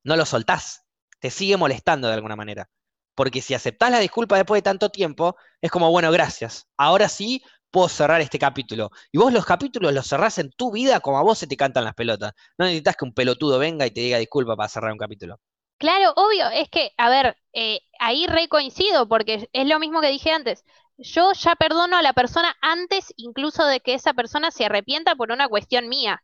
No 0.03 0.15
lo 0.15 0.25
soltás. 0.25 0.85
Te 1.19 1.29
sigue 1.29 1.57
molestando 1.57 2.07
de 2.07 2.15
alguna 2.15 2.35
manera. 2.35 2.69
Porque 3.15 3.41
si 3.41 3.53
aceptás 3.53 3.91
la 3.91 3.99
disculpa 3.99 4.37
después 4.37 4.59
de 4.59 4.63
tanto 4.63 4.89
tiempo, 4.89 5.35
es 5.61 5.71
como, 5.71 5.91
bueno, 5.91 6.11
gracias. 6.11 6.67
Ahora 6.77 7.07
sí 7.09 7.43
puedo 7.69 7.89
cerrar 7.89 8.21
este 8.21 8.39
capítulo. 8.39 8.91
Y 9.11 9.17
vos 9.17 9.33
los 9.33 9.45
capítulos 9.45 9.93
los 9.93 10.07
cerrás 10.07 10.37
en 10.37 10.51
tu 10.51 10.71
vida 10.71 10.99
como 10.99 11.17
a 11.17 11.23
vos 11.23 11.37
se 11.37 11.47
te 11.47 11.57
cantan 11.57 11.83
las 11.83 11.95
pelotas. 11.95 12.33
No 12.57 12.65
necesitas 12.65 12.95
que 12.95 13.05
un 13.05 13.13
pelotudo 13.13 13.59
venga 13.59 13.85
y 13.85 13.91
te 13.91 14.01
diga 14.01 14.17
disculpa 14.17 14.55
para 14.55 14.69
cerrar 14.69 14.91
un 14.91 14.97
capítulo. 14.97 15.39
Claro, 15.79 16.13
obvio, 16.15 16.49
es 16.49 16.69
que, 16.69 16.91
a 16.97 17.09
ver, 17.09 17.35
eh, 17.51 17.81
ahí 17.99 18.25
re 18.27 18.47
coincido, 18.47 19.09
porque 19.09 19.49
es 19.51 19.67
lo 19.67 19.79
mismo 19.79 20.01
que 20.01 20.07
dije 20.07 20.31
antes. 20.31 20.63
Yo 21.03 21.33
ya 21.33 21.55
perdono 21.55 21.97
a 21.97 22.01
la 22.01 22.13
persona 22.13 22.55
antes 22.61 23.13
incluso 23.17 23.65
de 23.65 23.79
que 23.81 23.93
esa 23.93 24.13
persona 24.15 24.49
se 24.51 24.65
arrepienta 24.65 25.15
por 25.15 25.31
una 25.31 25.47
cuestión 25.47 25.87
mía. 25.89 26.23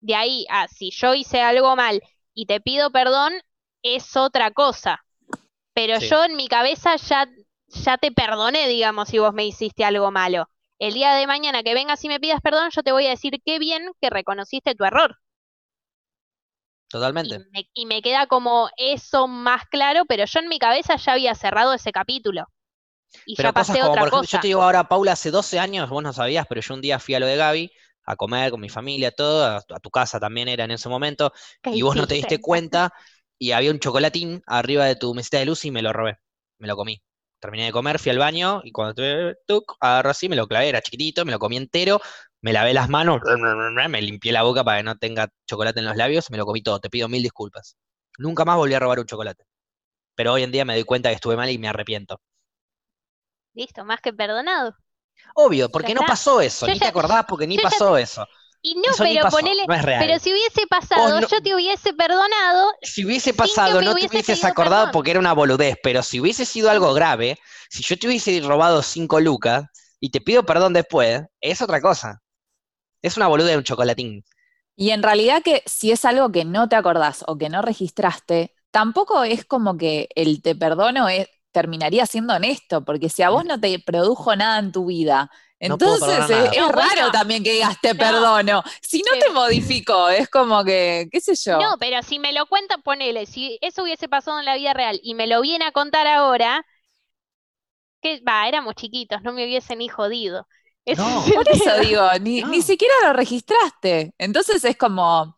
De 0.00 0.14
ahí 0.16 0.46
a 0.50 0.68
si 0.68 0.90
yo 0.92 1.14
hice 1.14 1.42
algo 1.42 1.76
mal 1.76 2.02
y 2.34 2.46
te 2.46 2.60
pido 2.60 2.90
perdón, 2.92 3.34
es 3.82 4.16
otra 4.16 4.52
cosa. 4.52 5.04
Pero 5.74 5.98
Sí. 5.98 6.06
yo 6.08 6.24
en 6.24 6.36
mi 6.36 6.48
cabeza 6.48 6.96
ya, 6.96 7.28
ya 7.68 7.98
te 7.98 8.12
perdoné, 8.12 8.68
digamos, 8.68 9.08
si 9.08 9.18
vos 9.18 9.34
me 9.34 9.46
hiciste 9.46 9.84
algo 9.84 10.10
malo. 10.12 10.48
El 10.78 10.94
día 10.94 11.14
de 11.14 11.26
mañana 11.26 11.62
que 11.64 11.74
vengas 11.74 12.04
y 12.04 12.08
me 12.08 12.20
pidas 12.20 12.40
perdón, 12.42 12.70
yo 12.74 12.82
te 12.82 12.92
voy 12.92 13.06
a 13.06 13.10
decir 13.10 13.40
qué 13.44 13.58
bien 13.58 13.90
que 14.00 14.10
reconociste 14.10 14.74
tu 14.76 14.84
error. 14.84 15.18
Y 17.22 17.34
Totalmente. 17.34 17.46
me, 17.52 17.70
y 17.72 17.86
me 17.86 18.02
queda 18.02 18.26
como 18.26 18.68
eso 18.76 19.26
más 19.26 19.64
claro, 19.70 20.04
pero 20.06 20.26
yo 20.26 20.40
en 20.40 20.48
mi 20.48 20.58
cabeza 20.58 20.96
ya 20.96 21.12
había 21.12 21.34
cerrado 21.34 21.72
ese 21.72 21.92
capítulo. 21.92 22.46
Y 23.24 23.36
Pero 23.36 23.52
ya 23.52 23.52
cosas 23.52 23.78
como, 23.78 23.80
otra 23.86 23.98
por 23.98 24.08
ejemplo, 24.08 24.26
cosa. 24.26 24.28
yo 24.28 24.40
te 24.40 24.46
digo 24.48 24.62
ahora, 24.62 24.84
Paula, 24.88 25.12
hace 25.12 25.30
12 25.30 25.58
años, 25.58 25.88
vos 25.90 26.02
no 26.02 26.12
sabías, 26.12 26.46
pero 26.48 26.60
yo 26.60 26.74
un 26.74 26.80
día 26.80 26.98
fui 26.98 27.14
a 27.14 27.20
lo 27.20 27.26
de 27.26 27.36
Gaby, 27.36 27.72
a 28.04 28.16
comer 28.16 28.50
con 28.50 28.60
mi 28.60 28.68
familia, 28.68 29.10
todo, 29.12 29.44
a, 29.46 29.60
tu- 29.62 29.74
a 29.74 29.80
tu 29.80 29.90
casa 29.90 30.20
también 30.20 30.48
era 30.48 30.64
en 30.64 30.70
ese 30.72 30.88
momento, 30.88 31.32
¿Qué 31.62 31.70
y 31.70 31.82
vos 31.82 31.96
no 31.96 32.06
te 32.06 32.14
diste 32.16 32.40
cuenta, 32.40 32.92
y 33.38 33.52
había 33.52 33.70
un 33.70 33.78
chocolatín 33.80 34.42
arriba 34.46 34.84
de 34.86 34.96
tu 34.96 35.14
mesita 35.14 35.38
de 35.38 35.46
luz 35.46 35.64
y 35.64 35.70
me 35.70 35.82
lo 35.82 35.92
robé, 35.92 36.18
me 36.58 36.68
lo 36.68 36.76
comí. 36.76 37.02
Terminé 37.40 37.66
de 37.66 37.72
comer, 37.72 37.98
fui 37.98 38.10
al 38.10 38.18
baño, 38.18 38.60
y 38.64 38.72
cuando 38.72 38.94
tuve, 38.94 39.36
tuc, 39.46 39.76
agarro 39.80 40.10
así, 40.10 40.28
me 40.28 40.36
lo 40.36 40.46
clavé, 40.46 40.68
era 40.68 40.82
chiquitito, 40.82 41.24
me 41.24 41.32
lo 41.32 41.38
comí 41.38 41.56
entero, 41.56 42.00
me 42.42 42.52
lavé 42.52 42.74
las 42.74 42.88
manos, 42.90 43.22
me 43.88 44.02
limpié 44.02 44.32
la 44.32 44.42
boca 44.42 44.62
para 44.64 44.78
que 44.78 44.84
no 44.84 44.96
tenga 44.98 45.28
chocolate 45.46 45.80
en 45.80 45.86
los 45.86 45.96
labios, 45.96 46.30
me 46.30 46.36
lo 46.38 46.44
comí 46.46 46.62
todo, 46.62 46.80
te 46.80 46.90
pido 46.90 47.08
mil 47.08 47.22
disculpas. 47.22 47.76
Nunca 48.18 48.44
más 48.44 48.56
volví 48.56 48.74
a 48.74 48.78
robar 48.80 49.00
un 49.00 49.06
chocolate. 49.06 49.44
Pero 50.14 50.32
hoy 50.34 50.42
en 50.44 50.52
día 50.52 50.64
me 50.64 50.74
doy 50.74 50.84
cuenta 50.84 51.08
que 51.10 51.16
estuve 51.16 51.36
mal 51.36 51.50
y 51.50 51.58
me 51.58 51.68
arrepiento. 51.68 52.20
Listo, 53.54 53.84
más 53.84 54.00
que 54.00 54.12
perdonado. 54.12 54.74
Obvio, 55.34 55.68
porque 55.70 55.94
no 55.94 56.04
pasó 56.04 56.40
eso, 56.40 56.66
Yo 56.66 56.72
ni 56.72 56.78
te 56.78 56.86
acordás 56.86 57.24
porque 57.28 57.46
ni 57.46 57.56
ya 57.56 57.62
pasó 57.62 57.96
eso. 57.96 58.26
Y 58.62 58.74
no, 58.76 58.82
Eso 58.82 59.04
pero 59.04 59.22
pasó, 59.22 59.36
ponele, 59.36 59.66
no 59.66 59.74
es 59.74 59.82
real. 59.82 60.06
pero 60.06 60.18
si 60.18 60.32
hubiese 60.32 60.66
pasado, 60.66 61.20
no- 61.20 61.28
yo 61.28 61.40
te 61.42 61.54
hubiese 61.54 61.92
perdonado, 61.94 62.72
si 62.82 63.04
hubiese 63.04 63.34
pasado, 63.34 63.82
no 63.82 63.94
te 63.96 64.06
hubiese 64.06 64.16
hubieses 64.16 64.44
acordado 64.44 64.84
perdón. 64.84 64.92
porque 64.92 65.10
era 65.12 65.20
una 65.20 65.32
boludez, 65.34 65.76
pero 65.82 66.02
si 66.02 66.20
hubiese 66.20 66.44
sido 66.46 66.70
algo 66.70 66.94
grave, 66.94 67.38
si 67.70 67.82
yo 67.82 67.98
te 67.98 68.06
hubiese 68.06 68.40
robado 68.40 68.82
cinco 68.82 69.20
lucas 69.20 69.64
y 70.00 70.10
te 70.10 70.20
pido 70.20 70.44
perdón 70.44 70.72
después, 70.72 71.22
es 71.40 71.62
otra 71.62 71.80
cosa. 71.80 72.22
Es 73.02 73.16
una 73.18 73.28
boluda 73.28 73.50
de 73.50 73.58
un 73.58 73.64
chocolatín. 73.64 74.24
Y 74.76 74.90
en 74.90 75.02
realidad 75.02 75.42
que 75.42 75.62
si 75.66 75.90
es 75.92 76.04
algo 76.04 76.32
que 76.32 76.44
no 76.44 76.68
te 76.68 76.76
acordás 76.76 77.24
o 77.26 77.36
que 77.38 77.48
no 77.50 77.62
registraste, 77.62 78.54
tampoco 78.70 79.24
es 79.24 79.44
como 79.44 79.76
que 79.76 80.08
el 80.14 80.42
te 80.42 80.54
perdono 80.54 81.08
es- 81.08 81.28
terminaría 81.52 82.06
siendo 82.06 82.34
honesto, 82.34 82.84
porque 82.84 83.08
si 83.08 83.22
a 83.22 83.30
vos 83.30 83.44
no 83.44 83.60
te 83.60 83.78
produjo 83.80 84.34
nada 84.36 84.58
en 84.58 84.72
tu 84.72 84.86
vida, 84.86 85.30
No 85.62 85.74
entonces 85.74 86.08
perdonar 86.08 86.46
es, 86.46 86.52
es 86.52 86.58
No, 86.58 86.72
raro 86.72 87.10
también 87.12 87.42
que 87.44 87.52
digas 87.52 87.76
te 87.82 87.92
No. 87.94 87.98
perdono. 87.98 88.62
Si 88.80 88.98
no 89.02 89.12
Sí. 89.14 89.18
te 89.20 89.30
modificó, 89.30 90.08
es 90.08 90.28
como 90.30 90.64
que, 90.64 91.08
qué 91.12 91.20
sé 91.20 91.34
yo. 91.34 91.58
No, 91.58 91.76
pero 91.78 92.02
si 92.02 92.18
me 92.18 92.32
lo 92.32 92.46
cuenta, 92.46 92.78
ponele, 92.78 93.26
si 93.26 93.58
eso 93.60 93.82
hubiese 93.82 94.08
pasado 94.08 94.38
en 94.38 94.46
la 94.46 94.56
vida 94.56 94.72
real 94.74 94.98
y 95.02 95.14
me 95.14 95.26
lo 95.26 95.40
viene 95.42 95.64
a 95.66 95.72
contar 95.72 96.06
ahora, 96.06 96.64
que 98.02 98.20
va, 98.26 98.48
éramos 98.48 98.74
chiquitos, 98.74 99.22
no 99.22 99.32
me 99.32 99.44
hubiesen 99.44 99.78
ni 99.78 99.88
jodido. 99.88 100.46
No. 100.86 101.24
es 101.26 101.34
Por 101.34 101.48
eso 101.48 101.78
digo, 101.80 102.08
ni, 102.20 102.42
ni 102.44 102.58
No. 102.58 102.62
siquiera 102.64 102.94
lo 103.04 103.12
registraste. 103.12 104.14
Entonces 104.18 104.64
es 104.64 104.76
como, 104.76 105.36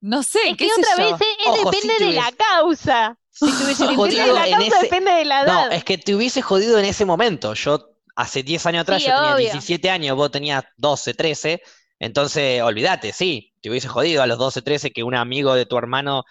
no 0.00 0.22
sé, 0.22 0.50
Es 0.50 0.56
qué 0.56 0.68
que 0.68 0.70
sé 0.70 0.80
otra 0.80 0.96
yo. 1.04 1.12
vez 1.18 1.20
es, 1.20 1.46
es 1.46 1.60
Ojo, 1.60 1.72
si 1.72 1.88
depende 1.88 1.94
te 1.98 2.04
de 2.04 2.12
la 2.12 2.20
hubiese- 2.22 2.36
causa. 2.36 3.18
Si 3.38 3.46
te 3.46 3.64
hubiese 3.64 3.86
jodido 3.94 4.34
la 4.34 4.46
en 4.46 4.52
causa, 4.54 4.76
ese... 4.76 4.82
depende 4.84 5.10
de 5.12 5.24
la 5.24 5.42
edad. 5.42 5.66
No, 5.66 5.70
es 5.72 5.84
que 5.84 5.98
te 5.98 6.14
hubiese 6.14 6.40
jodido 6.42 6.78
en 6.78 6.86
ese 6.86 7.04
momento. 7.04 7.54
Yo 7.54 7.90
hace 8.14 8.42
10 8.42 8.66
años 8.66 8.82
atrás, 8.82 9.02
Sí, 9.02 9.08
yo 9.08 9.14
tenía 9.14 9.34
obvio. 9.34 9.52
17 9.52 9.90
años, 9.90 10.16
vos 10.16 10.30
tenías 10.30 10.64
12, 10.78 11.14
13. 11.14 11.62
Entonces, 11.98 12.62
olvídate, 12.62 13.12
sí, 13.12 13.54
te 13.60 13.70
hubiese 13.70 13.88
jodido 13.88 14.22
a 14.22 14.26
los 14.26 14.38
12, 14.38 14.62
13 14.62 14.90
que 14.90 15.02
un 15.02 15.14
amigo 15.14 15.54
de 15.54 15.66
tu 15.66 15.76
hermano, 15.76 16.24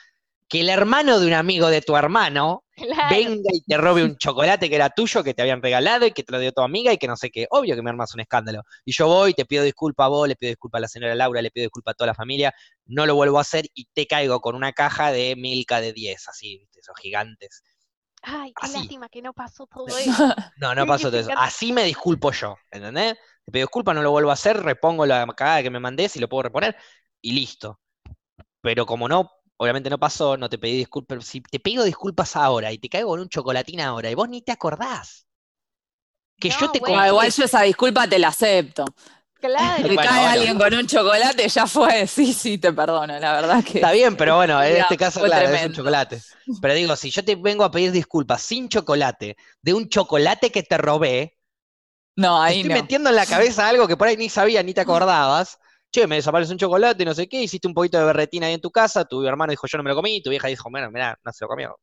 que 0.47 0.61
el 0.61 0.69
hermano 0.69 1.19
de 1.19 1.27
un 1.27 1.33
amigo 1.33 1.67
de 1.69 1.81
tu 1.81 1.95
hermano 1.97 2.63
Claro. 2.75 3.15
venga 3.15 3.49
y 3.53 3.63
te 3.63 3.77
robe 3.77 4.03
un 4.03 4.17
chocolate 4.17 4.69
que 4.69 4.75
era 4.75 4.89
tuyo, 4.89 5.23
que 5.23 5.33
te 5.33 5.41
habían 5.41 5.61
regalado 5.61 6.05
y 6.05 6.11
que 6.11 6.23
te 6.23 6.33
lo 6.33 6.39
dio 6.39 6.51
tu 6.51 6.61
amiga 6.61 6.91
y 6.91 6.97
que 6.97 7.07
no 7.07 7.15
sé 7.15 7.29
qué. 7.31 7.47
Obvio 7.49 7.73
que 7.75 7.81
me 7.81 7.89
armas 7.89 8.13
un 8.13 8.19
escándalo. 8.19 8.63
Y 8.83 8.91
yo 8.91 9.07
voy, 9.07 9.33
te 9.33 9.45
pido 9.45 9.63
disculpa 9.63 10.05
a 10.05 10.07
vos, 10.09 10.27
le 10.27 10.35
pido 10.35 10.49
disculpa 10.49 10.77
a 10.77 10.81
la 10.81 10.87
señora 10.89 11.15
Laura, 11.15 11.41
le 11.41 11.51
pido 11.51 11.63
disculpa 11.65 11.91
a 11.91 11.93
toda 11.93 12.07
la 12.07 12.13
familia, 12.13 12.53
no 12.85 13.05
lo 13.05 13.15
vuelvo 13.15 13.37
a 13.37 13.41
hacer 13.41 13.65
y 13.73 13.85
te 13.93 14.05
caigo 14.07 14.41
con 14.41 14.55
una 14.55 14.73
caja 14.73 15.11
de 15.11 15.35
Milka 15.37 15.79
de 15.79 15.93
10, 15.93 16.27
así, 16.27 16.57
¿viste? 16.57 16.81
esos 16.81 16.95
gigantes. 16.99 17.63
Ay, 18.21 18.53
qué 18.59 18.65
Así. 18.65 18.73
lástima 18.73 19.07
que 19.07 19.21
no 19.21 19.33
pasó 19.33 19.67
todo 19.67 19.87
eso. 19.87 20.11
No, 20.57 20.73
no 20.75 20.85
pasó 20.85 21.09
todo 21.09 21.19
eso. 21.19 21.31
Así 21.37 21.71
me 21.71 21.83
disculpo 21.83 22.31
yo, 22.31 22.57
¿entendés? 22.71 23.15
Te 23.45 23.51
pido 23.51 23.65
disculpa, 23.67 23.93
no 23.93 24.01
lo 24.01 24.11
vuelvo 24.11 24.31
a 24.31 24.33
hacer, 24.33 24.61
repongo 24.61 25.05
la 25.05 25.25
cagada 25.27 25.63
que 25.63 25.69
me 25.69 25.79
mandé, 25.79 26.09
si 26.09 26.19
lo 26.19 26.27
puedo 26.27 26.43
reponer, 26.43 26.75
y 27.21 27.31
listo. 27.33 27.79
Pero 28.61 28.85
como 28.85 29.07
no, 29.07 29.31
obviamente 29.57 29.89
no 29.89 29.99
pasó, 29.99 30.37
no 30.37 30.49
te 30.49 30.57
pedí 30.57 30.77
disculpas. 30.77 31.25
Si 31.25 31.41
te 31.41 31.59
pido 31.59 31.83
disculpas 31.83 32.35
ahora 32.35 32.71
y 32.71 32.77
te 32.79 32.89
caigo 32.89 33.09
con 33.09 33.19
un 33.21 33.29
chocolatín 33.29 33.81
ahora 33.81 34.09
y 34.11 34.15
vos 34.15 34.29
ni 34.29 34.41
te 34.41 34.51
acordás. 34.51 35.27
Que 36.39 36.49
yo 36.49 36.69
te 36.71 36.79
bueno. 36.79 36.99
Ah, 36.99 37.07
igual 37.07 37.31
yo 37.31 37.43
esa 37.45 37.61
disculpa 37.61 38.07
te 38.07 38.19
la 38.19 38.27
acepto. 38.29 38.85
Claro. 39.39 39.87
Te 39.87 39.93
Bueno, 39.93 40.09
cae 40.09 40.19
bueno. 40.23 40.31
alguien 40.31 40.57
con 40.57 40.73
un 40.73 40.87
chocolate, 40.87 41.47
ya 41.49 41.67
fue. 41.67 42.07
Sí, 42.07 42.33
sí, 42.33 42.57
te 42.57 42.73
perdono, 42.73 43.19
la 43.19 43.33
verdad 43.33 43.63
que. 43.63 43.79
Está 43.79 43.91
bien, 43.91 44.15
pero 44.17 44.35
bueno, 44.37 44.61
en 44.63 44.75
Ya, 44.75 44.81
este 44.83 44.97
caso, 44.97 45.21
claro, 45.21 45.49
es 45.49 45.61
un 45.61 45.71
tremendo. 45.71 45.73
chocolate. 45.73 46.25
Pero 46.59 46.73
digo, 46.73 46.95
si 46.95 47.09
yo 47.11 47.23
te 47.23 47.35
vengo 47.35 47.63
a 47.63 47.71
pedir 47.71 47.91
disculpas 47.91 48.41
sin 48.41 48.69
chocolate, 48.69 49.37
de 49.61 49.73
un 49.73 49.87
chocolate 49.89 50.51
que 50.51 50.63
te 50.63 50.77
robé, 50.77 51.37
No, 52.17 52.41
te 52.45 52.53
ahí 52.53 52.53
estoy 52.53 52.69
no. 52.69 52.75
metiendo 52.81 53.09
en 53.09 53.15
la 53.15 53.25
cabeza 53.25 53.67
algo 53.67 53.87
que 53.87 53.97
por 53.97 54.07
ahí 54.07 54.17
ni 54.17 54.29
sabías 54.29 54.63
ni 54.65 54.73
te 54.73 54.81
acordabas. 54.81 55.59
Che, 55.95 56.07
me 56.07 56.17
desaparece 56.17 56.51
un 56.51 56.57
chocolate, 56.57 57.05
no 57.05 57.13
sé 57.13 57.29
qué, 57.29 57.41
hiciste 57.41 57.69
un 57.69 57.73
poquito 57.73 57.97
de 57.97 58.03
berretina 58.03 58.47
ahí 58.47 58.53
en 58.55 58.59
tu 58.59 58.69
casa, 58.69 59.05
tu 59.05 59.25
hermano 59.25 59.51
dijo 59.51 59.65
yo 59.65 59.77
no 59.77 59.83
me 59.85 59.91
lo 59.91 59.95
comí, 59.95 60.21
tu 60.21 60.29
vieja 60.29 60.49
dijo, 60.49 60.69
bueno, 60.69 60.91
mirá, 60.91 61.17
no 61.23 61.31
se 61.31 61.45
lo 61.45 61.47
comió. 61.47 61.77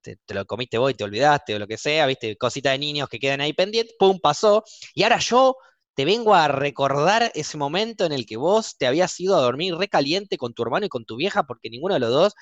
Te, 0.00 0.16
lo 0.32 0.46
comiste 0.46 0.78
vos 0.78 0.92
y 0.92 0.94
te 0.94 1.04
olvidaste 1.04 1.54
o 1.54 1.58
lo 1.58 1.66
que 1.66 1.76
sea, 1.76 2.06
viste, 2.06 2.38
cosita 2.38 2.70
de 2.70 2.78
niños 2.78 3.10
que 3.10 3.18
quedan 3.18 3.42
ahí 3.42 3.52
pendientes, 3.52 3.94
pum, 3.98 4.18
pasó. 4.18 4.64
Y 4.94 5.02
ahora 5.02 5.18
yo 5.18 5.56
te 5.94 6.06
vengo 6.06 6.34
a 6.34 6.48
recordar 6.48 7.30
ese 7.34 7.58
momento 7.58 8.06
en 8.06 8.12
el 8.12 8.24
que 8.24 8.38
vos 8.38 8.78
te 8.78 8.86
habías 8.86 9.20
ido 9.20 9.36
a 9.36 9.42
dormir 9.42 9.74
recaliente 9.76 10.38
con 10.38 10.54
tu 10.54 10.62
hermano 10.62 10.86
y 10.86 10.88
con 10.88 11.04
tu 11.04 11.16
vieja 11.16 11.42
porque 11.42 11.68
ninguno 11.68 11.94
de 11.94 12.00
los 12.00 12.10
dos 12.10 12.34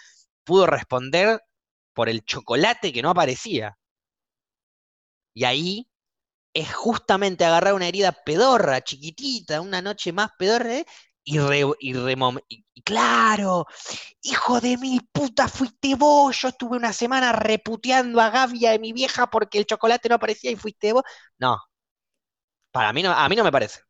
pudo 0.44 0.66
responder 0.66 1.40
por 1.94 2.08
el 2.08 2.24
chocolate 2.24 2.92
que 2.92 3.02
no 3.02 3.10
aparecía. 3.10 3.76
Y 5.34 5.44
ahí 5.44 5.88
es 6.54 6.72
justamente 6.74 7.44
agarrar 7.44 7.74
una 7.74 7.88
herida 7.88 8.12
pedorra, 8.12 8.82
chiquitita, 8.82 9.60
una 9.60 9.82
noche 9.82 10.12
más 10.12 10.30
pedorra, 10.38 10.78
¿eh? 10.78 10.86
y, 11.24 11.38
re- 11.38 11.62
y 11.80 11.94
remom- 11.94 12.42
y- 12.48 12.64
y 12.74 12.82
claro, 12.82 13.66
hijo 14.22 14.60
de 14.60 14.76
mil 14.78 15.08
puta, 15.12 15.48
fuiste 15.48 15.94
vos, 15.96 16.38
yo 16.42 16.48
estuve 16.48 16.76
una 16.78 16.92
semana 16.92 17.32
reputeando 17.32 18.20
a 18.20 18.30
Gavia 18.30 18.72
de 18.72 18.78
mi 18.80 18.92
vieja 18.92 19.28
porque 19.30 19.58
el 19.58 19.66
chocolate 19.66 20.08
no 20.08 20.16
aparecía 20.16 20.50
y 20.50 20.56
fuiste 20.56 20.92
vos. 20.92 21.04
No, 21.38 21.58
para 22.72 22.92
mí 22.92 23.02
no, 23.02 23.12
a 23.12 23.28
mí 23.28 23.36
no 23.36 23.44
me 23.44 23.52
parece. 23.52 23.80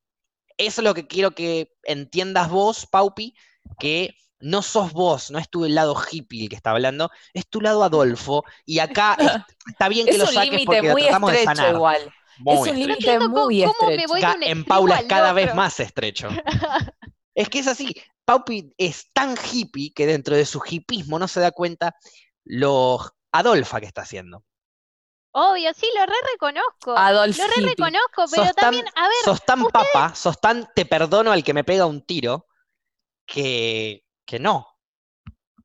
Eso 0.59 0.83
es 0.83 0.85
lo 0.85 0.95
que 0.95 1.07
quiero 1.09 1.33
que 1.35 1.73
entiendas 1.85 2.51
vos, 2.51 2.87
Paupi, 2.87 3.37
que 3.79 4.17
no 4.41 4.63
sos 4.63 4.93
vos, 4.93 5.31
no 5.31 5.39
es 5.39 5.51
tu 5.51 5.65
lado 5.67 5.97
hippie 6.11 6.45
el 6.45 6.49
que 6.51 6.57
está 6.57 6.73
hablando, 6.73 7.11
es 7.35 7.49
tu 7.49 7.61
lado 7.61 7.85
Adolfo, 7.85 8.45
y 8.67 8.81
acá 8.81 9.17
es- 9.21 9.39
está 9.67 9.89
bien 9.89 10.09
que 10.09 10.19
Es 10.19 10.19
lo 10.19 10.27
saques 10.27 10.63
porque 10.63 10.89
lo 10.89 10.97
tratamos 10.97 11.33
de 11.33 11.39
sanar. 11.39 11.71
igual. 11.71 12.15
Muy 12.39 12.55
es 12.55 12.61
un 12.61 12.69
estrecho. 12.69 12.89
límite 12.89 13.29
muy 13.29 13.63
estrecho. 13.63 14.15
Ca- 14.21 14.37
en 14.43 14.65
Paula 14.65 14.97
es 15.01 15.07
cada 15.07 15.33
vez 15.33 15.55
más 15.55 15.81
estrecho. 15.81 16.29
Es 17.37 17.49
que 17.49 17.59
es 17.59 17.67
así. 17.67 17.95
Paupi 18.25 18.73
es 18.79 19.11
tan 19.13 19.35
hippie 19.37 19.93
que 19.93 20.07
dentro 20.07 20.37
de 20.37 20.47
su 20.47 20.63
hipismo 20.65 21.19
no 21.19 21.27
se 21.27 21.41
da 21.41 21.51
cuenta 21.51 21.97
lo 22.45 23.01
Adolfa 23.33 23.81
que 23.81 23.87
está 23.87 24.03
haciendo. 24.03 24.45
Obvio, 25.33 25.75
sí, 25.75 25.89
lo 25.99 26.07
re 26.07 26.15
reconozco. 26.33 26.97
Adolf 26.97 27.37
Lo 27.37 27.45
re 27.49 27.53
hippie. 27.57 27.71
reconozco, 27.71 28.25
pero 28.31 28.45
Sos 28.45 28.55
tan, 28.55 28.65
también, 28.67 28.87
a 28.95 29.03
ver, 29.09 29.17
sos 29.25 29.45
tan 29.45 29.65
papa, 29.67 30.15
sos 30.15 30.41
tan 30.41 30.69
te 30.77 30.87
perdono 30.87 31.33
al 31.33 31.43
que 31.43 31.53
me 31.55 31.65
pega 31.65 31.87
un 31.87 32.03
tiro, 32.07 32.47
que, 33.27 34.05
que 34.25 34.39
no. 34.39 34.69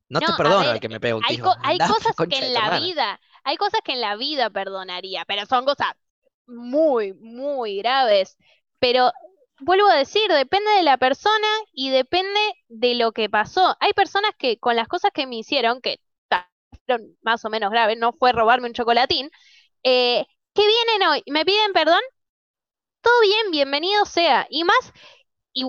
No, 0.08 0.18
No, 0.18 0.26
te 0.26 0.32
perdono 0.32 0.60
ver, 0.60 0.68
al 0.70 0.80
que 0.80 0.88
me 0.88 0.98
pega 0.98 1.14
un 1.16 1.22
hay, 1.24 1.36
tiro. 1.36 1.44
co- 1.50 1.56
hay 1.62 1.78
cosas 1.78 2.16
que 2.28 2.36
en 2.38 2.52
la 2.52 2.58
hermana. 2.66 2.80
vida, 2.80 3.20
hay 3.44 3.56
cosas 3.56 3.80
que 3.84 3.92
en 3.92 4.00
la 4.00 4.16
vida 4.16 4.50
perdonaría, 4.50 5.24
pero 5.24 5.46
son 5.46 5.64
cosas 5.64 5.94
muy, 6.50 7.12
muy 7.14 7.78
graves. 7.78 8.36
Pero 8.78 9.12
vuelvo 9.60 9.88
a 9.88 9.96
decir, 9.96 10.22
depende 10.30 10.70
de 10.72 10.82
la 10.82 10.98
persona 10.98 11.46
y 11.72 11.90
depende 11.90 12.40
de 12.68 12.94
lo 12.94 13.12
que 13.12 13.28
pasó. 13.30 13.76
Hay 13.80 13.92
personas 13.92 14.32
que 14.38 14.58
con 14.58 14.76
las 14.76 14.88
cosas 14.88 15.10
que 15.14 15.26
me 15.26 15.36
hicieron, 15.36 15.80
que 15.80 16.00
fueron 16.86 17.16
más 17.22 17.44
o 17.44 17.50
menos 17.50 17.70
graves, 17.70 17.98
no 17.98 18.12
fue 18.12 18.32
robarme 18.32 18.68
un 18.68 18.74
chocolatín, 18.74 19.30
eh, 19.84 20.24
que 20.54 20.62
vienen 20.66 21.08
hoy 21.08 21.22
me 21.28 21.44
piden 21.44 21.72
perdón, 21.72 22.00
todo 23.02 23.20
bien, 23.22 23.50
bienvenido 23.50 24.04
sea. 24.04 24.46
Y 24.50 24.64
más, 24.64 24.92
y 25.52 25.64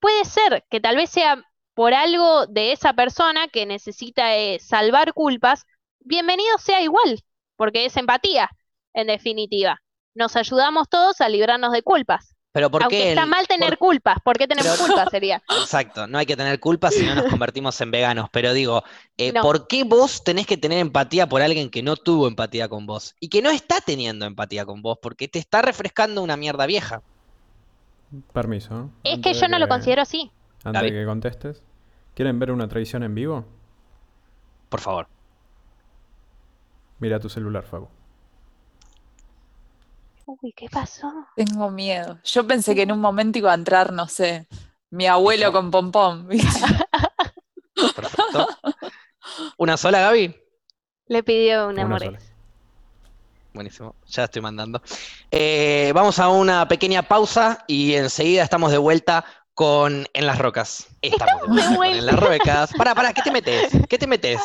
puede 0.00 0.24
ser 0.26 0.64
que 0.70 0.80
tal 0.80 0.96
vez 0.96 1.10
sea 1.10 1.44
por 1.74 1.94
algo 1.94 2.46
de 2.46 2.72
esa 2.72 2.94
persona 2.94 3.48
que 3.48 3.66
necesita 3.66 4.36
eh, 4.36 4.60
salvar 4.60 5.14
culpas, 5.14 5.66
bienvenido 6.00 6.58
sea 6.58 6.82
igual, 6.82 7.22
porque 7.56 7.86
es 7.86 7.96
empatía, 7.96 8.50
en 8.94 9.08
definitiva. 9.08 9.82
Nos 10.14 10.36
ayudamos 10.36 10.88
todos 10.88 11.20
a 11.20 11.28
librarnos 11.28 11.72
de 11.72 11.82
culpas. 11.82 12.34
Pero 12.52 12.70
¿por 12.70 12.84
Aunque 12.84 12.98
qué 12.98 13.08
está 13.10 13.24
el- 13.24 13.28
mal 13.30 13.48
tener 13.48 13.70
por- 13.70 13.78
culpas, 13.78 14.18
¿por 14.24 14.38
qué 14.38 14.46
tenemos 14.46 14.72
Pero- 14.76 14.86
culpas 14.86 15.10
sería? 15.10 15.42
Exacto, 15.60 16.06
no 16.06 16.18
hay 16.18 16.26
que 16.26 16.36
tener 16.36 16.60
culpa 16.60 16.92
si 16.92 17.04
no 17.04 17.16
nos 17.16 17.24
convertimos 17.24 17.80
en 17.80 17.90
veganos, 17.90 18.28
pero 18.30 18.52
digo, 18.52 18.84
eh, 19.16 19.32
No. 19.32 19.42
¿por 19.42 19.66
qué 19.66 19.82
vos 19.82 20.22
tenés 20.22 20.46
que 20.46 20.56
tener 20.56 20.78
empatía 20.78 21.28
por 21.28 21.42
alguien 21.42 21.68
que 21.68 21.82
no 21.82 21.96
tuvo 21.96 22.28
empatía 22.28 22.68
con 22.68 22.86
vos? 22.86 23.16
Y 23.18 23.28
que 23.28 23.42
no 23.42 23.50
está 23.50 23.80
teniendo 23.80 24.24
empatía 24.24 24.64
con 24.64 24.82
vos, 24.82 24.98
porque 25.02 25.26
te 25.26 25.40
está 25.40 25.62
refrescando 25.62 26.22
una 26.22 26.36
mierda 26.36 26.64
vieja. 26.66 27.02
Permiso. 28.32 28.88
¿eh? 29.02 29.14
Es 29.14 29.18
que 29.18 29.34
yo 29.34 29.48
no 29.48 29.58
lo 29.58 29.66
considero 29.66 30.02
así. 30.02 30.30
Antes 30.62 30.80
David. 30.80 30.92
de 30.92 31.00
que 31.00 31.06
contestes. 31.06 31.62
¿Quieren 32.14 32.38
ver 32.38 32.52
una 32.52 32.68
traición 32.68 33.02
en 33.02 33.16
vivo? 33.16 33.44
Por 34.68 34.80
favor. 34.80 35.08
Mira 37.00 37.18
tu 37.18 37.28
celular, 37.28 37.64
Fabu. 37.64 37.88
Uy, 40.26 40.52
¿qué 40.56 40.68
pasó? 40.68 41.12
Tengo 41.34 41.70
miedo. 41.70 42.20
Yo 42.24 42.46
pensé 42.46 42.74
que 42.74 42.82
en 42.82 42.92
un 42.92 43.00
momento 43.00 43.38
iba 43.38 43.52
a 43.52 43.54
entrar, 43.54 43.92
no 43.92 44.06
sé, 44.08 44.48
mi 44.90 45.06
abuelo 45.06 45.52
con 45.52 45.70
pompón. 45.70 46.28
Perfecto. 47.94 48.48
¿Una 49.58 49.76
sola, 49.76 50.00
Gaby? 50.00 50.34
Le 51.06 51.22
pidió 51.22 51.68
un 51.68 51.78
Una 51.78 51.86
amor. 51.86 52.02
sola. 52.02 52.20
Buenísimo, 53.52 53.94
ya 54.06 54.24
estoy 54.24 54.42
mandando. 54.42 54.82
Eh, 55.30 55.92
vamos 55.94 56.18
a 56.18 56.28
una 56.28 56.66
pequeña 56.66 57.02
pausa 57.04 57.64
y 57.68 57.94
enseguida 57.94 58.42
estamos 58.42 58.72
de 58.72 58.78
vuelta 58.78 59.24
con 59.54 60.06
En 60.12 60.26
las 60.26 60.38
Rocas. 60.38 60.88
Estamos 61.00 61.42
de 61.42 61.76
vuelta 61.76 61.76
con 61.76 61.86
En 61.86 62.06
las 62.06 62.18
Rocas. 62.18 62.70
Pará, 62.76 62.94
pará, 62.94 63.12
¿qué 63.12 63.22
te 63.22 63.30
metes? 63.30 63.72
¿Qué 63.88 63.98
te 63.98 64.06
metes? 64.06 64.40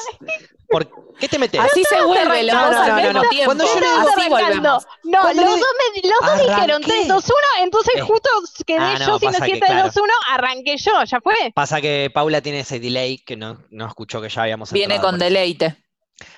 ¿Por 0.68 0.88
qué 1.20 1.28
te 1.28 1.40
metes? 1.40 1.60
Así 1.60 1.84
se 1.84 2.04
vuelve, 2.04 2.44
los 2.44 2.54
No, 2.54 2.66
dos 2.66 2.72
no, 2.76 2.82
al 2.84 2.96
mismo 3.04 3.24
no. 3.24 3.30
tiempo. 3.30 3.46
Cuando 3.46 3.64
yo 3.66 3.80
le 3.80 3.88
digo- 3.88 4.10
Así 4.16 4.30
volvemos. 4.30 4.86
No, 5.04 5.24
los 5.24 5.36
le- 5.36 5.44
dos, 5.44 5.60
me- 5.60 6.10
los 6.10 6.20
dos 6.22 6.38
dijeron 6.40 6.62
Arranqué. 6.70 6.88
3, 6.92 7.08
2, 7.08 7.26
1, 7.26 7.64
entonces 7.64 7.94
Eh. 7.96 8.02
justo 8.02 8.30
quedé 8.68 8.78
Ah, 8.80 8.96
yo 9.00 9.08
no, 9.08 9.20
sin 9.20 9.32
que, 9.32 9.40
decir 9.40 9.60
3, 9.60 9.72
claro. 9.72 9.86
2, 9.88 9.98
1, 9.98 10.14
arranqué 10.30 10.78
yo, 10.78 11.04
ya 11.04 11.20
fue. 11.22 11.34
Pasa 11.56 11.82
que 11.82 12.12
Paula 12.14 12.42
tiene 12.42 12.60
ese 12.60 12.80
delay 12.80 13.18
que 13.18 13.36
no, 13.36 13.64
no 13.72 13.88
escuchó 13.88 14.22
que 14.22 14.30
ya 14.30 14.44
habíamos 14.44 14.72
Viene 14.72 14.96
entrado 14.96 15.12
con 15.14 15.20
deleite. 15.20 15.84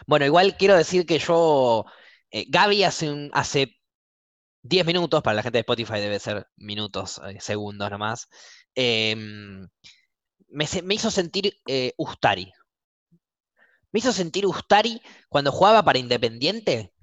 Bueno, 0.05 0.25
igual 0.25 0.55
quiero 0.57 0.77
decir 0.77 1.05
que 1.05 1.19
yo, 1.19 1.83
eh, 2.31 2.45
Gaby 2.47 2.85
hace, 2.85 3.09
un- 3.11 3.31
hace 3.33 3.75
10 4.63 4.85
minutos, 4.85 5.21
para 5.23 5.33
la 5.35 5.43
gente 5.43 5.57
de 5.57 5.61
Spotify 5.61 5.95
debe 5.99 6.19
ser 6.19 6.47
minutos, 6.55 7.19
eh, 7.27 7.37
segundos 7.41 7.89
nomás. 7.91 8.29
Em, 8.75 9.67
me, 10.49 10.65
hizo 10.95 11.11
sentir 11.11 11.53
eh, 11.67 11.93
Ustari. 11.97 12.51
Me 13.91 13.99
hizo 13.99 14.13
sentir 14.13 14.45
Ustari 14.45 15.01
cuando 15.29 15.51
jugaba 15.51 15.83
para 15.83 15.99
Independiente. 15.99 16.93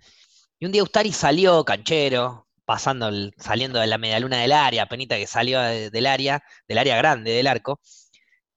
Y 0.58 0.66
un 0.66 0.72
día 0.72 0.82
Ustari 0.82 1.12
salió 1.12 1.64
canchero, 1.64 2.48
pasando 2.64 3.10
saliendo 3.38 3.78
de 3.80 3.86
la 3.86 3.98
medialuna 3.98 4.38
del 4.40 4.52
área, 4.52 4.86
penita 4.88 5.16
que 5.16 5.26
salió 5.26 5.60
de- 5.60 5.90
del 5.90 6.06
área, 6.06 6.42
del 6.68 6.78
área 6.78 6.96
grande 6.96 7.32
del 7.32 7.46
arco. 7.46 7.80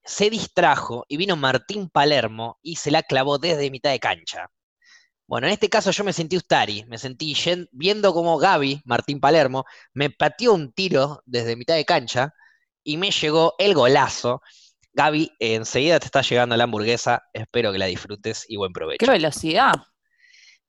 Se 0.04 0.30
distrajo 0.30 1.06
y 1.10 1.18
vino 1.18 1.36
Martín 1.36 1.90
Palermo 1.90 2.60
y 2.62 2.78
se 2.78 2.92
la 2.92 3.04
clavó 3.04 3.38
desde 3.40 3.72
mitad 3.72 3.92
de 3.92 4.00
cancha. 4.00 4.50
Bueno, 5.28 5.48
en 5.48 5.54
este 5.54 5.70
caso 5.70 5.92
yo 5.92 6.04
me 6.04 6.14
sentí 6.14 6.38
Ustari, 6.38 6.86
me 6.88 6.98
sentí 6.98 7.36
viendo 7.72 8.14
como 8.14 8.38
Gaby, 8.38 8.82
Martín 8.86 9.20
Palermo, 9.22 9.66
me 9.94 10.10
pateó 10.10 10.54
un 10.54 10.74
tiro 10.74 11.22
desde 11.26 11.56
mitad 11.56 11.76
de 11.76 11.86
cancha 11.86 12.34
y 12.84 12.98
me 12.98 13.12
llegó 13.12 13.56
el 13.58 13.74
golazo. 13.74 14.42
Gaby, 14.94 15.32
enseguida 15.40 16.00
te 16.00 16.06
está 16.06 16.22
llegando 16.22 16.58
la 16.58 16.66
hamburguesa, 16.66 17.24
espero 17.34 17.72
que 17.72 17.78
la 17.78 17.86
disfrutes 17.86 18.46
y 18.48 18.58
buen 18.58 18.74
provecho. 18.74 19.06
¡Qué 19.06 19.10
velocidad! 19.12 19.74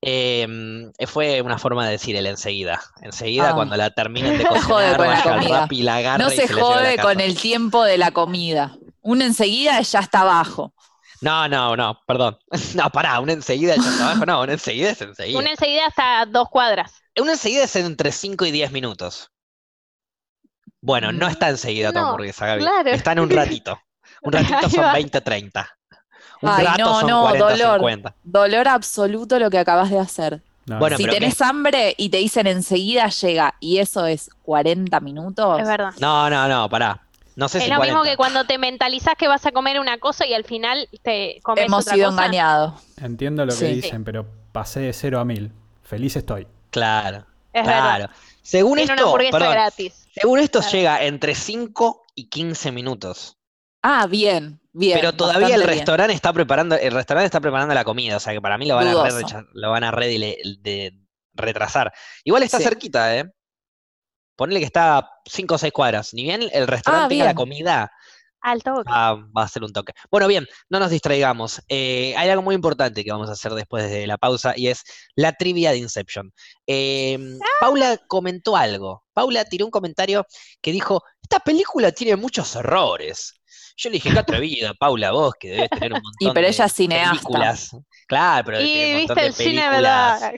Em, 0.04 0.92
fue 1.06 1.42
una 1.42 1.58
forma 1.58 1.86
de 1.86 1.92
decir 1.92 2.16
el 2.16 2.26
enseguida. 2.26 2.82
Enseguida, 3.02 3.50
Ah. 3.50 3.54
cuando 3.54 3.76
la 3.76 3.90
terminen 3.90 4.36
de 4.36 4.44
No 4.44 4.50
se 4.54 4.60
jode 4.60 4.96
cocinar, 4.96 4.98
vaya 4.98 5.32
al 5.32 5.84
la 6.04 6.18
No 6.18 6.32
y 6.32 6.36
se 6.36 6.52
la 6.52 6.60
jode 6.62 6.98
con 6.98 7.20
el 7.20 7.38
tiempo 7.40 7.84
de 7.84 7.98
la 7.98 8.10
comida. 8.10 8.76
Una 9.00 9.26
enseguida 9.26 9.80
ya 9.80 10.00
está 10.00 10.22
abajo. 10.22 10.74
No, 11.20 11.48
no, 11.48 11.76
no, 11.76 12.00
perdón. 12.06 12.36
No, 12.74 12.90
pará, 12.90 13.20
una 13.20 13.32
enseguida 13.32 13.76
ya 13.76 13.82
está 13.90 14.10
abajo. 14.10 14.26
No, 14.26 14.42
una 14.42 14.54
enseguida 14.54 14.90
es 14.90 15.00
enseguida. 15.00 15.38
Una 15.38 15.50
enseguida 15.50 15.86
hasta 15.86 16.26
dos 16.26 16.48
cuadras. 16.50 16.92
Una 17.20 17.32
enseguida 17.32 17.64
es 17.64 17.76
entre 17.76 18.10
5 18.10 18.44
y 18.46 18.50
10 18.50 18.72
minutos. 18.72 19.30
Bueno, 20.82 21.12
no 21.12 21.28
está 21.28 21.48
enseguida 21.48 21.92
tu 21.92 21.98
No, 22.00 22.06
hamburguesa, 22.08 22.46
Gaby. 22.46 22.60
claro. 22.62 22.90
Está 22.90 23.12
en 23.12 23.20
un 23.20 23.30
ratito. 23.30 23.80
Un 24.22 24.32
ratito 24.32 24.68
son 24.68 24.84
va. 24.84 24.92
20, 24.92 25.20
30. 25.20 25.68
Un 26.42 26.48
Ay, 26.50 26.64
rato 26.66 26.78
no, 26.84 27.00
son 27.00 27.08
no, 27.08 27.22
40, 27.22 27.48
dolor. 27.50 27.78
50. 27.78 28.14
Dolor 28.24 28.68
absoluto 28.68 29.38
lo 29.38 29.48
que 29.48 29.58
acabas 29.58 29.90
de 29.90 29.98
hacer. 30.00 30.42
No, 30.66 30.78
Bueno, 30.78 30.96
si 30.96 31.04
tenés 31.06 31.40
hambre 31.40 31.94
y 31.96 32.08
te 32.08 32.18
dicen 32.18 32.46
enseguida 32.46 33.08
llega 33.08 33.54
y 33.60 33.78
eso 33.78 34.06
es 34.06 34.30
40 34.42 35.00
minutos. 35.00 35.60
Es 35.60 35.66
verdad. 35.66 35.92
No, 36.00 36.28
no, 36.30 36.46
no, 36.48 36.68
pará. 36.68 37.00
No 37.34 37.48
sé 37.48 37.58
Es 37.58 37.64
si 37.64 37.70
lo 37.70 37.76
mismo 37.80 38.00
40. 38.00 38.10
que 38.10 38.16
cuando 38.16 38.44
te 38.44 38.58
mentalizás 38.58 39.14
que 39.16 39.26
vas 39.26 39.44
a 39.46 39.52
comer 39.52 39.80
una 39.80 39.98
cosa 39.98 40.26
y 40.26 40.34
al 40.34 40.44
final 40.44 40.88
te 41.02 41.40
comes 41.42 41.64
Hemos 41.64 41.82
otra 41.84 41.94
sido 41.94 42.10
cosa. 42.10 42.24
engañados. 42.26 42.74
Entiendo 43.00 43.44
lo 43.46 43.52
que 43.52 43.58
Sí. 43.58 43.66
dicen, 43.74 44.04
pero 44.04 44.26
pasé 44.52 44.80
de 44.80 44.92
0 44.92 45.18
a 45.20 45.24
1000. 45.24 45.50
Feliz 45.82 46.14
estoy. 46.16 46.46
Claro, 46.70 47.24
Es 47.52 47.62
claro. 47.64 48.04
verdad. 48.04 48.10
Según 48.42 48.76
Tiene 48.78 48.92
esto, 48.94 49.12
perdón, 49.14 49.52
gratis. 49.52 50.06
según 50.14 50.38
esto 50.40 50.58
Claro. 50.60 50.72
llega 50.72 51.04
entre 51.04 51.34
5 51.34 52.02
y 52.14 52.28
15 52.28 52.72
minutos. 52.72 53.38
Ah, 53.82 54.06
bien, 54.06 54.60
bien. 54.72 54.98
Pero 55.00 55.12
todavía 55.12 55.46
el 55.46 55.52
bastante 55.52 55.66
bien. 55.66 55.78
restaurante 55.78 56.14
está 56.14 56.32
preparando, 56.32 56.76
el 56.76 56.92
restaurante 56.92 57.26
está 57.26 57.40
preparando 57.40 57.74
la 57.74 57.84
comida, 57.84 58.16
o 58.16 58.20
sea 58.20 58.32
que 58.32 58.40
para 58.40 58.58
mí 58.58 58.66
lo 58.66 58.76
van 58.76 58.88
a 58.88 59.02
re, 59.04 59.10
Dudoso. 59.10 59.44
lo 59.54 59.70
van 59.70 59.84
a 59.84 59.90
re 59.90 60.08
dile- 60.08 60.38
de- 60.60 60.92
retrasar. 61.34 61.92
Igual 62.24 62.42
está 62.42 62.58
Sí. 62.58 62.64
cerquita, 62.64 63.16
¿eh? 63.16 63.32
Ponele 64.36 64.60
que 64.60 64.66
está 64.66 64.98
a 64.98 65.10
5 65.26 65.54
o 65.54 65.58
6 65.58 65.72
cuadras. 65.72 66.12
Ni 66.14 66.24
bien 66.24 66.42
el 66.52 66.66
restaurante 66.66 67.08
tenga 67.10 67.24
la 67.24 67.30
Ah, 67.30 67.32
bien. 67.32 67.36
comida, 67.36 67.92
Al 68.42 68.62
toque. 68.62 68.90
va, 68.90 69.14
va 69.14 69.42
a 69.44 69.48
ser 69.48 69.62
un 69.62 69.72
toque. 69.72 69.92
Bueno, 70.10 70.26
bien, 70.26 70.46
no 70.68 70.80
nos 70.80 70.90
distraigamos. 70.90 71.62
Eh, 71.68 72.14
hay 72.16 72.28
algo 72.28 72.42
muy 72.42 72.54
importante 72.54 73.04
que 73.04 73.12
vamos 73.12 73.28
a 73.28 73.32
hacer 73.32 73.52
después 73.52 73.88
de 73.90 74.06
la 74.06 74.18
pausa 74.18 74.54
y 74.56 74.68
es 74.68 74.82
la 75.14 75.32
trivia 75.32 75.70
de 75.70 75.78
Inception. 75.78 76.32
Eh, 76.66 77.18
Paula 77.60 77.98
comentó 78.08 78.56
algo. 78.56 79.04
Paula 79.12 79.44
tiró 79.44 79.64
un 79.64 79.70
comentario 79.70 80.26
que 80.60 80.72
dijo, 80.72 81.02
esta 81.22 81.40
película 81.40 81.92
tiene 81.92 82.16
muchos 82.16 82.56
errores. 82.56 83.34
Yo 83.76 83.88
le 83.90 83.94
dije, 83.94 84.10
qué 84.10 84.18
atrevida, 84.18 84.74
Paula, 84.78 85.12
vos 85.12 85.34
que 85.38 85.50
debes 85.50 85.70
tener 85.70 85.92
un 85.92 86.02
montón 86.02 86.28
Y 86.28 86.32
pero 86.32 86.46
de 86.46 86.52
ella 86.52 86.64
es 86.64 86.72
cineasta. 86.72 87.10
películas. 87.12 87.70
Claro, 88.06 88.44
pero 88.44 88.58
tiene 88.58 88.72
y 88.72 88.92
un 88.92 88.98
montón 88.98 89.14
viste 89.16 89.20
de 89.20 89.26
el 89.26 89.34
cine, 89.34 89.70
¿verdad? 89.70 90.32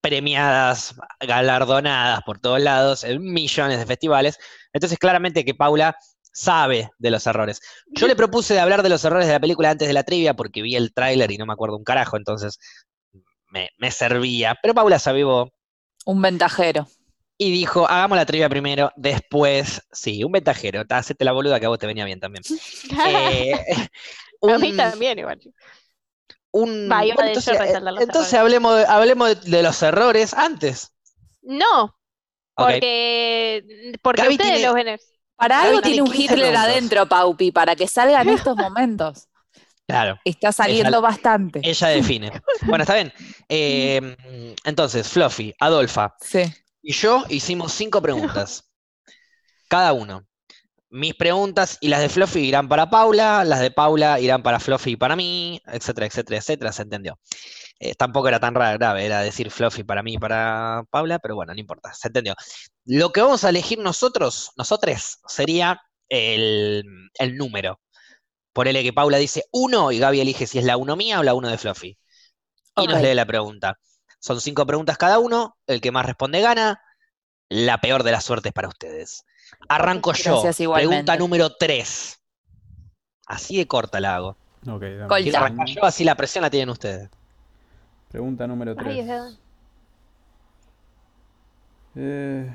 premiadas, 0.00 0.94
galardonadas 1.18 2.20
por 2.26 2.38
todos 2.38 2.60
lados, 2.60 3.04
en 3.04 3.22
millones 3.22 3.78
de 3.78 3.86
festivales. 3.86 4.38
Entonces, 4.74 4.98
claramente 4.98 5.46
que 5.46 5.54
Paula 5.54 5.96
sabe 6.34 6.90
de 6.98 7.10
los 7.10 7.26
errores. 7.26 7.60
Yo 7.86 8.06
le 8.08 8.16
propuse 8.16 8.52
de 8.54 8.60
hablar 8.60 8.82
de 8.82 8.88
los 8.90 9.04
errores 9.04 9.26
de 9.28 9.32
la 9.34 9.40
película 9.40 9.70
antes 9.70 9.86
de 9.88 9.94
la 9.94 10.02
trivia 10.02 10.34
porque 10.34 10.60
vi 10.62 10.74
el 10.76 10.92
tráiler 10.92 11.30
y 11.30 11.38
no 11.38 11.46
me 11.46 11.52
acuerdo 11.54 11.76
un 11.76 11.84
carajo, 11.84 12.16
entonces 12.16 12.58
me, 13.50 13.70
me 13.78 13.90
servía. 13.90 14.56
Pero 14.60 14.74
Paula 14.74 14.98
sabía 14.98 15.26
Un 15.26 16.20
ventajero. 16.22 16.88
y 17.38 17.52
dijo, 17.52 17.86
hagamos 17.88 18.16
la 18.18 18.26
trivia 18.26 18.48
primero, 18.48 18.90
después, 18.96 19.80
sí, 19.92 20.24
un 20.24 20.32
ventajero, 20.32 20.84
ta, 20.86 20.98
hacete 20.98 21.24
la 21.24 21.32
boluda 21.32 21.60
que 21.60 21.66
a 21.66 21.68
vos 21.68 21.78
te 21.78 21.86
venía 21.86 22.04
bien 22.04 22.20
también. 22.20 22.42
Eh, 23.08 23.52
a 24.42 24.58
mí 24.58 24.76
también 24.76 25.18
igual. 25.20 25.40
un- 26.50 26.88
Va, 26.90 26.98
bueno, 27.14 27.30
entonces, 28.00 28.34
hablemos, 28.34 28.76
de, 28.76 28.84
hablemos 28.86 29.28
de, 29.44 29.50
de 29.50 29.62
los 29.62 29.82
errores 29.82 30.34
antes. 30.34 30.92
No, 31.42 31.96
porque, 32.54 33.62
porque 34.02 34.22
Gaby 34.22 34.34
ustedes 34.34 34.60
tiene- 34.60 34.66
los. 34.92 35.00
Para 35.36 35.62
algo 35.62 35.80
tiene 35.82 36.02
un 36.02 36.10
15 36.10 36.34
Hitler 36.34 36.56
adentro, 36.56 37.06
Paupi, 37.06 37.50
para 37.50 37.74
que 37.74 37.88
salga 37.88 38.22
en 38.22 38.30
estos 38.30 38.56
momentos. 38.56 39.28
Claro. 39.86 40.18
Está 40.24 40.50
saliendo 40.50 41.02
bastante. 41.02 41.60
Ella 41.62 41.88
define. 41.88 42.32
Bueno, 42.62 42.84
está 42.84 42.94
bien. 42.94 43.12
Eh, 43.50 44.16
entonces, 44.64 45.06
Fluffy, 45.06 45.54
Adolfa 45.60 46.14
Sí. 46.22 46.40
y 46.80 46.94
yo 46.94 47.22
hicimos 47.28 47.72
cinco 47.72 48.00
preguntas. 48.00 48.64
Cada 49.68 49.92
uno. 49.92 50.26
Mis 50.88 51.14
preguntas 51.14 51.76
y 51.82 51.88
las 51.88 52.00
de 52.00 52.08
Fluffy 52.08 52.40
irán 52.46 52.66
para 52.66 52.88
Paula, 52.88 53.44
las 53.44 53.60
de 53.60 53.70
Paula 53.70 54.18
irán 54.20 54.42
para 54.42 54.58
Fluffy 54.58 54.92
y 54.92 54.96
para 54.96 55.16
mí, 55.16 55.60
etcétera, 55.66 56.06
etcétera, 56.06 56.38
etcétera. 56.38 56.72
Se 56.72 56.80
entendió. 56.80 57.18
Eh, 57.84 57.94
tampoco 57.94 58.28
era 58.28 58.40
tan 58.40 58.54
ra- 58.54 58.72
grave, 58.72 59.04
era 59.04 59.20
decir 59.20 59.50
Fluffy 59.50 59.84
para 59.84 60.02
mí 60.02 60.14
y 60.14 60.18
para 60.18 60.84
Paula, 60.88 61.18
pero 61.18 61.34
bueno, 61.34 61.52
no 61.52 61.60
importa, 61.60 61.92
se 61.92 62.08
entendió. 62.08 62.34
Lo 62.86 63.12
que 63.12 63.20
vamos 63.20 63.44
a 63.44 63.50
elegir 63.50 63.78
nosotros, 63.78 64.52
nosotros, 64.56 65.18
sería 65.26 65.82
el, 66.08 66.82
el 67.18 67.36
número. 67.36 67.78
Ponele 68.54 68.82
que 68.82 68.94
Paula 68.94 69.18
dice 69.18 69.44
uno 69.52 69.92
y 69.92 69.98
Gaby 69.98 70.20
elige 70.22 70.46
si 70.46 70.58
es 70.58 70.64
la 70.64 70.78
uno 70.78 70.96
mía 70.96 71.20
o 71.20 71.22
la 71.22 71.34
uno 71.34 71.50
de 71.50 71.58
Fluffy. 71.58 71.98
Y 72.76 72.86
nos 72.86 73.02
lee 73.02 73.12
la 73.12 73.26
pregunta. 73.26 73.78
Son 74.18 74.40
cinco 74.40 74.64
preguntas 74.64 74.96
cada 74.96 75.18
uno, 75.18 75.58
el 75.66 75.82
que 75.82 75.92
más 75.92 76.06
responde 76.06 76.40
gana, 76.40 76.80
la 77.50 77.82
peor 77.82 78.02
de 78.02 78.12
las 78.12 78.24
suertes 78.24 78.54
para 78.54 78.68
ustedes. 78.68 79.26
Arranco 79.68 80.14
yo, 80.14 80.42
igualmente. 80.58 80.88
pregunta 80.88 81.16
número 81.18 81.50
tres. 81.54 82.18
Así 83.26 83.58
de 83.58 83.66
corta 83.66 84.00
la 84.00 84.16
hago. 84.16 84.38
Ok, 84.66 84.80
dame. 84.80 85.06
Colta. 85.08 85.22
Quiero 85.22 85.38
arrancar 85.38 85.66
yo, 85.66 85.84
así 85.84 86.02
la 86.02 86.14
presión 86.14 86.40
la 86.40 86.48
tienen 86.48 86.70
ustedes. 86.70 87.10
Pregunta 88.14 88.46
número 88.46 88.76
Ay, 88.76 88.76
3. 88.84 88.98
es 89.00 89.06
verdad. 89.08 89.30
Eh, 91.96 92.50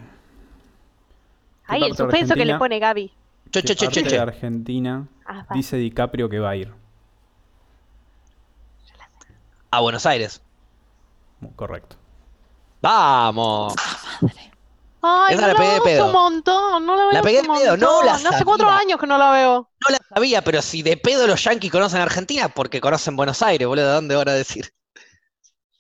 Ay, 1.66 1.84
el 1.84 1.95
suspenso 1.95 2.36
que 2.36 2.45
le 2.45 2.55
pone 2.55 2.80
Gaby. 2.80 3.12
Che, 3.51 3.62
¿qué 3.64 3.76
che, 3.76 3.88
che, 3.89 4.03
de 4.03 4.10
che. 4.10 4.18
Argentina 4.18 5.05
Ah, 5.26 5.45
dice 5.53 5.76
DiCaprio 5.78 6.30
que 6.30 6.39
va 6.39 6.51
a 6.51 6.55
ir? 6.55 6.74
A 9.72 9.82
Buenos 9.82 10.05
Aires. 10.05 10.41
Correcto. 11.55 11.97
¡Vamos! 12.82 13.74
Ay, 15.01 15.36
Esa 15.36 15.41
no 15.41 15.47
la 15.47 15.53
la 15.53 15.60
pegué 15.60 15.74
de 15.74 15.82
pedo. 15.82 16.03
hace 16.03 16.03
un 16.03 16.12
montón, 16.12 16.86
no 16.86 16.95
la 16.95 17.05
veo 17.05 17.12
La 17.12 17.22
pegué 17.22 17.41
de 17.41 17.47
pedo, 17.47 17.78
no 17.78 18.03
la 18.03 18.14
montón. 18.14 18.28
Hace 18.28 18.45
cuatro 18.45 18.68
sabía. 18.68 18.82
años 18.82 18.99
que 18.99 19.07
no 19.07 19.18
la 19.18 19.32
veo. 19.32 19.70
No 19.88 19.89
la 19.91 19.99
sabía, 20.14 20.41
pero 20.43 20.62
si 20.62 20.82
de 20.84 20.97
pedo 20.97 21.28
los 21.28 21.43
yanquis 21.43 21.72
conocen 21.72 22.01
Argentina, 22.01 22.49
porque 22.49 22.82
conocen 22.82 23.16
Buenos 23.16 23.41
Aires, 23.41 23.68
boludo, 23.68 23.88
¿de 23.88 23.93
dónde 23.93 24.16
van 24.16 24.30
a 24.30 24.34
decir? 24.34 24.70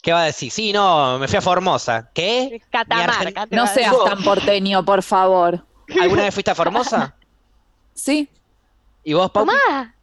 ¿Qué 0.01 0.13
va 0.13 0.21
a 0.21 0.25
decir? 0.25 0.51
Sí, 0.51 0.71
no, 0.71 1.19
me 1.19 1.27
fui 1.27 1.37
a 1.37 1.41
Formosa. 1.41 2.09
¿Qué? 2.13 2.61
Catamarca. 2.71 3.47
No 3.51 3.67
seas 3.67 3.93
tan 4.05 4.23
porteño, 4.23 4.83
por 4.85 5.03
favor. 5.03 5.65
¿Alguna 6.01 6.23
vez 6.23 6.33
fuiste 6.33 6.51
a 6.51 6.55
Formosa? 6.55 7.15
¿Sí? 7.93 8.29
¿Y 9.03 9.13
vos, 9.13 9.29
Paupi? 9.31 9.51
Tomá. 9.51 9.95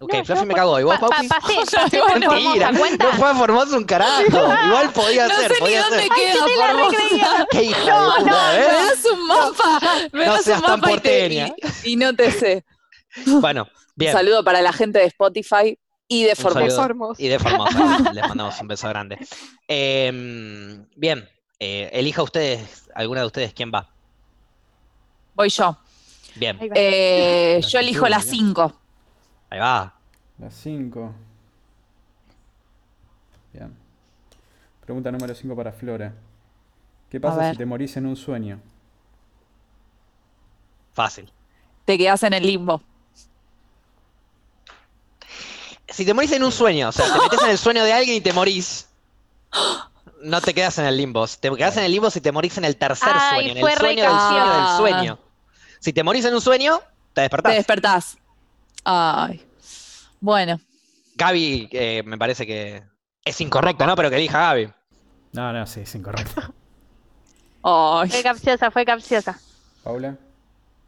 Ok, 0.00 0.12
No, 0.12 0.24
Fluffy 0.24 0.46
me 0.46 0.54
cagó. 0.54 0.80
¿Y 0.80 0.84
vos, 0.84 0.98
pa- 0.98 1.08
pa- 1.08 1.16
Paupi? 1.16 1.28
pasé, 1.28 1.76
pasé 1.76 1.98
No, 1.98 2.04
por 2.06 2.20
no, 2.20 2.30
Mentira, 2.32 2.72
no 2.72 3.12
fue 3.12 3.30
a 3.30 3.34
Formosa 3.34 3.76
un 3.76 3.84
carajo. 3.84 4.22
Igual 4.66 4.90
podía 4.92 5.28
No 5.28 5.34
ser, 5.36 5.48
sé 5.48 5.54
ni 5.54 5.60
podía 5.60 5.82
dónde 5.82 5.98
ser. 6.00 6.08
queda 6.10 6.44
Formosa. 6.66 6.90
recreía. 6.98 7.46
¿Qué 7.50 7.62
hija 7.64 7.90
No, 7.90 8.14
de 8.14 8.18
puta, 8.20 8.30
no, 8.30 8.52
eh? 8.52 8.66
Me 8.68 8.74
das 8.74 9.04
un 9.12 9.26
mapa, 9.26 9.80
me 10.12 10.24
das 10.26 10.42
seas 10.44 10.58
un 10.60 10.64
tan 10.66 10.80
mapa 10.80 10.90
porteña. 10.90 11.54
y- 11.84 11.92
y 11.92 11.96
no 11.96 12.14
te 12.14 12.30
sé. 12.32 12.64
Bueno, 13.26 13.62
Un 13.64 13.68
bien. 13.94 14.12
saludo 14.12 14.42
para 14.44 14.60
la 14.62 14.72
gente 14.72 14.98
de 14.98 15.06
Spotify 15.06 15.78
y 16.08 16.24
de. 16.24 16.34
Formosa. 16.36 16.88
Y 17.18 17.28
de 17.28 17.38
Formosa, 17.38 18.12
les 18.12 18.28
mandamos 18.28 18.60
un 18.60 18.68
beso 18.68 18.88
grande. 18.88 19.18
Em, 19.68 20.86
bien, 20.94 21.26
eh, 21.58 21.88
elija 21.92 22.22
ustedes, 22.22 22.90
alguna 22.94 23.20
de 23.20 23.26
ustedes, 23.26 23.54
quién 23.54 23.72
va. 23.74 23.88
Voy 25.34 25.48
yo. 25.48 25.76
Bien. 26.36 26.58
Eh, 26.60 27.60
yo 27.66 27.78
elijo 27.78 28.08
las 28.08 28.24
bien. 28.30 28.48
5. 28.48 28.72
ahí 29.50 29.58
va. 29.58 29.94
Las 30.38 30.54
5. 30.54 31.14
Bien. 33.52 33.74
Pregunta 34.84 35.10
número 35.10 35.34
5 35.34 35.56
para 35.56 35.72
Flora. 35.72 36.12
¿Qué 37.08 37.20
pasa 37.20 37.52
si 37.52 37.56
te 37.56 37.64
morís 37.64 37.96
en 37.96 38.06
un 38.06 38.16
sueño? 38.16 38.60
Fácil. 40.92 41.32
Te 41.84 41.96
quedas 41.96 42.22
en 42.24 42.34
el 42.34 42.44
limbo. 42.44 42.82
Si 45.88 46.04
te 46.04 46.14
morís 46.14 46.32
en 46.32 46.42
un 46.42 46.52
sueño, 46.52 46.88
o 46.88 46.92
sea, 46.92 47.06
te 47.12 47.20
metes 47.20 47.42
en 47.42 47.50
el 47.50 47.58
sueño 47.58 47.84
de 47.84 47.92
alguien 47.92 48.16
y 48.16 48.20
te 48.20 48.32
morís, 48.32 48.88
no 50.22 50.40
te 50.40 50.54
quedas 50.54 50.78
en 50.78 50.86
el 50.86 50.96
limbo. 50.96 51.26
Te 51.26 51.50
quedas 51.50 51.76
en 51.76 51.84
el 51.84 51.92
limbo 51.92 52.10
si 52.10 52.20
te 52.20 52.32
morís 52.32 52.56
en 52.58 52.64
el 52.64 52.76
tercer 52.76 53.12
Ay, 53.12 53.34
sueño, 53.34 53.54
en 53.54 53.60
fue 53.60 53.72
el 53.72 53.78
sueño 53.78 54.02
del 54.02 54.20
sueño 54.20 54.52
del 54.52 54.76
sueño. 54.76 55.18
Si 55.80 55.92
te 55.92 56.02
morís 56.02 56.24
en 56.24 56.34
un 56.34 56.40
sueño, 56.40 56.80
te 57.12 57.20
despertás. 57.22 57.52
Te 57.52 57.56
despertás. 57.56 58.18
Ay. 58.84 59.46
Bueno, 60.20 60.58
Gaby, 61.16 61.68
eh, 61.72 62.02
me 62.04 62.18
parece 62.18 62.46
que 62.46 62.82
es 63.24 63.40
incorrecto, 63.40 63.86
¿no? 63.86 63.94
Pero 63.96 64.10
que 64.10 64.16
elija 64.16 64.40
Gaby. 64.40 64.72
No, 65.32 65.52
no, 65.52 65.66
sí, 65.66 65.80
es 65.80 65.94
incorrecto. 65.94 66.40
ay. 67.62 68.10
Fue 68.10 68.22
capciosa, 68.22 68.70
fue 68.70 68.84
capciosa. 68.84 69.38
Paula. 69.82 70.16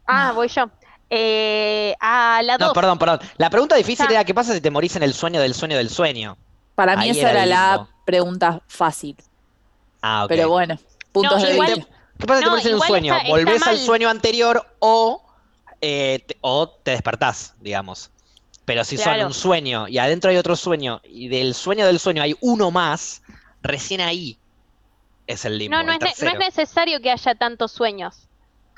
Ah, 0.05 0.31
voy 0.33 0.47
yo. 0.47 0.69
Eh, 1.09 1.95
a 1.99 2.41
la 2.43 2.57
No, 2.57 2.65
2. 2.67 2.73
perdón, 2.73 2.97
perdón. 2.99 3.19
La 3.37 3.49
pregunta 3.49 3.75
difícil 3.75 4.05
era, 4.09 4.25
¿qué 4.25 4.33
pasa 4.33 4.53
si 4.53 4.61
te 4.61 4.69
morís 4.71 4.95
en 4.95 5.03
el 5.03 5.13
sueño 5.13 5.39
del 5.39 5.53
sueño 5.53 5.77
del 5.77 5.89
sueño? 5.89 6.37
Para 6.75 6.95
mí 6.97 7.05
Ahí 7.05 7.09
esa 7.11 7.31
era 7.31 7.45
la 7.45 7.87
pregunta 8.05 8.61
fácil. 8.67 9.15
Ah, 10.01 10.25
ok. 10.25 10.29
Pero 10.29 10.49
bueno, 10.49 10.77
puntos 11.11 11.39
No, 11.41 11.47
de 11.47 11.53
igual- 11.53 11.75
vista. 11.75 11.91
¿Qué 12.19 12.25
pasa 12.27 12.39
si 12.39 12.43
te 12.45 12.49
morís 12.49 12.65
en 12.65 12.75
un 12.75 12.81
sueño? 12.81 13.13
está- 13.13 13.25
está 13.27 13.29
Volvés 13.37 13.67
al 13.67 13.77
sueño 13.77 14.09
anterior 14.09 14.65
o, 14.79 15.23
eh, 15.81 16.23
te, 16.27 16.37
o 16.41 16.67
te 16.69 16.91
despertás, 16.91 17.53
digamos. 17.61 18.11
Pero 18.65 18.83
si 18.83 18.97
son 18.97 19.21
un 19.21 19.33
sueño 19.33 19.87
y 19.87 19.97
adentro 19.99 20.29
hay 20.29 20.35
otro 20.37 20.55
sueño 20.57 20.99
y 21.05 21.29
del 21.29 21.53
sueño 21.55 21.85
del 21.85 21.99
sueño 21.99 22.21
hay 22.21 22.35
uno 22.41 22.69
más, 22.69 23.21
recién 23.61 24.01
ahí 24.01 24.37
es 25.25 25.45
el 25.45 25.57
limbo. 25.57 25.77
No, 25.77 25.83
no 25.83 25.93
es, 25.93 25.99
no 26.21 26.29
es 26.31 26.39
necesario 26.39 26.99
que 27.01 27.09
haya 27.11 27.33
tantos 27.35 27.71
sueños. 27.71 28.26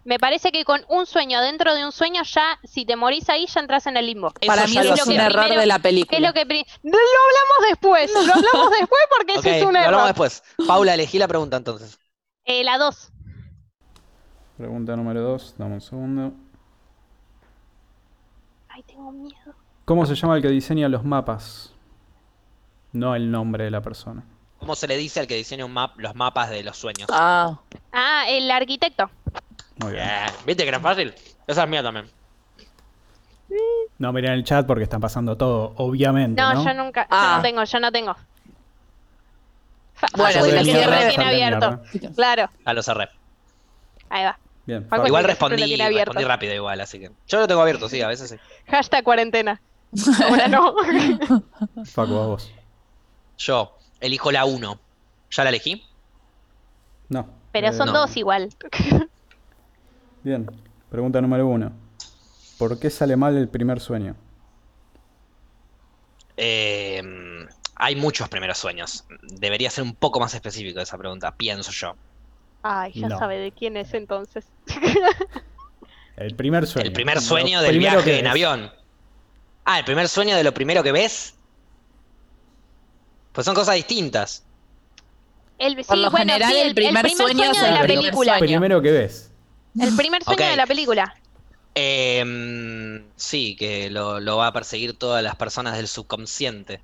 Me 0.05 0.17
parece 0.19 0.51
que 0.51 0.63
con 0.65 0.81
un 0.89 1.05
sueño 1.05 1.41
dentro 1.41 1.75
de 1.75 1.85
un 1.85 1.91
sueño 1.91 2.23
ya, 2.23 2.57
si 2.63 2.85
te 2.85 2.95
morís 2.95 3.29
ahí, 3.29 3.45
ya 3.47 3.59
entras 3.59 3.85
en 3.87 3.97
el 3.97 4.05
limbo. 4.05 4.29
Eso 4.39 4.47
Para 4.47 4.65
mí 4.67 4.77
eso 4.77 4.83
lo 4.89 4.93
es 4.95 5.05
un 5.07 5.13
error 5.13 5.41
primero- 5.43 5.59
de 5.61 5.65
la 5.67 5.75
¿Qué 5.75 5.79
es 5.79 5.83
película. 5.83 6.19
lo 6.19 6.33
que 6.33 6.45
Lo 6.45 6.97
hablamos 6.97 7.69
después, 7.69 8.11
lo 8.13 8.19
hablamos 8.19 8.71
después 8.79 9.01
porque 9.17 9.33
Ok, 9.33 9.39
ese 9.45 9.59
es 9.59 9.65
un 9.65 9.73
lo 9.73 9.79
hablamos 9.79 10.09
error. 10.09 10.27
después. 10.27 10.43
Paula, 10.67 10.93
elegí 10.93 11.19
la 11.19 11.27
pregunta 11.27 11.57
entonces. 11.57 11.99
Eh, 12.45 12.63
la 12.63 12.77
2. 12.77 13.11
Pregunta 14.57 14.95
número 14.95 15.21
2, 15.21 15.55
dame 15.57 15.75
un 15.75 15.81
segundo. 15.81 16.33
Ay, 18.69 18.83
tengo 18.83 19.11
miedo. 19.11 19.53
¿Cómo 19.85 20.05
se 20.05 20.15
llama 20.15 20.35
el 20.35 20.41
que 20.41 20.49
diseña 20.49 20.87
los 20.89 21.03
mapas? 21.03 21.73
No 22.91 23.15
el 23.15 23.29
nombre 23.31 23.65
de 23.65 23.71
la 23.71 23.81
persona. 23.81 24.23
¿Cómo 24.59 24.75
se 24.75 24.87
le 24.87 24.97
dice 24.97 25.19
al 25.21 25.27
que 25.27 25.35
diseña 25.35 25.65
un 25.65 25.73
map, 25.73 25.97
los 25.97 26.15
mapas 26.15 26.49
de 26.49 26.63
los 26.63 26.77
sueños? 26.77 27.07
Ah, 27.11 27.59
Ah, 27.91 28.25
el 28.27 28.49
arquitecto. 28.51 29.09
Muy 29.79 29.93
bien. 29.93 30.05
Bien. 30.05 30.31
¿Viste 30.45 30.63
que 30.63 30.69
era 30.69 30.79
fácil? 30.79 31.13
Esa 31.47 31.63
es 31.63 31.69
mía 31.69 31.81
también. 31.83 32.09
No 33.97 34.13
miren 34.13 34.33
el 34.33 34.43
chat 34.43 34.65
porque 34.67 34.83
están 34.83 35.01
pasando 35.01 35.35
todo, 35.35 35.73
obviamente. 35.77 36.39
No, 36.41 36.53
No, 36.53 36.63
yo 36.63 36.73
nunca, 36.73 37.03
yo 37.03 37.07
Ah. 37.11 37.33
no 37.37 37.41
tengo, 37.41 37.63
yo 37.63 37.79
no 37.79 37.91
tengo. 37.91 38.15
Bueno, 40.15 40.43
si 40.43 40.51
tiene 40.51 40.83
abierto. 41.25 41.81
mierda. 41.81 41.81
Claro, 42.15 42.49
Ya 42.65 42.73
lo 42.73 42.83
cerré. 42.83 43.09
ahí 44.09 44.23
va. 44.23 44.37
Bien. 44.65 44.87
Igual 45.05 45.23
respondí, 45.25 45.75
respondí 45.75 46.23
rápido 46.23 46.53
igual, 46.53 46.79
así 46.79 46.99
que. 46.99 47.11
Yo 47.27 47.39
lo 47.39 47.47
tengo 47.47 47.61
abierto, 47.61 47.89
sí, 47.89 48.01
a 48.01 48.07
veces 48.07 48.29
sí. 48.29 48.35
Hashtag 48.69 49.03
cuarentena. 49.03 49.59
Ahora 50.29 50.47
no. 50.47 50.75
Facu, 51.85 52.13
a 52.17 52.27
vos. 52.27 52.51
Yo 53.39 53.75
elijo 53.99 54.31
la 54.31 54.45
1. 54.45 54.79
¿Ya 55.31 55.43
la 55.43 55.49
elegí? 55.49 55.83
No. 57.09 57.27
Pero 57.51 57.67
eh, 57.69 57.73
son 57.73 57.87
no. 57.87 57.93
dos 57.93 58.15
igual. 58.15 58.49
Bien. 60.23 60.47
Pregunta 60.89 61.21
número 61.21 61.47
1. 61.47 61.71
¿Por 62.57 62.79
qué 62.79 62.89
sale 62.89 63.15
mal 63.15 63.37
el 63.37 63.47
primer 63.47 63.79
sueño? 63.79 64.15
Eh, 66.37 67.01
hay 67.75 67.95
muchos 67.95 68.27
primeros 68.29 68.57
sueños. 68.57 69.05
Debería 69.21 69.69
ser 69.69 69.83
un 69.83 69.95
poco 69.95 70.19
más 70.19 70.33
específico 70.33 70.79
esa 70.79 70.97
pregunta, 70.97 71.33
pienso 71.35 71.71
yo. 71.71 71.95
Ay, 72.63 72.91
ya 72.93 73.07
No. 73.09 73.17
sabe 73.19 73.37
de 73.37 73.51
quién 73.51 73.77
es 73.77 73.93
entonces. 73.93 74.45
El 76.17 76.35
primer 76.35 76.67
sueño. 76.67 76.87
El 76.87 76.91
primer 76.93 77.15
Lo 77.15 77.21
sueño 77.21 77.61
del 77.61 77.79
viaje 77.79 78.17
en 78.17 78.23
ves. 78.25 78.31
avión. 78.31 78.69
Ah, 79.63 79.79
el 79.79 79.85
primer 79.85 80.09
sueño 80.09 80.35
de 80.35 80.43
lo 80.43 80.53
primero 80.53 80.83
que 80.83 80.91
ves. 80.91 81.33
Pues 83.31 83.45
son 83.45 83.55
cosas 83.55 83.75
distintas. 83.75 84.43
El, 85.59 85.75
Por 85.77 85.85
sí, 85.85 85.95
lo 86.01 86.11
bueno, 86.11 86.33
general, 86.33 86.51
sí, 86.51 86.59
el 86.59 86.75
primer 86.75 87.09
sueño 87.09 87.51
de 87.53 87.67
el 87.67 87.73
la 87.73 87.81
primer 87.83 87.99
película. 88.01 88.37
sueño. 88.37 88.51
Primero 88.59 88.81
que 88.81 88.91
ves. 88.91 89.28
El 89.77 89.95
primer 89.97 90.23
sueño 90.23 90.45
de 90.45 90.55
la 90.55 90.65
película. 90.65 91.13
Em, 91.75 93.03
sí, 93.15 93.55
que 93.55 93.89
lo, 93.89 94.19
lo 94.19 94.37
va 94.37 94.47
a 94.47 94.53
perseguir 94.53 94.97
todas 94.97 95.23
las 95.23 95.35
personas 95.35 95.75
del 95.75 95.87
subconsciente. 95.87 96.81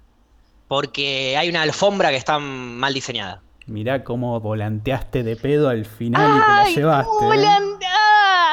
Porque 0.68 1.38
hay 1.38 1.50
una 1.50 1.62
alfombra 1.62 2.10
que 2.10 2.18
está 2.18 2.40
mal 2.40 2.94
diseñada. 2.94 3.42
Mirá 3.68 4.04
cómo 4.04 4.40
volanteaste 4.40 5.24
de 5.24 5.36
pedo 5.36 5.70
al 5.70 5.86
final 5.86 6.38
y 6.38 6.42
te 6.42 6.48
la 6.48 6.62
Ay, 6.62 6.76
llevaste. 6.76 7.12
¿eh? 7.12 7.28
Mulan, 7.28 7.64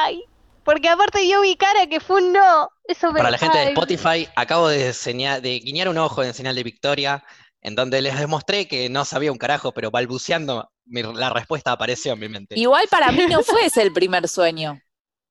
ay. 0.05 0.23
Porque 0.63 0.89
aparte 0.89 1.21
dio 1.21 1.41
mi 1.41 1.55
cara 1.55 1.87
que 1.87 1.99
fue 1.99 2.21
un 2.21 2.33
no. 2.33 2.69
Eso 2.85 3.11
Para 3.13 3.31
la 3.31 3.37
gente 3.37 3.57
de. 3.57 3.67
Spotify, 3.69 4.27
acabo 4.35 4.67
de, 4.69 4.93
de 5.41 5.59
guiñar 5.59 5.89
un 5.89 5.97
ojo 5.97 6.23
en 6.23 6.33
señal 6.33 6.55
de 6.55 6.63
victoria, 6.63 7.23
en 7.61 7.75
donde 7.75 8.01
les 8.01 8.17
demostré 8.17 8.67
que 8.67 8.89
no 8.89 9.05
sabía 9.05 9.31
un 9.31 9.37
carajo, 9.37 9.71
pero 9.71 9.91
balbuceando, 9.91 10.71
mi- 10.85 11.01
la 11.03 11.29
respuesta 11.29 11.71
apareció 11.71 12.13
en 12.13 12.19
mi 12.19 12.29
mente. 12.29 12.59
igual 12.59 12.85
para 12.89 13.11
mí 13.11 13.25
no 13.29 13.41
fue 13.43 13.65
ese 13.65 13.81
el 13.81 13.93
primer 13.93 14.27
sueño. 14.27 14.79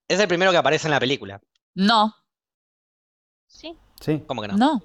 Es 0.08 0.18
el 0.20 0.28
primero 0.28 0.50
que 0.50 0.56
aparece 0.58 0.86
en 0.86 0.90
la 0.92 1.00
película. 1.00 1.40
No, 1.74 2.14
Sí. 3.46 3.76
Sí. 4.00 4.22
¿Cómo 4.26 4.42
que 4.42 4.48
no? 4.48 4.56
no. 4.56 4.82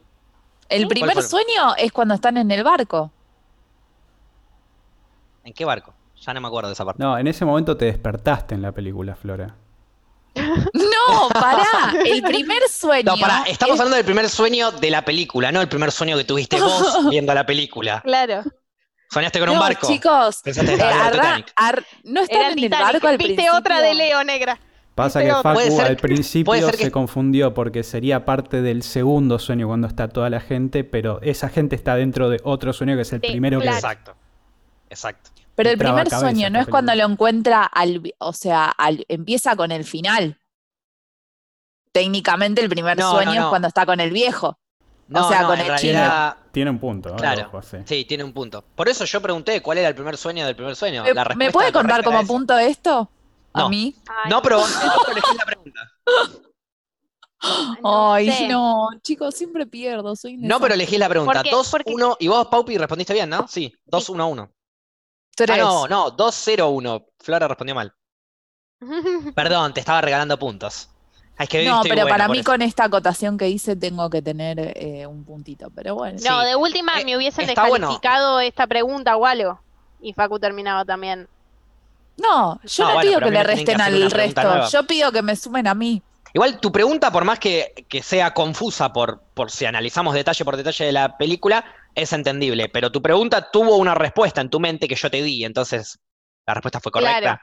El 0.70 0.82
¿Cuál 0.84 0.90
primer 0.90 1.24
sueño 1.24 1.76
es 1.78 1.92
cuando 1.94 2.14
están 2.14 2.36
en 2.38 2.52
el 2.52 2.64
barco. 2.64 3.12
¿En 5.44 5.54
qué 5.54 5.64
barco? 5.66 5.94
Ya 6.22 6.34
no 6.34 6.42
me 6.42 6.48
acuerdo 6.48 6.68
de 6.70 6.74
esa 6.74 6.84
parte. 6.84 7.02
No, 7.02 7.18
en 7.18 7.28
ese 7.28 7.46
momento 7.46 7.78
te 7.78 7.86
despertaste 7.86 8.56
en 8.56 8.62
la 8.62 8.72
película, 8.72 9.16
Flora. 9.16 9.56
No, 10.74 11.30
pará. 11.30 11.94
El 12.06 12.22
primer 12.22 12.62
sueño. 12.70 13.14
No, 13.16 13.18
pará, 13.18 13.44
estamos 13.48 13.76
es- 13.76 13.80
hablando 13.80 13.96
del 13.96 14.06
primer 14.06 14.28
sueño 14.30 14.72
de 14.72 14.90
la 14.92 15.04
película, 15.06 15.52
no 15.52 15.62
el 15.62 15.70
primer 15.70 15.92
sueño 15.92 16.18
que 16.18 16.26
tuviste 16.26 16.60
vos 16.60 16.98
viendo 17.10 17.34
la 17.34 17.46
película. 17.46 18.02
Claro. 18.02 18.44
Soñaste 19.10 19.40
con 19.40 19.50
un 19.50 19.56
No, 19.56 19.62
barco. 19.62 19.88
Chicos, 19.88 20.42
que 20.44 20.50
eh, 20.50 20.54
estaba 20.54 21.08
arra- 21.08 21.46
ar- 21.56 21.86
no 22.04 22.22
están 22.22 22.38
Era 22.42 22.52
en 22.52 22.60
el 22.60 22.70
barco 22.70 23.08
al 23.08 23.18
Viste 23.18 23.34
principio. 23.36 23.58
otra 23.58 23.82
de 23.82 23.94
Leo 23.94 24.24
negra. 24.24 24.60
Pasa 24.96 25.20
Viste 25.20 25.36
que. 25.36 25.42
Facu 25.44 25.60
ser 25.62 25.82
al 25.86 25.96
que- 25.96 26.02
principio 26.02 26.72
que- 26.72 26.78
se 26.78 26.92
confundió 26.92 27.54
porque 27.54 27.84
sería 27.84 28.26
parte 28.26 28.62
del 28.62 28.84
segundo 28.84 29.40
sueño 29.40 29.68
cuando 29.68 29.88
está 29.88 30.10
toda 30.10 30.30
la 30.30 30.40
gente, 30.42 30.84
pero 30.84 31.22
esa 31.22 31.50
gente 31.50 31.76
está 31.76 31.96
dentro 31.96 32.30
de 32.30 32.42
otro 32.44 32.74
sueño 32.74 32.96
que 32.96 33.04
es 33.04 33.14
el 33.14 33.22
Sí, 33.22 33.28
primero 33.28 33.60
que 33.60 33.64
claro. 33.64 33.78
Exacto. 33.78 34.16
Exacto. 34.90 35.30
Pero 35.56 35.70
el 35.70 35.78
primer 35.78 36.10
sueño 36.10 36.50
no 36.50 36.60
es 36.60 36.68
cuando 36.68 36.94
lo 36.94 37.04
encuentra 37.06 37.64
al, 37.64 38.02
o 38.20 38.34
sea, 38.34 38.66
al- 38.66 39.06
empieza 39.08 39.56
con 39.56 39.72
el 39.72 39.86
final. 39.86 40.38
Técnicamente 41.92 42.62
el 42.62 42.70
primer 42.70 42.98
No, 42.98 43.12
sueño 43.12 43.34
no, 43.34 43.40
no. 43.40 43.44
es 43.46 43.50
cuando 43.50 43.68
está 43.68 43.86
con 43.86 44.00
el 44.00 44.12
viejo. 44.12 44.60
No, 45.10 45.30
sea, 45.30 45.42
no, 45.42 45.48
con 45.48 45.60
en 45.60 45.72
el 45.72 45.78
chino. 45.78 45.94
realidad, 45.94 46.38
Tiene 46.52 46.70
un 46.72 46.80
punto, 46.80 47.10
¿eh? 47.10 47.16
Claro. 47.18 47.48
Ojo, 47.48 47.62
sí. 47.62 47.78
sí, 47.86 48.06
tiene 48.06 48.24
un 48.24 48.34
punto. 48.34 48.64
Por 48.76 48.90
eso 48.90 49.06
yo 49.06 49.22
pregunté 49.22 49.62
cuál 49.62 49.78
era 49.78 49.88
el 49.90 49.96
primer 49.96 50.18
sueño 50.18 50.46
del 50.46 50.56
primer 50.56 50.76
sueño. 50.76 51.04
¿Me, 51.04 51.14
La 51.14 51.26
me 51.36 51.52
puede 51.52 51.72
contar 51.72 52.04
como 52.04 52.26
punto 52.26 52.58
esto? 52.58 53.10
A 53.54 53.62
No. 53.62 53.70
mí. 53.70 53.96
Ay, 54.08 54.30
No, 54.30 54.42
pero, 54.42 54.60
elegí 54.60 55.38
la 55.38 55.46
pregunta. 55.46 55.80
no 57.82 58.14
Ay, 58.14 58.32
sé. 58.32 58.48
no, 58.48 58.90
chicos, 59.04 59.36
siempre 59.36 59.66
pierdo. 59.66 60.16
Soy 60.16 60.38
No, 60.38 60.60
pero 60.60 60.74
elegí 60.74 60.98
la 60.98 61.08
pregunta. 61.10 61.34
Porque- 61.36 61.52
2, 61.52 61.70
porque- 61.72 61.94
1, 61.94 62.18
y 62.20 62.28
vos, 62.28 62.48
Paupi, 62.48 62.78
respondiste 62.78 63.14
bien, 63.14 63.30
¿no? 63.30 63.48
Sí, 63.48 63.74
2, 63.86 64.10
1, 64.10 64.28
1. 64.28 64.52
desastre. 65.38 65.62
Ah, 65.62 65.66
no, 65.66 65.88
no, 65.88 66.12
2, 66.12 66.36
0, 66.36 66.70
1. 66.70 67.06
Flora 67.20 67.48
respondió 67.48 67.76
mal. 67.76 67.94
Perdón, 69.36 69.74
te 69.74 69.80
estaba 69.80 70.02
regalando 70.02 70.38
puntos. 70.40 70.90
Es 71.40 71.50
que 71.50 71.60
hoy 71.60 71.66
No, 71.66 71.82
pero 71.84 71.96
bueno 72.04 72.10
para 72.10 72.28
mí 72.28 72.40
eso. 72.40 72.46
con 72.52 72.62
esta 72.62 72.86
acotación 72.86 73.38
que 73.38 73.48
hice 73.50 73.76
tengo 73.76 74.10
que 74.10 74.22
tener 74.22 74.60
eh, 74.76 75.06
un 75.06 75.24
puntito, 75.24 75.70
pero 75.72 75.96
bueno. 75.96 76.18
No, 76.24 76.42
Sí. 76.42 76.48
de 76.48 76.56
última 76.56 77.00
Eh, 77.00 77.06
me 77.06 77.16
hubiesen 77.18 77.46
bueno. 77.46 77.62
descalificado 77.90 78.40
esta 78.40 78.66
pregunta 78.68 79.16
o 79.18 79.26
algo. 79.26 79.60
Y 80.02 80.14
Facu 80.14 80.40
terminaba 80.40 80.84
también. 80.86 81.28
No, 82.18 82.60
yo 82.64 82.84
No, 82.84 82.90
no, 82.90 82.94
bueno, 82.96 83.10
pido 83.10 83.20
que 83.22 83.32
le 83.32 83.38
que 83.38 83.44
resten 83.44 83.82
al 83.82 84.12
resto, 84.12 84.42
nueva. 84.42 84.68
yo 84.70 84.84
pido 84.88 85.12
que 85.12 85.22
me 85.22 85.36
sumen 85.36 85.68
a 85.68 85.76
mí. 85.76 86.02
Igual 86.34 86.60
tu 86.60 86.72
pregunta, 86.72 87.12
por 87.12 87.24
más 87.26 87.40
que, 87.40 87.86
que 87.88 88.02
sea 88.04 88.34
confusa 88.34 88.92
por, 88.92 89.22
por 89.34 89.50
si 89.52 89.66
analizamos 89.66 90.14
detalle 90.14 90.44
por 90.46 90.58
detalle 90.58 90.86
de 90.86 90.92
la 90.92 91.18
película, 91.18 91.64
es 91.96 92.14
entendible. 92.14 92.70
Pero 92.70 92.92
tu 92.92 93.02
pregunta 93.02 93.50
tuvo 93.52 93.78
una 93.78 93.96
respuesta 93.96 94.42
en 94.42 94.50
tu 94.50 94.60
mente 94.60 94.88
que 94.88 94.96
yo 94.96 95.10
te 95.10 95.22
di, 95.22 95.46
entonces 95.46 96.00
la 96.46 96.54
respuesta 96.56 96.80
fue 96.80 96.92
correcta. 96.92 97.20
Claro. 97.20 97.40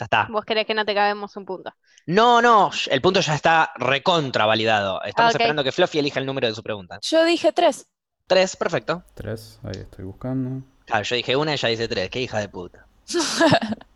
Ya 0.00 0.04
está. 0.04 0.28
Vos 0.32 0.44
querés 0.46 0.66
que 0.66 0.72
no 0.74 0.84
te 0.86 0.94
cabemos 0.94 1.36
un 1.36 1.44
punto. 1.44 1.72
No, 2.06 2.40
no, 2.42 2.70
el 2.90 3.00
punto 3.02 3.20
ya 3.20 3.34
está 3.34 3.70
recontra 3.76 4.46
validado. 4.46 5.02
Estamos 5.02 5.34
Ok. 5.34 5.40
esperando 5.40 5.62
que 5.62 5.72
Fluffy 5.72 5.98
elija 5.98 6.18
el 6.20 6.26
número 6.26 6.48
de 6.48 6.54
su 6.54 6.62
pregunta. 6.62 6.98
Yo 7.02 7.24
dije 7.24 7.52
tres. 7.52 7.86
Tres, 8.26 8.56
perfecto. 8.56 9.04
Tres, 9.14 9.60
ahí 9.62 9.80
estoy 9.80 10.04
buscando. 10.06 10.62
Claro, 10.86 11.04
yo 11.04 11.16
dije 11.16 11.36
una 11.36 11.52
y 11.52 11.54
ella 11.54 11.68
dice 11.68 11.88
tres. 11.88 12.10
Qué 12.10 12.20
hija 12.22 12.38
de 12.38 12.48
puta. 12.48 12.86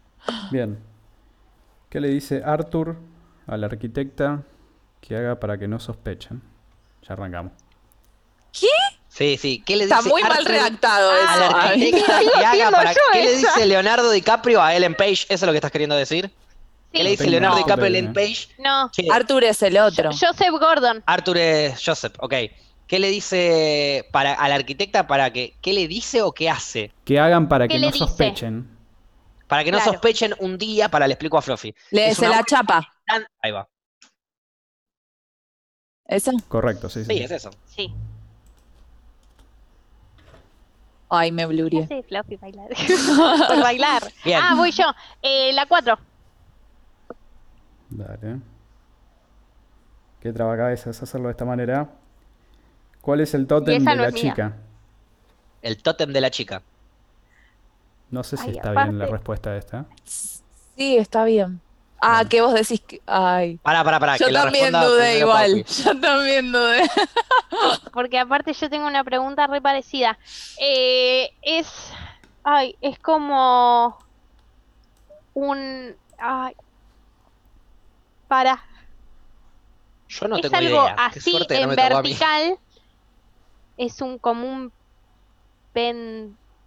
Bien. 0.50 0.78
¿Qué 1.88 2.00
le 2.00 2.08
dice 2.08 2.42
Arthur 2.44 2.96
al 3.46 3.64
arquitecta 3.64 4.42
que 5.00 5.16
haga 5.16 5.40
para 5.40 5.58
que 5.58 5.68
no 5.68 5.78
sospechen? 5.80 6.42
Ya 7.02 7.14
arrancamos. 7.14 7.52
Sí, 9.16 9.38
sí. 9.38 9.62
¿Qué 9.64 9.76
le 9.76 9.84
dice 9.84 9.96
Está 9.96 10.08
muy 10.08 10.22
mal 10.22 10.44
redactado 10.44 11.12
eso. 11.16 11.56
Haga 12.46 12.70
para 12.72 12.92
yo 12.92 13.00
¿Qué 13.12 13.22
le 13.24 13.36
dice 13.36 13.66
Leonardo 13.66 14.10
DiCaprio 14.10 14.60
a 14.60 14.74
Ellen 14.74 14.96
Page? 14.96 15.26
¿Eso 15.28 15.34
es 15.34 15.42
lo 15.42 15.52
que 15.52 15.58
estás 15.58 15.70
queriendo 15.70 15.94
decir? 15.94 16.32
¿Qué 16.92 17.04
le 17.04 17.10
dice 17.10 17.28
Leonardo 17.28 17.58
DiCaprio 17.58 17.84
a 17.84 17.88
Ellen. 17.88 18.12
Page? 18.12 18.48
No, 18.58 18.90
Arthur 19.12 19.44
es 19.44 19.62
el 19.62 19.78
otro. 19.78 20.10
Joseph 20.10 20.50
Gordon. 20.58 21.02
Arthur 21.06 21.38
es 21.38 21.80
Joseph, 21.84 22.14
ok. 22.18 22.34
¿Qué 22.88 22.98
le 22.98 23.08
dice 23.08 24.08
para, 24.10 24.34
al 24.34 24.50
arquitecta 24.50 25.06
para 25.06 25.32
que, 25.32 25.54
qué 25.62 25.72
le 25.72 25.86
dice 25.86 26.20
o 26.22 26.32
qué 26.32 26.50
hace? 26.50 26.92
Que 27.04 27.18
hagan 27.20 27.48
para 27.48 27.68
¿Qué 27.68 27.74
que 27.74 27.80
no 27.80 27.86
dice? 27.86 27.98
sospechen. 27.98 28.68
Para 29.46 29.62
que 29.62 29.70
no 29.70 29.80
sospechen 29.80 30.34
un 30.40 30.58
día, 30.58 30.88
para 30.88 31.06
le 31.06 31.14
explico 31.14 31.38
a 31.38 31.42
Fluffy. 31.42 31.72
Le 31.90 32.08
Es 32.08 32.18
se 32.18 32.28
la 32.28 32.42
chapa. 32.42 32.86
Tan- 33.06 33.26
Ahí 33.40 33.52
va. 33.52 33.68
¿Esa? 36.06 36.32
Correcto, 36.48 36.88
sí, 36.88 37.04
sí. 37.04 37.16
Sí, 37.16 37.22
es 37.22 37.30
eso. 37.30 37.50
Sí. 37.66 37.94
Ay, 41.08 41.32
me 41.32 41.46
blurié. 41.46 41.86
Sí, 41.86 42.02
Fluffy 42.08 42.36
bailar. 42.36 42.68
Por 43.48 43.62
bailar. 43.62 44.02
Bien. 44.24 44.40
Ah, 44.42 44.54
voy 44.56 44.70
yo. 44.70 44.84
Eh, 45.22 45.52
la 45.52 45.66
4. 45.66 45.98
Dale. 47.90 48.40
Qué 50.20 50.32
trabacabezas 50.32 51.02
hacerlo 51.02 51.28
de 51.28 51.32
esta 51.32 51.44
manera. 51.44 51.88
¿Cuál 53.00 53.20
es 53.20 53.34
el 53.34 53.46
tótem 53.46 53.84
de 53.84 53.84
no 53.84 54.02
la 54.02 54.10
mía. 54.10 54.22
chica? 54.22 54.56
El 55.60 55.82
tótem 55.82 56.12
de 56.12 56.20
la 56.20 56.30
chica. 56.30 56.62
No 58.10 58.24
sé 58.24 58.36
si 58.36 58.48
Ay, 58.50 58.56
está 58.56 58.70
bien 58.70 58.98
la 58.98 59.06
respuesta 59.06 59.50
a 59.50 59.56
esta. 59.56 59.86
Sí, 60.04 60.96
está 60.96 61.24
bien. 61.24 61.60
Ah, 62.06 62.22
que 62.28 62.42
vos 62.42 62.52
decís 62.52 62.82
que. 62.82 63.00
Ay. 63.06 63.56
Pará, 63.62 63.82
pará, 63.82 63.98
pará. 63.98 64.16
Yo 64.18 64.26
que 64.26 64.32
la 64.32 64.42
también 64.42 64.64
responda 64.64 64.86
dudé 64.86 65.18
igual. 65.20 65.64
Yo 65.84 66.00
también 66.00 66.52
dudé. 66.52 66.82
Porque 67.94 68.18
aparte 68.18 68.52
yo 68.52 68.68
tengo 68.68 68.86
una 68.86 69.02
pregunta 69.02 69.46
re 69.46 69.62
parecida. 69.62 70.18
Eh, 70.58 71.30
es. 71.40 71.66
Ay, 72.42 72.76
es 72.82 72.98
como. 72.98 73.98
Un. 75.32 75.96
Ay. 76.18 76.54
Para. 78.28 78.62
Yo 80.08 80.28
no 80.28 80.36
es 80.36 80.42
tengo 80.42 80.56
algo 80.56 80.84
idea. 80.84 81.10
Qué 81.10 81.18
así 81.20 81.30
suerte 81.30 81.54
que 81.54 81.64
no 81.66 81.70
en 81.70 81.76
vertical. 81.76 82.58
Es 83.78 84.02
un 84.02 84.18
como 84.18 84.46
un 84.46 84.72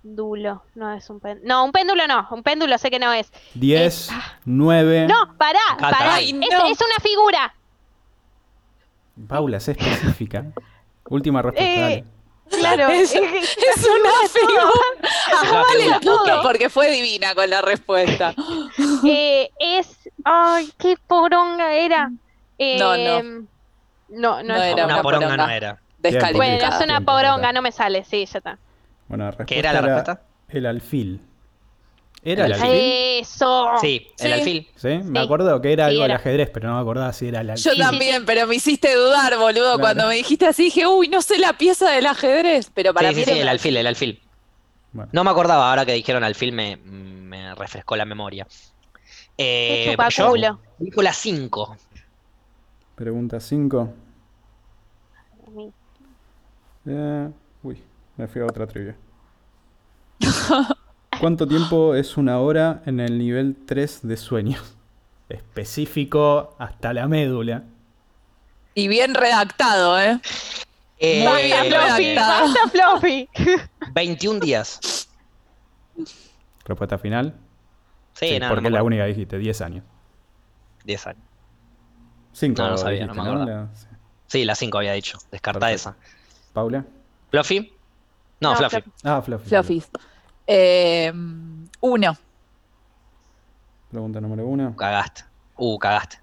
péndulo. 0.08 0.64
No 0.76 0.94
es 0.94 1.10
un 1.10 1.20
péndulo. 1.20 1.48
No, 1.48 1.66
un 1.66 1.72
péndulo 1.72 2.08
no. 2.08 2.28
Un 2.32 2.44
péndulo 2.44 2.78
sé 2.78 2.90
que 2.90 3.00
no 3.00 3.12
es. 3.14 3.32
10, 3.56 4.10
9. 4.46 5.08
No, 5.08 5.36
pará, 5.38 5.60
Encanta, 5.74 5.98
pará. 5.98 6.16
ay. 6.16 6.30
Es, 6.30 6.36
no. 6.36 6.66
es 6.68 6.80
una 6.80 7.00
figura. 7.02 7.54
Paula, 9.28 9.60
sé 9.60 9.72
específica. 9.72 10.46
Última 11.10 11.42
respuesta. 11.42 11.92
Eh. 11.92 12.04
Claro. 12.50 12.88
Es- 12.90 13.14
una 13.16 14.30
figura. 14.32 14.64
Ah, 15.30 15.64
vale 15.70 16.00
todo 16.02 16.38
ok. 16.38 16.44
porque 16.44 16.70
fue 16.70 16.90
divina 16.90 17.36
con 17.36 17.50
la 17.50 17.62
respuesta. 17.62 18.34
Eh, 19.06 19.50
es. 19.60 20.10
Ay, 20.24 20.70
qué 20.78 20.96
poronga 21.08 21.74
era. 21.74 22.12
Eh, 22.58 22.78
No, 22.80 22.96
no. 22.98 23.22
No, 24.10 24.42
no, 24.42 24.44
No 24.44 24.56
es 24.56 24.74
era 24.74 24.86
Una 24.86 24.94
una 24.96 25.04
poronga 25.04 25.26
poronga. 25.28 25.48
no 25.48 25.52
era. 25.54 25.82
Descalificada. 26.00 26.38
Bueno, 26.60 26.76
es 26.78 26.82
una 26.84 27.02
poronga, 27.02 27.52
no 27.52 27.62
me 27.62 27.72
sale, 27.72 28.04
sí, 28.06 28.26
ya 28.26 28.38
está. 28.38 28.58
Bueno, 29.08 29.24
la 29.26 29.32
respuesta 29.32 29.46
¿Qué 29.54 29.60
era 29.60 29.74
la 29.74 29.82
respuesta? 29.82 30.22
El 30.50 30.66
alfil. 30.66 31.22
¿Era 32.24 32.46
el 32.46 32.52
El 32.54 32.62
alfil? 32.62 32.80
Eso. 33.22 33.70
Sí, 33.80 34.08
el 34.20 34.28
Sí. 34.28 34.34
alfil. 34.34 34.68
¿Sí? 34.76 34.88
Me 35.04 35.20
Sí. 35.20 35.26
acuerdo 35.26 35.62
que 35.62 35.72
era 35.72 35.86
Sí, 35.86 35.92
algo 35.94 36.06
era. 36.06 36.16
ajedrez, 36.16 36.50
pero 36.54 36.68
no 36.70 36.76
me 36.76 36.82
acordaba 36.82 37.14
si 37.14 37.28
era 37.28 37.42
el 37.42 37.50
alfil. 37.52 37.64
Yo 37.64 37.72
Sí, 37.72 37.80
también, 37.80 38.26
pero 38.26 38.48
me 38.48 38.56
hiciste 38.56 38.94
dudar, 38.96 39.38
boludo. 39.38 39.64
Claro. 39.76 39.80
Cuando 39.80 40.08
me 40.08 40.16
dijiste 40.16 40.46
así, 40.48 40.64
dije, 40.66 40.86
uy, 40.88 41.08
no 41.08 41.22
sé 41.22 41.38
la 41.38 41.54
pieza 41.54 41.90
del 41.92 42.06
ajedrez. 42.06 42.70
Pero 42.74 42.94
para 42.94 43.10
sí, 43.10 43.16
mí 43.16 43.22
sí, 43.22 43.26
sí, 43.26 43.32
era- 43.32 43.42
el 43.44 43.48
alfil, 43.50 43.78
el 43.78 43.88
alfil. 43.88 44.22
Bueno, 44.92 45.10
No 45.14 45.24
me 45.24 45.30
acordaba, 45.30 45.70
ahora 45.70 45.86
que 45.86 45.94
dijeron 45.94 46.24
alfil 46.24 46.52
me, 46.54 46.76
me 46.78 47.54
refrescó 47.56 47.96
la 47.96 48.06
memoria. 48.06 48.46
Qué 49.38 49.84
Eh, 49.84 49.86
yo, 49.86 49.92
chupaculo. 49.92 50.60
película 50.80 51.14
5. 51.14 51.78
pregunta 52.96 53.40
5. 53.40 53.94
Eh, 56.86 57.30
me 58.18 58.28
fui 58.28 58.42
a 58.42 58.46
otra 58.46 58.68
trivia. 58.68 58.96
¿Cuánto 61.20 61.48
tiempo 61.48 61.96
es 61.96 62.18
una 62.18 62.40
hora 62.40 62.82
en 62.86 63.00
el 63.00 63.18
nivel 63.18 63.56
3 63.66 64.02
de 64.08 64.18
sueños? 64.18 64.76
Específico 65.30 66.56
hasta 66.60 66.94
la 66.94 67.08
médula. 67.08 67.64
Y 68.74 68.88
bien 68.88 69.14
redactado, 69.16 70.00
¿eh? 70.00 70.20
Eh, 71.00 71.28
Muy 71.28 71.44
bien 71.44 72.16
basta, 72.16 72.70
Fluffy. 72.70 73.30
21 73.94 74.40
días. 74.40 75.08
Respuesta 76.66 76.98
final. 76.98 77.36
Sí, 78.14 78.30
Sí, 78.30 78.40
no, 78.40 78.50
porque 78.50 78.64
no 78.64 78.70
la 78.72 78.80
acuerdo. 78.80 78.86
única 78.88 79.04
que 79.04 79.10
dijiste, 79.10 79.38
10 79.38 79.62
años. 79.62 79.84
10 80.86 81.08
años. 81.08 81.24
5 82.34 82.62
No, 82.62 82.70
no 82.72 82.78
sabía, 82.78 83.06
no 83.06 83.14
me 83.14 83.22
acordaba. 83.22 83.46
La- 83.46 83.76
sí. 83.76 83.88
Sí, 84.28 84.46
la 84.46 84.56
5 84.56 84.78
había 84.78 84.94
dicho. 84.94 85.18
Descarta 85.32 85.60
Perfecto. 85.68 85.90
esa. 85.92 85.98
¿Paula? 86.54 86.86
¿Fluffy? 87.32 87.74
No, 88.40 88.52
No, 88.52 88.56
Fluffy. 88.58 88.82
Fluffy. 88.82 88.92
Ah, 89.04 89.22
Fluffy. 89.22 89.50
Fluffy. 89.50 89.84
Eh, 90.46 91.12
uno. 91.82 92.18
Pregunta 93.90 94.22
número 94.22 94.46
1. 94.46 94.76
Cagaste. 94.76 95.24
Uh, 95.58 95.78
cagaste. 95.80 96.20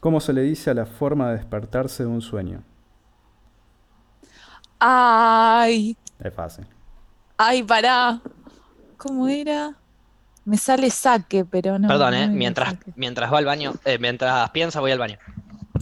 ¿Cómo 0.00 0.20
se 0.20 0.32
le 0.32 0.42
dice 0.42 0.70
a 0.70 0.74
la 0.74 0.86
forma 0.86 1.30
de 1.30 1.36
despertarse 1.36 2.02
de 2.04 2.08
un 2.08 2.20
sueño? 2.22 2.62
Ay, 4.78 5.96
Es 6.18 6.34
fácil. 6.34 6.66
ay, 7.38 7.62
pará. 7.62 8.20
¿Cómo 8.96 9.28
era? 9.28 9.74
Me 10.44 10.56
sale 10.56 10.90
saque, 10.90 11.44
pero 11.44 11.78
no. 11.78 11.86
Perdón, 11.88 12.14
eh. 12.14 12.28
Mientras, 12.28 12.70
saque. 12.70 12.92
mientras 12.96 13.32
va 13.32 13.38
al 13.38 13.44
baño, 13.44 13.74
eh, 13.84 13.98
mientras 13.98 14.50
piensa, 14.50 14.80
voy 14.80 14.90
al 14.90 14.98
baño. 14.98 15.18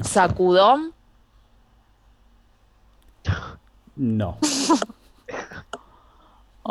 Sacudón. 0.02 0.92
No. 3.96 4.38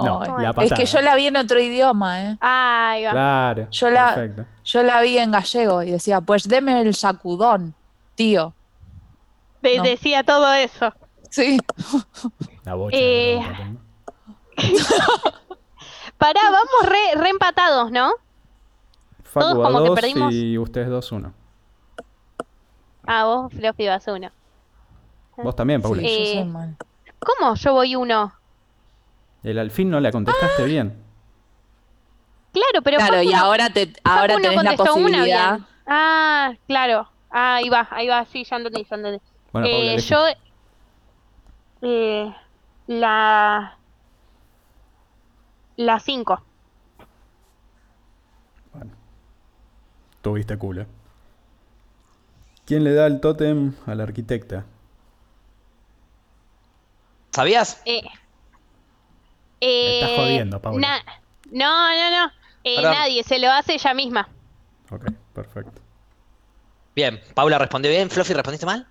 No, 0.04 0.22
Ay, 0.22 0.44
la 0.44 0.64
es 0.64 0.74
que 0.74 0.86
yo 0.86 1.02
la 1.02 1.16
vi 1.16 1.28
en 1.28 1.38
otro 1.38 1.60
idioma, 1.60 2.24
¿eh? 2.24 2.38
Ahí 2.42 3.04
va. 3.06 3.12
Claro. 3.12 3.68
Yo 3.72 3.90
la- 3.90 4.14
Perfecto. 4.16 4.46
Yo 4.64 4.84
la 4.84 5.02
vi 5.02 5.18
en 5.18 5.32
gallego 5.32 5.82
y 5.84 5.92
decía, 5.92 6.22
pues 6.22 6.48
deme 6.48 6.82
el 6.82 6.94
sacudón, 6.96 7.74
tío. 8.16 8.54
De- 9.62 9.78
no. 9.78 9.84
Decía 9.84 10.24
todo 10.24 10.54
eso. 10.54 10.94
Sí. 11.30 11.60
La 12.66 12.76
bocha. 12.76 12.98
Eh. 13.00 13.42
Pará, 16.18 16.42
vamos 16.52 16.86
re, 16.90 17.16
re 17.22 17.30
empatados, 17.30 17.92
¿no? 17.92 18.12
Facu 19.24 19.40
todos 19.40 19.66
como 19.68 19.80
que 19.84 19.88
dos 19.90 19.96
perdimos. 20.00 20.34
y 20.34 20.58
ustedes 20.58 20.90
2-1. 20.90 21.32
Ah, 23.08 23.26
vos, 23.26 23.52
Fluffy, 23.54 23.88
vas 23.88 24.08
uno. 24.08 24.30
Vos 25.38 25.56
también, 25.56 25.82
Paula. 25.82 26.02
Sí, 26.02 26.08
yo 26.08 26.24
Eh, 26.24 26.34
soy 26.36 26.46
mal. 26.46 26.76
¿Cómo 27.20 27.56
yo 27.56 27.74
voy 27.74 27.96
uno? 27.96 28.34
El 29.44 29.58
alfil 29.60 29.90
no 29.90 30.00
la 30.00 30.12
contestaste 30.12 30.66
bien. 30.66 30.96
Claro, 32.52 32.82
pero 32.84 32.98
Claro, 32.98 33.22
y 33.22 33.34
ahora, 33.34 33.70
te, 33.70 33.94
ahora 34.04 34.36
tenés 34.36 34.56
la 34.56 34.62
una 34.62 34.74
posibilidad. 34.74 35.60
Ah, 35.86 36.54
claro. 36.68 37.10
Ah, 37.30 37.56
ahí 37.56 37.70
va, 37.70 37.88
ahí 37.92 38.08
va, 38.08 38.26
sí, 38.26 38.44
ya 38.44 38.58
entendí, 38.58 38.86
ya 38.90 38.96
entendí. 38.96 39.22
Bueno, 39.52 39.68
Eh, 39.70 39.98
yo. 40.00 40.24
Eh, 41.82 42.36
la. 42.88 43.78
La 45.78 46.00
5. 46.00 46.44
Bueno. 48.74 48.92
Tuviste 50.22 50.58
culo. 50.58 50.86
¿Quién 52.66 52.84
le 52.84 52.94
da 52.94 53.08
el 53.08 53.22
tótem 53.22 53.74
al 53.86 54.02
arquitecta? 54.02 54.66
¿Sabías? 57.32 57.82
Eh, 57.86 58.02
Me 59.62 59.94
estás 59.96 60.10
eh, 60.10 60.16
jodiendo, 60.18 60.62
Paula. 60.62 61.04
no, 61.52 61.96
no, 61.96 62.12
no. 62.26 62.32
Eh, 62.64 62.82
nadie, 62.82 63.24
se 63.24 63.40
lo 63.40 63.52
hace 63.52 63.74
ella 63.76 63.94
misma. 63.94 64.28
Ok, 64.92 65.06
perfecto. 65.34 65.82
Bien, 66.96 67.22
Paula 67.34 67.58
respondió 67.58 67.92
bien. 67.92 68.10
Fluffy, 68.10 68.34
¿respondiste 68.34 68.66
mal? 68.66 68.88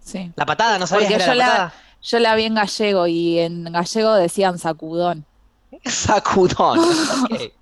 Sí. 0.00 0.32
La 0.36 0.46
patada, 0.46 0.78
¿no 0.78 0.86
Porque 0.86 1.06
que 1.06 1.10
yo 1.10 1.16
era 1.16 1.26
la 1.26 1.34
la, 1.34 1.46
patada? 1.46 1.74
yo 2.02 2.18
la 2.18 2.34
vi 2.34 2.44
en 2.44 2.54
gallego 2.54 3.06
y 3.06 3.38
en 3.38 3.64
gallego 3.72 4.14
decían 4.14 4.58
sacudón. 4.58 5.24
Sacudón. 5.84 6.78
ok. 7.24 7.52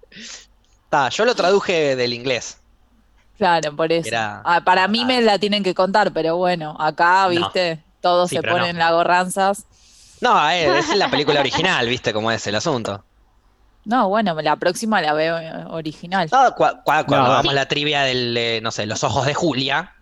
Ta, 0.89 1.09
yo 1.09 1.25
lo 1.25 1.35
traduje 1.35 1.97
del 1.97 2.13
inglés. 2.13 2.61
Claro, 3.37 3.75
por 3.77 3.93
eso. 3.93 4.09
Era- 4.09 4.41
Ah, 4.45 4.63
para 4.65 4.89
mí 4.89 5.05
me 5.05 5.21
la 5.21 5.39
tienen 5.39 5.63
que 5.63 5.75
contar, 5.75 6.13
pero 6.13 6.37
bueno, 6.37 6.75
acá, 6.79 7.25
No. 7.25 7.29
viste, 7.31 7.83
todos 8.01 8.31
Sí, 8.31 8.37
se 8.37 8.43
ponen 8.43 8.77
no. 8.77 8.85
las 8.85 8.93
gorranzas. 8.93 9.67
No, 10.21 10.51
eh, 10.51 10.79
es 10.79 10.95
la 10.97 11.11
película 11.11 11.41
original, 11.41 11.87
¿viste 11.89 12.13
cómo 12.13 12.31
es 12.31 12.47
el 12.47 12.55
asunto? 12.55 13.05
No, 13.85 14.09
bueno, 14.09 14.35
la 14.43 14.57
próxima 14.57 15.01
la 15.01 15.13
veo 15.13 15.39
eh, 15.39 15.53
original. 15.69 16.29
No, 16.33 16.39
cua- 16.57 16.83
cua- 16.85 17.05
cuando 17.07 17.17
No. 17.19 17.25
hagamos 17.27 17.55
la 17.55 17.69
trivia 17.69 18.03
del, 18.03 18.37
eh, 18.37 18.61
no 18.63 18.71
sé, 18.73 18.87
los 18.87 19.05
ojos 19.05 19.27
de 19.27 19.35
Julia. 19.35 19.93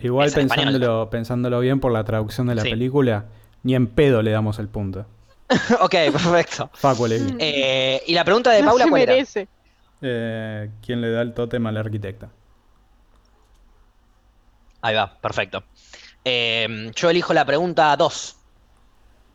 Igual 0.00 0.28
Es 0.28 0.34
pensándolo, 0.34 1.10
pensándolo 1.10 1.60
bien 1.60 1.80
por 1.80 1.92
la 1.92 2.04
traducción 2.04 2.46
de 2.46 2.54
la 2.54 2.62
Sí. 2.62 2.70
película, 2.70 3.26
ni 3.62 3.74
en 3.74 3.88
pedo 3.88 4.22
le 4.22 4.30
damos 4.30 4.58
el 4.58 4.68
punto. 4.68 5.06
ok, 5.80 5.90
perfecto. 6.12 6.70
Facu 6.72 7.06
elegí. 7.06 7.34
Eh, 7.38 8.02
y 8.06 8.14
la 8.14 8.24
pregunta 8.24 8.50
de 8.52 8.62
No 8.62 8.68
Paula, 8.68 8.84
se 8.84 8.90
¿cuál 8.90 9.02
era? 9.02 9.14
Eh, 10.04 10.70
¿Quién 10.84 11.00
le 11.00 11.10
da 11.10 11.22
el 11.22 11.34
tótem 11.34 11.66
al 11.66 11.76
arquitecta? 11.76 12.28
Ahí 14.80 14.94
va, 14.94 15.14
perfecto. 15.20 15.62
Eh, 16.24 16.90
yo 16.94 17.10
elijo 17.10 17.32
la 17.34 17.44
pregunta 17.44 17.96
2. 17.96 18.36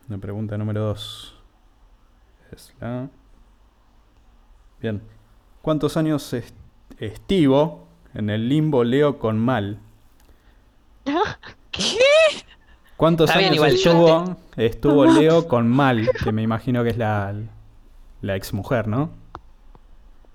La 0.08 0.18
pregunta 0.18 0.56
número 0.56 0.82
2 0.84 1.34
es 2.52 2.74
la... 2.80 3.08
Bien. 4.80 5.02
¿Cuántos 5.60 5.96
años 5.96 6.32
est- 6.32 6.54
estivo 6.98 7.86
en 8.14 8.30
el 8.30 8.48
limbo 8.48 8.84
Leo 8.84 9.18
con 9.18 9.38
mal? 9.38 9.78
¿Qué? 11.70 11.82
¿Cuántos 12.96 13.30
Está 13.30 13.38
años 13.40 13.64
estuvo, 13.66 14.36
estuvo 14.56 15.04
Leo 15.20 15.46
con 15.46 15.68
mal? 15.68 16.08
Que 16.24 16.32
me 16.32 16.42
imagino 16.42 16.82
que 16.84 16.90
es 16.90 16.96
la, 16.98 17.34
la 18.22 18.36
exmujer, 18.36 18.88
¿no? 18.88 19.10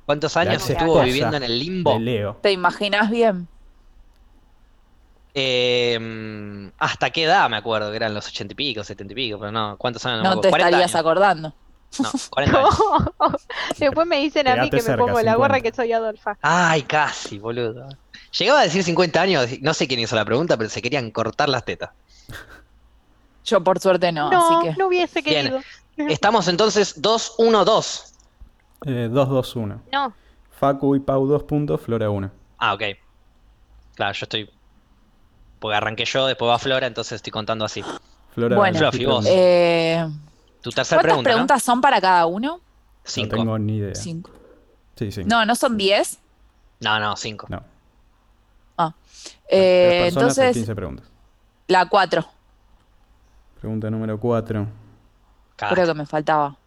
¿Cuántos 0.05 0.36
años 0.38 0.69
ex 0.69 0.69
estuvo 0.71 1.01
viviendo 1.01 1.38
en 1.38 1.43
el 1.43 1.59
limbo? 1.59 1.93
De 1.93 1.99
Leo. 1.99 2.38
¿Te 2.41 2.51
imaginas 2.51 3.09
bien? 3.09 3.47
Eh, 5.36 6.72
¿hasta 6.78 7.10
qué 7.10 7.24
edad 7.24 7.50
me 7.50 7.58
acuerdo? 7.58 7.90
Que 7.90 7.96
eran 7.98 8.14
los 8.14 8.28
ochenta 8.28 8.54
y 8.54 8.56
pico, 8.56 8.84
setenta 8.84 9.14
y 9.14 9.16
pico, 9.16 9.40
pero 9.40 9.52
no, 9.52 9.78
¿cuántos 9.78 10.06
años? 10.06 10.20
me 10.20 10.24
No 10.24 10.30
acuerdo. 10.30 10.42
te 10.42 10.50
40 10.50 10.70
estarías 10.70 10.96
años. 10.96 11.00
acordando. 11.00 11.54
No, 12.00 12.10
40 12.30 12.58
años. 12.60 13.48
Después 13.80 14.08
me 14.08 14.20
dicen 14.20 14.48
a 14.48 14.56
mí 14.58 14.70
que 14.70 14.78
me 14.78 14.82
cerca, 14.82 14.98
pongo 14.98 15.14
la 15.22 15.34
50. 15.34 15.36
gorra 15.36 15.62
que 15.62 15.74
soy 15.74 15.92
Adolfa. 15.94 16.38
Ay, 16.42 16.84
casi, 16.84 17.40
boludo. 17.40 17.88
Llegaba 18.38 18.62
a 18.62 18.64
decir 18.64 18.84
50 18.84 19.22
años, 19.22 19.48
no 19.62 19.74
sé 19.74 19.88
quién 19.88 20.00
hizo 20.00 20.16
la 20.16 20.26
pregunta, 20.26 20.58
pero 20.58 20.70
se 20.70 20.82
querían 20.82 21.12
cortar 21.12 21.50
las 21.50 21.66
tetas. 21.66 21.92
Yo 23.46 23.64
por 23.64 23.80
suerte 23.80 24.12
no, 24.12 24.32
No, 24.32 24.40
así 24.62 24.70
que. 24.70 24.76
no 24.80 24.88
hubiese 24.88 25.22
Bien. 25.22 25.46
querido. 25.52 25.62
Estamos 26.12 26.48
entonces 26.48 27.00
2-1-2. 27.02 28.14
Eh, 28.86 29.10
2-2-1. 29.12 29.80
No, 29.92 30.14
Facu 30.60 30.96
y 30.96 31.00
Pau 31.00 31.28
2 31.28 31.44
puntos, 31.44 31.82
Flora 31.82 32.10
1. 32.10 32.32
Ah, 32.58 32.74
ok. 32.74 32.82
Claro, 33.96 34.14
yo 34.14 34.24
estoy. 34.24 34.50
Porque 35.64 35.78
arranqué 35.78 36.03
yo, 36.03 36.28
después 36.28 36.51
va 36.51 36.59
Flora, 36.59 36.88
entonces 36.88 37.14
estoy 37.14 37.32
contando 37.32 37.64
así. 37.64 37.86
Flora, 38.34 38.57
Bueno. 38.57 38.78
Fluffy, 38.80 39.05
vos. 39.05 39.26
Eh, 39.30 40.05
Tu 40.59 40.72
tercera 40.72 40.97
¿Cuántas 40.99 41.03
pregunta, 41.03 41.30
preguntas 41.30 41.64
son 41.64 41.80
para 41.80 42.01
cada 42.01 42.26
uno? 42.26 42.47
¿no? 42.49 42.57
No 42.57 42.61
Cinco. 43.05 43.38
tengo 43.38 43.57
ni 43.57 43.78
idea. 43.78 43.95
Cinco. 43.95 44.30
Sí, 44.97 45.09
sí. 45.14 45.24
No, 45.24 45.45
no 45.45 45.55
son 45.55 45.78
diez. 45.78 46.20
No, 46.82 46.99
no, 46.99 47.16
cinco. 47.16 47.47
No. 47.49 47.64
Eh, 49.47 50.01
personas 50.03 50.38
y 50.38 50.41
entonces, 50.41 50.53
15 50.57 50.76
preguntas. 50.76 51.07
la 51.68 51.88
cuatro. 51.88 52.26
Pregunta 53.61 53.89
número 53.89 54.20
4. 54.20 54.68
Cagaste. 55.55 55.76
Creo 55.82 55.88
que 55.93 55.97
me 55.97 56.05
faltaba. 56.05 56.57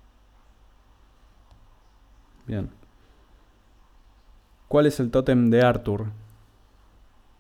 Bien. 2.47 2.71
¿Cuál 4.69 4.87
es 4.87 4.99
el 5.01 5.11
tótem 5.11 5.51
de 5.51 5.63
Arthur? 5.63 6.07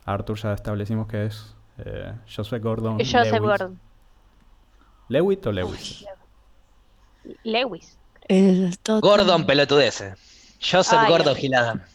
Arthur 0.06 0.36
ya 0.38 0.52
establecimos 0.52 1.06
que 1.08 1.26
es 1.26 1.54
eh, 1.78 2.12
Joseph 2.34 2.62
Gordon. 2.62 2.98
Joseph. 2.98 3.38
Gordon. 3.40 3.80
¿Lewitt 5.08 5.44
o 5.46 5.52
Lewis? 5.52 6.04
Lewis. 7.44 7.98
El. 8.28 8.76
Gordon 9.00 9.44
pelotudece. 9.46 10.14
Joseph 10.60 10.98
Ay, 11.00 11.10
Gordon. 11.10 11.36
Gilada. 11.36 11.86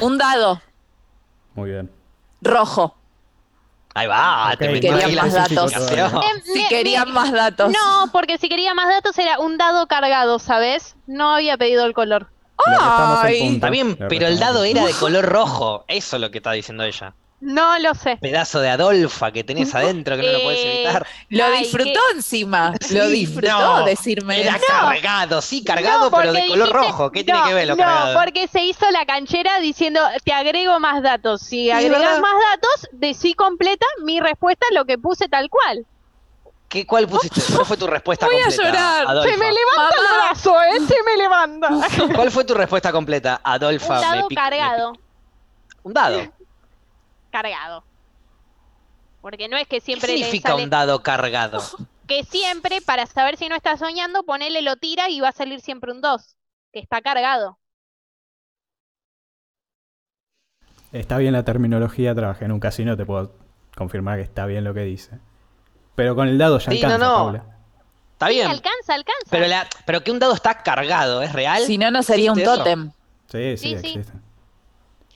Un 0.00 0.18
dado 0.18 0.60
Muy 1.54 1.70
bien. 1.70 1.90
rojo. 2.40 2.96
Ahí 3.94 4.06
va, 4.06 4.50
Ok, 4.52 4.58
te 4.58 4.68
metí 4.68 4.80
quería 4.88 5.06
ahí 5.06 5.14
la 5.14 5.22
más 5.22 5.32
datos. 5.32 5.72
Em, 5.72 6.42
Si 6.44 6.62
me- 6.62 6.68
querían 6.68 7.08
me- 7.08 7.14
más 7.14 7.32
datos. 7.32 7.72
No, 7.72 8.10
porque 8.12 8.38
si 8.38 8.48
quería 8.48 8.74
más 8.74 8.88
datos 8.88 9.18
era 9.18 9.38
un 9.40 9.58
dado 9.58 9.86
cargado, 9.88 10.38
¿sabes? 10.38 10.94
No 11.06 11.30
había 11.34 11.56
pedido 11.56 11.84
el 11.84 11.94
color. 11.94 12.28
Ay. 12.66 13.54
Está 13.54 13.70
bien, 13.70 13.96
pero 14.08 14.26
el 14.26 14.38
dado 14.38 14.64
era 14.64 14.84
de 14.84 14.92
color 14.94 15.24
rojo. 15.24 15.84
Eso 15.88 16.16
es 16.16 16.22
lo 16.22 16.30
que 16.30 16.38
está 16.38 16.52
diciendo 16.52 16.84
ella. 16.84 17.14
No 17.40 17.78
lo 17.78 17.94
sé. 17.94 18.16
Pedazo 18.20 18.58
de 18.58 18.68
Adolfa 18.68 19.30
que 19.30 19.44
tenés 19.44 19.72
adentro 19.72 20.16
que 20.16 20.24
no 20.24 20.32
lo 20.32 20.42
puedes 20.42 20.58
Eh, 20.58 20.82
evitar. 20.82 21.06
Lo 21.28 21.44
Ay, 21.44 21.60
disfrutó 21.60 22.00
encima. 22.12 22.72
Lo 22.90 23.04
Sí, 23.06 23.10
disfrutó 23.12 23.58
no. 23.78 23.84
decirme 23.84 24.40
Era 24.40 24.56
eso. 24.56 24.66
cargado, 24.68 25.40
sí, 25.40 25.62
cargado, 25.62 26.10
No, 26.10 26.16
pero 26.16 26.32
de 26.32 26.38
porque 26.40 26.48
color 26.50 26.68
dijiste- 26.68 26.88
rojo. 26.88 27.12
¿Qué 27.12 27.22
tiene 27.22 27.38
no, 27.38 27.46
que 27.46 27.54
ver 27.54 27.68
lo 27.68 27.76
no, 27.76 27.82
cargado? 27.84 28.18
porque 28.18 28.48
se 28.48 28.64
hizo 28.64 28.90
la 28.90 29.06
canchera 29.06 29.60
diciendo, 29.60 30.00
te 30.24 30.32
agrego 30.32 30.80
más 30.80 31.00
datos. 31.00 31.40
Si 31.42 31.70
agregas 31.70 32.00
verdad. 32.00 32.20
más 32.20 32.34
datos, 32.50 32.88
decí 32.90 33.34
completa 33.34 33.86
mi 34.02 34.18
respuesta, 34.18 34.66
lo 34.72 34.84
que 34.84 34.98
puse 34.98 35.28
tal 35.28 35.48
cual. 35.48 35.86
¿Qué, 36.68 36.86
¿Cuál 36.86 37.08
pusiste? 37.08 37.40
¿Cuál 37.54 37.64
fue 37.66 37.76
tu 37.78 37.86
respuesta 37.86 38.26
Voy 38.26 38.36
a 38.36 38.42
completa? 38.44 38.62
llorar. 38.64 39.06
Adolfa? 39.08 39.30
Se 39.32 39.38
me 39.38 39.52
levanta 39.52 39.96
el 39.96 40.16
brazo, 40.18 40.62
¿eh? 40.62 40.80
Se 40.86 41.02
me 41.02 41.16
levanta. 41.16 41.70
¿Cuál 42.14 42.30
fue 42.30 42.44
tu 42.44 42.54
respuesta 42.54 42.92
completa? 42.92 43.40
Adolfa. 43.42 43.94
un 43.96 44.00
dado 44.02 44.28
cargado. 44.34 44.92
Un 45.82 45.94
dado. 45.94 46.20
Cargado. 47.32 47.84
Porque 49.20 49.48
no 49.48 49.56
es 49.56 49.66
que 49.68 49.76
¿Qué 49.78 49.84
siempre 49.84 50.12
le 50.12 50.18
significa 50.18 50.50
sale- 50.50 50.64
un 50.64 50.70
dado 50.70 51.02
cargado? 51.02 51.60
Que 52.08 52.24
siempre, 52.24 52.80
para 52.80 53.04
saber 53.04 53.36
si 53.36 53.50
no 53.50 53.54
está 53.54 53.76
soñando, 53.76 54.22
ponele 54.22 54.62
lo 54.62 54.76
tira 54.76 55.10
y 55.10 55.20
va 55.20 55.28
a 55.28 55.32
salir 55.32 55.60
siempre 55.60 55.92
un 55.92 56.00
2. 56.00 56.36
Que 56.72 56.78
está 56.80 57.02
cargado. 57.02 57.58
Está 60.92 61.18
bien 61.18 61.34
la 61.34 61.44
terminología, 61.44 62.14
trabajé 62.14 62.46
en 62.46 62.52
un 62.52 62.60
casino, 62.60 62.96
te 62.96 63.04
puedo 63.04 63.34
confirmar 63.76 64.16
que 64.16 64.22
está 64.24 64.46
bien 64.46 64.64
lo 64.64 64.72
que 64.72 64.80
dice. 64.84 65.18
Pero 65.98 66.14
con 66.14 66.28
el 66.28 66.38
dado 66.38 66.60
ya 66.60 66.70
Sí, 66.70 66.80
no, 66.80 66.86
alcanza, 66.86 66.98
no. 67.08 67.14
Paula. 67.16 67.44
Está 68.12 68.26
Sí, 68.28 68.34
bien. 68.34 68.46
alcanza, 68.46 68.94
alcanza. 68.94 69.26
Pero, 69.30 69.46
la, 69.48 69.66
pero 69.84 70.04
que 70.04 70.12
un 70.12 70.20
dado 70.20 70.32
está 70.32 70.62
cargado, 70.62 71.22
¿es 71.22 71.32
real? 71.32 71.64
Si 71.64 71.76
no, 71.76 71.90
no 71.90 72.04
sería 72.04 72.30
un 72.30 72.38
¿Existe 72.38 72.56
tótem. 72.56 72.92
Sí, 73.32 73.56
sí, 73.56 73.56
Sí, 73.56 73.68
sí. 73.80 73.88
existen. 73.98 74.22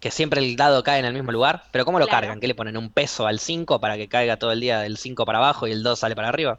Que 0.01 0.11
siempre 0.11 0.41
el 0.45 0.57
dado 0.57 0.83
cae 0.83 0.99
en 0.99 1.05
el 1.05 1.15
mismo 1.15 1.31
lugar. 1.31 1.63
¿Pero 1.71 1.85
cómo 1.85 2.01
lo 2.01 2.07
Claro. 2.07 2.23
cargan? 2.23 2.41
¿Qué 2.41 2.49
le 2.49 2.57
ponen 2.57 2.77
un 2.77 2.91
peso 2.91 3.29
al 3.29 3.39
5 3.39 3.79
para 3.81 3.97
que 3.97 4.09
caiga 4.09 4.37
todo 4.39 4.51
el 4.51 4.59
día 4.61 4.81
del 4.81 4.97
5 4.99 5.25
para 5.25 5.39
abajo 5.39 5.69
y 5.69 5.71
el 5.71 5.85
2 5.85 5.97
sale 6.01 6.17
para 6.17 6.29
arriba? 6.31 6.59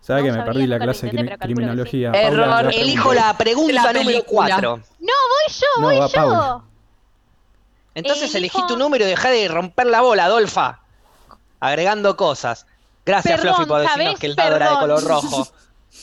¿Sabe 0.00 0.22
No 0.22 0.26
que 0.26 0.32
me 0.32 0.44
perdí 0.44 0.66
la 0.66 0.80
clase 0.80 1.06
de 1.06 1.38
criminología? 1.38 2.08
sí. 2.12 2.12
Paula, 2.20 2.26
Error. 2.44 2.64
la 2.64 2.70
Elijo 2.72 3.14
la 3.14 3.36
pregunta 3.38 3.72
La 3.72 3.92
número 3.92 4.04
película. 4.24 4.46
4. 4.56 4.76
No, 4.78 4.82
voy 4.98 5.54
yo, 5.54 5.66
No, 5.80 5.86
voy 5.86 5.98
va 5.98 6.06
yo. 6.08 6.12
Paula. 6.12 6.60
Entonces 7.94 8.34
elegí 8.34 8.58
Elijo- 8.58 8.66
tu 8.66 8.76
número 8.76 9.04
y 9.04 9.08
dejá 9.08 9.30
de 9.30 9.46
romper 9.46 9.86
la 9.86 10.00
bola, 10.00 10.24
Adolfa. 10.24 10.80
Agregando 11.60 12.16
cosas. 12.16 12.66
Gracias, 13.04 13.40
Perdón, 13.40 13.56
Fluffy, 13.56 13.68
por 13.68 13.80
decirnos 13.80 14.04
¿sabés? 14.06 14.20
que 14.20 14.26
el 14.26 14.34
dado 14.36 14.56
era 14.56 14.64
de 14.66 14.70
Perdón. 14.76 14.80
color 14.80 15.04
rojo. 15.04 15.48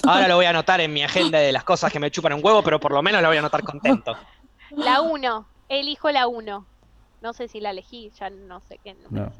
Ahora 0.03 0.27
lo 0.27 0.35
voy 0.35 0.45
a 0.45 0.49
anotar 0.49 0.81
en 0.81 0.91
mi 0.91 1.03
agenda 1.03 1.39
de 1.39 1.51
las 1.51 1.63
cosas 1.63 1.91
que 1.91 1.99
me 1.99 2.11
chupan 2.11 2.33
un 2.33 2.43
huevo, 2.43 2.61
pero 2.63 2.79
por 2.79 2.91
lo 2.91 3.01
menos 3.01 3.21
lo 3.21 3.27
voy 3.29 3.37
a 3.37 3.39
anotar 3.39 3.63
contento. 3.63 4.15
La 4.71 5.01
1. 5.01 5.47
Elijo 5.69 6.11
la 6.11 6.27
1. 6.27 6.65
No 7.21 7.33
sé 7.33 7.47
si 7.47 7.59
la 7.61 7.69
elegí, 7.71 8.11
ya 8.19 8.29
no 8.29 8.61
sé 8.67 8.79
qué 8.83 8.95
No. 9.09 9.31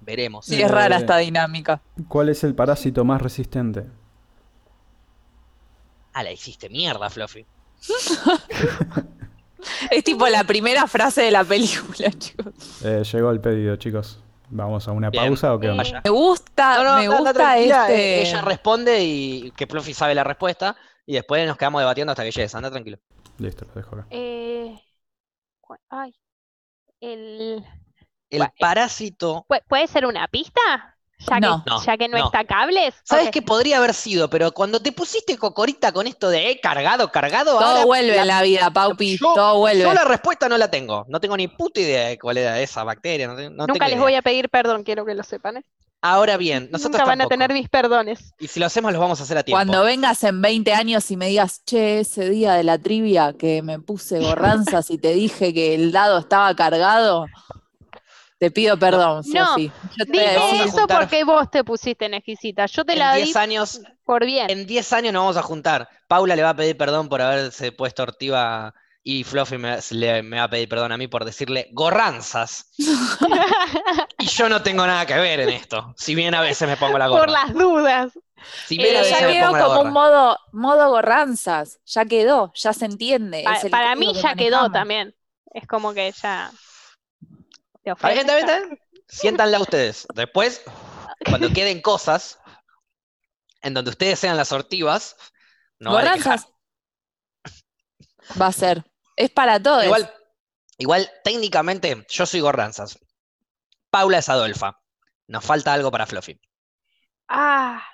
Veremos. 0.00 0.44
Sí, 0.46 0.60
es 0.60 0.70
rara 0.70 0.96
esta 0.96 1.16
dinámica. 1.18 1.80
¿Cuál 2.08 2.28
es 2.28 2.42
el 2.44 2.54
parásito 2.54 3.04
más 3.04 3.22
resistente? 3.22 3.86
Ah, 6.12 6.22
la 6.22 6.32
hiciste 6.32 6.68
mierda, 6.68 7.08
Fluffy. 7.08 7.46
Es 9.90 10.02
tipo 10.02 10.26
la 10.28 10.42
primera 10.44 10.86
frase 10.88 11.22
de 11.22 11.30
la 11.30 11.44
película, 11.44 12.10
chicos. 12.18 12.52
Eh, 12.84 13.02
llegó 13.12 13.30
el 13.30 13.40
pedido, 13.40 13.76
chicos. 13.76 14.18
¿Vamos 14.54 14.86
a 14.86 14.92
una 14.92 15.08
Bien. 15.08 15.24
pausa 15.24 15.54
o 15.54 15.58
qué 15.58 15.70
onda? 15.70 15.82
Me 16.04 16.10
gusta, 16.10 16.76
No, 16.76 16.84
no, 16.84 16.96
me 16.98 17.08
gusta 17.08 17.58
este. 17.58 17.94
eh, 17.94 18.20
Ella 18.20 18.42
responde 18.42 19.02
y 19.02 19.50
que 19.52 19.66
Fluffy 19.66 19.94
sabe 19.94 20.14
la 20.14 20.24
respuesta. 20.24 20.76
Y 21.06 21.14
después 21.14 21.46
nos 21.46 21.56
quedamos 21.56 21.80
debatiendo 21.80 22.12
hasta 22.12 22.22
que 22.22 22.30
llegues. 22.30 22.54
Anda 22.54 22.70
tranquilo. 22.70 22.98
Listo, 23.38 23.64
lo 23.64 23.72
dejo 23.74 23.96
acá. 23.96 24.06
Eh, 24.10 24.78
ay. 25.88 26.14
El... 27.00 27.64
El 28.30 28.38
Bueno, 28.38 28.52
eh, 28.54 28.60
parásito. 28.60 29.46
¿Pu- 29.48 29.62
¿Puede 29.66 29.86
ser 29.86 30.04
una 30.06 30.28
pista? 30.28 30.91
Ya 31.28 31.40
No. 31.40 31.62
que, 31.64 31.70
No, 31.70 31.84
ya 31.84 31.96
que 31.96 32.08
no, 32.08 32.18
no. 32.18 32.24
está 32.26 32.44
cables. 32.44 32.94
¿Sabes 33.04 33.30
qué 33.30 33.42
podría 33.42 33.78
haber 33.78 33.94
sido? 33.94 34.28
Pero 34.28 34.52
cuando 34.52 34.80
te 34.80 34.92
pusiste 34.92 35.36
cocorita 35.38 35.92
con 35.92 36.06
esto 36.06 36.28
de 36.30 36.50
eh, 36.50 36.60
cargado, 36.60 37.10
cargado, 37.10 37.52
Todo 37.58 37.64
ahora 37.64 37.84
vuelve 37.84 38.14
la- 38.16 38.22
en 38.22 38.28
la 38.28 38.42
vida, 38.42 38.70
Paupi. 38.70 39.18
Yo- 39.18 39.32
todo 39.34 39.58
vuelve. 39.58 39.82
Yo 39.82 39.92
la 39.94 40.04
respuesta 40.04 40.48
no 40.48 40.58
la 40.58 40.70
tengo. 40.70 41.04
No 41.08 41.20
tengo 41.20 41.36
ni 41.36 41.48
puta 41.48 41.80
idea 41.80 42.08
de 42.08 42.18
cuál 42.18 42.38
era 42.38 42.60
esa 42.60 42.84
bacteria. 42.84 43.26
No, 43.28 43.36
te- 43.36 43.50
no 43.50 43.66
Nunca 43.66 43.72
tengo 43.72 43.84
les 43.84 43.92
idea. 43.92 44.02
voy 44.02 44.14
a 44.14 44.22
pedir 44.22 44.48
perdón, 44.48 44.82
quiero 44.84 45.04
que 45.04 45.14
lo 45.14 45.22
sepan. 45.22 45.58
¿eh? 45.58 45.64
Ahora 46.04 46.36
bien, 46.36 46.68
nosotros 46.72 46.94
Nunca 46.98 47.04
van 47.04 47.20
a 47.20 47.26
tener 47.28 47.52
mis 47.52 47.68
perdones. 47.68 48.34
Y 48.40 48.48
si 48.48 48.58
lo 48.58 48.66
hacemos, 48.66 48.90
los 48.92 49.00
vamos 49.00 49.20
a 49.20 49.22
hacer 49.22 49.38
a 49.38 49.44
tiempo. 49.44 49.56
Cuando 49.56 49.84
vengas 49.84 50.24
en 50.24 50.42
20 50.42 50.72
años 50.74 51.08
y 51.12 51.16
me 51.16 51.28
digas, 51.28 51.62
che, 51.64 52.00
ese 52.00 52.28
día 52.28 52.54
de 52.54 52.64
la 52.64 52.76
trivia 52.78 53.34
que 53.38 53.62
me 53.62 53.78
puse 53.78 54.18
gorranzas 54.18 54.90
y 54.90 54.98
te 54.98 55.14
dije 55.14 55.54
que 55.54 55.76
el 55.76 55.92
dado 55.92 56.18
estaba 56.18 56.56
cargado, 56.56 57.26
Te 58.42 58.50
pido 58.50 58.76
perdón, 58.76 59.22
No, 59.32 59.46
Sofi. 59.46 59.70
Yo 59.96 60.04
te 60.04 60.10
Dije 60.10 60.34
eso 60.64 60.78
juntar- 60.78 60.98
porque 60.98 61.22
vos 61.22 61.48
te 61.48 61.62
pusiste 61.62 62.06
exquisita. 62.06 62.66
Yo 62.66 62.84
te 62.84 62.96
la 62.96 63.10
En 63.12 63.18
di 63.18 63.22
10 63.26 63.36
años, 63.36 63.80
por 64.04 64.26
bien. 64.26 64.50
en 64.50 64.66
10 64.66 64.92
años 64.92 65.12
nos 65.12 65.22
vamos 65.22 65.36
a 65.36 65.42
juntar. 65.42 65.88
Paula 66.08 66.34
le 66.34 66.42
va 66.42 66.48
a 66.50 66.56
pedir 66.56 66.76
perdón 66.76 67.08
por 67.08 67.22
haberse 67.22 67.70
puesto 67.70 68.02
ortiva 68.02 68.74
y 69.04 69.22
Fluffy 69.22 69.58
me, 69.58 69.78
le- 69.92 70.24
me 70.24 70.38
va 70.38 70.42
a 70.42 70.50
pedir 70.50 70.68
perdón 70.68 70.90
a 70.90 70.96
mí 70.96 71.06
por 71.06 71.24
decirle 71.24 71.68
gorranzas. 71.70 72.72
Y 74.18 74.26
yo 74.26 74.48
no 74.48 74.60
tengo 74.62 74.86
nada 74.86 75.06
que 75.06 75.14
ver 75.14 75.40
en 75.40 75.48
esto. 75.50 75.94
Si 75.96 76.14
bien 76.16 76.34
a 76.34 76.40
veces 76.40 76.68
me 76.68 76.76
pongo 76.76 76.98
la 76.98 77.06
gorra. 77.08 77.20
por 77.22 77.30
las 77.30 77.54
dudas. 77.54 78.12
Si 78.66 78.76
bien 78.76 78.96
a 78.96 79.00
Pero 79.00 79.04
veces 79.04 79.20
ya 79.20 79.26
me 79.28 79.32
quedó 79.34 79.46
pongo 79.46 79.58
la 79.58 79.64
como 79.66 79.80
un 79.82 79.92
modo, 79.92 80.38
modo 80.52 80.90
gorranzas. 80.90 81.78
Ya 81.86 82.04
quedó, 82.06 82.52
ya 82.54 82.72
se 82.72 82.86
entiende. 82.86 83.42
Pa- 83.44 83.54
es 83.54 83.64
el 83.64 83.70
para 83.70 83.94
mí 83.94 84.12
que 84.12 84.20
ya 84.20 84.34
quedó 84.34 84.70
también. 84.70 85.14
Es 85.54 85.66
como 85.68 85.92
que 85.94 86.12
ya. 86.20 86.50
Te 87.82 87.90
¿Está 87.90 88.08
bien, 88.08 88.20
está 88.20 88.34
bien, 88.36 88.44
ofende. 88.46 88.62
está 88.62 88.66
bien? 88.66 88.80
Siéntanla 89.08 89.60
ustedes. 89.60 90.06
Después, 90.14 90.62
cuando 91.28 91.52
queden 91.52 91.82
cosas 91.82 92.38
en 93.60 93.74
donde 93.74 93.90
ustedes 93.90 94.18
sean 94.18 94.36
las 94.36 94.48
sortivas, 94.48 95.16
no. 95.78 95.92
Va 98.40 98.46
a 98.46 98.52
ser. 98.52 98.84
Es 99.16 99.30
para 99.30 99.60
todos. 99.62 99.84
Igual, 99.84 100.14
igual, 100.78 101.10
técnicamente, 101.24 102.06
yo 102.08 102.24
soy 102.24 102.40
Gorranzas. 102.40 102.98
Paula 103.90 104.18
es 104.18 104.28
Adolfa. 104.28 104.78
Nos 105.26 105.44
falta 105.44 105.72
algo 105.72 105.90
para 105.90 106.06
Fluffy. 106.06 106.40
Ah, 107.28 107.84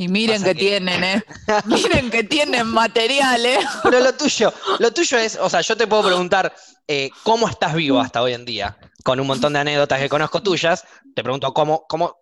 Y 0.00 0.08
miren 0.08 0.42
que, 0.42 0.54
que- 0.54 0.60
tienen, 0.60 1.04
¿eh? 1.04 1.22
miren 1.64 2.10
que 2.10 2.24
tienen 2.24 2.66
material, 2.68 3.44
¿eh? 3.44 3.58
Pero 3.82 4.00
lo 4.00 4.14
tuyo, 4.14 4.52
lo 4.78 4.92
tuyo 4.92 5.18
es, 5.18 5.36
o 5.36 5.48
sea, 5.50 5.60
yo 5.60 5.76
te 5.76 5.86
puedo 5.86 6.04
preguntar 6.04 6.54
eh, 6.88 7.10
cómo 7.22 7.48
estás 7.48 7.74
vivo 7.74 8.00
hasta 8.00 8.22
hoy 8.22 8.32
en 8.32 8.44
día, 8.44 8.78
con 9.04 9.20
un 9.20 9.26
montón 9.26 9.52
de 9.52 9.58
anécdotas 9.60 10.00
que 10.00 10.08
conozco 10.08 10.42
tuyas. 10.42 10.84
Te 11.14 11.22
pregunto 11.22 11.52
cómo, 11.52 11.84
cómo, 11.88 12.16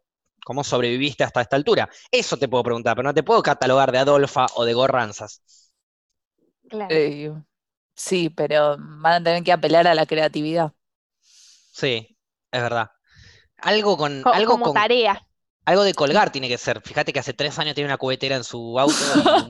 cómo 0.45 0.65
sobreviviste 0.65 1.23
hasta 1.25 1.41
esta 1.43 1.57
altura. 1.57 1.89
Eso 2.11 2.37
te 2.37 2.49
puedo 2.49 2.65
preguntar, 2.65 2.97
pero 2.97 3.09
no 3.09 3.15
te 3.15 3.23
puedo 3.23 3.43
catalogar 3.43 3.93
de 3.93 3.99
Adolfa 3.99 4.47
o 4.57 4.65
de 4.65 4.75
Gorranzas. 4.75 5.43
claro. 6.69 6.89
Eh, 6.97 7.33
sí, 7.95 8.31
pero 8.31 8.77
van 8.79 9.23
a 9.23 9.25
tener 9.25 9.45
que 9.45 9.53
apelar 9.53 9.87
a 9.89 9.95
la 9.95 10.07
creatividad. 10.07 10.73
Sí, 11.73 12.19
es 12.51 12.63
verdad. 12.63 12.91
Algo 13.59 13.97
con, 13.99 14.25
Co- 14.25 14.31
algo 14.33 14.53
como 14.53 14.63
con, 14.63 14.75
tarea. 14.75 15.28
Algo 15.69 15.83
de 15.85 15.95
colgar 15.95 16.31
tiene 16.33 16.49
que 16.49 16.59
ser. 16.59 16.81
Fíjate 16.85 17.13
que 17.13 17.21
hace 17.21 17.35
tres 17.35 17.59
años 17.59 17.75
tiene 17.75 17.89
una 17.89 17.97
cubetera 17.99 18.37
en 18.37 18.45
su 18.45 18.79
auto, 18.79 18.95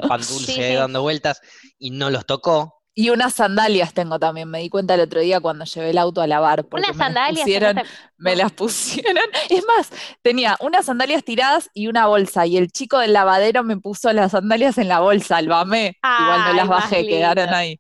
un 0.01 0.09
pan 0.09 0.21
dulce 0.29 0.53
Sí, 0.53 0.75
dando 0.75 1.03
vueltas 1.03 1.41
y 1.79 1.91
no 1.91 2.11
los 2.11 2.27
tocó. 2.27 2.75
Y 2.95 3.11
unas 3.11 3.35
sandalias 3.35 3.95
tengo 3.95 4.19
también, 4.19 4.49
me 4.51 4.59
di 4.59 4.69
cuenta 4.69 4.95
el 4.95 5.01
otro 5.03 5.21
día 5.21 5.39
cuando 5.39 5.65
llevé 5.65 5.91
el 5.91 5.99
auto 5.99 6.21
a 6.21 6.27
lavar. 6.27 6.65
porque 6.67 6.85
Unas 6.85 6.97
me 6.97 6.99
las 6.99 7.07
sandalias. 7.07 7.45
pusieron- 7.45 7.79
esta- 7.79 7.91
me 8.17 8.35
las 8.35 8.51
pusieron. 8.53 9.17
Es 9.51 9.65
más, 9.67 9.91
tenía 10.21 10.57
unas 10.61 10.87
sandalias 10.87 11.23
tiradas 11.23 11.71
y 11.75 11.87
una 11.87 12.07
bolsa. 12.09 12.45
Y 12.47 12.57
el 12.57 12.73
chico 12.73 12.99
del 12.99 13.13
lavadero 13.13 13.63
me 13.63 13.77
puso 13.77 14.13
las 14.13 14.33
sandalias 14.33 14.79
en 14.79 14.89
la 14.89 14.99
bolsa, 14.99 15.41
lo 15.43 15.55
amé. 15.55 15.97
Igual 16.03 16.45
no 16.47 16.53
las 16.55 16.67
bajé, 16.69 17.07
quedaron 17.07 17.51
ahí. 17.55 17.79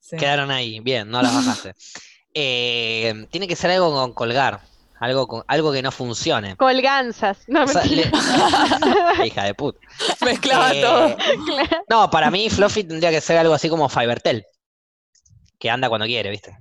Sí. 0.00 0.16
Quedaron 0.16 0.50
ahí, 0.50 0.80
bien, 0.80 1.10
no 1.10 1.20
las 1.20 1.34
bajaste. 1.34 1.74
Eh, 2.36 3.26
tiene 3.30 3.46
que 3.46 3.54
ser 3.54 3.70
algo 3.70 3.92
con 3.92 4.12
colgar, 4.12 4.60
algo, 5.04 5.26
con, 5.26 5.44
algo 5.46 5.72
que 5.72 5.82
no 5.82 5.90
funcione. 5.92 6.56
Colganzas. 6.56 7.38
No, 7.46 7.64
O 7.64 7.68
sea, 7.68 7.82
mentira. 7.82 8.10
le- 9.18 9.26
Hija 9.26 9.44
de 9.44 9.54
puta. 9.54 9.78
Mezclaba 10.24 10.72
Eh, 10.74 10.82
todo. 10.82 11.16
Claro. 11.46 11.84
No, 11.88 12.10
para 12.10 12.30
mí 12.30 12.50
Fluffy 12.50 12.84
tendría 12.84 13.10
que 13.10 13.20
ser 13.20 13.38
algo 13.38 13.54
así 13.54 13.68
como 13.68 13.88
Fivertel, 13.88 14.44
que 15.58 15.70
anda 15.70 15.88
cuando 15.88 16.06
quiere, 16.06 16.30
¿viste? 16.30 16.50
Que 16.50 16.56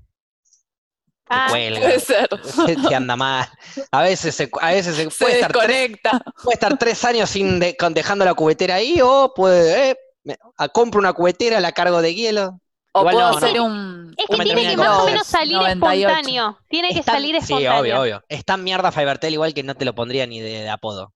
Ah, 1.30 1.48
cuelga, 1.50 1.80
Puede 1.80 2.00
ser. 2.00 2.28
que 2.90 2.96
anda 2.96 3.16
mal. 3.16 3.48
A 3.92 4.02
veces 4.04 4.36
se, 4.36 4.50
a 4.62 4.72
veces 4.72 4.96
se, 4.96 5.10
Se 5.10 5.24
puede, 5.24 5.36
estar 5.36 5.52
tres, 5.54 5.68
desconecta. 5.92 6.22
puede 6.44 6.54
estar 6.56 6.78
tres 6.78 7.04
años 7.06 7.30
sin 7.30 7.60
de- 7.60 7.76
con- 7.78 7.94
dejando 7.94 8.26
la 8.26 8.34
cubetera 8.34 8.76
ahí 8.76 9.00
o 9.02 9.34
puede, 9.34 9.92
eh, 9.92 9.96
me- 10.26 10.38
a- 10.58 10.68
compro 10.68 11.00
una 11.00 11.14
cubetera, 11.14 11.60
la 11.62 11.72
cargo 11.72 12.02
de 12.02 12.14
hielo. 12.14 12.60
O 12.96 13.00
Igual 13.00 13.16
puedo 13.16 13.32
no, 13.32 13.38
hacer 13.38 13.56
no. 13.58 13.64
un. 13.66 14.16
Es 14.18 14.26
que 14.38 14.44
tiene 14.44 14.68
que 14.70 14.78
más 14.78 15.00
o 15.00 15.06
menos 15.06 15.26
salir 15.28 15.58
98. 15.58 16.10
espontáneo. 16.10 16.60
Tiene 16.70 16.94
que 16.94 17.02
salir 17.04 17.36
Sí, 17.36 17.42
espontáneo. 17.42 17.80
obvio, 17.82 18.02
obvio. 18.02 18.24
Es 18.30 18.46
tan 18.46 18.64
mierda 18.64 18.92
Fivertel 18.92 19.34
igual 19.34 19.54
que 19.54 19.64
no 19.64 19.74
te 19.76 19.84
lo 19.86 19.96
pondría 19.96 20.28
ni 20.28 20.40
de, 20.40 20.62
de 20.62 20.70
apodo. 20.70 21.12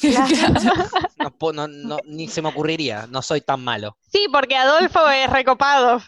No, 1.18 1.36
po- 1.36 1.52
no- 1.52 1.66
no- 1.66 1.98
ni 2.04 2.28
se 2.28 2.40
me 2.40 2.48
ocurriría, 2.48 3.06
no 3.08 3.20
soy 3.22 3.40
tan 3.40 3.62
malo. 3.62 3.98
Sí, 4.12 4.26
porque 4.32 4.56
Adolfo 4.56 5.08
es 5.10 5.28
recopado. 5.28 6.00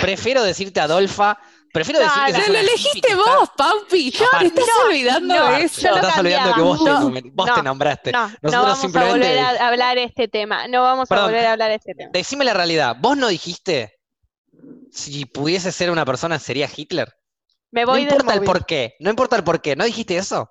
Prefiero 0.00 0.42
decirte 0.42 0.80
Adolfa, 0.80 1.38
prefiero 1.74 2.00
No, 2.00 2.06
decir 2.06 2.22
que 2.24 2.32
no, 2.32 2.38
sos 2.38 2.46
lo 2.46 2.52
una 2.52 2.60
elegiste 2.60 2.98
hippie 2.98 3.14
vos, 3.16 3.50
Paupi. 3.56 4.10
Yo 4.12 4.24
te 4.38 4.46
estás 4.46 4.64
olvidando 4.86 5.34
no, 5.34 5.50
de 5.50 5.62
eso. 5.64 5.80
yo 5.82 5.88
No, 5.88 5.94
lo 5.96 6.00
estás 6.02 6.18
olvidando 6.20 6.54
que 6.54 6.60
vos, 6.62 6.78
te, 6.78 6.84
cambiaba. 6.84 7.04
numer- 7.10 7.30
vos 7.34 7.46
No, 7.48 7.54
te 7.54 7.62
nombraste. 7.62 8.12
No, 8.12 8.28
no 8.28 8.34
Nosotros 8.40 8.78
vamos 8.80 8.96
a 8.96 9.10
volver 9.10 9.38
a 9.40 9.68
hablar 9.68 9.98
este 9.98 10.28
tema. 10.28 10.68
No 10.68 10.82
vamos 10.82 11.08
Perdón. 11.08 11.24
a 11.24 11.26
volver 11.28 11.46
a 11.46 11.52
hablar 11.52 11.70
este 11.72 11.94
tema. 11.94 12.10
Decime 12.12 12.44
la 12.44 12.54
realidad, 12.54 12.96
vos 12.98 13.16
no 13.16 13.28
dijiste 13.28 13.98
si 14.92 15.26
pudiese 15.26 15.72
ser 15.72 15.90
una 15.90 16.04
persona 16.06 16.38
sería 16.38 16.68
Hitler. 16.74 17.12
Me 17.72 17.84
No 17.84 17.92
del 17.94 18.02
importa 18.04 18.32
el 18.34 18.40
móvil. 18.40 18.46
por 18.46 18.66
qué, 18.66 18.94
no 19.00 19.10
importa 19.10 19.36
el 19.36 19.42
por 19.44 19.60
qué, 19.60 19.74
¿no 19.74 19.84
dijiste 19.84 20.16
eso? 20.16 20.48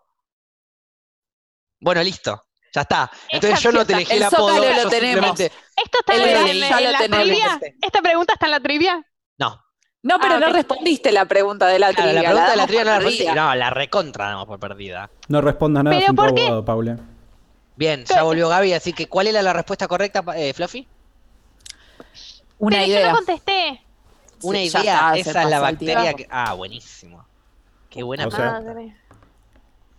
Bueno, 1.79 2.03
listo, 2.03 2.41
ya 2.73 2.81
está. 2.81 3.09
Entonces 3.29 3.61
yo 3.61 3.71
no 3.71 3.85
te 3.85 3.93
elegí 3.93 4.13
El 4.13 4.23
apodo, 4.23 4.49
Zócalo 4.55 4.69
lo 4.69 4.83
yo 4.83 4.89
tenemos. 4.89 5.37
simplemente- 5.39 5.51
¿Esto 5.83 5.97
está 5.99 6.13
en, 6.15 6.19
la- 6.91 7.05
en 7.05 7.11
trivia? 7.11 7.59
¿Esta 7.81 8.01
pregunta 8.01 8.33
está 8.33 8.45
en 8.47 8.51
la 8.51 8.59
trivia? 8.59 9.05
No, 10.03 10.19
pero 10.19 10.35
Ah, 10.35 10.39
no 10.39 10.49
respondiste 10.49 11.11
la 11.11 11.25
pregunta 11.25 11.65
de 11.67 11.79
la 11.79 11.93
claro, 11.93 12.11
trivia. 12.11 12.21
la 12.21 12.29
pregunta 12.29 12.51
de 12.51 12.57
la 12.57 12.67
trivia 12.67 12.83
no 12.83 12.89
la 12.91 12.95
respondí. 12.99 13.17
perdida. 13.25 13.35
No, 13.35 13.55
la 13.55 13.69
recontra 13.69 14.25
damos 14.27 14.45
por 14.47 14.59
perdida. 14.59 15.09
No 15.29 15.41
respondas 15.41 15.83
nada 15.85 15.97
¿Pero 15.97 16.13
por 16.13 16.35
qué? 16.35 16.41
abogado, 16.41 16.65
Paula. 16.65 16.99
Bien, 17.75 18.03
ya 18.05 18.21
volvió 18.23 18.49
Gaby, 18.49 18.73
así 18.73 18.93
que 18.93 19.07
¿cuál 19.07 19.27
era 19.27 19.41
la 19.41 19.53
respuesta 19.53 19.87
correcta, 19.87 20.23
eh, 20.35 20.53
Fluffy? 20.53 20.87
Una 22.59 22.77
Pero 22.77 22.87
yo 22.87 22.93
idea. 22.99 23.09
no 23.09 23.15
contesté. 23.15 23.81
Una 24.41 24.57
Sí, 24.59 24.65
idea, 24.65 24.81
está, 25.15 25.17
esa 25.17 25.43
es 25.43 25.49
la 25.49 25.59
bacteria 25.59 26.13
que... 26.13 26.27
Ah, 26.29 26.53
buenísimo. 26.53 27.25
Qué 27.89 28.03
buena. 28.03 28.27
O 28.27 28.31
sea- 28.31 28.51
Madre. 28.59 28.95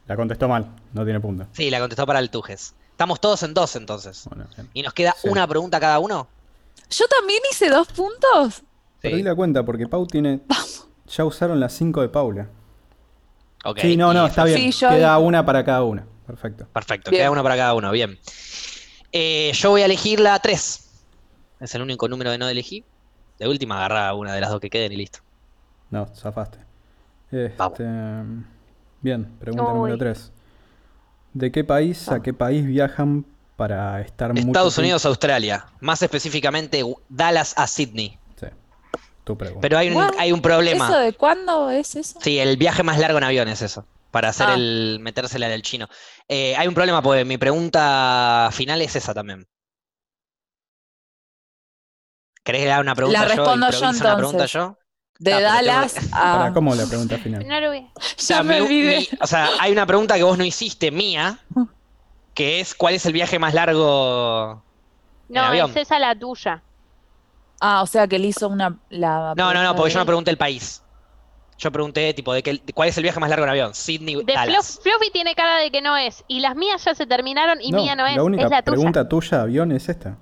La 0.07 0.17
contestó 0.17 0.49
mal, 0.49 0.67
no 0.93 1.03
tiene 1.05 1.19
punto. 1.19 1.47
Sí, 1.53 1.71
la 1.71 1.81
contestó 1.81 2.07
para 2.07 2.19
el 2.19 2.29
Tujes. 2.29 2.75
Estamos 2.91 3.21
todos 3.21 3.43
en 3.43 3.55
dos 3.55 3.75
entonces. 3.75 4.25
Bueno. 4.29 4.47
¿Y 4.75 4.83
nos 4.83 4.93
queda 4.93 5.15
Sí. 5.21 5.29
una 5.29 5.47
pregunta 5.49 5.81
cada 5.81 5.99
uno? 5.99 6.29
Yo 6.91 7.07
también 7.09 7.41
hice 7.51 7.71
dos 7.71 7.89
puntos. 7.89 8.63
Perdí 9.11 9.23
la 9.23 9.35
cuenta 9.35 9.63
porque 9.65 9.87
Pau 9.87 10.07
tiene. 10.07 10.41
Ya 11.09 11.25
usaron 11.25 11.61
las 11.61 11.73
5 11.75 12.01
de 12.01 12.09
Paula. 12.09 12.49
Ok, 13.65 13.79
Sí, 13.81 13.97
no, 13.97 14.13
no, 14.13 14.27
está 14.27 14.45
bien. 14.45 14.59
Sí, 14.59 14.71
yo- 14.73 14.89
Queda 14.89 15.19
una 15.19 15.45
para 15.45 15.65
cada 15.65 15.83
una. 15.85 16.05
Perfecto. 16.27 16.67
Perfecto, 16.73 17.11
Bien. 17.11 17.21
queda 17.23 17.31
una 17.31 17.43
para 17.43 17.57
cada 17.57 17.75
uno, 17.75 17.91
bien. 17.93 18.19
Eh, 19.13 19.53
yo 19.55 19.71
voy 19.71 19.83
a 19.83 19.85
elegir 19.85 20.21
la 20.21 20.39
3. 20.39 20.81
Es 21.61 21.75
el 21.75 21.83
único 21.83 22.09
número 22.09 22.31
que 22.31 22.39
no 22.39 22.49
elegí. 22.49 22.85
De 23.39 23.47
última 23.49 23.77
agarra 23.77 24.15
una 24.15 24.33
de 24.35 24.41
las 24.41 24.51
dos 24.51 24.61
que 24.61 24.71
queden 24.71 24.93
y 24.93 24.97
listo. 24.97 25.21
No, 25.91 26.07
zafaste. 26.15 26.59
Este, 27.31 27.55
Vamos. 27.57 27.79
bien, 29.01 29.25
pregunta 29.41 29.65
Uy. 29.73 29.75
número 29.75 29.99
3. 29.99 30.33
¿De 31.33 31.51
qué 31.53 31.65
país 31.65 32.09
a 32.09 32.23
qué 32.23 32.33
país 32.33 32.65
viajan 32.65 33.27
para 33.57 34.01
estar 34.01 34.31
mucho 34.33 34.47
Estados 34.47 34.75
tiempo- 34.75 34.81
Unidos, 34.87 35.05
Australia. 35.07 35.67
Más 35.81 36.01
específicamente 36.03 36.83
Dallas 37.09 37.55
a 37.57 37.67
Sydney. 37.67 38.19
Sí, 39.25 39.27
tu 39.27 39.39
pregunta. 39.39 39.61
Pero 39.63 39.79
hay 39.79 39.89
un, 39.91 39.97
What? 39.97 40.13
hay 40.19 40.33
un 40.33 40.43
problema. 40.43 40.87
¿Eso 40.89 40.99
de 40.99 41.13
cuándo 41.15 41.71
es 41.71 41.97
eso? 41.97 42.19
Sí, 42.23 42.39
el 42.39 42.57
viaje 42.57 42.83
más 42.83 42.99
largo 42.99 43.19
en 43.19 43.25
avión 43.25 43.49
es 43.49 43.63
eso. 43.63 43.87
Para 44.11 44.29
hacer 44.29 44.47
Ah. 44.51 44.55
el. 44.55 44.99
metérsela 45.01 45.49
del 45.49 45.63
chino. 45.63 45.89
Eh, 46.29 46.55
hay 46.57 46.69
un 46.69 46.75
problema, 46.75 47.03
porque 47.03 47.25
mi 47.25 47.37
pregunta 47.39 48.49
final 48.53 48.81
es 48.83 48.95
esa 48.97 49.13
también. 49.15 49.47
¿Querés 52.45 52.61
que 52.61 52.67
le 52.67 52.73
haga 52.73 52.83
una 52.83 52.95
pregunta 52.95 53.21
La 53.21 53.27
yo? 53.29 53.35
respondo 53.35 53.71
yo, 53.71 53.77
¿Improviso 53.77 54.05
una 54.05 54.17
pregunta 54.17 54.45
entonces. 54.45 54.53
yo? 54.53 54.79
De 55.19 55.33
Ah, 55.33 55.37
tengo 55.37 55.49
Dallas 55.53 55.95
Para, 56.11 56.45
a. 56.47 56.53
¿Cómo 56.53 56.75
la 56.75 56.87
pregunta 56.87 57.19
final? 57.19 57.49
No 57.49 57.61
lo 57.61 57.71
vi. 57.71 57.89
Ya 58.19 58.43
me 58.43 58.61
olvidé. 58.61 58.99
mi- 58.99 59.09
o 59.21 59.27
sea, 59.27 59.49
hay 59.61 59.73
una 59.73 59.87
pregunta 59.87 60.17
que 60.17 60.23
vos 60.25 60.37
no 60.37 60.45
hiciste 60.45 60.91
mía, 60.91 61.39
que 62.35 62.61
es 62.61 62.75
¿cuál 62.75 62.95
es 62.95 63.07
el 63.07 63.13
viaje 63.15 63.39
más 63.39 63.55
largo 63.55 64.63
en 65.29 65.35
No, 65.37 65.43
avión? 65.43 65.71
es 65.71 65.77
esa 65.77 65.99
la 65.99 66.15
tuya. 66.19 66.63
Ah, 67.61 67.83
o 67.83 67.87
sea 67.87 68.07
que 68.07 68.17
él 68.17 68.25
hizo 68.25 68.49
una. 68.49 68.79
La 68.91 69.35
No, 69.37 69.53
no, 69.53 69.53
no, 69.53 69.53
pregunta 69.53 69.75
porque 69.77 69.93
yo 69.93 69.99
no 70.01 70.07
pregunté 70.07 70.31
el 70.31 70.37
país. 70.37 70.83
Yo 71.57 71.71
pregunté, 71.71 72.13
tipo, 72.15 72.33
de 72.33 72.43
qué, 72.43 72.61
de 72.65 72.73
cuál 72.73 72.89
es 72.89 72.97
el 72.97 73.05
viaje 73.05 73.21
más 73.21 73.31
largo 73.31 73.45
en 73.45 73.51
avión. 73.51 73.75
Sydney, 73.75 74.17
De 74.25 74.33
Dallas. 74.35 74.81
Fluff- 74.81 74.83
Fluffy 74.83 75.11
tiene 75.13 75.35
cara 75.37 75.59
de 75.59 75.71
que 75.71 75.81
no 75.81 75.97
es. 75.97 76.25
Y 76.27 76.41
las 76.41 76.57
mías 76.57 76.85
ya 76.85 76.95
se 76.95 77.07
terminaron 77.07 77.61
y 77.63 77.71
No, 77.71 77.81
mía 77.83 77.95
no 77.95 78.07
es. 78.07 78.17
la 78.17 78.23
única 78.25 78.45
es 78.45 78.51
la 78.51 78.63
tuya. 78.63 78.75
pregunta 78.75 79.09
tuya, 79.09 79.43
avión, 79.43 79.71
es 79.73 79.89
esta. 79.89 80.19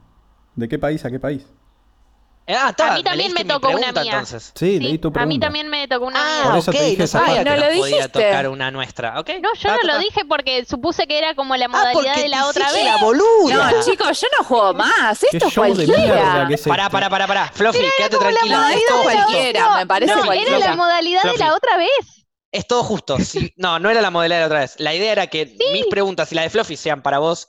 ¿De 0.55 0.69
qué 0.69 0.79
país 0.79 1.05
a 1.07 1.11
qué 1.11 1.19
país? 1.19 1.47
Ah, 2.55 2.69
está, 2.71 2.93
A 2.93 2.97
mí 2.97 3.03
también 3.03 3.33
me 3.33 3.45
tocó 3.45 3.69
una 3.69 3.93
mía. 3.93 4.03
entonces. 4.13 4.53
Sí, 4.55 4.79
Sí, 4.79 4.81
leí 4.81 4.99
tu 4.99 5.13
a 5.15 5.27
mí 5.27 5.39
también 5.39 5.69
me 5.69 5.87
tocó 5.89 6.07
una 6.07 6.21
Ah, 6.21 6.35
mía. 6.43 6.51
Por 6.51 6.59
eso 6.59 6.71
ok, 6.71 6.77
te 6.77 6.85
dije 6.85 7.03
no 7.03 7.07
sabía 7.07 7.27
zapate. 7.43 7.45
que 7.45 7.75
No 7.75 7.81
podía 7.81 8.09
tocar 8.09 8.49
una 8.49 8.71
nuestra, 8.71 9.21
¿ok? 9.21 9.29
No, 9.41 9.49
yo 9.55 9.63
Ta, 9.63 9.73
no 9.77 9.81
ta, 9.81 9.87
lo 9.87 9.99
dije 9.99 10.25
porque 10.29 10.65
supuse 10.65 11.07
que 11.07 11.19
era 11.19 11.35
como 11.35 11.57
la 11.57 11.67
Ah, 11.67 11.69
modalidad 11.69 12.17
de 12.17 12.29
la 12.29 12.39
te 12.39 12.45
otra 12.45 12.73
vez. 12.73 12.85
la 12.85 12.97
boluda. 12.99 13.71
No, 13.71 13.83
chicos, 13.85 14.21
yo 14.21 14.27
no 14.39 14.45
juego 14.45 14.75
más. 14.75 15.23
Esto 15.23 15.47
es 15.49 15.55
cualquiera. 15.55 16.47
que 16.49 16.55
es 16.55 16.63
Pará, 16.63 16.83
este. 16.85 16.93
pará, 16.93 17.11
pará, 17.11 17.27
pará. 17.27 17.51
Fluffy, 17.55 17.79
quédate 17.97 18.17
tranquila. 18.19 18.73
Esto 18.75 19.03
cualquiera, 19.03 19.77
me 19.77 19.87
parece 19.87 20.15
no, 20.15 20.25
cualquiera. 20.25 20.57
era 20.57 20.69
la 20.71 20.77
modalidad 20.77 21.23
de 21.25 21.39
la 21.39 21.55
otra 21.55 21.77
vez. 21.77 22.27
Es 22.51 22.67
todo 22.67 22.83
justo. 22.85 23.19
sí. 23.19 23.53
No, 23.57 23.79
no 23.79 23.89
era 23.89 24.01
la 24.03 24.11
modalidad 24.11 24.37
de 24.37 24.41
la 24.43 24.47
otra 24.47 24.61
vez. 24.61 24.75
La 24.79 24.95
idea 24.95 25.13
era 25.13 25.27
que 25.27 25.57
mis 25.73 25.87
preguntas 25.87 26.31
y 26.33 26.35
la 26.35 26.43
de 26.43 26.51
Fluffy 26.51 26.77
sean 26.77 27.01
para 27.03 27.19
vos. 27.19 27.49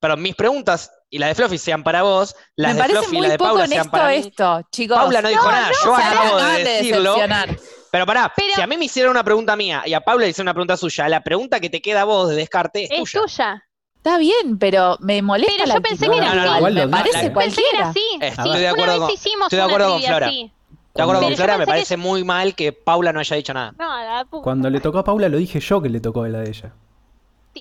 Perdón, 0.00 0.22
mis 0.22 0.34
preguntas 0.34 0.90
y 1.10 1.18
la 1.18 1.26
de 1.26 1.34
Fluffy 1.34 1.58
sean 1.58 1.82
para 1.82 2.02
vos. 2.02 2.34
Las 2.56 2.74
Me 2.74 2.82
de 2.82 2.88
Fluffy 2.88 3.14
y 3.16 3.18
muy 3.18 3.26
la 3.26 3.32
de 3.32 3.38
poco 3.38 3.48
Paula 3.50 3.66
sean 3.66 3.80
honesto 3.80 3.90
para 3.90 4.08
mí. 4.08 4.14
esto, 4.16 4.60
chicos. 4.72 4.96
Paula 4.96 5.22
no 5.22 5.28
dijo 5.28 5.50
nada. 5.50 5.70
Yo 5.84 5.94
acabo 5.96 6.36
de 6.38 6.64
decirlo. 6.64 7.02
decepcionar. 7.14 7.56
Pero 7.90 8.06
pará, 8.06 8.32
Pero- 8.36 8.54
si 8.54 8.60
a 8.62 8.66
mí 8.68 8.76
me 8.76 8.84
hicieron 8.84 9.10
una 9.10 9.24
pregunta 9.24 9.56
mía 9.56 9.82
y 9.84 9.92
a 9.94 10.00
Paula 10.00 10.24
le 10.24 10.30
hicieron 10.30 10.46
una 10.46 10.54
pregunta 10.54 10.76
suya, 10.76 11.08
la 11.08 11.22
pregunta 11.22 11.58
que 11.60 11.68
te 11.68 11.82
queda 11.82 12.02
a 12.02 12.04
vos 12.04 12.28
de 12.28 12.36
descarte 12.36 12.84
es, 12.84 12.90
Es 12.92 12.98
tuya. 13.10 13.20
tuya. 13.24 13.64
Está 13.96 14.16
bien, 14.16 14.58
pero 14.58 14.96
me 15.00 15.20
molesta 15.20 15.52
Pero 15.56 15.66
la 15.66 15.74
yo 15.74 15.82
pensé 15.82 16.08
que 16.08 16.16
era 16.16 16.34
no, 16.34 16.56
igual, 16.56 16.72
me 16.74 16.88
parece. 16.88 17.12
Pensé 17.12 17.26
que 17.28 17.32
cualquiera. 17.34 17.68
era 17.78 17.88
así. 17.90 18.00
Estoy 18.20 18.60
de 18.60 18.68
acuerdo 18.68 18.92
una 18.94 18.98
con, 19.00 19.06
vez 19.08 19.16
hicimos 19.26 19.46
estoy 19.46 19.58
de 19.58 19.64
una 19.64 19.74
acuerdo 19.74 19.92
con 19.92 20.02
Flora. 20.02 20.26
así. 20.28 20.52
de 20.94 21.02
acuerdo 21.02 21.22
con 21.22 21.36
Flora, 21.36 21.58
me 21.58 21.64
que- 21.64 21.70
parece 21.70 21.96
muy 21.98 22.24
mal 22.24 22.54
que 22.54 22.72
Paula 22.72 23.12
no 23.12 23.20
haya 23.20 23.36
dicho 23.36 23.52
nada. 23.52 23.74
No, 23.78 24.04
la 24.04 24.24
puta. 24.24 24.42
Cuando 24.44 24.70
le 24.70 24.80
tocó 24.80 24.98
a 25.00 25.04
Paula 25.04 25.28
lo 25.28 25.36
dije 25.36 25.60
yo 25.60 25.82
que 25.82 25.88
le 25.90 26.00
tocó 26.00 26.22
a 26.22 26.28
la 26.28 26.38
de 26.38 26.48
ella. 26.48 26.72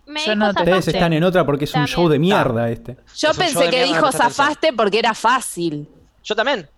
Me 0.05 0.19
Yo 0.25 0.33
dijo 0.33 0.35
no 0.35 0.47
te- 0.47 0.59
zafaste. 0.59 0.71
Ustedes 0.77 0.87
están 0.95 1.13
en 1.13 1.23
otra 1.23 1.45
porque 1.45 1.65
es 1.65 1.71
un 1.71 1.73
También. 1.81 1.95
show 1.95 2.07
de 2.09 2.19
mierda 2.19 2.69
este. 2.69 2.95
Yo 2.95 3.01
Es 3.01 3.23
un 3.23 3.29
show 3.29 3.35
pensé 3.37 3.59
de 3.65 3.69
que 3.71 3.83
mierda, 3.85 3.93
dijo 3.95 4.11
zafaste 4.11 4.73
porque 4.73 4.99
era 4.99 5.13
fácil. 5.13 5.89
Yo 6.23 6.35
también. 6.35 6.69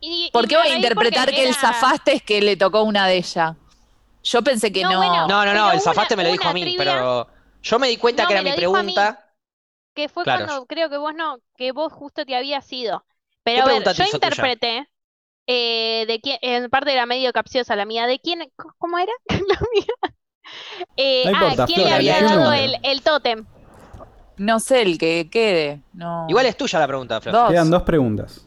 Y- 0.00 0.30
¿Por 0.32 0.44
y 0.44 0.48
qué 0.48 0.54
me 0.56 0.60
voy 0.62 0.68
a 0.68 0.70
reí 0.74 0.76
interpretar 0.82 1.24
porque 1.26 1.36
que 1.36 1.42
el 1.44 1.48
era- 1.50 1.58
zafaste 1.60 2.12
es 2.16 2.22
que 2.22 2.40
le 2.42 2.56
tocó 2.56 2.82
una 2.82 3.06
de 3.06 3.16
ellas? 3.16 3.56
Yo 4.22 4.42
pensé 4.42 4.70
que 4.70 4.82
No, 4.82 4.90
no. 4.92 4.96
bueno. 4.98 5.26
No, 5.26 5.44
no, 5.44 5.44
no, 5.46 5.50
Pero 5.52 5.66
el 5.68 5.72
una- 5.74 5.80
zafaste 5.80 6.16
me 6.16 6.24
lo 6.24 6.30
dijo 6.32 6.42
una 6.42 6.50
a 6.50 6.54
mí, 6.54 6.60
trivia- 6.62 6.78
pero 6.78 7.28
yo 7.62 7.78
me 7.78 7.88
di 7.88 7.96
cuenta 7.96 8.22
No, 8.24 8.28
que 8.28 8.34
era 8.34 8.42
me 8.42 8.50
mi 8.50 8.56
lo 8.56 8.60
dijo 8.60 8.76
a 8.76 8.82
mí. 8.82 8.92
pregunta. 8.94 9.24
Que 9.94 10.08
fue 10.08 10.24
Claro. 10.24 10.44
cuando 10.46 10.66
creo 10.66 10.90
que 10.90 10.98
vos 10.98 11.14
no, 11.14 11.38
que 11.56 11.72
vos 11.72 11.92
justo 11.92 12.24
te 12.26 12.36
habías 12.36 12.70
ido. 12.72 13.04
Pero 13.42 13.56
¿Qué 13.56 13.60
a 13.62 13.64
ver, 13.64 13.82
pregunta 13.82 13.90
te 13.92 13.96
yo 13.98 14.04
hizo 14.04 14.18
tuya? 14.18 14.28
interpreté 14.28 14.88
eh, 15.50 16.04
de 16.06 16.20
quién, 16.20 16.38
en 16.42 16.68
parte 16.68 16.92
era 16.92 17.06
medio 17.06 17.32
capciosa 17.32 17.74
la 17.74 17.86
mía, 17.86 18.06
de 18.06 18.20
quién, 18.20 18.40
c- 18.42 18.50
¿cómo 18.76 18.98
era? 18.98 19.12
la 19.48 19.58
mía. 19.74 20.14
Eh, 20.96 21.22
No 21.24 21.30
importa, 21.32 21.62
ah, 21.64 21.66
¿quién 21.66 21.84
le 21.84 21.92
había 21.92 22.22
dado 22.22 22.52
el, 22.52 22.76
el 22.82 23.02
tótem? 23.02 23.44
No 24.36 24.60
sé 24.60 24.82
el 24.82 24.98
que 24.98 25.28
quede. 25.30 25.80
No. 25.92 26.26
Igual 26.28 26.46
es 26.46 26.56
tuya 26.56 26.78
la 26.78 26.86
pregunta, 26.86 27.20
Flor. 27.20 27.34
Dos. 27.34 27.50
Quedan 27.50 27.70
dos 27.70 27.82
preguntas. 27.82 28.44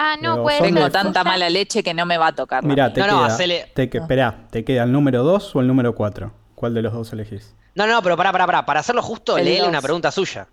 Ah, 0.00 0.14
no, 0.22 0.44
Pero 0.44 0.58
son 0.58 0.74
Tengo 0.74 0.90
tanta 0.90 1.24
mala 1.24 1.50
leche 1.50 1.82
que 1.82 1.92
no 1.92 2.06
me 2.06 2.16
va 2.18 2.28
a 2.28 2.32
tocar. 2.34 2.62
Mirá, 2.64 2.92
te 2.92 3.00
No, 3.00 3.06
no, 3.08 3.12
queda. 3.24 3.26
hacele- 3.36 3.72
Te, 3.74 3.90
que- 3.90 3.98
esperá, 3.98 4.46
¿te 4.50 4.64
queda 4.64 4.84
el 4.84 4.92
número 4.92 5.24
2 5.24 5.56
o 5.56 5.60
el 5.60 5.66
número 5.66 5.94
4? 5.96 6.32
¿Cuál 6.54 6.74
de 6.74 6.82
los 6.82 6.92
dos 6.92 7.12
elegís? 7.12 7.54
No, 7.74 7.86
no, 7.86 8.00
pero 8.02 8.16
pará, 8.16 8.30
pará, 8.30 8.46
pará. 8.46 8.64
Para 8.66 8.80
hacerlo 8.80 9.02
justo, 9.02 9.36
El 9.36 9.58
dos. 9.58 9.68
una 9.68 9.82
pregunta 9.82 10.12
suya. 10.12 10.46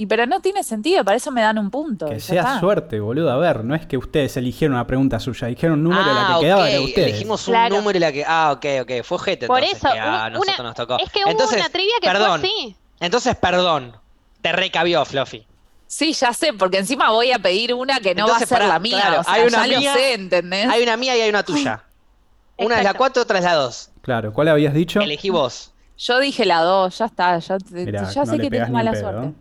Y 0.00 0.06
pero 0.06 0.24
no 0.24 0.40
tiene 0.40 0.62
sentido, 0.64 1.04
para 1.04 1.18
eso 1.18 1.30
me 1.30 1.42
dan 1.42 1.58
un 1.58 1.70
punto. 1.70 2.06
Que 2.06 2.20
sea 2.20 2.40
está. 2.40 2.60
suerte, 2.60 3.00
boludo. 3.00 3.30
A 3.30 3.36
ver, 3.36 3.64
no 3.64 3.74
es 3.74 3.84
que 3.84 3.98
ustedes 3.98 4.34
eligieron 4.38 4.74
una 4.76 4.86
pregunta 4.86 5.20
suya, 5.20 5.48
dijeron 5.48 5.74
un 5.78 5.84
número 5.84 6.02
y 6.02 6.14
la 6.14 6.20
ah, 6.28 6.34
que 6.38 6.44
quedaba 6.46 6.62
ok, 6.62 6.68
era 6.70 6.80
ustedes. 6.80 7.08
elegimos 7.08 7.46
un 7.48 7.52
Claro. 7.52 7.76
número 7.76 7.96
y 7.98 8.00
la 8.00 8.12
que... 8.12 8.24
Ah, 8.26 8.52
ok, 8.56 8.64
ok. 8.82 9.04
Fue 9.04 9.18
gente 9.18 9.46
Por 9.46 9.58
entonces 9.58 9.84
eso, 9.84 9.92
que 9.92 9.98
a 10.00 10.04
un- 10.26 10.32
nosotros 10.32 10.58
una- 10.58 10.68
nos 10.68 10.74
tocó. 10.74 10.96
Es 10.98 11.10
que 11.12 11.20
hubo 11.22 11.30
entonces, 11.30 11.58
una 11.60 11.68
trivia 11.68 11.92
que 12.00 12.06
perdón. 12.08 12.40
fue 12.40 12.48
así. 12.48 12.76
Entonces, 13.00 13.36
perdón. 13.36 13.96
Te 14.40 14.52
recabió, 14.52 15.04
Fluffy. 15.04 15.46
Sí, 15.86 16.14
ya 16.14 16.32
sé, 16.32 16.52
porque 16.54 16.78
encima 16.78 17.10
voy 17.10 17.32
a 17.32 17.38
pedir 17.38 17.74
una 17.74 18.00
que 18.00 18.14
no 18.14 18.24
Entonces, 18.24 18.50
va 18.50 18.56
a 18.56 18.58
ser 18.60 18.68
la 18.68 18.78
mía. 18.78 19.00
claro, 19.02 19.20
o 19.20 19.24
sea, 19.24 19.32
hay 19.34 19.42
una 19.46 19.66
ya 19.66 19.78
mía- 19.80 19.92
lo 19.92 19.98
sé, 19.98 20.14
¿entendés? 20.14 20.66
Hay 20.70 20.82
una 20.82 20.96
mía 20.96 21.16
y 21.16 21.20
hay 21.20 21.28
una 21.28 21.42
tuya. 21.42 21.84
Una 22.56 22.78
es 22.78 22.84
la. 22.84 22.94
4, 22.94 23.22
otra 23.22 23.38
es 23.38 23.44
la 23.44 23.54
2. 23.54 23.90
Claro, 24.00 24.32
¿cuál 24.32 24.48
habías 24.48 24.72
dicho? 24.72 25.00
Elegí 25.00 25.28
vos. 25.28 25.72
Yo 25.98 26.18
dije 26.20 26.46
la 26.46 26.62
dos, 26.62 26.96
ya 26.96 27.04
está. 27.04 27.38
Ya, 27.38 27.58
te- 27.58 27.84
Mirá, 27.84 28.10
ya 28.10 28.24
no 28.24 28.32
sé 28.32 28.38
que 28.38 28.48
tengo 28.50 28.68
mala 28.72 28.92
pedo, 28.92 29.00
suerte. 29.02 29.32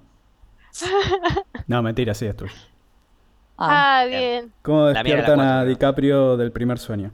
No, 1.67 1.81
mentira, 1.81 2.13
sí 2.13 2.25
es 2.25 2.35
tuyo. 2.35 2.53
Ah, 3.57 4.01
Ah, 4.01 4.05
bien. 4.05 4.53
¿Cómo 4.61 4.85
despiertan 4.85 5.39
a. 5.41 5.65
DiCaprio 5.65 6.37
del 6.37 6.51
primer 6.51 6.79
sueño? 6.79 7.11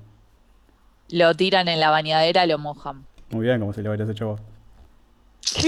Lo 1.09 1.33
tiran 1.35 1.67
en 1.67 1.79
la 1.79 1.89
bañadera, 1.89 2.45
lo 2.45 2.57
mojan. 2.57 3.05
Muy 3.31 3.45
bien, 3.45 3.59
como 3.59 3.73
si 3.73 3.81
lo 3.81 3.89
hubieras 3.89 4.09
hecho 4.09 4.27
vos. 4.27 4.41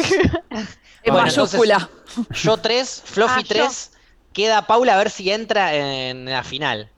En 1.04 1.14
Bueno, 1.14 1.28
mayúscula. 1.28 1.90
Yo 2.32 2.58
3, 2.58 3.04
Fluffy 3.06 3.34
Ah, 3.40 3.42
yo. 3.42 3.48
3. 3.48 3.94
Queda 4.34 4.68
Paula 4.68 4.96
a 4.96 4.98
ver 4.98 5.10
si 5.10 5.32
entra 5.32 5.74
en 5.74 6.26
la 6.26 6.44
final. 6.44 6.90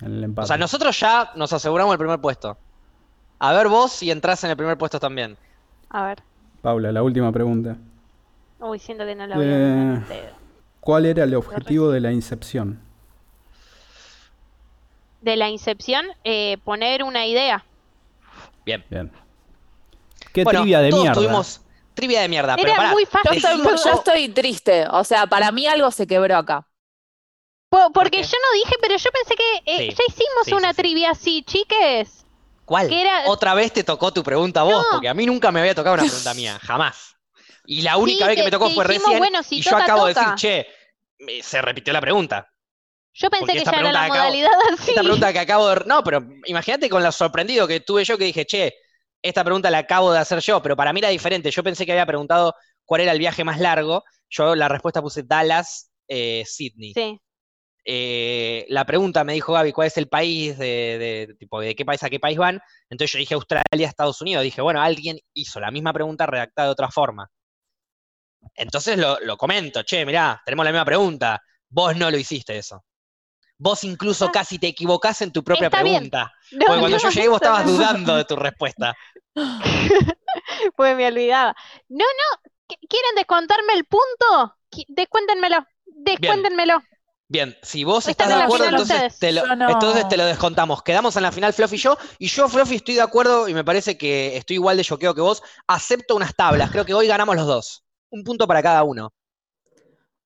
En 0.00 0.12
el 0.18 0.24
empate. 0.24 0.44
O 0.44 0.46
sea, 0.46 0.56
nosotros 0.58 0.98
ya 1.00 1.32
nos 1.34 1.52
aseguramos 1.52 1.92
el 1.92 1.98
primer 1.98 2.20
puesto. 2.20 2.56
A 3.40 3.52
ver 3.52 3.68
vos 3.68 3.90
si 3.92 4.10
entras 4.10 4.44
en 4.44 4.50
el 4.50 4.56
primer 4.56 4.78
puesto 4.78 5.00
también. 5.00 5.36
A 5.90 6.04
ver. 6.06 6.22
Paula, 6.60 6.92
la 6.92 7.02
última 7.02 7.32
pregunta. 7.32 7.76
Uy, 8.62 8.78
siento 8.78 9.04
que 9.04 9.14
no 9.14 9.26
la 9.26 9.36
voy 9.38 9.52
a 9.52 9.58
Eh. 10.08 10.32
¿Cuál 10.80 11.06
era 11.06 11.24
el 11.24 11.34
objetivo 11.34 11.90
de 11.90 12.00
la 12.00 12.12
incepción? 12.12 12.80
De 15.20 15.36
la 15.36 15.48
incepción, 15.48 16.04
eh, 16.22 16.58
poner 16.64 17.02
una 17.02 17.24
idea. 17.26 17.64
Bien. 18.64 18.84
Bien. 18.90 19.10
¿Qué 20.32 20.44
Bueno, 20.44 20.60
trivia 20.60 20.80
de 20.80 20.90
todos 20.90 21.02
mierda? 21.02 21.14
tuvimos 21.14 21.60
trivia 21.94 22.20
de 22.22 22.28
mierda, 22.28 22.58
pero 22.58 22.72
Era 22.72 22.76
pará. 22.76 22.90
muy 22.92 23.04
Yo 23.22 23.34
fácil. 23.34 23.36
estoy, 23.36 23.58
yo 23.84 23.92
estoy 23.94 24.28
triste. 24.30 24.86
O 24.90 25.04
sea, 25.04 25.26
para 25.26 25.52
mí 25.52 25.66
algo 25.66 25.90
se 25.90 26.06
quebró 26.06 26.36
acá. 26.36 26.66
Po- 27.70 27.90
porque 27.92 28.22
yo 28.22 28.36
no 28.44 28.52
dije, 28.60 28.76
pero 28.80 28.96
yo 28.96 29.10
pensé 29.10 29.34
que 29.34 29.62
eh, 29.66 29.78
Sí, 29.78 29.96
ya 29.96 30.04
hicimos 30.08 30.46
sí, 30.46 30.52
una 30.52 30.70
sí. 30.70 30.76
trivia 30.76 31.10
así, 31.10 31.42
chiques. 31.44 32.26
¿Cuál? 32.64 32.88
que 32.88 33.00
era- 33.02 33.28
Otra 33.28 33.54
vez 33.54 33.72
te 33.72 33.84
tocó 33.84 34.12
tu 34.12 34.22
pregunta 34.22 34.60
a 34.60 34.64
vos, 34.64 34.82
No. 34.84 34.84
porque 34.90 35.08
a 35.08 35.14
mí 35.14 35.26
nunca 35.26 35.50
me 35.52 35.60
había 35.60 35.74
tocado 35.74 35.94
una 35.94 36.02
pregunta 36.24 36.34
mía, 36.34 36.58
jamás. 36.60 37.11
Y 37.66 37.82
la 37.82 37.96
única 37.96 38.24
Sí, 38.24 38.28
vez 38.28 38.36
que 38.36 38.44
me 38.44 38.50
tocó 38.50 38.64
fue 38.70 38.84
dijimos, 38.84 38.86
recién 39.04 39.18
bueno, 39.18 39.42
si 39.42 39.56
y 39.58 39.62
yo 39.62 39.70
toca, 39.70 39.84
acabo 39.84 40.06
de 40.06 40.14
decir, 40.14 40.34
che, 40.36 40.66
me- 41.20 41.42
se 41.42 41.62
repitió 41.62 41.92
la 41.92 42.00
pregunta. 42.00 42.48
Yo 43.14 43.28
pensé 43.30 43.46
Porque 43.46 43.58
que 43.58 43.64
ya 43.64 43.70
era 43.78 43.92
la 43.92 44.04
acabo- 44.04 44.14
modalidad 44.18 44.50
así. 44.72 44.90
Esta 44.90 45.02
pregunta 45.02 45.32
que 45.32 45.38
acabo 45.38 45.68
de... 45.68 45.84
No, 45.86 46.02
pero 46.02 46.24
imagínate 46.46 46.88
con 46.88 47.02
lo 47.02 47.12
sorprendido 47.12 47.68
que 47.68 47.80
tuve 47.80 48.04
yo 48.04 48.16
que 48.18 48.24
dije, 48.24 48.44
che, 48.46 48.74
esta 49.22 49.44
pregunta 49.44 49.70
la 49.70 49.78
acabo 49.78 50.12
de 50.12 50.18
hacer 50.18 50.40
yo, 50.40 50.62
pero 50.62 50.76
para 50.76 50.92
mí 50.92 50.98
era 51.00 51.08
diferente. 51.10 51.50
Yo 51.50 51.62
pensé 51.62 51.84
que 51.86 51.92
había 51.92 52.06
preguntado 52.06 52.54
cuál 52.84 53.02
era 53.02 53.12
el 53.12 53.18
viaje 53.18 53.44
más 53.44 53.60
largo. 53.60 54.02
Yo 54.30 54.54
la 54.56 54.68
respuesta 54.68 55.02
puse 55.02 55.22
Dallas, 55.24 55.90
eh, 56.08 56.42
Sydney. 56.46 56.94
Sí. 56.94 57.20
Eh, 57.84 58.64
la 58.68 58.84
pregunta 58.84 59.24
me 59.24 59.32
dijo 59.34 59.52
Gaby, 59.52 59.72
¿cuál 59.72 59.88
es 59.88 59.96
el 59.98 60.08
país 60.08 60.56
de, 60.56 60.66
de- 61.28 61.34
tipo, 61.38 61.60
de 61.60 61.74
qué 61.74 61.84
país 61.84 62.02
a 62.02 62.10
qué 62.10 62.20
país 62.20 62.38
van? 62.38 62.60
Entonces 62.88 63.12
yo 63.12 63.18
dije 63.18 63.34
Australia, 63.34 63.88
Estados 63.88 64.20
Unidos. 64.20 64.44
Dije, 64.44 64.62
bueno, 64.62 64.80
alguien 64.80 65.18
hizo 65.34 65.60
la 65.60 65.70
misma 65.70 65.92
pregunta 65.92 66.26
redactada 66.26 66.68
de 66.68 66.72
otra 66.72 66.90
forma. 66.90 67.28
Entonces 68.54 68.98
lo, 68.98 69.18
lo 69.20 69.36
comento, 69.36 69.82
che, 69.82 70.04
mirá, 70.04 70.40
tenemos 70.44 70.64
la 70.64 70.72
misma 70.72 70.84
pregunta. 70.84 71.42
Vos 71.68 71.96
no 71.96 72.10
lo 72.10 72.18
hiciste 72.18 72.56
eso. 72.58 72.84
Vos 73.58 73.84
incluso 73.84 74.26
Ah. 74.26 74.32
casi 74.32 74.58
te 74.58 74.66
equivocás 74.68 75.22
en 75.22 75.30
tu 75.32 75.42
propia 75.44 75.70
pregunta. 75.70 76.32
No, 76.50 76.58
Porque 76.66 76.66
cuando 76.80 76.88
no, 76.88 76.98
yo 76.98 77.10
llegué 77.10 77.28
vos 77.28 77.36
estabas 77.40 77.64
no. 77.64 77.72
dudando 77.72 78.16
de 78.16 78.24
tu 78.24 78.36
respuesta. 78.36 78.94
Pues 80.76 80.96
me 80.96 81.06
olvidaba. 81.06 81.54
No, 81.88 82.04
no. 82.04 82.50
¿qu- 82.68 82.88
¿Quieren 82.88 83.14
descontarme 83.16 83.74
el 83.74 83.84
punto? 83.84 84.56
Descuéntenmelo. 84.88 85.66
Descuéntenmelo. 85.86 86.82
Bien, 87.28 87.56
si 87.62 87.84
vos 87.84 88.06
estás 88.08 88.28
de 88.28 88.34
acuerdo, 88.34 88.66
entonces 88.66 89.18
te, 89.18 89.32
lo, 89.32 89.56
no. 89.56 89.70
entonces 89.70 90.06
te 90.08 90.16
lo 90.18 90.26
descontamos. 90.26 90.82
Quedamos 90.82 91.16
en 91.16 91.22
la 91.22 91.32
final 91.32 91.52
Fluffy 91.54 91.76
y 91.76 91.78
yo. 91.78 91.96
Y 92.18 92.26
yo, 92.28 92.48
Fluffy, 92.48 92.76
estoy 92.76 92.94
de 92.94 93.00
acuerdo 93.02 93.48
y 93.48 93.54
me 93.54 93.64
parece 93.64 93.96
que 93.96 94.36
estoy 94.36 94.56
igual 94.56 94.76
de 94.76 94.84
choqueo 94.84 95.14
que 95.14 95.22
vos. 95.22 95.42
Acepto 95.66 96.14
unas 96.14 96.34
tablas. 96.34 96.70
Creo 96.70 96.84
que 96.84 96.92
hoy 96.94 97.06
ganamos 97.06 97.36
los 97.36 97.46
dos. 97.46 97.84
Un 98.12 98.22
punto 98.22 98.46
para 98.46 98.62
cada 98.62 98.84
uno. 98.84 99.12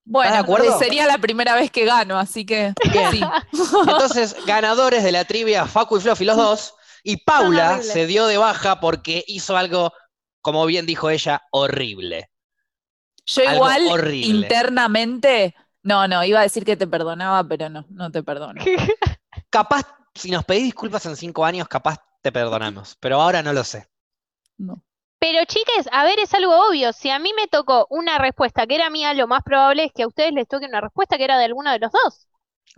Bueno, 0.05 0.45
sería 0.79 1.07
la 1.07 1.19
primera 1.19 1.55
vez 1.55 1.71
que 1.71 1.85
gano, 1.85 2.17
así 2.19 2.47
que 2.47 2.73
Bien. 2.93 3.11
sí. 3.11 3.21
Entonces, 3.81 4.37
ganadores 4.47 5.03
de 5.03 5.11
la 5.11 5.25
trivia, 5.25 5.67
Facu 5.67 5.97
y 5.97 6.01
Fluffy, 6.01 6.25
los 6.25 6.37
dos. 6.37 6.75
Y 7.03 7.19
Paula 7.19 7.83
se 7.83 8.07
dio 8.07 8.27
de 8.27 8.37
baja 8.37 8.81
porque 8.81 9.25
hizo 9.27 9.57
algo, 9.57 9.93
como 10.41 10.67
bien 10.67 10.87
dijo 10.87 11.11
ella, 11.11 11.43
horrible. 11.51 12.31
Yo 13.27 13.43
Algo 13.43 13.55
igual 13.55 13.87
horrible. 13.89 14.27
internamente, 14.27 15.55
no, 15.83 16.07
no, 16.07 16.23
iba 16.25 16.41
a 16.41 16.45
decir 16.45 16.65
que 16.65 16.77
te 16.77 16.87
perdonaba, 16.87 17.47
pero 17.47 17.69
no, 17.69 17.85
no 17.89 18.11
te 18.11 18.23
perdono. 18.23 18.61
Capaz, 19.51 19.87
si 20.15 20.31
nos 20.31 20.45
pedís 20.45 20.65
disculpas 20.65 21.07
en 21.07 21.17
cinco 21.17 21.45
años, 21.45 21.69
capaz 21.69 21.99
te 22.23 22.33
perdonamos. 22.33 22.97
Pero 23.01 23.21
ahora 23.21 23.43
no 23.43 23.53
lo 23.53 23.63
sé. 23.65 23.89
No. 24.59 24.83
Pero 25.33 25.45
chiques, 25.45 25.89
a 25.93 26.05
ver, 26.05 26.19
es 26.21 26.33
algo 26.35 26.69
obvio. 26.69 26.93
Si 26.93 27.11
a 27.11 27.19
mí 27.19 27.33
me 27.37 27.47
tocó 27.49 27.87
una 27.91 28.19
respuesta 28.19 28.67
que 28.67 28.77
era 28.77 28.91
mía, 28.91 29.13
lo 29.15 29.27
más 29.27 29.43
probable 29.43 29.85
es 29.85 29.93
que 29.93 30.05
a 30.05 30.07
ustedes 30.07 30.33
les 30.33 30.47
toque 30.47 30.67
una 30.67 30.81
respuesta 30.81 31.17
que 31.19 31.25
era 31.25 31.37
de 31.39 31.45
alguno 31.47 31.71
de 31.73 31.79
los 31.81 31.91
dos. 31.91 32.27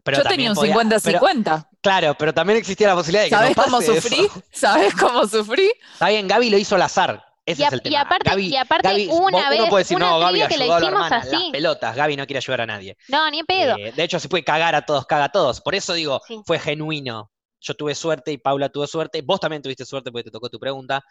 Pero 0.04 0.18
Yo 0.18 0.24
tenía 0.24 0.50
un 0.50 0.56
podía- 0.56 0.74
pero- 0.74 1.20
50-50. 1.20 1.68
Claro, 1.82 2.14
pero 2.18 2.32
también 2.32 2.58
existía 2.58 2.88
la 2.88 2.94
posibilidad 2.94 3.24
de 3.24 3.28
que 3.28 3.34
¿Sabes 3.36 3.56
no 3.56 3.62
cómo 3.64 3.82
sufrí? 3.82 4.24
eso. 4.24 4.42
¿Sabes 4.52 4.94
cómo 4.94 5.26
sufrí? 5.26 5.70
Está 5.92 6.08
bien, 6.08 6.26
Gaby 6.28 6.50
lo 6.50 6.58
hizo 6.58 6.74
al 6.76 6.82
azar. 6.82 7.24
Ese 7.44 7.62
Y, 7.62 7.64
es 7.64 7.72
el 7.72 7.78
y 7.80 7.82
tema. 7.82 8.00
aparte, 8.02 8.30
Gaby- 8.30 8.48
y 8.50 8.56
aparte 8.56 8.88
Gaby, 8.88 9.08
una 9.10 9.48
vez, 9.50 9.60
uno 9.60 9.68
puede 9.70 9.84
decir, 9.84 9.96
una 9.96 10.06
no, 10.10 10.18
Gaby 10.20 10.42
ayudó 10.42 10.54
a 10.54 10.58
la 10.58 10.64
hicimos 10.64 10.82
hermana, 10.88 11.16
las 11.18 11.26
así. 11.32 11.50
pelotas, 11.52 11.96
Gaby 11.96 12.16
no 12.16 12.26
quiere 12.26 12.38
ayudar 12.38 12.60
a 12.62 12.66
nadie. 12.66 12.96
No, 13.08 13.30
ni 13.30 13.38
en 13.40 13.46
pedo. 13.46 13.76
Eh, 13.78 13.92
de 13.92 14.02
hecho, 14.02 14.20
se 14.20 14.28
puede 14.28 14.44
cagar 14.44 14.74
a 14.74 14.82
todos, 14.82 15.06
caga 15.06 15.24
a 15.24 15.28
todos. 15.32 15.60
Por 15.60 15.74
eso 15.74 15.94
digo, 15.94 16.20
Sí. 16.26 16.40
fue 16.46 16.58
genuino. 16.58 17.30
Yo 17.60 17.74
tuve 17.74 17.94
suerte 17.94 18.30
y 18.32 18.38
Paula 18.38 18.68
tuvo 18.68 18.86
suerte. 18.86 19.20
Vos 19.22 19.40
también 19.40 19.62
tuviste 19.62 19.84
suerte 19.84 20.12
porque 20.12 20.24
te 20.24 20.30
tocó 20.30 20.48
tu 20.48 20.60
pregunta. 20.60 21.02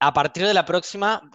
A 0.00 0.12
partir 0.12 0.46
de 0.46 0.54
la 0.54 0.64
próxima, 0.64 1.28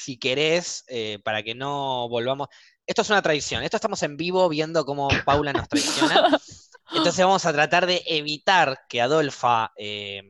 si 0.00 0.18
querés, 0.18 0.84
eh, 0.88 1.18
para 1.24 1.42
que 1.42 1.54
no 1.54 2.08
volvamos. 2.08 2.48
Esto 2.86 3.02
es 3.02 3.10
una 3.10 3.22
tradición. 3.22 3.62
Esto 3.62 3.76
estamos 3.76 4.02
en 4.02 4.16
vivo 4.16 4.48
viendo 4.48 4.84
cómo 4.84 5.08
Paula 5.24 5.52
nos 5.52 5.68
traiciona. 5.68 6.28
Entonces 6.92 7.24
vamos 7.24 7.44
a 7.46 7.52
tratar 7.52 7.86
de 7.86 8.02
evitar 8.06 8.80
que 8.88 9.00
Adolfa 9.00 9.72
eh, 9.76 10.22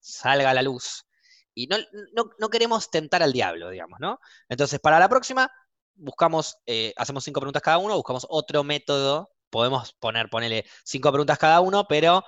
salga 0.00 0.50
a 0.50 0.54
la 0.54 0.62
luz. 0.62 1.06
Y 1.54 1.66
no, 1.66 1.76
no, 2.12 2.30
no 2.38 2.48
queremos 2.48 2.90
tentar 2.90 3.22
al 3.22 3.32
diablo, 3.32 3.70
digamos, 3.70 4.00
¿no? 4.00 4.18
Entonces, 4.48 4.80
para 4.80 4.98
la 4.98 5.08
próxima, 5.08 5.50
buscamos, 5.94 6.56
eh, 6.66 6.92
hacemos 6.96 7.24
cinco 7.24 7.40
preguntas 7.40 7.62
cada 7.62 7.78
uno, 7.78 7.96
buscamos 7.96 8.26
otro 8.28 8.64
método. 8.64 9.30
Podemos 9.50 9.92
poner, 9.94 10.30
ponerle 10.30 10.64
cinco 10.84 11.10
preguntas 11.10 11.38
cada 11.38 11.60
uno, 11.60 11.86
pero 11.88 12.24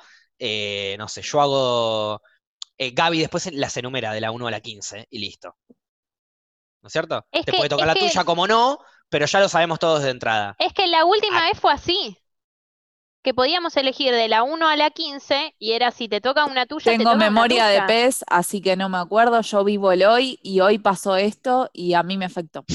no 0.98 1.08
sé, 1.08 1.22
yo 1.22 1.40
hago. 1.40 2.22
Eh, 2.78 2.90
Gaby 2.92 3.20
después 3.20 3.52
las 3.52 3.76
enumera 3.76 4.12
de 4.12 4.20
la 4.20 4.30
1 4.30 4.46
a 4.46 4.50
la 4.50 4.60
15 4.60 5.06
y 5.10 5.18
listo. 5.18 5.56
¿No 6.82 6.88
es 6.88 6.92
cierto? 6.92 7.26
Es 7.32 7.44
Te 7.44 7.52
que- 7.52 7.56
puede 7.58 7.68
tocar 7.70 7.86
la 7.86 7.94
que- 7.94 8.00
tuya 8.00 8.24
como 8.24 8.46
no, 8.46 8.78
pero 9.08 9.26
ya 9.26 9.40
lo 9.40 9.48
sabemos 9.48 9.78
todos 9.78 10.02
de 10.02 10.10
entrada. 10.10 10.54
Es 10.58 10.72
que 10.72 10.86
la 10.86 11.04
última 11.04 11.38
Ah. 11.44 11.48
vez 11.48 11.60
fue 11.60 11.72
así. 11.72 12.18
Que 13.22 13.32
podíamos 13.32 13.74
elegir 13.78 14.12
de 14.12 14.28
la 14.28 14.42
1 14.42 14.68
a 14.68 14.76
la 14.76 14.90
15 14.90 15.54
y 15.58 15.72
era 15.72 15.90
si 15.92 16.08
te 16.10 16.20
toca 16.20 16.44
una 16.44 16.66
tuya, 16.66 16.84
te 16.84 16.90
Tengo 16.98 17.04
toca 17.04 17.16
una 17.16 17.30
memoria 17.30 17.68
de 17.68 17.80
pez, 17.82 18.22
así 18.26 18.60
que 18.60 18.76
no 18.76 18.90
me 18.90 18.98
acuerdo. 18.98 19.40
Yo 19.40 19.64
vivo 19.64 19.92
el 19.92 20.04
hoy 20.04 20.38
y 20.42 20.60
hoy 20.60 20.78
pasó 20.78 21.16
esto 21.16 21.70
y 21.72 21.94
a 21.94 22.02
mí 22.02 22.18
me 22.18 22.26
afectó. 22.26 22.66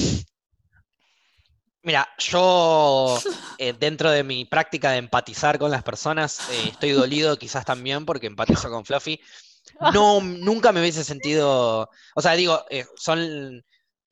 Mira, 1.82 2.08
yo 2.18 3.16
eh, 3.58 3.72
dentro 3.78 4.10
de 4.10 4.22
mi 4.24 4.44
práctica 4.44 4.90
de 4.90 4.98
empatizar 4.98 5.58
con 5.58 5.70
las 5.70 5.82
personas, 5.82 6.40
eh, 6.50 6.68
estoy 6.70 6.90
dolido 6.92 7.38
quizás 7.38 7.64
también 7.64 8.04
porque 8.04 8.26
empatizo 8.26 8.68
con 8.70 8.84
Fluffy. 8.84 9.20
No, 9.94 10.20
nunca 10.20 10.72
me 10.72 10.80
hubiese 10.80 11.04
sentido, 11.04 11.88
o 12.14 12.20
sea, 12.20 12.32
digo, 12.32 12.64
eh, 12.70 12.84
son 12.96 13.62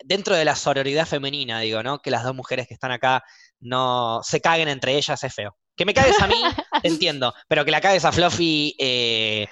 dentro 0.04 0.34
de 0.34 0.44
la 0.44 0.56
sororidad 0.56 1.06
femenina, 1.06 1.60
digo, 1.60 1.82
¿no? 1.82 2.00
Que 2.00 2.10
las 2.10 2.24
dos 2.24 2.34
mujeres 2.34 2.66
que 2.66 2.74
están 2.74 2.92
acá 2.92 3.22
no 3.60 4.20
se 4.22 4.40
caguen 4.40 4.68
entre 4.68 4.96
ellas 4.96 5.22
es 5.22 5.34
feo. 5.34 5.56
Que 5.76 5.84
me 5.84 5.94
cagues 5.94 6.20
a 6.20 6.26
mí, 6.26 6.42
te 6.82 6.88
entiendo, 6.88 7.34
pero 7.48 7.64
que 7.64 7.70
la 7.70 7.80
cagues 7.80 8.04
a 8.04 8.12
Fluffy, 8.12 8.74
eh, 8.78 9.46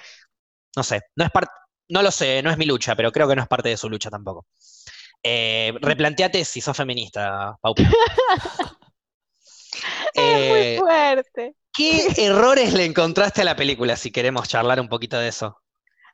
no 0.75 0.83
sé, 0.83 1.01
no 1.15 1.25
es 1.25 1.31
parte, 1.31 1.51
no 1.89 2.01
lo 2.01 2.11
sé, 2.11 2.41
no 2.41 2.49
es 2.51 2.57
mi 2.57 2.65
lucha, 2.65 2.95
pero 2.95 3.11
creo 3.11 3.27
que 3.27 3.35
no 3.35 3.43
es 3.43 3.47
parte 3.47 3.69
de 3.69 3.77
su 3.77 3.89
lucha 3.89 4.09
tampoco. 4.09 4.47
Eh, 5.23 5.73
replanteate 5.81 6.45
si 6.45 6.61
sos 6.61 6.77
feminista, 6.77 7.55
Pau. 7.61 7.73
Es 10.13 10.49
muy 10.49 10.77
fuerte. 10.79 11.55
¿Qué 11.71 12.07
errores 12.17 12.73
le 12.73 12.85
encontraste 12.85 13.41
a 13.41 13.45
la 13.45 13.55
película? 13.55 13.95
Si 13.95 14.11
queremos 14.11 14.47
charlar 14.47 14.79
un 14.79 14.89
poquito 14.89 15.19
de 15.19 15.27
eso. 15.27 15.61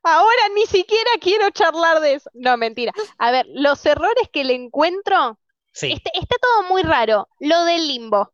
Ahora 0.03 0.49
ni 0.55 0.65
siquiera 0.65 1.11
quiero 1.21 1.49
charlar 1.51 1.99
de 2.01 2.15
eso. 2.15 2.29
No, 2.33 2.57
mentira. 2.57 2.93
A 3.17 3.31
ver, 3.31 3.45
los 3.49 3.85
errores 3.85 4.29
que 4.31 4.43
le 4.43 4.53
encuentro, 4.55 5.39
Sí, 5.71 5.87
este- 5.87 6.11
está 6.15 6.35
todo 6.41 6.63
muy 6.69 6.83
raro. 6.83 7.29
Lo 7.39 7.63
del 7.65 7.87
limbo. 7.87 8.33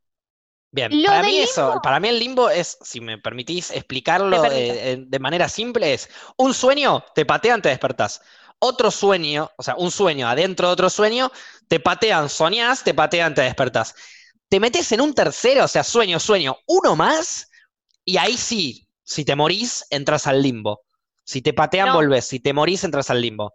bien. 0.72 1.00
lo 1.04 1.06
Para 1.06 1.24
mí 1.24 1.38
eso, 1.40 1.80
para 1.82 2.00
mí 2.00 2.08
el 2.10 2.20
limbo 2.20 2.50
es, 2.50 2.78
si 2.82 3.02
me 3.02 3.18
permitís 3.18 3.72
explicarlo 3.72 4.38
permito. 4.42 4.52
eh, 4.52 4.92
eh, 4.94 5.04
de 5.08 5.20
manera 5.20 5.50
simple, 5.50 5.94
es 5.94 6.10
un 6.38 6.54
sueño, 6.54 7.04
te 7.16 7.26
patean, 7.26 7.62
te 7.62 7.70
despertás. 7.70 8.22
Otro 8.60 8.92
sueño, 8.92 9.50
o 9.58 9.64
sea, 9.64 9.76
un 9.78 9.90
sueño 9.92 10.28
adentro 10.28 10.68
de 10.68 10.74
otro 10.74 10.90
sueño, 10.90 11.32
te 11.68 11.80
patean, 11.80 12.30
soñás, 12.30 12.84
te 12.84 12.94
patean, 12.94 13.34
te 13.34 13.42
despertás. 13.42 13.96
Te 14.50 14.60
metes 14.60 14.92
en 14.92 15.02
un 15.02 15.14
tercero, 15.14 15.66
o 15.66 15.68
sea, 15.68 15.84
sueño, 15.84 16.20
sueño, 16.20 16.58
uno 16.68 16.96
más, 16.96 17.50
y 18.06 18.18
ahí 18.18 18.38
sí, 18.38 18.88
si 19.04 19.26
te 19.26 19.36
morís, 19.36 19.86
entras 19.90 20.28
al 20.28 20.42
limbo. 20.42 20.82
Si 21.30 21.44
te 21.44 21.54
patean, 21.54 21.90
No. 21.90 21.94
volvés. 21.94 22.26
Si 22.28 22.40
te 22.40 22.54
morís, 22.54 22.84
entras 22.84 23.12
al 23.12 23.22
limbo. 23.22 23.54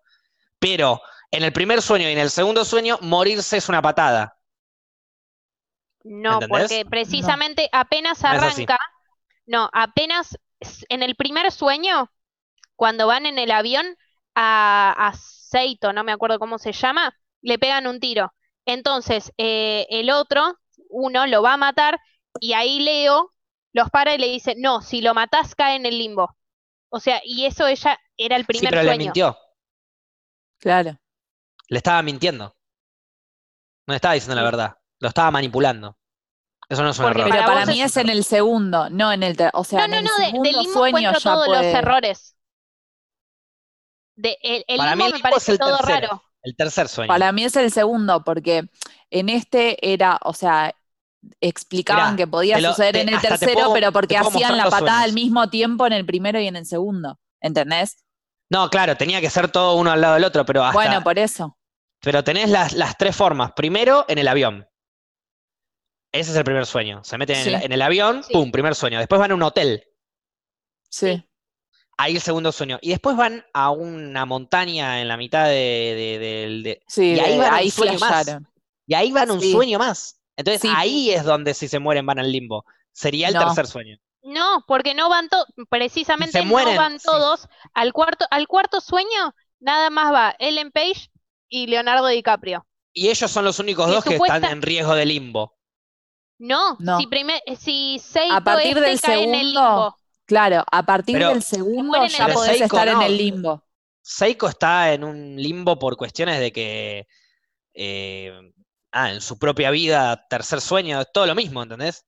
Pero 0.60 1.00
en 1.32 1.42
el 1.42 1.52
primer 1.52 1.82
sueño 1.82 2.08
y 2.08 2.12
en 2.12 2.18
el 2.18 2.30
segundo 2.30 2.64
sueño, 2.64 2.98
morirse 3.00 3.56
es 3.56 3.68
una 3.68 3.82
patada. 3.82 4.36
No, 6.04 6.34
¿Entendés? 6.34 6.68
porque 6.70 6.86
precisamente 6.88 7.68
apenas 7.72 8.22
No 8.22 8.28
arranca, 8.28 8.78
no, 9.46 9.70
apenas 9.72 10.38
en 10.88 11.02
el 11.02 11.16
primer 11.16 11.50
sueño, 11.50 12.12
cuando 12.76 13.08
van 13.08 13.26
en 13.26 13.40
el 13.40 13.50
avión 13.50 13.84
a, 14.36 14.94
a 14.96 15.12
Seito, 15.14 15.92
no 15.92 16.04
me 16.04 16.12
acuerdo 16.12 16.38
cómo 16.38 16.58
se 16.58 16.70
llama, 16.72 17.16
le 17.42 17.58
pegan 17.58 17.88
un 17.88 17.98
tiro. 17.98 18.32
Entonces, 18.66 19.32
eh, 19.36 19.86
el 19.90 20.10
otro, 20.10 20.60
uno, 20.90 21.26
lo 21.26 21.42
va 21.42 21.54
a 21.54 21.56
matar 21.56 22.00
y 22.38 22.52
ahí 22.52 22.78
Leo 22.78 23.32
los 23.72 23.90
para 23.90 24.14
y 24.14 24.18
le 24.18 24.28
dice, 24.28 24.54
no, 24.56 24.80
si 24.80 25.00
lo 25.00 25.12
matás 25.14 25.56
cae 25.56 25.74
en 25.74 25.86
el 25.86 25.98
limbo. 25.98 26.36
O 26.94 27.00
sea, 27.00 27.20
y 27.24 27.44
eso 27.44 27.66
ella 27.66 27.98
era 28.16 28.36
el 28.36 28.42
Sí, 28.42 28.46
primer 28.46 28.70
pero 28.70 28.82
le 28.82 28.88
sueño. 28.90 29.04
mintió. 29.06 29.36
Claro. 30.60 30.96
Le 31.68 31.78
estaba 31.78 32.02
mintiendo. 32.02 32.56
No 33.86 33.92
le 33.92 33.96
estaba 33.96 34.14
diciendo 34.14 34.36
la 34.36 34.44
verdad. 34.44 34.78
Lo 35.00 35.08
estaba 35.08 35.30
manipulando. 35.32 35.98
Eso 36.68 36.82
no 36.84 36.90
es 36.90 36.98
un 37.00 37.04
Porque 37.06 37.20
error. 37.22 37.32
Pero 37.32 37.42
Para 37.46 37.54
para 37.54 37.66
mí 37.66 37.82
es- 37.82 37.90
es 37.90 37.96
en 37.96 38.10
el 38.10 38.22
segundo, 38.24 38.88
no 38.90 39.12
en 39.12 39.24
el 39.24 39.36
o 39.52 39.64
sea, 39.64 39.80
No, 39.80 39.84
en 39.86 39.90
no, 39.90 39.96
el 39.98 40.04
no, 40.04 40.10
de, 40.18 40.24
segundo 40.26 40.50
del 40.50 40.56
limbo 40.60 40.72
sueño 40.72 40.98
encuentro 40.98 41.20
ya 41.20 41.30
todos 41.34 41.48
los 41.48 41.56
puede- 41.58 41.72
errores. 41.72 42.36
De, 44.16 44.38
el, 44.42 44.64
el 44.68 44.76
Para 44.78 44.96
mí 44.96 45.02
el 45.04 45.10
me 45.10 45.16
limbo 45.16 45.22
parece 45.30 45.38
es 45.40 45.48
el 45.48 45.58
todo 45.58 45.76
tercero. 45.78 46.06
raro. 46.08 46.22
El 46.42 46.56
tercer 46.56 46.88
sueño. 46.88 47.08
Para 47.08 47.32
mí 47.32 47.44
es 47.44 47.56
el 47.56 47.70
segundo, 47.72 48.22
porque 48.22 48.64
en 49.10 49.28
este 49.28 49.92
era, 49.92 50.18
o 50.22 50.32
sea, 50.34 50.74
explicaban 51.40 52.14
Mirá, 52.14 52.16
que 52.16 52.26
podía 52.30 52.58
lo- 52.60 52.70
suceder 52.70 52.94
te- 52.94 53.00
en 53.02 53.08
el 53.10 53.20
tercero, 53.20 53.52
puedo- 53.54 53.72
pero 53.74 53.92
porque 53.92 54.16
hacían 54.16 54.56
la 54.56 54.64
patada 54.70 55.02
al 55.02 55.12
mismo 55.12 55.48
tiempo 55.50 55.86
en 55.86 55.92
el 55.92 56.04
primero 56.06 56.40
y 56.40 56.46
en 56.46 56.56
el 56.56 56.66
segundo. 56.66 57.18
¿Entendés? 57.40 58.04
No, 58.50 58.68
claro, 58.70 58.96
tenía 58.96 59.20
que 59.20 59.30
ser 59.30 59.50
todo 59.50 59.76
uno 59.76 59.90
al 59.90 60.00
lado 60.00 60.14
del 60.14 60.24
otro, 60.24 60.44
pero 60.44 60.62
hasta. 60.64 60.74
Bueno, 60.74 61.02
por 61.02 61.18
eso. 61.18 61.58
Pero 62.00 62.22
tenés 62.24 62.50
las, 62.50 62.72
las 62.74 62.96
tres 62.98 63.16
formas. 63.16 63.52
Primero, 63.52 64.04
en 64.08 64.18
el 64.18 64.28
avión. 64.28 64.66
Ese 66.12 66.30
es 66.30 66.36
el 66.36 66.44
primer 66.44 66.64
sueño. 66.66 67.02
Se 67.02 67.18
meten 67.18 67.36
en, 67.36 67.54
el, 67.54 67.60
Sí. 67.60 67.64
en 67.66 67.72
el 67.72 67.82
avión, 67.82 68.22
Sí. 68.22 68.32
pum, 68.32 68.52
primer 68.52 68.74
sueño. 68.74 68.98
Después 68.98 69.18
van 69.20 69.32
a 69.32 69.34
un 69.34 69.42
hotel. 69.42 69.84
Sí. 70.88 71.28
Ahí 71.96 72.14
el 72.16 72.20
segundo 72.20 72.52
sueño. 72.52 72.78
Y 72.82 72.90
después 72.90 73.16
van 73.16 73.44
a 73.52 73.70
una 73.70 74.24
montaña 74.26 75.00
en 75.00 75.08
la 75.08 75.16
mitad 75.16 75.46
de, 75.46 75.50
de- 75.52 76.18
del- 76.18 76.62
de- 76.62 76.82
Sí, 76.86 77.14
Y 77.14 77.20
ahí 77.20 77.32
de- 77.32 77.38
van 77.38 77.54
a 77.54 77.62
un 77.62 77.70
sueño 77.70 77.98
más. 77.98 78.36
Y 78.86 78.94
ahí 78.94 79.10
van 79.12 79.30
un 79.30 79.40
Sí. 79.40 79.52
sueño 79.52 79.78
más. 79.78 80.20
Entonces 80.36 80.62
Sí. 80.62 80.68
ahí 80.74 81.10
es 81.10 81.24
donde 81.24 81.54
si 81.54 81.68
se 81.68 81.78
mueren 81.78 82.06
van 82.06 82.18
al 82.18 82.30
limbo. 82.32 82.64
Sería 82.92 83.28
el 83.28 83.34
No. 83.34 83.40
tercer 83.44 83.66
sueño. 83.66 83.96
No, 84.22 84.64
porque 84.66 84.94
no 84.94 85.08
van 85.10 85.28
todos, 85.28 85.46
precisamente 85.68 86.38
no 86.40 86.46
mueren, 86.46 86.76
van 86.76 86.98
sí. 86.98 87.04
todos 87.06 87.46
al 87.74 87.92
cuarto, 87.92 88.24
al 88.30 88.48
cuarto 88.48 88.80
sueño, 88.80 89.34
nada 89.60 89.90
más 89.90 90.12
va 90.12 90.34
Ellen 90.38 90.70
Page 90.72 91.10
y 91.48 91.66
Leonardo 91.66 92.06
DiCaprio. 92.06 92.66
Y 92.92 93.08
ellos 93.10 93.30
son 93.30 93.44
los 93.44 93.58
únicos 93.58 93.86
Que 93.86 93.92
dos 93.92 94.04
que 94.04 94.14
están 94.16 94.44
en 94.44 94.62
riesgo 94.62 94.94
de 94.94 95.04
limbo. 95.04 95.56
No, 96.38 96.76
No. 96.80 96.98
si 96.98 97.06
primer, 97.06 97.40
si 97.58 97.98
Seito 98.02 98.34
A 98.34 98.40
partir 98.40 98.76
este 98.78 98.80
del 98.80 99.00
cae 99.00 99.22
en 99.24 99.34
el 99.34 99.46
limbo. 99.52 99.96
Claro, 100.26 100.64
a 100.72 100.82
partir 100.84 101.16
Pero- 101.16 101.28
del 101.28 101.42
segundo 101.42 102.06
ya 102.06 102.26
el 102.26 102.32
podés 102.32 102.58
Seiko, 102.58 102.64
estar 102.76 102.88
en 102.88 102.94
no. 102.94 103.02
el 103.02 103.16
limbo. 103.18 103.64
Seiko 104.00 104.48
está 104.48 104.92
en 104.94 105.04
un 105.04 105.36
limbo 105.36 105.78
por 105.78 105.96
cuestiones 105.96 106.40
de 106.40 106.50
que 106.52 107.06
eh, 107.74 108.32
ah, 108.94 109.12
en 109.12 109.20
su 109.20 109.38
propia 109.38 109.70
vida, 109.70 110.26
tercer 110.28 110.60
sueño, 110.62 111.00
es 111.02 111.08
todo 111.12 111.26
lo 111.26 111.34
mismo, 111.34 111.62
¿entendés? 111.62 112.04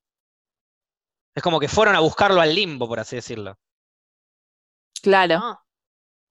Es 1.36 1.42
como 1.42 1.60
que 1.60 1.68
fueron 1.68 1.94
a 1.94 2.00
buscarlo 2.00 2.40
al 2.40 2.52
limbo, 2.54 2.88
por 2.88 2.98
así 2.98 3.14
decirlo. 3.16 3.56
Claro. 5.02 5.38
No, 5.38 5.60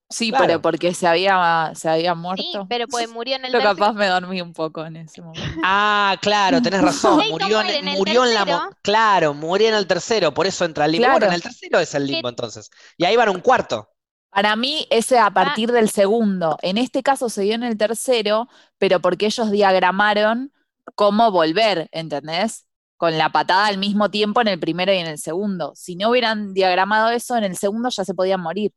Sí, 0.09 0.29
Claro. 0.29 0.45
pero 0.45 0.61
porque 0.61 0.93
se 0.93 1.07
había, 1.07 1.71
se 1.75 1.89
había 1.89 2.13
sí, 2.13 2.19
muerto. 2.19 2.67
pero 2.69 2.87
pues 2.87 3.09
murió 3.09 3.37
en 3.37 3.45
el 3.45 3.51
Yo 3.53 3.59
tercero. 3.59 3.75
capaz 3.75 3.93
me 3.93 4.07
dormí 4.07 4.39
un 4.41 4.53
poco 4.53 4.85
en 4.85 4.97
ese 4.97 5.21
momento. 5.23 5.59
Ah, 5.63 6.15
claro, 6.21 6.61
tenés 6.61 6.81
razón. 6.81 7.27
Murió 7.29 7.61
en, 7.61 7.67
en 7.69 7.87
el 7.87 7.97
murió 7.97 8.23
en 8.25 8.33
la. 8.35 8.69
Claro, 8.83 9.33
murió 9.33 9.69
en 9.69 9.75
el 9.75 9.87
tercero, 9.87 10.33
por 10.33 10.45
eso 10.47 10.63
entra 10.65 10.85
al 10.85 10.91
limbo. 10.91 11.09
Bueno, 11.09 11.25
en 11.27 11.33
el 11.33 11.41
tercero 11.41 11.79
es 11.79 11.95
el 11.95 12.05
limbo 12.05 12.29
entonces. 12.29 12.69
Y 12.97 13.05
ahí 13.05 13.15
van 13.15 13.29
a 13.29 13.31
un 13.31 13.41
cuarto. 13.41 13.89
Para 14.35 14.55
mí, 14.57 14.85
ese 14.89 15.17
Ah. 15.17 15.27
a 15.27 15.31
partir 15.31 15.71
del 15.71 15.89
segundo. 15.89 16.57
En 16.61 16.77
este 16.77 17.01
caso 17.01 17.29
se 17.29 17.43
dio 17.43 17.55
en 17.55 17.63
el 17.63 17.77
tercero, 17.77 18.49
pero 18.77 18.99
porque 18.99 19.27
ellos 19.27 19.49
diagramaron 19.49 20.51
cómo 20.95 21.31
volver, 21.31 21.87
¿entendés? 21.93 22.67
Con 22.97 23.17
la 23.17 23.29
patada 23.31 23.67
al 23.67 23.77
mismo 23.77 24.11
tiempo 24.11 24.41
en 24.41 24.49
el 24.49 24.59
primero 24.59 24.93
y 24.93 24.97
en 24.97 25.07
el 25.07 25.17
segundo. 25.19 25.71
Si 25.75 25.95
no 25.95 26.09
hubieran 26.09 26.53
diagramado 26.53 27.11
eso, 27.11 27.37
en 27.37 27.45
el 27.45 27.55
segundo 27.55 27.87
ya 27.89 28.03
se 28.03 28.13
podían 28.13 28.41
morir. 28.41 28.73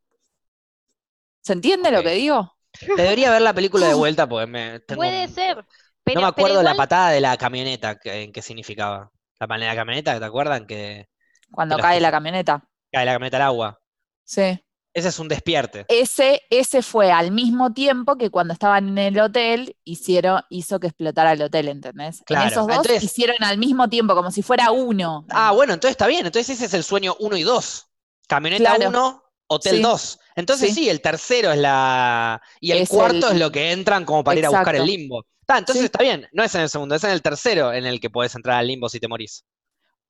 ¿Se 1.43 1.55
entiende 1.55 1.91
lo 1.91 2.03
que 2.03 2.11
digo? 2.13 2.55
Te 2.73 3.03
debería 3.03 3.31
ver 3.31 3.43
la 3.43 3.53
película 3.55 3.89
de 3.89 3.95
vuelta 3.95 4.29
porque 4.29 4.47
me, 4.47 4.81
tengo 4.81 5.01
Puede 5.01 5.27
un- 5.27 5.35
ser. 5.35 5.57
No 5.57 5.65
Pero, 6.05 6.21
me 6.21 6.27
pero 6.27 6.27
acuerdo 6.27 6.63
la 6.63 6.75
patada 6.75 7.11
de 7.11 7.21
la 7.21 7.37
camioneta, 7.37 7.97
que- 7.99 8.23
en 8.23 8.33
qué 8.33 8.43
significaba. 8.43 9.11
La 9.41 9.47
patada 9.47 9.61
de 9.65 9.67
la 9.75 9.77
camioneta, 9.77 10.19
¿te 10.19 10.25
acuerdan? 10.25 10.67
Que 10.67 11.07
Cuando 11.51 11.77
cae 11.79 11.97
es- 11.97 12.03
la 12.03 12.11
camioneta. 12.11 12.65
cae 12.93 13.05
la 13.05 13.13
camioneta 13.13 13.37
al 13.39 13.43
agua. 13.43 13.79
Sí. 14.25 14.59
Ese 14.95 15.09
es 15.09 15.19
un 15.19 15.29
despierte. 15.29 15.85
Ese, 15.89 16.43
ese 16.51 16.83
fue 16.83 17.13
al 17.13 17.31
mismo 17.31 17.73
tiempo 17.73 18.17
que 18.17 18.31
cuando 18.31 18.53
estaban 18.55 18.89
en 18.89 18.99
el 18.99 19.21
hotel, 19.21 19.77
hicieron, 19.85 20.41
hizo 20.51 20.81
que 20.81 20.89
explotara 20.89 21.33
el 21.33 21.43
hotel, 21.43 21.69
¿entendés? 21.69 22.23
Claro, 22.27 22.47
En 22.47 22.49
esos 22.53 22.67
dos 22.67 22.77
entonces- 22.79 23.05
hicieron 23.05 23.37
al 23.41 23.59
mismo 23.59 23.89
tiempo, 23.89 24.15
como 24.15 24.31
si 24.31 24.43
fuera 24.43 24.71
uno. 24.73 25.25
Ah, 25.31 25.53
bueno, 25.53 25.75
entonces 25.75 25.93
está 25.93 26.07
bien. 26.07 26.27
Entonces 26.27 26.57
ese 26.57 26.65
es 26.67 26.75
el 26.75 26.83
sueño 26.85 27.15
1 27.21 27.37
y 27.37 27.43
2. 27.43 27.87
Camioneta 28.27 28.75
Claro. 28.77 28.89
1, 28.91 29.23
hotel 29.47 29.77
Sí. 29.77 29.83
2. 29.83 30.19
Entonces 30.37 30.69
Sí. 30.71 30.75
sí. 30.75 30.89
el 30.89 31.01
tercero 31.01 31.53
es 31.53 31.59
la. 31.59 32.41
Y 32.61 32.73
el 32.73 32.79
Es 32.79 32.89
cuarto 32.89 33.29
el- 33.29 33.35
es 33.35 33.39
lo 33.41 33.53
que 33.53 33.71
entran 33.73 34.05
como 34.05 34.25
para 34.25 34.39
ir 34.39 34.47
a 34.47 34.51
buscar 34.51 34.75
el 34.75 34.85
limbo. 34.87 35.25
Ah, 35.47 35.59
entonces 35.59 35.81
Sí. 35.83 35.87
está 35.87 36.03
bien. 36.03 36.27
No 36.33 36.43
es 36.43 36.55
en 36.55 36.63
el 36.63 36.69
segundo, 36.69 36.95
es 36.95 37.05
en 37.05 37.11
el 37.11 37.23
tercero 37.23 37.73
en 37.73 37.87
el 37.87 38.01
que 38.01 38.11
podés 38.11 38.35
entrar 38.35 38.59
al 38.59 38.67
limbo 38.67 38.89
si 38.89 38.99
te 39.01 39.09
morís. 39.09 39.45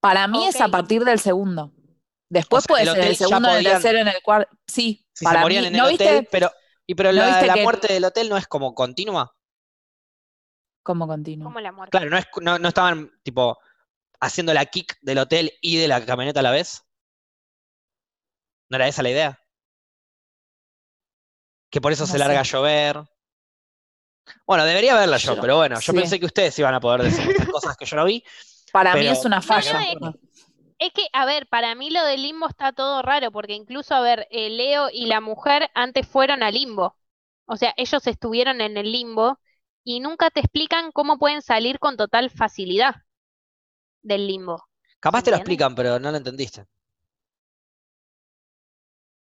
Para 0.01 0.27
mí 0.29 0.47
es 0.47 0.61
a 0.61 0.69
partir 0.69 1.05
del 1.05 1.19
segundo. 1.19 1.73
Después 2.31 2.65
O 2.65 2.67
sea, 2.67 2.69
puede 2.75 2.83
el 2.83 2.89
ser 2.95 3.05
el 3.11 3.17
segundo, 3.17 3.49
en 3.49 3.55
el 3.57 3.61
podían- 3.65 3.73
tercero, 3.83 3.99
en 4.01 4.09
el 4.09 4.23
cuarto. 4.23 4.57
Sí, 4.67 5.07
Si 5.15 5.25
para 5.25 5.39
se 5.41 5.43
morían 5.45 5.63
mí. 5.63 5.69
en 5.69 5.75
el 5.75 5.79
¿No 5.81 5.85
hotel, 5.87 5.99
viste 5.99 6.29
pero. 6.31 6.53
Y 6.87 6.95
pero 6.95 7.11
¿no 7.13 7.19
la, 7.21 7.27
viste 7.27 7.47
la 7.47 7.55
que- 7.55 7.63
muerte 7.63 7.93
del 7.93 8.05
hotel 8.05 8.29
no 8.29 8.37
es 8.37 8.47
como 8.47 8.75
continua. 8.75 9.35
cómo 10.83 11.07
continúa? 11.07 11.45
Como 11.45 11.61
la 11.61 11.71
muerte. 11.73 11.91
Claro, 11.91 12.09
no, 12.11 12.17
es, 12.19 12.27
no, 12.41 12.59
no 12.59 12.69
estaban 12.69 13.13
tipo 13.23 13.59
haciendo 14.21 14.55
la 14.55 14.65
kick 14.67 14.97
del 15.03 15.19
hotel 15.19 15.53
y 15.61 15.77
de 15.77 15.87
la 15.89 16.05
camioneta 16.05 16.41
a 16.41 16.43
la 16.43 16.51
vez. 16.51 16.83
¿No 18.71 18.77
era 18.77 18.89
esa 18.89 19.03
la 19.03 19.11
idea? 19.11 19.39
Que 21.71 21.81
por 21.81 21.93
eso 21.93 22.05
No 22.05 22.07
se 22.13 22.19
larga 22.19 22.41
a 22.41 22.45
llover. 22.45 23.03
Bueno, 24.47 24.65
debería 24.65 24.95
verla 24.95 25.17
yo, 25.19 25.35
Yo- 25.35 25.41
pero 25.41 25.57
bueno, 25.57 25.77
yo 25.81 25.93
sí. 25.93 25.99
pensé 25.99 26.19
que 26.21 26.27
ustedes 26.27 26.59
iban 26.59 26.75
a 26.75 26.81
poder 26.81 27.03
decir 27.03 27.31
estas 27.31 27.49
cosas 27.55 27.77
que 27.77 27.85
yo 27.87 27.97
no 27.97 28.05
vi. 28.05 28.25
Para 28.73 28.95
mí 28.95 29.07
es 29.07 29.25
una 29.25 29.37
No, 29.37 29.43
falla. 29.43 29.73
no, 30.01 30.09
es- 30.11 30.15
Es 30.81 30.93
que, 30.93 31.03
a 31.13 31.25
ver, 31.25 31.47
para 31.49 31.75
mí 31.77 31.89
lo 31.91 32.05
del 32.05 32.23
limbo 32.23 32.49
está 32.49 32.73
todo 32.73 33.03
raro, 33.03 33.31
porque 33.33 33.55
incluso, 33.55 33.95
a 33.95 34.01
ver, 34.01 34.27
eh, 34.31 34.51
Leo 34.51 34.89
y 34.93 35.07
la 35.07 35.21
mujer 35.21 35.71
antes 35.75 36.07
fueron 36.09 36.43
al 36.43 36.55
limbo. 36.55 36.97
O 37.47 37.57
sea, 37.57 37.75
ellos 37.77 38.07
estuvieron 38.09 38.61
en 38.61 38.77
el 38.77 38.91
limbo 38.93 39.39
y 39.85 40.01
nunca 40.01 40.31
te 40.31 40.41
explican 40.41 40.91
cómo 40.93 41.19
pueden 41.19 41.43
salir 41.43 41.79
con 41.79 41.97
total 41.97 42.31
facilidad 42.31 42.97
del 44.03 44.27
limbo. 44.27 44.65
Capaz 45.05 45.23
te 45.25 45.31
lo 45.33 45.37
explican, 45.39 45.75
pero 45.75 45.99
no 45.99 46.13
lo 46.13 46.19
entendiste. 46.19 46.65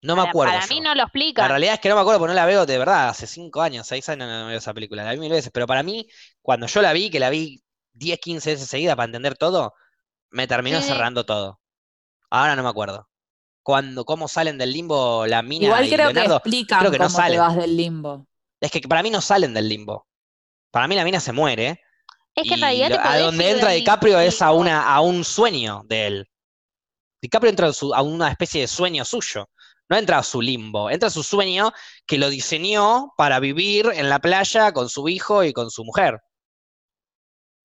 No 0.01 0.15
me 0.15 0.21
acuerdo. 0.23 0.63
para 0.63 0.67
mí 0.67 0.81
no 0.81 0.95
lo 0.95 1.03
La 1.35 1.47
explican. 1.47 1.47
realidad 1.47 1.75
es 1.75 1.79
que 1.81 1.89
no 1.89 1.95
me 1.95 2.01
acuerdo 2.01 2.19
porque 2.19 2.31
no 2.31 2.35
la 2.35 2.45
veo 2.45 2.65
de 2.65 2.77
verdad. 2.79 3.09
Hace 3.09 3.27
cinco 3.27 3.61
años, 3.61 3.87
seis 3.87 4.09
años 4.09 4.27
no 4.29 4.47
veo 4.47 4.57
esa 4.57 4.73
película. 4.73 5.03
La 5.03 5.13
vi 5.13 5.19
mil 5.19 5.31
veces. 5.31 5.51
Pero 5.53 5.67
para 5.67 5.83
mí, 5.83 6.09
cuando 6.41 6.67
yo 6.67 6.81
la 6.81 6.93
vi, 6.93 7.09
que 7.11 7.19
la 7.19 7.29
vi 7.29 7.63
10, 7.93 8.19
15 8.19 8.51
veces 8.51 8.67
seguida 8.69 8.95
para 8.95 9.05
entender 9.07 9.37
todo, 9.37 9.73
me 10.31 10.47
terminó 10.47 10.77
Sí, 10.77 10.83
sí. 10.83 10.89
cerrando 10.89 11.25
todo. 11.25 11.59
Ahora 12.29 12.55
no 12.55 12.63
me 12.63 12.69
acuerdo. 12.69 13.07
Cuando, 13.63 14.05
cómo 14.05 14.27
salen 14.27 14.57
del 14.57 14.71
limbo 14.71 15.25
la 15.27 15.41
mina 15.41 15.65
Igual 15.65 15.85
y 15.87 15.89
creo 15.91 16.13
que 16.13 16.19
explican 16.23 16.79
creo 16.79 16.91
que 16.91 16.99
no 16.99 17.05
cómo 17.05 17.17
te 17.17 17.21
salen. 17.23 17.39
vas 17.39 17.55
del 17.55 17.75
limbo. 17.77 18.27
Es 18.61 18.71
que 18.71 18.81
para 18.81 19.03
mí 19.03 19.09
no 19.09 19.21
salen 19.21 19.53
del 19.53 19.67
limbo. 19.69 20.07
Para 20.71 20.87
mí 20.87 20.95
la 20.95 21.03
mina 21.03 21.19
se 21.19 21.31
muere. 21.33 21.81
Es 22.35 22.47
que 22.47 22.53
en 22.55 22.61
realidad 22.61 22.89
lo- 22.89 22.95
te 22.95 23.01
a 23.07 23.19
donde 23.19 23.49
entra 23.51 23.71
DiCaprio 23.71 24.19
es 24.19 24.41
a, 24.41 24.51
una, 24.51 24.93
a 24.93 25.01
un 25.01 25.23
sueño 25.23 25.83
de 25.85 26.07
él. 26.07 26.29
DiCaprio 27.21 27.49
entra 27.49 27.67
a, 27.67 27.73
su- 27.73 27.93
a 27.93 28.01
una 28.01 28.29
especie 28.29 28.61
de 28.61 28.67
sueño 28.67 29.03
suyo. 29.05 29.49
No 29.89 29.97
entra 29.97 30.17
a 30.17 30.23
su 30.23 30.41
limbo, 30.41 30.89
entra 30.89 31.07
a 31.07 31.11
su 31.11 31.23
sueño 31.23 31.71
que 32.05 32.17
lo 32.17 32.29
diseñó 32.29 33.13
para 33.17 33.39
vivir 33.39 33.89
en 33.93 34.09
la 34.09 34.19
playa 34.19 34.71
con 34.73 34.89
su 34.89 35.07
hijo 35.09 35.43
y 35.43 35.53
con 35.53 35.71
su 35.71 35.83
mujer. 35.85 36.19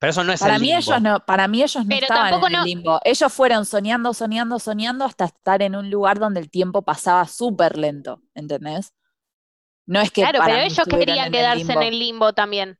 Pero 0.03 0.11
eso 0.11 0.25
no 0.25 0.33
es 0.33 0.41
Para 0.41 0.57
el 0.57 0.61
mí 0.61 0.75
limbo. 0.75 0.81
ellos 0.81 1.01
no, 1.03 1.25
para 1.25 1.49
mí 1.49 1.63
ellos 1.63 1.87
no 1.87 1.89
Pero 1.89 2.09
estaban 2.09 2.35
en 2.35 2.45
el 2.45 2.53
no- 2.53 2.65
limbo. 2.65 3.01
Ellos 3.05 3.33
fueron 3.33 3.65
soñando, 3.67 4.13
soñando, 4.15 4.59
soñando 4.59 5.05
hasta 5.05 5.27
estar 5.27 5.63
en 5.63 5.77
un 5.77 5.91
lugar 5.91 6.19
donde 6.19 6.41
el 6.41 6.51
tiempo 6.51 6.83
pasaba 6.83 7.27
súper 7.29 7.79
lento, 7.79 8.21
¿entendés? 8.35 8.95
No 9.87 10.01
es 10.01 10.11
que 10.11 10.23
Claro, 10.23 10.39
para 10.39 10.55
pero 10.55 10.67
ellos 10.67 10.89
querían 10.89 11.33
en 11.33 11.33
quedarse 11.33 11.73
el 11.73 11.73
en 11.73 11.81
limbo. 11.81 11.83
el 11.83 11.99
limbo 11.99 12.33
también. 12.35 12.79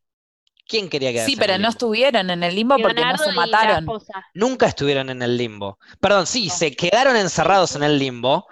¿Quién 0.67 0.89
quería 0.89 1.11
quedarse 1.13 1.31
Sí, 1.31 1.35
en 1.35 1.39
pero 1.39 1.53
el 1.55 1.61
no 1.61 1.69
limbo? 1.69 1.69
estuvieron 1.69 2.29
en 2.29 2.43
el 2.43 2.55
limbo 2.55 2.79
porque 2.79 3.05
no 3.05 3.15
Leonardo 3.15 3.23
se 3.25 3.31
y 3.31 3.47
la 3.47 3.47
mataron. 3.47 3.77
esposa. 3.77 4.25
Nunca 4.33 4.67
estuvieron 4.67 5.09
en 5.09 5.21
el 5.21 5.37
limbo. 5.37 5.79
Perdón, 6.01 6.27
sí, 6.27 6.47
No. 6.47 6.53
se 6.53 6.75
quedaron 6.75 7.15
encerrados 7.15 7.75
en 7.75 7.83
el 7.83 7.99
limbo 7.99 8.47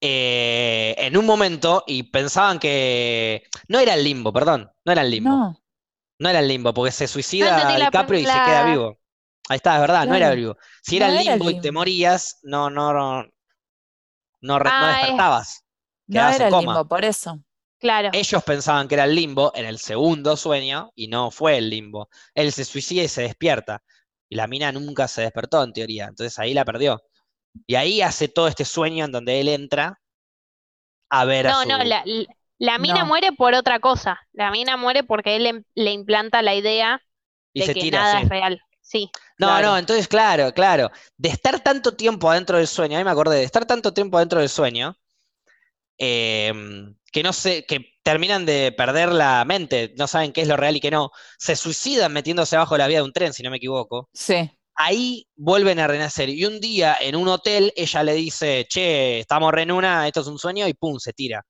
eh, 0.00 0.94
en 0.98 1.16
un 1.16 1.26
momento 1.26 1.84
y 1.86 2.04
pensaban 2.04 2.58
que 2.58 3.44
no 3.68 3.78
era 3.80 3.94
el 3.94 4.04
limbo, 4.04 4.32
perdón, 4.32 4.70
no 4.84 4.92
era 4.92 5.02
el 5.02 5.10
limbo. 5.10 5.30
No, 5.30 5.60
No 6.18 6.28
era 6.28 6.40
el 6.40 6.48
limbo, 6.48 6.72
porque 6.74 6.92
se 6.92 7.06
suicida 7.08 7.50
entendí 7.50 7.76
la- 7.78 7.86
DiCaprio 7.86 8.20
y 8.20 8.26
se 8.26 8.28
la- 8.28 8.44
queda 8.44 8.64
vivo. 8.64 8.98
Ahí 9.48 9.56
está, 9.56 9.74
es 9.74 9.80
verdad, 9.80 10.06
no 10.06 10.14
era 10.14 10.26
Claro. 10.26 10.36
vivo. 10.36 10.56
Si 10.82 10.96
era 10.96 11.08
No 11.08 11.12
el 11.14 11.20
era 11.20 11.34
el 11.34 11.38
limbo 11.38 11.50
y 11.50 11.60
te 11.60 11.72
morías, 11.72 12.38
no, 12.42 12.70
no, 12.70 12.92
no, 12.92 13.24
no, 14.40 14.58
no 14.58 14.58
Ah, 14.64 14.90
es- 14.92 14.98
despertabas. 15.00 15.64
no 16.06 16.12
Quedabas 16.14 16.36
era 16.36 16.44
en 16.44 16.48
el 16.48 16.50
coma. 16.50 16.74
limbo, 16.74 16.88
por 16.88 17.04
eso. 17.04 17.40
Claro. 17.78 18.10
Ellos 18.12 18.42
pensaban 18.44 18.88
que 18.88 18.94
era 18.94 19.04
el 19.04 19.14
limbo 19.14 19.52
en 19.54 19.66
el 19.66 19.78
segundo 19.78 20.36
sueño 20.36 20.90
y 20.94 21.08
no 21.08 21.30
fue 21.30 21.58
el 21.58 21.68
limbo. 21.70 22.08
Él 22.34 22.52
se 22.52 22.64
suicida 22.64 23.02
y 23.02 23.08
se 23.08 23.22
despierta. 23.22 23.82
Y 24.28 24.36
la 24.36 24.46
mina 24.46 24.72
nunca 24.72 25.08
se 25.08 25.22
despertó, 25.22 25.62
en 25.62 25.72
teoría. 25.72 26.06
Entonces 26.06 26.38
ahí 26.38 26.54
la 26.54 26.64
perdió. 26.64 27.02
Y 27.66 27.76
ahí 27.76 28.02
hace 28.02 28.28
todo 28.28 28.48
este 28.48 28.64
sueño 28.64 29.04
en 29.06 29.12
donde 29.12 29.40
él 29.40 29.48
entra 29.48 30.00
a 31.10 31.24
ver 31.24 31.46
a 31.48 31.52
No, 31.52 31.62
su... 31.62 31.68
no, 31.68 31.78
la, 31.78 32.02
la- 32.04 32.26
la 32.58 32.78
mina 32.78 33.00
No. 33.00 33.06
muere 33.06 33.32
por 33.32 33.54
otra 33.54 33.80
cosa. 33.80 34.18
La 34.32 34.50
mina 34.50 34.76
muere 34.76 35.02
porque 35.04 35.36
él 35.36 35.46
em- 35.46 35.64
le 35.74 35.92
implanta 35.92 36.42
la 36.42 36.54
idea 36.54 37.00
y 37.52 37.60
de 37.60 37.66
se 37.66 37.74
que 37.74 37.80
tira 37.80 38.00
nada 38.00 38.20
es 38.22 38.28
real. 38.28 38.60
Sí. 38.80 39.10
No, 39.38 39.46
Claro. 39.48 39.68
no, 39.68 39.78
entonces 39.78 40.08
claro, 40.08 40.52
claro. 40.52 40.90
De 41.16 41.28
estar 41.30 41.60
tanto 41.60 41.94
tiempo 41.96 42.30
adentro 42.30 42.58
del 42.58 42.66
sueño, 42.68 42.96
a 42.96 43.00
mí 43.00 43.04
me 43.04 43.10
acordé 43.10 43.36
de 43.38 43.44
estar 43.44 43.64
tanto 43.66 43.92
tiempo 43.94 44.16
adentro 44.18 44.40
del 44.40 44.48
sueño, 44.48 44.96
em, 45.98 46.94
que 47.12 47.22
no 47.22 47.32
sé, 47.32 47.64
que 47.66 47.92
terminan 48.02 48.44
de 48.44 48.72
perder 48.76 49.12
la 49.12 49.44
mente, 49.44 49.94
no 49.96 50.06
saben 50.06 50.32
qué 50.32 50.42
es 50.42 50.48
lo 50.48 50.56
real 50.56 50.76
y 50.76 50.80
qué 50.80 50.90
no, 50.90 51.10
se 51.38 51.56
suicidan 51.56 52.12
metiéndose 52.12 52.56
abajo 52.56 52.74
de 52.74 52.78
la 52.80 52.86
vía 52.88 52.98
de 52.98 53.04
un 53.04 53.12
tren, 53.12 53.32
si 53.32 53.42
no 53.42 53.50
me 53.50 53.56
equivoco. 53.58 54.08
Sí. 54.12 54.50
Ahí 54.76 55.26
vuelven 55.36 55.78
a 55.78 55.86
renacer. 55.86 56.28
Y 56.28 56.44
un 56.44 56.60
día 56.60 56.96
en 57.00 57.14
un 57.16 57.28
hotel 57.28 57.72
ella 57.76 58.02
le 58.02 58.14
dice, 58.14 58.66
che, 58.68 59.20
estamos 59.20 59.52
re 59.52 59.62
en 59.62 59.70
una, 59.72 60.06
esto 60.06 60.20
es 60.20 60.26
un 60.26 60.38
sueño, 60.38 60.66
y 60.66 60.74
pum, 60.74 60.98
se 60.98 61.12
tira. 61.12 61.42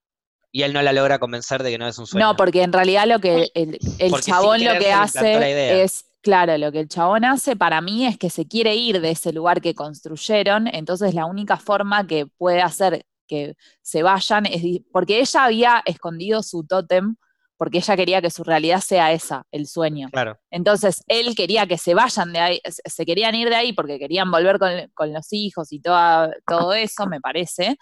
Y 0.56 0.62
él 0.62 0.72
no 0.72 0.80
la 0.82 0.92
logra 0.92 1.18
convencer 1.18 1.64
de 1.64 1.72
que 1.72 1.78
no 1.78 1.88
es 1.88 1.98
un 1.98 2.06
sueño. 2.06 2.26
No, 2.28 2.36
porque 2.36 2.62
en 2.62 2.72
realidad 2.72 3.08
lo 3.08 3.18
que 3.18 3.50
el, 3.54 3.76
chabón 4.22 4.62
lo 4.62 4.78
que 4.78 4.92
hace 4.92 5.82
es, 5.82 6.04
claro, 6.22 6.56
lo 6.58 6.70
que 6.70 6.78
el 6.78 6.88
chabón 6.88 7.24
hace 7.24 7.56
para 7.56 7.80
mí 7.80 8.06
es 8.06 8.16
que 8.18 8.30
se 8.30 8.46
quiere 8.46 8.76
ir 8.76 9.00
de 9.00 9.10
ese 9.10 9.32
lugar 9.32 9.60
que 9.60 9.74
construyeron, 9.74 10.68
entonces 10.68 11.12
la 11.12 11.26
única 11.26 11.56
forma 11.56 12.06
que 12.06 12.26
puede 12.26 12.62
hacer 12.62 13.04
que 13.26 13.54
se 13.82 14.04
vayan 14.04 14.46
es, 14.46 14.62
porque 14.92 15.18
ella 15.18 15.44
había 15.44 15.82
escondido 15.86 16.40
su 16.44 16.64
tótem, 16.64 17.16
porque 17.56 17.78
ella 17.78 17.96
quería 17.96 18.22
que 18.22 18.30
su 18.30 18.44
realidad 18.44 18.80
sea 18.80 19.10
esa, 19.10 19.44
el 19.50 19.66
sueño. 19.66 20.08
Claro. 20.12 20.38
Entonces 20.52 21.02
él 21.08 21.34
quería 21.34 21.66
que 21.66 21.78
se 21.78 21.94
vayan 21.94 22.32
de 22.32 22.38
ahí, 22.38 22.60
se- 22.64 22.82
se 22.88 23.04
querían 23.04 23.34
ir 23.34 23.48
de 23.48 23.56
ahí 23.56 23.72
porque 23.72 23.98
querían 23.98 24.30
volver 24.30 24.60
con, 24.60 24.70
con 24.94 25.12
los 25.12 25.32
hijos 25.32 25.72
y 25.72 25.80
toda- 25.80 26.30
todo 26.46 26.74
eso, 26.74 27.06
me 27.08 27.20
parece. 27.20 27.76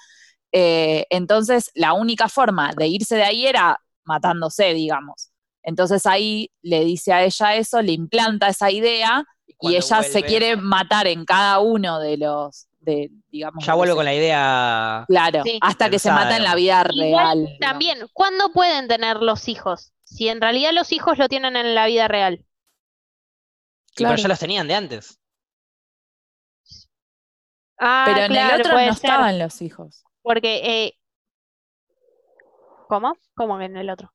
Eh, 0.52 1.06
entonces 1.10 1.70
la 1.74 1.94
única 1.94 2.28
forma 2.28 2.72
de 2.76 2.86
irse 2.86 3.16
de 3.16 3.24
ahí 3.24 3.46
era 3.46 3.80
matándose, 4.04 4.74
digamos. 4.74 5.30
Entonces 5.62 6.04
ahí 6.06 6.50
le 6.60 6.84
dice 6.84 7.12
a 7.12 7.22
ella 7.24 7.54
eso, 7.56 7.80
le 7.82 7.92
implanta 7.92 8.48
esa 8.48 8.70
idea 8.70 9.24
y 9.60 9.76
ella 9.76 10.02
se 10.02 10.22
quiere 10.24 10.56
matar 10.56 11.06
en 11.06 11.24
cada 11.24 11.60
uno 11.60 12.00
de 12.00 12.16
los, 12.16 12.66
de, 12.80 13.10
digamos, 13.30 13.64
Ya 13.64 13.72
de 13.72 13.76
vuelvo 13.76 13.94
con 13.94 14.04
la 14.04 14.14
idea. 14.14 15.04
Claro, 15.06 15.42
Sí. 15.44 15.58
hasta 15.62 15.88
que 15.88 15.98
se 16.00 16.10
mata 16.10 16.36
en 16.36 16.42
la 16.42 16.54
vida 16.56 16.84
Igual 16.92 16.96
real. 16.98 17.38
digamos. 17.38 17.58
También, 17.60 17.98
¿cuándo 18.12 18.52
pueden 18.52 18.88
tener 18.88 19.18
los 19.18 19.48
hijos? 19.48 19.92
Si 20.02 20.28
en 20.28 20.40
realidad 20.40 20.72
los 20.72 20.90
hijos 20.92 21.16
lo 21.16 21.28
tienen 21.28 21.54
en 21.56 21.74
la 21.76 21.86
vida 21.86 22.08
real. 22.08 22.34
Y 22.34 22.44
pero 23.94 24.08
Claro. 24.08 24.16
ya 24.22 24.28
los 24.28 24.38
tenían 24.40 24.66
de 24.66 24.74
antes. 24.74 25.18
Ah, 27.78 28.04
Pero 28.06 28.20
en 28.26 28.32
claro, 28.32 28.54
el 28.54 28.60
otro 28.60 28.72
no 28.74 28.78
ser, 28.80 28.88
estaban 28.92 29.38
los 29.38 29.62
hijos. 29.62 30.04
Porque, 30.22 30.60
eh, 30.86 30.94
¿cómo? 32.88 33.16
¿Cómo 33.34 33.58
que 33.58 33.64
en 33.64 33.76
el 33.76 33.90
otro? 33.90 34.12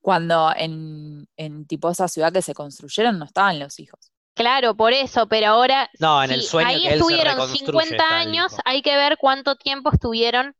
Cuando 0.00 0.52
en, 0.54 1.26
en 1.36 1.66
tipo 1.66 1.90
esa 1.90 2.08
ciudad 2.08 2.32
que 2.32 2.42
se 2.42 2.54
construyeron 2.54 3.18
no 3.18 3.24
estaban 3.24 3.58
los 3.58 3.78
hijos. 3.80 4.12
Claro, 4.34 4.74
por 4.76 4.92
eso, 4.92 5.28
pero 5.28 5.46
ahora, 5.48 5.88
No, 6.00 6.22
en 6.22 6.30
el 6.32 6.42
sueño 6.42 6.68
ahí 6.68 6.82
que 6.82 6.88
él 6.88 6.92
se 6.94 6.98
estuvieron 6.98 7.34
reconstruye 7.34 7.58
50 7.68 7.96
está 7.96 8.20
el 8.20 8.28
años, 8.28 8.52
hay 8.64 8.82
que 8.82 8.96
ver 8.96 9.16
cuánto 9.18 9.56
tiempo 9.56 9.90
estuvieron 9.92 10.56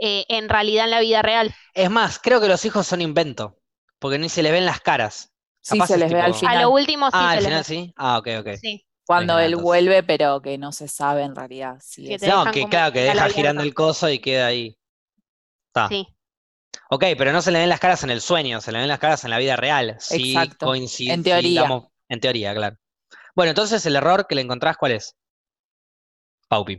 eh, 0.00 0.26
en 0.28 0.48
realidad 0.48 0.86
en 0.86 0.90
la 0.92 1.00
vida 1.00 1.22
real. 1.22 1.54
Es 1.74 1.90
más, 1.90 2.18
creo 2.18 2.40
que 2.40 2.48
los 2.48 2.64
hijos 2.64 2.86
son 2.86 3.00
invento. 3.00 3.58
Porque 3.98 4.18
ni 4.18 4.28
se 4.28 4.42
le 4.42 4.50
ven 4.52 4.66
las 4.66 4.80
caras. 4.80 5.32
Sí, 5.60 5.78
Capaz 5.78 5.88
se 5.88 5.94
es 5.94 6.00
les 6.00 6.12
ve 6.12 6.20
al 6.20 6.34
final. 6.34 6.56
A 6.58 6.62
lo 6.62 6.70
último 6.70 7.10
sí 7.10 7.16
Ah, 7.18 7.28
se 7.30 7.36
al 7.36 7.36
les 7.36 7.44
final 7.44 7.58
ve. 7.60 7.64
sí. 7.64 7.92
Ah, 7.96 8.18
ok, 8.18 8.28
ok. 8.40 8.48
Sí, 8.50 8.85
Cuando 9.06 9.38
él 9.38 9.56
vuelve, 9.56 10.02
pero 10.02 10.40
que 10.42 10.58
no 10.58 10.72
se 10.72 10.88
sabe 10.88 11.22
en 11.22 11.36
realidad 11.36 11.76
si 11.80 12.06
Que 12.06 12.14
es. 12.16 12.22
No, 12.22 12.50
que 12.50 12.66
claro, 12.68 12.92
que 12.92 13.02
deja 13.02 13.28
girando 13.28 13.62
el 13.62 13.72
coso 13.74 14.08
y 14.08 14.18
queda 14.18 14.46
ahí. 14.46 14.76
Está. 15.68 15.88
sí. 15.88 16.06
Ok, 16.88 17.04
pero 17.18 17.32
no 17.32 17.42
se 17.42 17.50
le 17.50 17.58
ven 17.58 17.68
las 17.68 17.80
caras 17.80 18.04
en 18.04 18.10
el 18.10 18.20
sueño, 18.20 18.60
se 18.60 18.70
le 18.70 18.78
ven 18.78 18.88
las 18.88 18.98
caras 18.98 19.24
en 19.24 19.30
la 19.30 19.38
vida 19.38 19.56
real. 19.56 19.96
Sí 19.98 20.34
Exacto. 20.34 20.66
coincide. 20.66 21.12
En 21.12 21.20
sí, 21.24 21.30
teoría. 21.30 21.62
damos- 21.62 21.88
en 22.08 22.20
teoría, 22.20 22.54
claro. 22.54 22.76
Bueno, 23.34 23.50
entonces 23.50 23.84
el 23.86 23.96
error 23.96 24.26
que 24.28 24.34
le 24.34 24.42
encontrás, 24.42 24.76
¿cuál 24.76 24.92
es? 24.92 25.16
Paupi. 26.48 26.78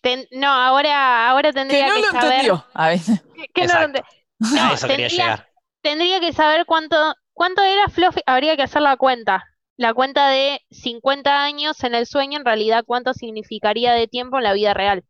Ten- 0.00 0.26
no, 0.32 0.48
ahora, 0.48 1.28
ahora 1.28 1.50
Que 1.50 1.54
tendría 1.54 1.88
no 1.88 1.94
que 1.94 2.00
lo 2.00 2.06
saber. 2.10 2.30
entendió. 2.32 2.66
A 2.74 2.88
ver, 2.88 3.00
que- 3.34 3.48
que 3.54 3.66
no 3.66 3.74
A 3.74 3.86
No, 3.88 4.74
eso 4.74 4.86
quería 4.86 5.08
tendría, 5.08 5.08
llegar. 5.08 5.48
tendría 5.82 6.20
que 6.20 6.32
saber 6.32 6.64
cuánto, 6.66 7.14
cuánto 7.32 7.62
era 7.62 7.88
Fluffy. 7.88 8.20
Habría 8.26 8.56
que 8.56 8.62
hacer 8.62 8.82
la 8.82 8.96
cuenta. 8.96 9.44
La 9.82 9.94
cuenta 9.94 10.28
de 10.28 10.60
50 10.70 11.42
años 11.42 11.82
en 11.82 11.94
el 11.94 12.06
sueño, 12.06 12.38
en 12.38 12.44
realidad, 12.44 12.84
cuánto 12.86 13.12
significaría 13.14 13.92
de 13.92 14.06
tiempo 14.06 14.38
en 14.38 14.44
la 14.44 14.52
vida 14.52 14.74
real. 14.74 15.04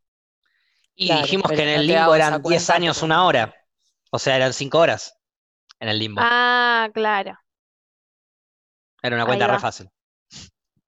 Y 0.94 1.06
Claro, 1.08 1.22
dijimos 1.22 1.50
que 1.50 1.62
en 1.62 1.68
no 1.68 1.80
el 1.80 1.86
limbo 1.86 2.14
eran 2.14 2.32
10 2.32 2.42
cuenta 2.42 2.74
años, 2.74 3.02
una 3.02 3.24
hora. 3.26 3.54
O 4.10 4.18
sea, 4.18 4.36
eran 4.36 4.52
5 4.52 4.78
horas 4.78 5.14
en 5.80 5.88
el 5.88 5.98
limbo. 5.98 6.20
Ah, 6.24 6.88
claro. 6.94 7.38
Era 9.02 9.16
una 9.16 9.26
cuenta 9.26 9.46
re 9.46 9.58
fácil. 9.58 9.88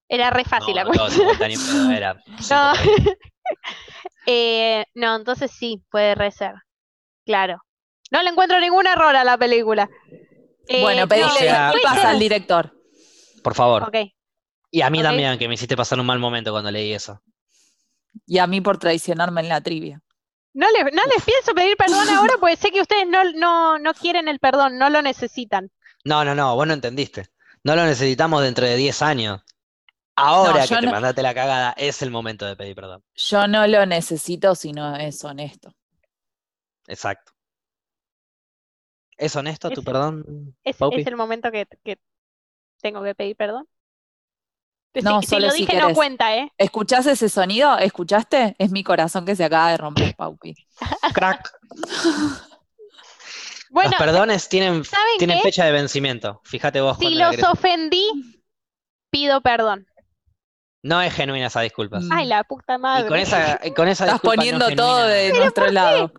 Era 0.09 0.31
re 0.31 0.45
fácil 0.45 0.75
No, 0.77 0.77
la 0.77 0.85
no, 0.85 0.91
cuenta. 0.91 1.11
50 1.11 1.49
ni 1.49 1.57
pedo, 1.57 1.91
era 1.97 2.23
cinco 2.41 2.55
No. 2.55 2.71
ahí. 2.71 2.79
Eh, 4.27 4.85
no, 4.95 5.17
entonces 5.17 5.51
sí, 5.51 5.83
puede 5.91 6.15
re 6.15 6.31
ser. 6.31 6.53
Claro. 7.27 7.59
No 8.11 8.23
le 8.23 8.31
encuentro 8.31 8.59
ningún 8.61 8.87
error 8.87 9.15
a 9.15 9.25
la 9.25 9.37
película. 9.37 9.89
Eh, 10.67 10.81
bueno, 10.81 11.03
no, 11.03 11.09
pedile 11.09 11.27
o 11.27 11.31
sea- 11.31 11.69
puede 11.71 11.81
disculpas 11.83 11.97
ser. 11.99 12.07
al 12.07 12.19
director. 12.19 12.74
Por 13.45 13.55
favor. 13.55 13.83
Ok. 13.83 13.97
Y 14.71 14.81
a 14.81 14.89
mí 14.91 15.03
también, 15.03 15.39
que 15.39 15.47
me 15.47 15.55
hiciste 15.55 15.77
pasar 15.77 16.01
un 16.01 16.07
mal 16.07 16.19
momento 16.19 16.51
cuando 16.51 16.71
leí 16.71 16.93
eso. 16.95 17.23
Y 18.27 18.39
a 18.39 18.47
mí 18.47 18.61
por 18.63 18.79
traicionarme 18.79 19.43
en 19.43 19.51
la 19.51 19.61
trivia. 19.61 20.01
No 20.55 20.67
les, 20.71 20.85
no 20.95 21.03
les 21.05 21.23
pienso 21.25 21.55
pedir 21.55 21.77
perdón 21.77 22.09
ahora 22.17 22.35
porque 22.41 22.57
sé 22.57 22.71
que 22.71 22.81
ustedes 22.81 23.07
no, 23.07 23.23
no, 23.33 23.79
no 23.79 23.93
quieren 23.95 24.27
el 24.29 24.39
perdón, 24.41 24.79
no 24.79 24.89
lo 24.89 25.03
necesitan. 25.03 25.71
No, 26.05 26.25
no, 26.25 26.35
no, 26.35 26.57
vos 26.57 26.67
no 26.67 26.73
entendiste. 26.73 27.27
No 27.63 27.77
lo 27.77 27.85
necesitamos 27.85 28.43
dentro 28.43 28.65
de 28.65 28.77
10 28.77 29.03
años. 29.03 29.43
Ahora 30.17 30.63
No, 30.63 30.69
que 30.69 30.75
te 30.77 30.87
no- 30.87 30.93
mandaste 30.93 31.23
la 31.23 31.35
cagada, 31.35 31.75
es 31.77 32.01
el 32.03 32.11
momento 32.11 32.47
de 32.47 32.57
pedir 32.57 32.75
perdón. 32.75 33.05
Yo 33.15 33.47
no 33.47 33.67
lo 33.67 33.85
necesito 33.85 34.55
si 34.55 34.73
no 34.73 34.97
es 34.97 35.23
honesto. 35.23 35.75
Exacto. 36.87 37.33
¿Es 39.17 39.37
honesto 39.37 39.71
tu 39.71 39.85
perdón, 39.85 40.57
Es, 40.65 40.77
el 40.81 41.17
momento 41.17 41.51
que, 41.53 41.67
que 41.85 41.99
tengo 42.85 43.03
que 43.03 43.15
pedir 43.15 43.35
perdón. 43.35 43.67
Si- 44.95 45.01
No, 45.03 45.21
si, 45.23 45.27
solo 45.29 45.47
lo 45.47 45.53
si 45.53 45.61
dije 45.67 45.81
no 45.81 45.93
cuenta, 45.95 46.37
¿eh? 46.37 46.53
¿Escuchás 46.59 47.07
ese 47.07 47.29
sonido? 47.29 47.79
¿Escuchaste? 47.79 48.55
Es 48.59 48.71
mi 48.71 48.85
corazón 48.85 49.25
que 49.25 49.35
se 49.35 49.43
acaba 49.45 49.71
de 49.71 49.79
romper, 49.79 50.15
Paupi. 50.15 50.55
Crack. 51.15 51.51
Bueno, 53.71 53.91
Los 53.91 53.99
perdones 53.99 54.49
tienen, 54.49 54.85
¿saben 54.85 55.19
tienen 55.19 55.41
fecha 55.41 55.65
de 55.65 55.73
vencimiento. 55.73 56.41
Fíjate 56.45 56.81
vos 56.81 56.97
Si 56.97 57.13
los 57.17 57.43
ofendí, 57.43 58.09
pido 59.11 59.41
perdón. 59.41 59.89
No 60.85 61.03
es 61.03 61.13
genuina 61.13 61.49
esa 61.49 61.61
disculpa. 61.63 61.99
Ay, 62.13 62.27
la 62.27 62.45
puta 62.45 62.79
madre. 62.79 63.07
Y 63.07 63.09
con 63.09 63.19
esa, 63.19 63.59
con 63.75 63.89
esa 63.89 64.05
Estás 64.05 64.23
disculpa 64.23 64.37
no 64.37 64.37
poniendo 64.37 64.67
todo 64.77 64.99
genuina, 64.99 65.09
de 65.09 65.33
nuestro 65.33 65.71
lado. 65.73 66.13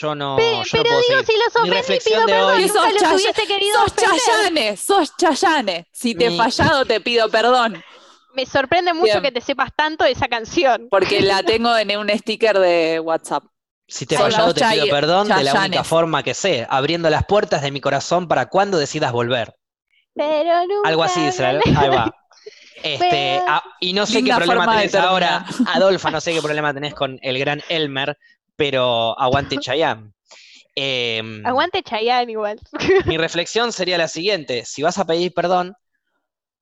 Yo 0.00 0.14
no, 0.14 0.36
Pe- 0.36 0.42
yo 0.52 0.58
no 0.58 0.64
pero 0.70 0.82
puedo 0.84 0.96
digo, 1.00 1.02
seguir. 1.20 1.26
si 1.26 1.32
los 1.38 1.56
ofendí, 1.56 1.70
reflexión 1.70 2.24
pido 2.24 2.26
de 2.26 2.32
perdón. 2.32 2.60
Nunca 2.62 2.72
sos 2.72 3.02
los 3.02 3.12
hubiese 3.12 3.46
querido 3.46 3.78
sos. 3.82 3.94
Chayane, 3.96 4.76
sos 4.76 5.16
Chayane. 5.16 5.86
Si 5.92 6.14
te 6.14 6.26
he 6.26 6.30
Mi- 6.30 6.36
fallado, 6.38 6.84
te 6.84 7.00
pido 7.00 7.28
perdón. 7.28 7.82
Me 8.34 8.46
sorprende 8.46 8.92
mucho 8.94 9.04
Bien. 9.20 9.22
que 9.22 9.32
te 9.32 9.40
sepas 9.40 9.70
tanto 9.76 10.04
de 10.04 10.12
esa 10.12 10.28
canción. 10.28 10.86
Porque 10.90 11.20
la 11.20 11.42
tengo 11.42 11.76
en 11.76 11.96
un 11.98 12.08
sticker 12.10 12.58
de 12.58 13.00
WhatsApp. 13.00 13.42
Si 13.88 14.06
te 14.06 14.14
he 14.14 14.18
fallado, 14.18 14.54
te 14.54 14.64
pido 14.70 14.86
perdón 14.88 15.28
de 15.28 15.42
la 15.42 15.52
única 15.52 15.82
forma 15.84 16.22
que 16.22 16.32
sé, 16.32 16.66
abriendo 16.70 17.10
las 17.10 17.24
puertas 17.26 17.60
de 17.62 17.72
mi 17.72 17.80
corazón 17.80 18.28
para 18.28 18.46
cuando 18.46 18.78
decidas 18.78 19.10
volver. 19.12 19.56
Pero 20.14 20.66
nunca 20.66 20.88
Algo 20.88 21.02
así 21.02 21.20
dice 21.24 21.44
Ahí 21.44 21.60
va. 21.88 22.14
Este, 22.82 23.08
Pero- 23.10 23.44
ah, 23.46 23.62
y 23.78 23.92
no 23.92 24.06
sé 24.06 24.14
Linda 24.22 24.38
qué 24.38 24.44
problema 24.46 24.74
tenés 24.78 24.94
ahora. 24.94 25.44
Adolfa, 25.66 26.10
no 26.10 26.18
sé 26.20 26.32
qué 26.32 26.40
problema 26.40 26.72
tenés 26.72 26.94
con 26.94 27.18
el 27.20 27.38
gran 27.38 27.62
Elmer, 27.68 28.16
pero 28.60 29.18
aguante 29.18 29.56
Chayanne. 29.60 30.12
Em, 30.74 31.44
Aguante 31.46 31.82
Chayanne 31.82 32.30
igual. 32.30 32.60
mi 33.06 33.16
reflexión 33.18 33.72
sería 33.72 33.96
la 33.96 34.06
siguiente: 34.06 34.66
si 34.66 34.82
vas 34.82 34.98
a 34.98 35.06
pedir 35.06 35.32
perdón, 35.32 35.74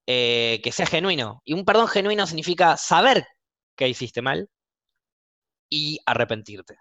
eh, 0.06 0.60
que 0.62 0.70
sea 0.70 0.86
genuino. 0.86 1.42
Y 1.44 1.54
un 1.54 1.64
perdón 1.64 1.88
genuino 1.88 2.24
significa 2.28 2.76
saber 2.76 3.26
que 3.76 3.88
hiciste 3.88 4.22
mal 4.22 4.48
y 5.68 5.98
arrepentirte. 6.06 6.78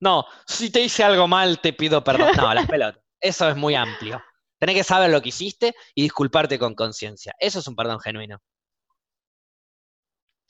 No, 0.00 0.26
si 0.46 0.68
te 0.70 0.82
hice 0.82 1.02
algo 1.02 1.26
mal, 1.26 1.60
te 1.60 1.72
pido 1.72 2.04
perdón. 2.04 2.32
No, 2.36 2.52
las 2.52 2.66
pelotas. 2.68 3.02
Eso 3.18 3.48
es 3.48 3.56
muy 3.56 3.74
amplio. 3.74 4.22
Tenés 4.58 4.76
que 4.76 4.84
saber 4.84 5.10
lo 5.10 5.22
que 5.22 5.30
hiciste 5.30 5.74
y 5.94 6.02
disculparte 6.02 6.58
con 6.58 6.74
conciencia. 6.74 7.32
Eso 7.38 7.60
es 7.60 7.66
un 7.66 7.74
perdón 7.74 8.00
genuino. 8.00 8.38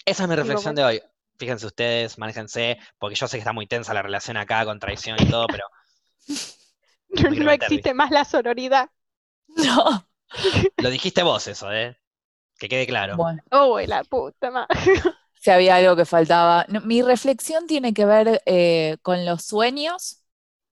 Esa 0.04 0.24
es 0.24 0.28
mi 0.28 0.34
reflexión 0.34 0.74
de 0.74 0.82
hoy. 0.82 1.02
Fíjense 1.42 1.66
ustedes, 1.66 2.18
manéjense, 2.18 2.78
porque 2.98 3.16
yo 3.16 3.26
sé 3.26 3.36
que 3.36 3.40
está 3.40 3.52
muy 3.52 3.66
tensa 3.66 3.92
la 3.92 4.02
relación 4.02 4.36
acá 4.36 4.64
con 4.64 4.78
traición 4.78 5.16
y 5.20 5.26
todo, 5.28 5.48
pero 5.48 5.64
No 7.44 7.50
existe 7.50 7.94
más 7.94 8.12
la 8.12 8.24
sororidad. 8.24 8.88
No. 9.48 10.06
lo 10.76 10.90
dijiste 10.90 11.24
vos 11.24 11.48
eso, 11.48 11.72
¿eh? 11.72 11.98
Que 12.60 12.68
quede 12.68 12.86
claro. 12.86 13.16
Bueno, 13.16 13.42
Oh, 13.50 13.80
la 13.80 14.04
puta 14.04 14.52
madre. 14.52 14.68
si 15.34 15.50
había 15.50 15.74
algo 15.74 15.96
que 15.96 16.04
faltaba. 16.04 16.64
No, 16.68 16.80
mi 16.82 17.02
reflexión 17.02 17.66
tiene 17.66 17.92
que 17.92 18.04
ver 18.04 18.40
eh, 18.46 18.98
con 19.02 19.26
los 19.26 19.42
sueños 19.42 20.22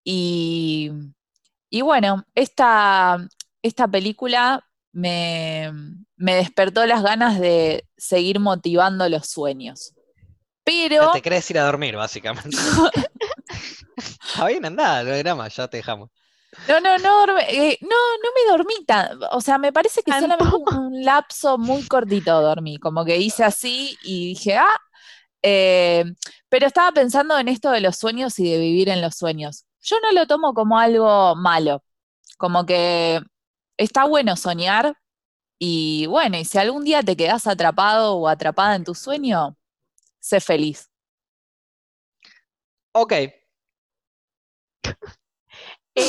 y, 0.05 0.93
y 1.69 1.81
bueno, 1.83 2.25
esta, 2.37 3.19
esta 3.61 3.89
película 3.89 4.65
me, 4.93 5.73
me 6.15 6.37
despertó 6.37 6.87
las 6.87 7.03
ganas 7.03 7.41
de 7.41 7.89
seguir 7.97 8.39
motivando 8.39 9.09
los 9.09 9.27
sueños. 9.27 9.95
Pero 10.71 11.11
Te 11.13 11.23
querés 11.23 11.51
ir 11.51 11.59
a 11.59 11.65
dormir, 11.65 11.97
básicamente. 11.97 12.57
Está 13.97 14.47
bien, 14.47 14.65
andá, 14.65 15.03
no 15.03 15.13
era 15.13 15.35
más, 15.35 15.55
ya 15.57 15.69
te 15.69 15.79
dejamos. 15.79 16.11
No, 16.69 16.81
no, 16.81 16.99
no, 16.99 17.39
eh, 17.39 17.79
no, 17.81 17.89
no 17.89 18.31
me 18.35 18.51
dormí 18.51 18.85
tan, 18.85 19.21
o 19.31 19.41
sea, 19.41 19.57
me 19.59 19.73
parece 19.73 20.03
que 20.03 20.13
solamente 20.13 20.57
un 20.57 21.05
lapso 21.05 21.59
muy 21.59 21.87
cortito 21.87 22.41
dormí, 22.43 22.79
como 22.79 23.05
que 23.05 23.19
hice 23.19 23.45
así 23.45 23.97
y 24.03 24.29
dije, 24.31 24.57
ah, 24.57 24.77
eh, 25.43 26.05
pero 26.49 26.67
estaba 26.67 26.91
pensando 26.93 27.39
en 27.39 27.49
esto 27.49 27.71
de 27.71 27.81
los 27.81 27.97
sueños 27.97 28.39
y 28.39 28.51
de 28.51 28.59
vivir 28.59 28.89
en 28.89 29.01
los 29.01 29.17
sueños. 29.17 29.65
Yo 29.81 29.97
no 30.01 30.13
lo 30.13 30.27
tomo 30.27 30.53
como 30.55 30.79
algo 30.79 31.37
malo, 31.37 31.85
como 32.39 32.67
que 32.67 33.21
está 33.77 34.05
bueno 34.05 34.37
soñar 34.37 34.95
y 35.59 36.07
bueno, 36.07 36.39
y 36.39 36.45
si 36.45 36.59
algún 36.59 36.85
día 36.85 37.03
te 37.03 37.17
quedas 37.17 37.47
atrapado 37.47 38.17
o 38.17 38.29
atrapada 38.29 38.77
en 38.77 38.85
tu 38.85 38.95
sueño, 38.95 39.57
sé 40.21 40.41
feliz. 40.41 40.89
Ok, 42.93 43.13
Eh, 45.97 46.03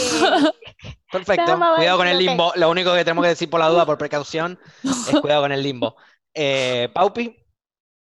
perfecto. 1.12 1.58
Cuidado 1.76 1.98
con 1.98 2.08
el 2.08 2.18
limbo. 2.18 2.54
Lo 2.56 2.70
único 2.70 2.94
que 2.94 3.04
tenemos 3.04 3.24
que 3.24 3.30
decir 3.30 3.50
por 3.50 3.60
la 3.60 3.68
duda, 3.68 3.86
por 3.86 3.98
precaución, 3.98 4.60
es 4.84 5.20
cuidado 5.20 5.42
con 5.42 5.52
el 5.52 5.64
limbo. 5.64 5.96
Eh, 6.34 6.90
Paupi, 6.94 7.36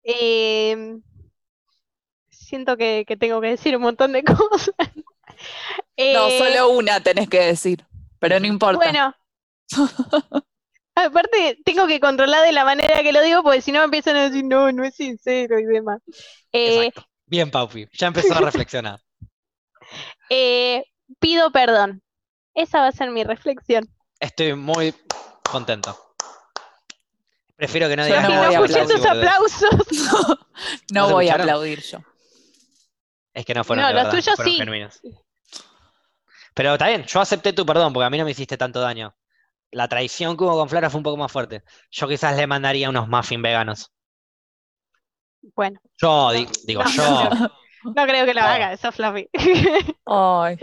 eh, 0.05 0.99
siento 2.31 2.77
que, 2.77 3.05
que 3.07 3.17
tengo 3.17 3.41
que 3.41 3.49
decir 3.49 3.77
un 3.77 3.83
montón 3.83 4.13
de 4.13 4.23
cosas. 4.25 4.75
No, 5.97 6.29
Eh, 6.29 6.39
solo 6.39 6.69
una 6.71 7.01
tenés 7.03 7.29
que 7.29 7.41
decir, 7.41 7.85
pero 8.19 8.39
no 8.39 8.47
importa. 8.47 8.85
Bueno. 8.85 9.15
Aparte, 10.97 11.59
tengo 11.65 11.87
que 11.87 11.99
controlar 12.01 12.45
de 12.45 12.53
la 12.53 12.65
manera 12.65 13.03
que 13.03 13.13
lo 13.13 13.21
digo, 13.23 13.43
porque 13.43 13.61
si 13.61 13.73
no 13.73 13.81
me 13.81 13.87
empiezan 13.87 14.17
a 14.17 14.29
decir, 14.29 14.45
no, 14.45 14.71
no 14.73 14.85
es 14.85 14.95
sincero 14.95 15.59
y 15.59 15.65
demás. 15.65 16.01
Eh, 16.53 16.87
exacto. 16.87 17.09
Bien, 17.27 17.51
Paupi, 17.51 17.89
ya 17.93 18.07
empezó 18.09 18.35
a 18.35 18.41
reflexionar. 18.41 19.01
eh, 20.31 20.85
pido 21.19 21.51
perdón. 21.51 22.03
Esa 22.55 22.81
va 22.81 22.89
a 22.89 22.93
ser 22.93 23.11
mi 23.11 23.25
reflexión. 23.25 23.89
Estoy 24.21 24.55
muy 24.55 24.95
contento. 25.51 25.99
Prefiero 27.57 27.89
que 27.89 27.97
no 27.97 28.05
digas 28.05 28.23
no 28.23 28.29
Si 28.29 28.35
nada. 28.35 28.47
no 28.53 28.59
voy 28.61 28.65
escuché 28.67 28.85
boludez. 28.85 29.07
aplausos. 29.07 29.71
No 30.93 31.09
¿No 31.09 31.11
voy 31.11 31.29
a 31.29 31.35
aplaudir 31.35 31.83
yo. 31.83 31.99
Es 33.33 33.45
que 33.45 33.55
no 33.55 33.65
fueron 33.65 33.83
No, 33.83 33.89
de 33.89 33.95
los 33.95 34.05
verdad, 34.05 34.19
tuyos 34.19 34.39
sí. 34.45 34.57
genuinos. 34.57 35.01
Pero 36.55 36.73
está 36.75 36.87
bien, 36.87 37.05
yo 37.05 37.21
acepté 37.21 37.53
tu 37.53 37.67
perdón 37.67 37.93
porque 37.93 38.07
a 38.07 38.11
mí 38.11 38.19
no 38.19 38.25
me 38.25 38.31
hiciste 38.31 38.57
tanto 38.57 38.81
daño. 38.81 39.13
La 39.75 39.89
traición 39.89 40.37
que 40.37 40.45
hubo 40.45 40.57
con 40.57 40.69
Flora 40.69 40.89
fue 40.91 40.99
un 40.99 41.05
poco 41.05 41.17
más 41.17 41.31
fuerte. 41.33 41.63
Yo 41.91 42.09
quizás 42.09 42.37
le 42.37 42.47
mandaría 42.47 42.89
unos 42.89 43.09
muffins 43.09 43.43
veganos. 43.43 43.93
Bueno, 45.55 45.79
Yo, 46.01 46.31
di- 46.33 46.49
digo 46.67 46.83
no, 46.83 46.91
yo. 46.91 47.03
no, 47.05 47.51
no 47.95 48.07
creo 48.07 48.25
que 48.25 48.33
lo 48.35 48.41
No. 48.41 48.47
haga, 48.47 48.73
eso 48.73 48.91
Fluffy. 48.93 49.29
Ay. 50.07 50.57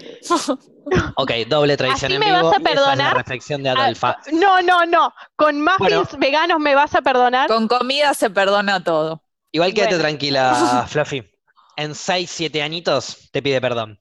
Ok, 1.16 1.32
doble 1.48 1.78
traición 1.78 2.12
¿Así 2.12 2.16
en 2.16 2.20
me 2.20 2.26
vivo. 2.36 2.38
vas 2.50 2.58
a 2.58 2.58
esa 2.58 2.58
es 2.58 2.64
la 2.64 2.70
perdonar? 2.82 3.18
reflexión 3.18 3.62
de 3.64 3.70
Ah, 3.70 3.74
Adolfa. 3.74 4.18
No, 4.34 4.62
no, 4.64 4.86
no. 4.88 5.14
Con 5.36 5.62
muffins 5.62 5.78
Bueno. 5.80 6.08
veganos 6.18 6.60
me 6.60 6.74
vas 6.74 6.96
a 6.96 7.02
perdonar. 7.02 7.48
Con 7.48 7.68
comida 7.68 8.14
se 8.16 8.30
perdona 8.32 8.84
todo. 8.84 9.24
Igual 9.52 9.74
quédate 9.74 9.96
bueno. 9.96 10.04
tranquila, 10.10 10.86
Fluffy. 10.90 11.30
En 11.78 11.94
6, 11.94 12.30
7 12.30 12.62
añitos 12.64 13.30
te 13.32 13.42
pide 13.44 13.62
perdón. 13.62 14.00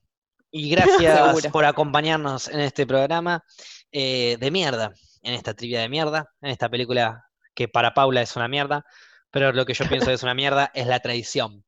Y 0.51 0.71
gracias 0.71 1.47
por 1.53 1.65
acompañarnos 1.67 2.49
en 2.49 2.61
este 2.61 2.87
programa 2.87 3.45
eh, 3.93 4.37
de 4.39 4.51
mierda, 4.51 4.93
en 5.23 5.35
esta 5.35 5.55
trivia 5.55 5.81
de 5.81 5.89
mierda, 5.89 6.33
en 6.41 6.51
esta 6.51 6.69
película 6.69 7.25
que 7.55 7.69
para 7.69 7.95
Paula 7.95 8.23
es 8.23 8.37
una 8.37 8.49
mierda, 8.49 8.85
pero 9.31 9.53
lo 9.53 9.67
que 9.67 9.75
yo 9.75 9.89
pienso 9.89 10.07
que 10.07 10.15
es 10.15 10.23
una 10.23 10.35
mierda 10.35 10.71
es 10.75 10.87
la 10.87 11.01
traición. 11.01 11.65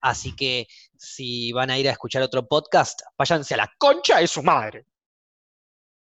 Así 0.00 0.36
que 0.36 0.66
si 0.98 1.52
van 1.52 1.70
a 1.70 1.78
ir 1.78 1.88
a 1.88 1.92
escuchar 1.92 2.22
otro 2.22 2.46
podcast, 2.46 3.00
váyanse 3.16 3.54
a 3.54 3.58
la 3.58 3.72
concha 3.78 4.18
de 4.18 4.26
su 4.26 4.42
madre. 4.42 4.84